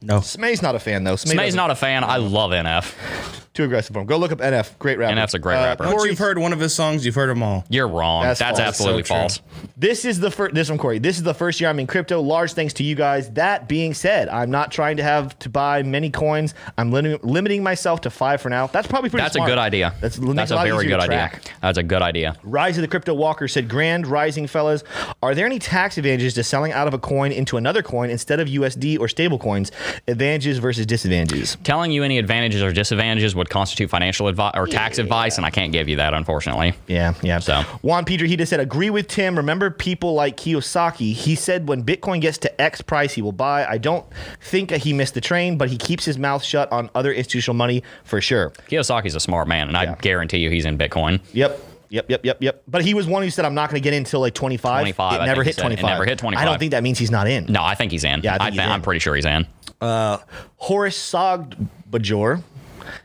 No. 0.03 0.21
Smay's 0.21 0.61
not 0.61 0.75
a 0.75 0.79
fan, 0.79 1.05
though. 1.05 1.15
Smay 1.15 1.29
Smay's 1.33 1.37
doesn't- 1.39 1.57
not 1.57 1.71
a 1.71 1.77
fan. 1.77 2.05
I 2.05 2.17
love 2.19 2.51
NF. 2.51 3.36
Too 3.57 3.65
aggressive 3.65 3.95
for 3.95 4.01
him. 4.01 4.07
Go 4.07 4.17
look 4.19 4.33
up 4.33 4.39
NF. 4.39 4.79
Great 4.79 4.99
rapper. 4.99 5.15
NF's 5.19 5.35
a 5.35 5.39
great 5.39 5.57
Uh, 5.57 5.65
rapper. 5.65 5.85
Once 5.85 5.97
Corey- 5.97 6.11
you've 6.11 6.19
heard 6.19 6.39
one 6.39 6.53
of 6.53 6.61
his 6.61 6.75
songs, 6.75 7.05
you've 7.05 7.15
heard 7.15 7.29
them 7.31 7.43
all. 7.43 7.65
You're 7.69 7.89
wrong. 7.89 8.23
That's 8.25 8.39
That's, 8.39 8.59
false. 8.59 8.69
absolutely 8.69 9.03
So 9.05 9.07
true. 9.15 9.21
false. 9.23 9.41
This 9.77 10.05
is 10.05 10.21
the 10.21 10.31
first. 10.31 10.55
This 10.55 10.69
from 10.69 10.79
Corey. 10.79 10.99
This 10.99 11.17
is 11.17 11.23
the 11.23 11.35
first 11.35 11.61
year 11.61 11.69
I'm 11.71 11.79
in 11.81 11.87
crypto. 11.87 12.21
Large 12.21 12.53
thanks 12.53 12.73
to 12.75 12.85
you 12.85 12.95
guys. 12.95 13.31
That 13.31 13.69
being 13.69 13.95
said, 13.95 14.29
I'm 14.29 14.51
not 14.51 14.71
trying 14.71 14.99
to 14.99 15.03
have 15.03 15.39
to 15.41 15.49
buy 15.49 15.83
many 15.83 16.11
coins. 16.11 16.55
I'm 16.79 16.93
limiting, 16.93 17.19
limiting 17.23 17.63
myself 17.63 18.03
to 18.03 18.11
five 18.11 18.41
for 18.41 18.49
now. 18.51 18.67
That's 18.69 18.87
probably 18.87 19.11
pretty. 19.11 19.23
That's 19.25 19.35
smart. 19.35 19.51
a 19.51 19.53
good 19.53 19.59
idea. 19.59 19.95
That's, 20.01 20.17
That's, 20.17 20.35
makes 20.35 20.51
a 20.51 20.57
very 20.57 20.87
good 20.87 21.01
idea. 21.01 21.31
That's 21.63 21.79
a 21.79 21.83
good 21.83 22.03
idea. 22.03 22.37
Rise 22.43 22.77
of 22.79 22.83
the 22.83 22.89
Crypto 22.89 23.15
Walker 23.15 23.49
said, 23.49 23.69
Grand 23.69 24.07
Rising 24.07 24.47
fellas, 24.47 24.85
are 25.23 25.35
there 25.35 25.47
any 25.47 25.59
tax 25.59 25.97
advantages 25.99 26.35
to 26.35 26.45
selling 26.45 26.73
out 26.73 26.87
of 26.87 26.95
a 26.95 26.99
coin 26.99 27.33
into 27.33 27.57
another 27.57 27.83
coin 27.83 28.11
instead 28.11 28.41
of 28.41 28.49
USD 28.49 28.99
or 28.99 29.09
stable 29.09 29.39
coins? 29.39 29.73
Advantages 30.09 30.59
versus 30.59 30.87
disadvantages. 30.87 31.57
Telling 31.65 31.91
you 31.91 32.03
any 32.03 32.19
advantages 32.19 32.63
or 32.63 32.73
disadvantages 32.73 33.35
would 33.35 33.46
constitute 33.49 33.91
financial 33.91 34.29
advice 34.29 34.53
or 34.55 34.67
tax 34.67 34.99
advice, 34.99 35.37
and 35.37 35.47
I 35.47 35.51
can't 35.51 35.73
give 35.73 35.89
you 35.89 35.97
that, 35.97 36.15
unfortunately. 36.15 36.75
Yeah, 36.87 37.15
yeah. 37.23 37.39
So- 37.39 37.63
Juan 37.83 38.05
Pedro, 38.05 38.27
he 38.29 38.37
just 38.37 38.51
said, 38.51 38.61
agree 38.61 38.91
with 38.91 39.09
Tim. 39.09 39.37
Remember 39.37 39.71
people 39.71 40.15
like 40.15 40.37
Kiyosaki. 40.37 41.13
He 41.13 41.35
said 41.35 41.69
when 41.69 41.85
Bitcoin 41.85 42.21
gets 42.21 42.39
to 42.39 42.61
X 42.61 42.81
price, 42.81 43.13
he 43.13 43.23
will 43.23 43.33
buy. 43.33 43.67
I 43.67 43.79
don't 43.79 44.07
think 44.41 44.71
he 44.71 44.93
missed 44.93 45.15
the 45.15 45.21
train, 45.21 45.57
but 45.59 45.71
he 45.71 45.77
keeps 45.77 46.05
his 46.05 46.19
mouth 46.19 46.43
shut 46.43 46.71
on 46.73 46.91
other 46.95 47.13
institutional 47.13 47.55
money 47.55 47.83
for 48.05 48.21
sure. 48.21 48.51
Kiyosaki's 48.69 49.15
a 49.15 49.21
smart 49.21 49.49
man, 49.49 49.69
and 49.69 49.77
I 49.77 49.95
guarantee 49.95 50.39
you 50.39 50.51
he's 50.51 50.65
in 50.67 50.79
Bitcoin. 50.79 51.21
Yep. 51.33 51.61
Yep, 51.89 52.11
yep, 52.11 52.25
yep, 52.25 52.43
yep. 52.43 52.63
But 52.67 52.85
he 52.85 52.95
was 52.95 53.07
one 53.07 53.23
who 53.23 53.31
said, 53.31 53.45
I'm 53.45 53.55
not 53.55 53.71
going 53.71 53.81
to 53.81 53.85
get 53.85 53.95
in 53.95 53.99
until 53.99 54.21
like 54.21 54.35
25. 54.35 54.81
25, 54.81 55.21
It 55.23 55.25
never 55.25 55.43
hit 55.45 55.55
said. 55.55 55.61
It 55.61 55.79
25. 55.79 55.85
never 55.89 56.05
hit 56.05 56.25
I 56.25 56.45
don't 56.45 56.59
think 56.59 56.73
that 56.73 56.83
means 56.83 56.99
he's 56.99 57.11
not 57.11 57.29
in. 57.29 57.47
No, 57.49 57.63
I 57.63 57.75
think 57.75 57.93
he's 57.93 58.05
in. 58.05 58.23
Yeah, 58.23 58.35
I 58.35 58.39
think 58.39 58.55
he's 58.55 58.61
am 58.61 58.73
in. 58.73 58.83
pretty 58.83 58.99
sure 58.99 59.15
he's 59.15 59.25
in. 59.25 59.47
Uh, 59.81 60.19
Horace 60.57 60.99
Sogbajor 60.99 62.43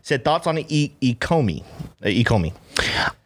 said, 0.02 0.24
thoughts 0.24 0.48
on 0.48 0.58
e- 0.58 0.92
Ecomi. 1.02 1.64
Uh, 2.04 2.08
Ecomi. 2.08 2.54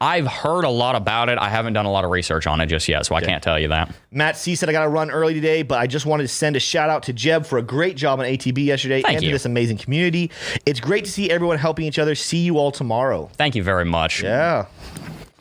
I've 0.02 0.28
heard 0.28 0.66
a 0.66 0.70
lot 0.70 0.96
about 0.96 1.30
it. 1.30 1.38
I 1.38 1.50
haven't 1.50 1.74
done 1.74 1.86
a 1.86 1.92
lot 1.92 2.04
of 2.04 2.12
research 2.12 2.48
on 2.48 2.60
it 2.62 2.66
just 2.68 2.88
yet, 2.88 3.06
so 3.06 3.16
I 3.16 3.22
can't 3.22 3.42
tell 3.42 3.60
you 3.60 3.70
that. 3.70 3.94
Matt 4.12 4.38
C 4.38 4.56
said, 4.56 4.70
I 4.70 4.72
got 4.72 4.84
to 4.84 4.90
run 4.90 5.12
early 5.12 5.34
today, 5.34 5.64
but 5.64 5.80
I 5.80 5.88
just 5.88 6.06
wanted 6.06 6.24
to 6.24 6.28
send 6.30 6.56
a 6.56 6.60
shout 6.60 6.90
out 6.90 7.04
to 7.04 7.14
Jeb 7.14 7.46
for 7.46 7.58
a 7.58 7.62
great 7.62 7.96
job 7.96 8.20
on 8.20 8.26
ATB 8.26 8.66
yesterday 8.66 9.02
Thank 9.02 9.16
and 9.16 9.24
you. 9.24 9.30
to 9.30 9.36
this 9.36 9.46
amazing 9.46 9.78
community. 9.78 10.32
It's 10.66 10.80
great 10.80 11.06
to 11.06 11.12
see 11.12 11.30
everyone 11.30 11.58
helping 11.58 11.86
each 11.86 12.00
other. 12.00 12.16
See 12.16 12.40
you 12.40 12.58
all 12.58 12.72
tomorrow. 12.72 13.30
Thank 13.34 13.56
you 13.56 13.64
very 13.64 13.86
much. 13.86 14.22
Yeah. 14.24 14.66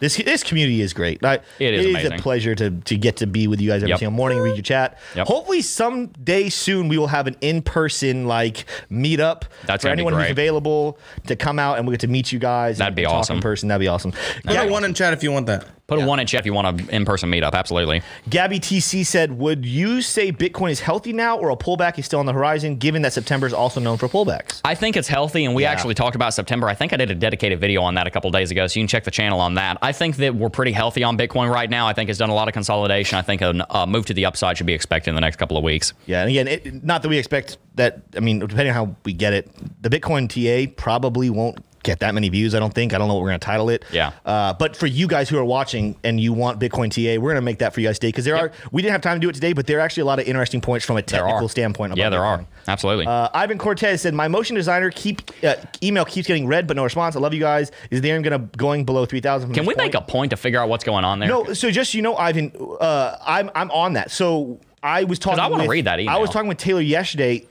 This 0.05 0.17
this 0.19 0.43
community 0.43 0.83
is 0.83 0.93
great. 0.93 1.23
it 1.59 1.73
is. 1.73 1.87
It 1.87 2.05
is 2.05 2.11
a 2.11 2.23
pleasure 2.23 2.55
to 2.55 2.71
to 2.71 2.97
get 2.99 3.17
to 3.17 3.27
be 3.27 3.47
with 3.47 3.59
you 3.59 3.71
guys 3.71 3.83
every 3.83 3.89
yep. 3.89 4.01
single 4.01 4.15
morning, 4.15 4.39
read 4.39 4.55
your 4.55 4.63
chat. 4.63 4.99
Yep. 5.17 5.27
Hopefully, 5.27 5.63
someday 5.63 6.51
soon 6.51 6.89
we 6.89 6.99
will 6.99 7.07
have 7.07 7.27
an 7.27 7.37
in 7.41 7.63
person 7.63 8.27
like 8.27 8.67
meetup 8.91 9.45
That's 9.65 9.83
for 9.83 9.89
anyone 9.89 10.13
who's 10.13 10.31
available 10.31 10.99
to 11.27 11.37
come 11.37 11.59
out 11.59 11.79
and 11.79 11.87
we 11.87 11.93
get 11.95 12.01
to 12.01 12.09
meet 12.09 12.33
you 12.33 12.39
guys. 12.39 12.77
That'd 12.77 12.95
be 12.95 13.07
awesome. 13.07 13.37
in 13.37 13.43
person. 13.43 13.71
That'd 13.71 13.81
be 13.81 13.89
awesome. 13.89 14.13
Put 14.13 14.53
yeah. 14.53 14.67
one 14.67 14.85
in 14.85 14.93
chat 14.93 15.15
if 15.15 15.23
you 15.23 15.33
want 15.33 15.47
that. 15.47 15.67
Put 15.87 15.99
yeah. 15.99 16.07
a 16.07 16.09
one 16.09 16.19
in 16.19 16.27
chat 16.27 16.41
if 16.41 16.47
you 16.47 16.55
want 16.55 16.81
an 16.81 16.89
in 16.89 17.05
person 17.05 17.31
meetup. 17.31 17.53
Absolutely. 17.53 18.01
Gabby 18.31 18.59
TC 18.59 19.05
said, 19.05 19.39
"Would 19.39 19.67
you 19.67 20.01
say 20.01 20.33
Bitcoin 20.33 20.71
is 20.71 20.81
healthy 20.81 21.13
now, 21.13 21.37
or 21.39 21.51
a 21.51 21.57
pullback 21.57 21.99
is 21.99 22.07
still 22.07 22.21
on 22.21 22.27
the 22.27 22.33
horizon? 22.33 22.77
Given 22.77 23.03
that 23.03 23.13
September 23.13 23.47
is 23.47 23.53
also 23.53 23.81
known 23.81 23.99
for 23.99 24.09
pullbacks." 24.09 24.63
I 24.65 24.75
think 24.75 24.97
it's 24.97 25.09
healthy, 25.09 25.45
and 25.45 25.55
we 25.55 25.65
yeah. 25.65 25.73
actually 25.73 25.93
talked 25.93 26.17
about 26.17 26.33
September. 26.33 26.69
I 26.69 26.75
think 26.75 26.95
I 26.95 26.97
did 26.97 27.11
a 27.11 27.15
dedicated 27.15 27.61
video 27.61 27.83
on 27.83 27.95
that 27.97 28.07
a 28.07 28.11
couple 28.11 28.31
days 28.31 28.51
ago, 28.51 28.67
so 28.67 28.81
you 28.81 28.85
can 28.85 28.89
check 28.89 29.05
the 29.05 29.11
channel 29.11 29.41
on 29.41 29.55
that. 29.55 29.77
I 29.83 29.93
think 29.93 30.17
that 30.17 30.35
we're 30.35 30.49
pretty 30.49 30.73
healthy 30.73 31.05
on 31.05 31.19
Bitcoin 31.19 31.53
right 31.53 31.69
now. 31.69 31.87
I 31.87 31.93
think 31.93 32.09
it's 32.09 32.19
done 32.19 32.31
a 32.31 32.35
lot 32.35 32.49
of 32.49 32.55
consolidation. 32.55 33.19
I 33.19 33.23
think 33.23 33.43
a 33.43 33.87
move 33.87 34.07
to 34.07 34.15
the 34.15 34.25
upside 34.25 34.57
should 34.57 34.67
be 34.67 34.73
expected 34.73 35.11
in 35.11 35.17
the 35.17 35.21
next 35.21 35.37
couple 35.37 35.59
of 35.59 35.65
weeks. 35.65 35.93
Yeah, 36.07 36.23
and 36.23 36.31
again, 36.31 36.49
it, 36.49 36.83
not 36.83 37.03
that 37.03 37.11
we 37.11 37.19
expect 37.19 37.59
that. 37.75 38.01
I 38.17 38.21
mean, 38.21 38.39
depending 38.39 38.69
on 38.69 38.75
how 38.75 38.97
we 39.05 39.13
get 39.13 39.35
it, 39.35 39.51
the 39.83 39.91
Bitcoin 39.91 40.31
TA 40.31 40.73
probably 40.77 41.29
won't 41.29 41.59
get 41.85 42.01
that 42.01 42.15
many 42.15 42.29
views. 42.29 42.55
I 42.55 42.59
don't 42.59 42.75
think. 42.75 42.93
I 42.93 42.99
don't 42.99 43.07
know 43.07 43.15
what 43.15 43.23
we're 43.23 43.31
going 43.31 43.41
to 43.41 43.47
title 43.47 43.69
it. 43.69 43.85
Yeah. 43.93 44.13
Uh, 44.25 44.53
but 44.55 44.77
for 44.77 44.87
you 44.87 45.07
guys 45.07 45.29
who 45.29 45.39
are 45.39 45.45
watching 45.45 45.97
and 46.03 46.19
you 46.19 46.33
want 46.33 46.59
Bitcoin 46.59 46.91
TA, 46.91 47.21
we're 47.21 47.31
going 47.31 47.37
to 47.37 47.43
make 47.43 47.59
that 47.59 47.73
for 47.73 47.81
you 47.81 47.89
guys 47.89 47.99
today 47.99 48.09
because 48.09 48.25
there 48.25 48.37
yep. 48.37 48.45
are. 48.45 48.69
We 48.73 48.83
didn't 48.83 48.93
have 48.93 49.03
time 49.03 49.17
to 49.17 49.21
do 49.21 49.29
it 49.29 49.35
today, 49.35 49.53
but 49.53 49.67
there 49.67 49.79
are 49.79 49.81
actually 49.81 50.03
a 50.03 50.07
lot 50.07 50.19
of 50.19 50.27
interesting 50.27 50.61
points 50.61 50.85
from 50.85 50.97
a 50.97 51.03
technical 51.03 51.49
standpoint. 51.49 51.97
yeah, 51.97 52.09
there 52.09 52.21
Bitcoin. 52.21 52.41
are. 52.41 52.47
Absolutely. 52.67 53.07
Uh, 53.07 53.29
Ivan 53.35 53.59
Cortez 53.59 54.03
said, 54.03 54.15
"My 54.15 54.27
motion 54.27 54.57
designer 54.57 54.91
keep 54.91 55.23
uh, 55.45 55.57
email 55.83 56.05
keeps 56.05 56.27
getting 56.27 56.47
read, 56.47 56.67
but 56.67 56.77
no 56.77 56.85
response. 56.85 57.15
I 57.15 57.21
love 57.21 57.35
you 57.35 57.41
guys. 57.41 57.71
Is 57.91 58.01
the 58.01 58.09
going 58.09 58.23
to 58.25 58.39
going 58.57 58.85
below 58.85 59.07
three 59.07 59.21
thousand? 59.21 59.53
Can 59.53 59.67
we 59.67 59.75
point? 59.75 59.79
make 59.79 59.95
a 59.95 60.01
point 60.01 60.31
to 60.31 60.37
figure 60.37 60.61
out 60.61 60.69
what's 60.69 60.85
going 60.85 61.05
on 61.05 61.19
there? 61.19 61.29
No. 61.29 61.53
So 61.53 61.71
just 61.71 61.95
you 61.95 62.03
know, 62.03 62.17
Ivan, 62.17 62.53
uh, 62.81 63.17
I'm 63.25 63.51
I'm 63.55 63.71
on 63.71 63.95
that. 63.95 64.11
So 64.11 64.61
I 64.85 65.05
was 65.05 65.19
talking. 65.19 65.41
I 65.41 65.47
want 65.47 65.63
to 65.63 65.69
read 65.69 65.87
that 65.87 65.99
email. 65.99 66.15
I 66.15 66.19
was 66.19 66.29
talking 66.29 66.47
with 66.47 66.59
Taylor 66.59 66.83
yesterday. 66.83 67.47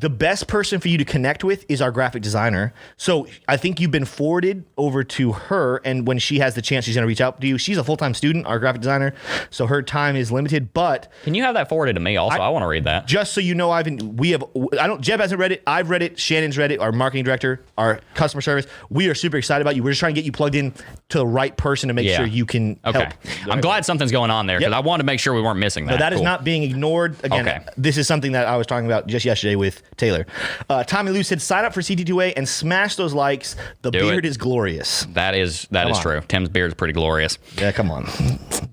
The 0.00 0.10
best 0.10 0.48
person 0.48 0.80
for 0.80 0.88
you 0.88 0.98
to 0.98 1.04
connect 1.04 1.42
with 1.42 1.64
is 1.66 1.80
our 1.80 1.90
graphic 1.90 2.22
designer. 2.22 2.74
So 2.98 3.26
I 3.48 3.56
think 3.56 3.80
you've 3.80 3.90
been 3.90 4.04
forwarded 4.04 4.64
over 4.76 5.02
to 5.02 5.32
her, 5.32 5.80
and 5.82 6.06
when 6.06 6.18
she 6.18 6.40
has 6.40 6.54
the 6.54 6.60
chance, 6.60 6.84
she's 6.84 6.94
going 6.94 7.04
to 7.04 7.08
reach 7.08 7.22
out 7.22 7.40
to 7.40 7.46
you. 7.46 7.56
She's 7.56 7.78
a 7.78 7.84
full 7.84 7.96
time 7.96 8.12
student, 8.12 8.44
our 8.46 8.58
graphic 8.58 8.82
designer, 8.82 9.14
so 9.48 9.66
her 9.66 9.80
time 9.80 10.14
is 10.14 10.30
limited. 10.30 10.74
But 10.74 11.10
can 11.22 11.32
you 11.32 11.42
have 11.42 11.54
that 11.54 11.70
forwarded 11.70 11.96
to 11.96 12.00
me? 12.00 12.18
Also, 12.18 12.36
I, 12.36 12.46
I 12.46 12.48
want 12.50 12.64
to 12.64 12.68
read 12.68 12.84
that. 12.84 13.06
Just 13.06 13.32
so 13.32 13.40
you 13.40 13.54
know, 13.54 13.70
Ivan, 13.70 14.18
we 14.18 14.32
have. 14.32 14.44
I 14.78 14.86
don't. 14.86 15.00
Jeb 15.00 15.20
hasn't 15.20 15.40
read 15.40 15.52
it. 15.52 15.62
I've 15.66 15.88
read 15.88 16.02
it. 16.02 16.18
Shannon's 16.18 16.58
read 16.58 16.70
it. 16.70 16.80
Our 16.80 16.92
marketing 16.92 17.24
director, 17.24 17.62
our 17.78 18.00
customer 18.12 18.42
service. 18.42 18.66
We 18.90 19.08
are 19.08 19.14
super 19.14 19.38
excited 19.38 19.62
about 19.62 19.74
you. 19.74 19.82
We're 19.82 19.92
just 19.92 20.00
trying 20.00 20.14
to 20.14 20.20
get 20.20 20.26
you 20.26 20.32
plugged 20.32 20.54
in 20.54 20.74
to 21.10 21.18
the 21.18 21.26
right 21.26 21.56
person 21.56 21.88
to 21.88 21.94
make 21.94 22.06
yeah. 22.06 22.16
sure 22.16 22.26
you 22.26 22.46
can. 22.46 22.78
Okay. 22.84 22.98
Help. 22.98 23.14
I'm 23.48 23.60
glad 23.60 23.84
something's 23.84 24.12
going 24.12 24.30
on 24.30 24.46
there 24.46 24.58
because 24.58 24.72
yep. 24.72 24.82
I 24.82 24.86
wanted 24.86 25.02
to 25.02 25.06
make 25.06 25.20
sure 25.20 25.34
we 25.34 25.42
weren't 25.42 25.58
missing 25.58 25.86
that. 25.86 25.92
No, 25.92 25.98
that 25.98 26.12
cool. 26.12 26.20
is 26.20 26.24
not 26.24 26.44
being 26.44 26.62
ignored. 26.62 27.16
Again, 27.22 27.46
okay 27.46 27.64
this 27.76 27.96
is 27.96 28.06
something 28.06 28.32
that 28.32 28.46
I 28.46 28.56
was 28.56 28.66
talking 28.66 28.86
about 28.86 29.06
just 29.06 29.24
yesterday 29.24 29.56
with 29.56 29.82
Taylor. 29.96 30.26
Uh, 30.68 30.84
Tommy 30.84 31.10
Lou 31.10 31.22
said, 31.22 31.40
sign 31.40 31.64
up 31.64 31.74
for 31.74 31.80
CT2A 31.80 32.34
and 32.36 32.48
smash 32.48 32.96
those 32.96 33.12
likes. 33.12 33.56
The 33.82 33.90
Do 33.90 34.00
beard 34.00 34.24
it. 34.24 34.28
is 34.28 34.36
glorious. 34.36 35.04
That 35.12 35.34
is 35.34 35.68
that 35.70 35.84
come 35.84 35.92
is 35.92 35.98
on. 35.98 36.02
true. 36.02 36.20
Tim's 36.28 36.48
beard 36.48 36.68
is 36.68 36.74
pretty 36.74 36.92
glorious. 36.92 37.38
Yeah, 37.58 37.72
come 37.72 37.90
on. 37.90 38.04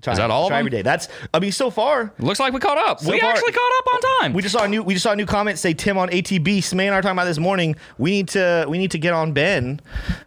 Try, 0.02 0.12
is 0.12 0.18
that 0.18 0.30
all? 0.30 0.48
Try 0.48 0.58
every 0.58 0.70
day. 0.70 0.82
That's. 0.82 1.08
I 1.32 1.40
mean, 1.40 1.52
so 1.52 1.70
far. 1.70 2.12
Looks 2.18 2.40
like 2.40 2.52
we 2.52 2.60
caught 2.60 2.78
up. 2.78 3.00
So 3.00 3.10
we 3.10 3.20
far, 3.20 3.30
actually 3.30 3.52
caught 3.52 3.72
up 3.78 3.94
on 3.94 4.00
time. 4.20 4.32
We 4.32 4.42
just 4.42 4.54
saw 4.54 4.64
a 4.64 4.68
new. 4.68 4.82
We 4.82 4.94
just 4.94 5.04
saw 5.04 5.12
a 5.12 5.16
new 5.16 5.26
comment 5.26 5.58
say 5.58 5.74
Tim 5.74 5.98
on 5.98 6.08
ATB. 6.08 6.58
Smay 6.58 6.84
and 6.84 6.94
I 6.94 6.98
are 6.98 7.02
talking 7.02 7.16
about 7.16 7.26
this 7.26 7.38
morning. 7.38 7.76
We 7.98 8.10
need 8.10 8.28
to. 8.30 8.66
We 8.68 8.78
need 8.78 8.90
to 8.92 8.98
get 8.98 9.12
on 9.12 9.32
Ben. 9.32 9.80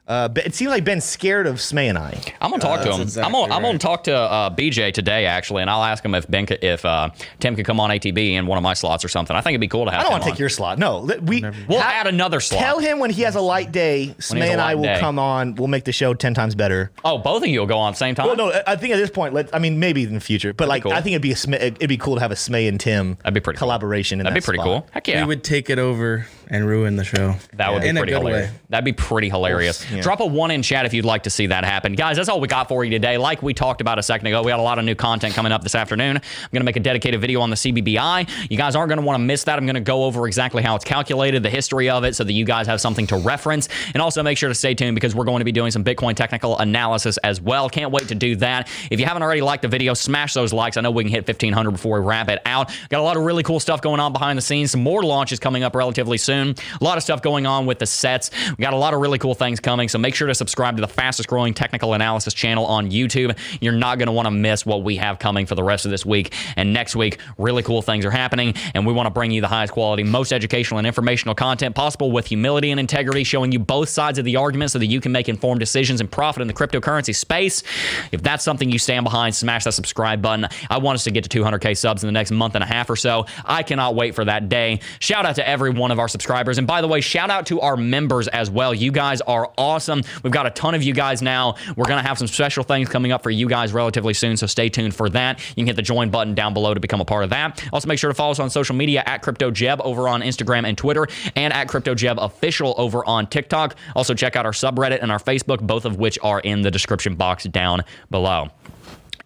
Uh, 0.08 0.30
it 0.36 0.54
seems 0.54 0.70
like 0.70 0.84
Ben's 0.84 1.04
scared 1.04 1.48
of 1.48 1.56
Smay 1.56 1.90
and 1.96 2.04
I. 2.04 2.34
I'm 2.42 2.52
gonna 2.52 2.62
talk 2.62 2.82
uh, 2.82 2.84
to 2.86 2.94
him. 2.94 3.02
Exactly 3.02 3.26
I'm 3.26 3.32
gonna. 3.32 3.48
Right. 3.48 3.56
I'm 3.56 3.62
gonna 3.62 3.78
talk 3.78 4.04
to 4.06 4.16
uh, 4.16 4.50
BJ 4.50 4.94
today 4.94 5.26
actually, 5.26 5.62
and 5.62 5.70
I'll 5.70 5.84
ask 5.84 6.04
him 6.04 6.16
if 6.16 6.28
Ben, 6.30 6.46
could, 6.46 6.64
if 6.64 6.86
uh, 6.86 7.10
Tim 7.40 7.56
could 7.56 7.66
come 7.66 7.80
on 7.80 7.90
ATB 7.90 8.34
in 8.34 8.46
one 8.48 8.58
of 8.58 8.64
my 8.64 8.74
slots 8.74 9.04
or 9.06 9.08
something. 9.08 9.36
I 9.36 9.42
think 9.42 9.54
it'd 9.54 9.62
be 9.62 9.68
cool 9.68 9.86
to 9.86 9.92
have. 9.92 10.02
I 10.02 10.04
don't 10.04 10.12
want 10.12 10.24
to 10.24 10.30
take 10.30 10.40
your 10.40 10.50
slot. 10.50 10.80
No, 10.80 11.02
we 11.22 11.42
we'll 11.68 11.80
ha- 11.80 11.92
add 11.94 12.08
another 12.08 12.40
slot. 12.40 12.62
Tell 12.62 12.80
him 12.80 13.00
when 13.00 13.10
he 13.10 13.24
has 13.24 13.36
a 13.36 13.42
light 13.42 13.72
day. 13.72 14.16
Smay 14.20 14.50
and 14.50 14.62
I 14.62 14.76
will 14.76 14.84
day. 14.84 15.00
come 15.00 15.20
on. 15.20 15.56
We'll 15.56 15.68
make 15.68 15.86
the 15.86 15.92
show 15.92 16.14
ten 16.14 16.34
times 16.34 16.56
better. 16.56 16.92
Oh, 17.04 17.18
both 17.18 17.44
of 17.44 17.50
you 17.50 17.60
will 17.60 17.68
go 17.68 17.78
on 17.78 17.90
at 17.90 17.92
the 17.92 17.98
same 17.98 18.16
time. 18.16 18.28
Well, 18.28 18.36
no, 18.36 18.62
I 18.68 18.76
think 18.76 18.94
at 18.94 18.98
this 18.98 19.10
point, 19.10 19.34
let 19.34 19.54
I 19.54 19.60
mean 19.60 19.80
maybe 19.80 20.04
in 20.04 20.14
the 20.14 20.20
future, 20.20 20.54
but 20.54 20.66
That'd 20.66 20.70
like 20.70 20.84
cool. 20.84 20.94
I 20.94 21.02
think 21.02 21.14
it'd 21.14 21.22
be 21.22 21.32
a 21.32 21.66
it'd 21.66 21.90
be 21.90 21.98
cool 21.98 22.16
to 22.16 22.22
have 22.22 22.32
a 22.32 22.36
Smay 22.36 22.68
and 22.68 22.80
Tim. 22.80 23.16
That'd 23.24 23.34
be 23.34 23.40
pretty 23.40 23.58
collaboration. 23.58 24.20
Cool. 24.20 24.24
That'd 24.24 24.36
that 24.36 24.42
be 24.42 24.46
pretty 24.46 24.60
spot. 24.60 24.84
cool. 24.84 24.90
Heck 24.92 25.08
yeah, 25.08 25.22
we 25.22 25.28
would 25.28 25.44
take 25.44 25.70
it 25.70 25.80
over 25.80 26.28
and 26.50 26.68
ruin 26.68 26.96
the 26.96 27.04
show. 27.04 27.36
That 27.54 27.74
would 27.74 27.82
be 27.82 27.90
in 27.90 27.96
pretty 27.96 28.14
hilarious. 28.14 28.50
Way. 28.50 28.60
That'd 28.70 28.86
be 28.86 28.94
pretty 28.94 29.30
hilarious. 29.30 29.90
Yeah. 29.92 30.02
Drop 30.02 30.20
a 30.20 30.26
one 30.26 30.52
in 30.52 30.62
chat 30.62 30.86
if 30.86 30.94
you'd 30.94 31.06
like 31.06 31.24
to 31.24 31.30
see 31.30 31.48
that 31.48 31.64
happen, 31.64 31.94
guys. 31.94 32.18
That's 32.18 32.30
all 32.30 32.40
we 32.40 32.48
got 32.48 32.68
for 32.68 32.84
you 32.84 32.92
today. 32.92 33.18
Like 33.18 33.42
we 33.42 33.54
talked 33.54 33.82
about 33.82 34.00
a 34.00 34.04
second 34.04 34.28
ago, 34.28 34.42
we 34.44 34.52
got 34.52 34.60
a 34.60 34.64
lot 34.64 34.80
of 34.80 34.86
new 34.86 34.96
content 34.96 35.34
coming 35.34 35.52
up 35.52 35.64
this 35.64 35.76
afternoon. 35.76 36.18
I'm 36.18 36.50
gonna 36.52 36.66
make 36.66 36.76
a 36.76 36.82
dedicated 36.82 37.22
video 37.22 37.42
on 37.42 37.50
the 37.50 37.56
CBBI. 37.56 38.50
You 38.50 38.58
guys 38.58 38.76
aren't 38.76 38.90
gonna 38.90 39.02
want 39.02 39.16
to 39.16 39.24
miss 39.24 39.44
that. 39.46 39.58
I'm 39.58 39.66
gonna 39.66 39.80
go 39.80 40.04
over 40.04 40.28
exactly 40.28 40.64
how 40.64 40.76
it's 40.76 40.86
calculated, 40.86 41.44
the 41.44 41.50
history 41.50 41.90
of 41.90 42.04
it, 42.04 42.16
so 42.16 42.24
that 42.24 42.34
you 42.34 42.46
guys 42.46 42.68
have 42.68 42.82
something 42.82 43.08
to 43.08 43.18
reference, 43.18 43.70
and 43.94 44.02
also 44.02 44.24
make 44.24 44.38
sure 44.38 44.50
to 44.50 44.56
stay 44.56 44.74
tuned 44.74 44.96
because 44.96 45.16
we're 45.16 45.26
going 45.26 45.40
to 45.40 45.46
be 45.46 45.52
doing 45.52 45.72
some 45.72 45.84
Bitcoin 45.84 46.16
technical 46.16 46.58
analysis 46.58 47.18
as 47.18 47.42
well. 47.42 47.70
Can't 47.70 47.92
wait 47.92 48.08
to 48.10 48.16
do 48.16 48.36
that. 48.38 48.70
If 48.92 49.00
you 49.00 49.06
haven't 49.06 49.24
already 49.24 49.42
liked 49.42 49.62
the 49.62 49.68
video, 49.68 49.94
smash 49.94 50.34
those 50.34 50.54
likes. 50.54 50.78
I 50.78 50.82
know 50.82 50.92
we 50.92 51.04
can 51.04 51.12
hit 51.12 51.28
1500 51.28 51.72
before 51.72 52.00
we 52.00 52.06
wrap 52.06 52.30
it 52.30 52.42
out. 52.46 52.72
Got 52.90 53.00
a 53.00 53.04
lot 53.04 53.18
of 53.18 53.24
really 53.24 53.44
cool 53.44 53.60
stuff 53.60 53.82
going 53.82 54.00
on 54.00 54.14
behind 54.14 54.38
the 54.38 54.42
scenes. 54.42 54.72
Some 54.72 54.84
more 54.84 55.04
launches 55.04 55.40
coming 55.40 55.64
up 55.64 55.76
relatively 55.76 56.18
soon. 56.18 56.35
A 56.36 56.84
lot 56.84 56.98
of 56.98 57.04
stuff 57.04 57.22
going 57.22 57.46
on 57.46 57.66
with 57.66 57.80
the 57.80 57.86
sets. 57.86 58.32
We 58.58 58.62
got 58.62 58.74
a 58.74 58.78
lot 58.78 58.94
of 58.94 59.02
really 59.02 59.18
cool 59.18 59.36
things 59.36 59.60
coming. 59.60 59.90
So 59.90 59.98
make 59.98 60.16
sure 60.16 60.28
to 60.28 60.36
subscribe 60.36 60.78
to 60.78 60.82
the 60.82 60.88
fastest 60.88 61.30
growing 61.30 61.54
technical 61.54 61.94
analysis 61.94 62.34
channel 62.34 62.66
on 62.66 62.92
YouTube. 62.92 63.38
You're 63.62 63.74
not 63.74 63.98
going 63.98 64.08
to 64.08 64.12
want 64.12 64.26
to 64.26 64.32
miss 64.32 64.66
what 64.66 64.84
we 64.84 64.98
have 64.98 65.20
coming 65.20 65.46
for 65.46 65.56
the 65.56 65.64
rest 65.64 65.86
of 65.86 65.92
this 65.92 66.06
week 66.06 66.34
and 66.56 66.74
next 66.74 66.96
week. 66.96 67.20
Really 67.38 67.64
cool 67.64 67.82
things 67.82 68.06
are 68.06 68.12
happening, 68.12 68.54
and 68.74 68.86
we 68.86 68.94
want 68.94 69.08
to 69.08 69.12
bring 69.12 69.32
you 69.32 69.42
the 69.42 69.48
highest 69.48 69.74
quality, 69.74 70.04
most 70.04 70.32
educational 70.32 70.78
and 70.78 70.88
informational 70.88 71.36
content 71.36 71.76
possible 71.76 72.12
with 72.12 72.28
humility 72.28 72.72
and 72.72 72.80
integrity, 72.80 73.24
showing 73.24 73.52
you 73.52 73.60
both 73.60 73.90
sides 73.90 74.20
of 74.20 74.26
the 74.26 74.36
argument 74.36 74.72
so 74.72 74.80
that 74.80 74.88
you 74.88 75.02
can 75.02 75.12
make 75.12 75.30
informed 75.30 75.60
decisions 75.60 76.02
and 76.02 76.12
profit 76.12 76.42
in 76.42 76.48
the 76.48 76.54
cryptocurrency 76.54 77.16
space. 77.16 77.64
If 78.12 78.22
that's 78.22 78.44
something 78.44 78.70
you 78.70 78.80
stand 78.80 79.04
behind, 79.04 79.36
smash 79.36 79.64
that 79.64 79.74
subscribe 79.74 80.22
button. 80.22 80.48
I 80.70 80.78
want 80.78 80.96
us 80.96 81.04
to 81.06 81.12
get 81.12 81.30
to 81.30 81.44
200K 81.44 81.78
subs 81.78 82.04
in 82.04 82.08
the 82.08 82.14
next 82.14 82.32
month 82.32 82.56
and 82.56 82.64
a 82.64 82.68
half 82.68 82.90
or 82.90 82.96
so. 82.96 83.26
I 83.44 83.64
cannot 83.64 83.96
wait 83.96 84.16
for 84.16 84.26
that 84.26 84.50
day. 84.50 84.80
Shout 85.00 85.26
out 85.26 85.36
to 85.36 85.48
every 85.48 85.70
one 85.70 85.92
of 85.92 86.00
our 86.00 86.08
subscribers. 86.26 86.58
And 86.58 86.66
by 86.66 86.82
the 86.82 86.88
way, 86.88 87.02
shout 87.02 87.30
out 87.30 87.46
to 87.48 87.62
our 87.62 87.78
members 87.78 88.28
as 88.28 88.50
well. 88.50 88.74
You 88.74 88.92
guys 88.92 89.22
are 89.22 89.52
awesome. 89.60 90.02
We've 90.24 90.34
got 90.34 90.48
a 90.48 90.50
ton 90.50 90.74
of 90.74 90.82
you 90.82 90.92
guys 90.92 91.22
now. 91.22 91.54
We're 91.76 91.86
going 91.86 92.02
to 92.02 92.08
have 92.08 92.18
some 92.18 92.26
special 92.26 92.64
things 92.64 92.90
coming 92.90 93.12
up 93.12 93.22
for 93.22 93.30
you 93.30 93.48
guys 93.48 93.74
relatively 93.74 94.16
soon, 94.16 94.36
so 94.36 94.48
stay 94.48 94.68
tuned 94.68 94.96
for 94.96 95.08
that. 95.10 95.40
You 95.50 95.62
can 95.62 95.68
hit 95.68 95.76
the 95.76 95.84
join 95.84 96.10
button 96.10 96.34
down 96.34 96.56
below 96.56 96.74
to 96.74 96.80
become 96.80 97.00
a 97.00 97.06
part 97.06 97.26
of 97.26 97.30
that. 97.30 97.64
Also, 97.72 97.88
make 97.88 98.00
sure 98.00 98.10
to 98.10 98.16
follow 98.16 98.32
us 98.32 98.40
on 98.40 98.50
social 98.50 98.76
media 98.76 99.04
at 99.06 99.22
CryptoJeb 99.22 99.82
over 99.82 100.08
on 100.08 100.22
Instagram 100.22 100.68
and 100.68 100.76
Twitter, 100.76 101.06
and 101.36 101.54
at 101.54 101.68
CryptoJeb 101.68 102.18
Official 102.18 102.74
over 102.80 103.06
on 103.06 103.28
TikTok. 103.28 103.76
Also, 103.96 104.16
check 104.16 104.36
out 104.36 104.48
our 104.48 104.52
subreddit 104.52 105.04
and 105.04 105.12
our 105.12 105.20
Facebook, 105.20 105.62
both 105.62 105.86
of 105.86 105.98
which 105.98 106.18
are 106.24 106.40
in 106.40 106.62
the 106.62 106.72
description 106.72 107.14
box 107.14 107.44
down 107.44 107.84
below. 108.10 108.50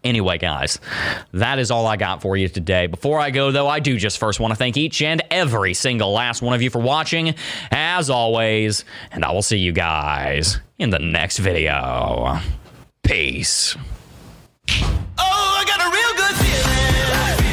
Anyway, 0.03 0.37
guys, 0.37 0.79
that 1.33 1.59
is 1.59 1.71
all 1.71 1.85
I 1.85 1.97
got 1.97 2.21
for 2.21 2.37
you 2.37 2.47
today. 2.47 2.87
Before 2.87 3.19
I 3.19 3.31
go, 3.31 3.51
though, 3.51 3.67
I 3.67 3.79
do 3.79 3.97
just 3.97 4.17
first 4.17 4.39
want 4.39 4.51
to 4.51 4.55
thank 4.55 4.77
each 4.77 5.01
and 5.01 5.21
every 5.29 5.73
single 5.73 6.13
last 6.13 6.41
one 6.41 6.53
of 6.53 6.61
you 6.61 6.69
for 6.69 6.79
watching, 6.79 7.35
as 7.71 8.09
always, 8.09 8.85
and 9.11 9.25
I 9.25 9.31
will 9.31 9.41
see 9.41 9.57
you 9.57 9.73
guys 9.73 10.59
in 10.77 10.89
the 10.89 10.99
next 10.99 11.39
video. 11.39 12.39
Peace. 13.03 13.75
Oh, 14.69 14.85
I 15.17 15.65
got 15.65 15.81
a 15.81 15.89
real 15.91 16.13
good 16.15 16.35
feeling. 16.37 17.48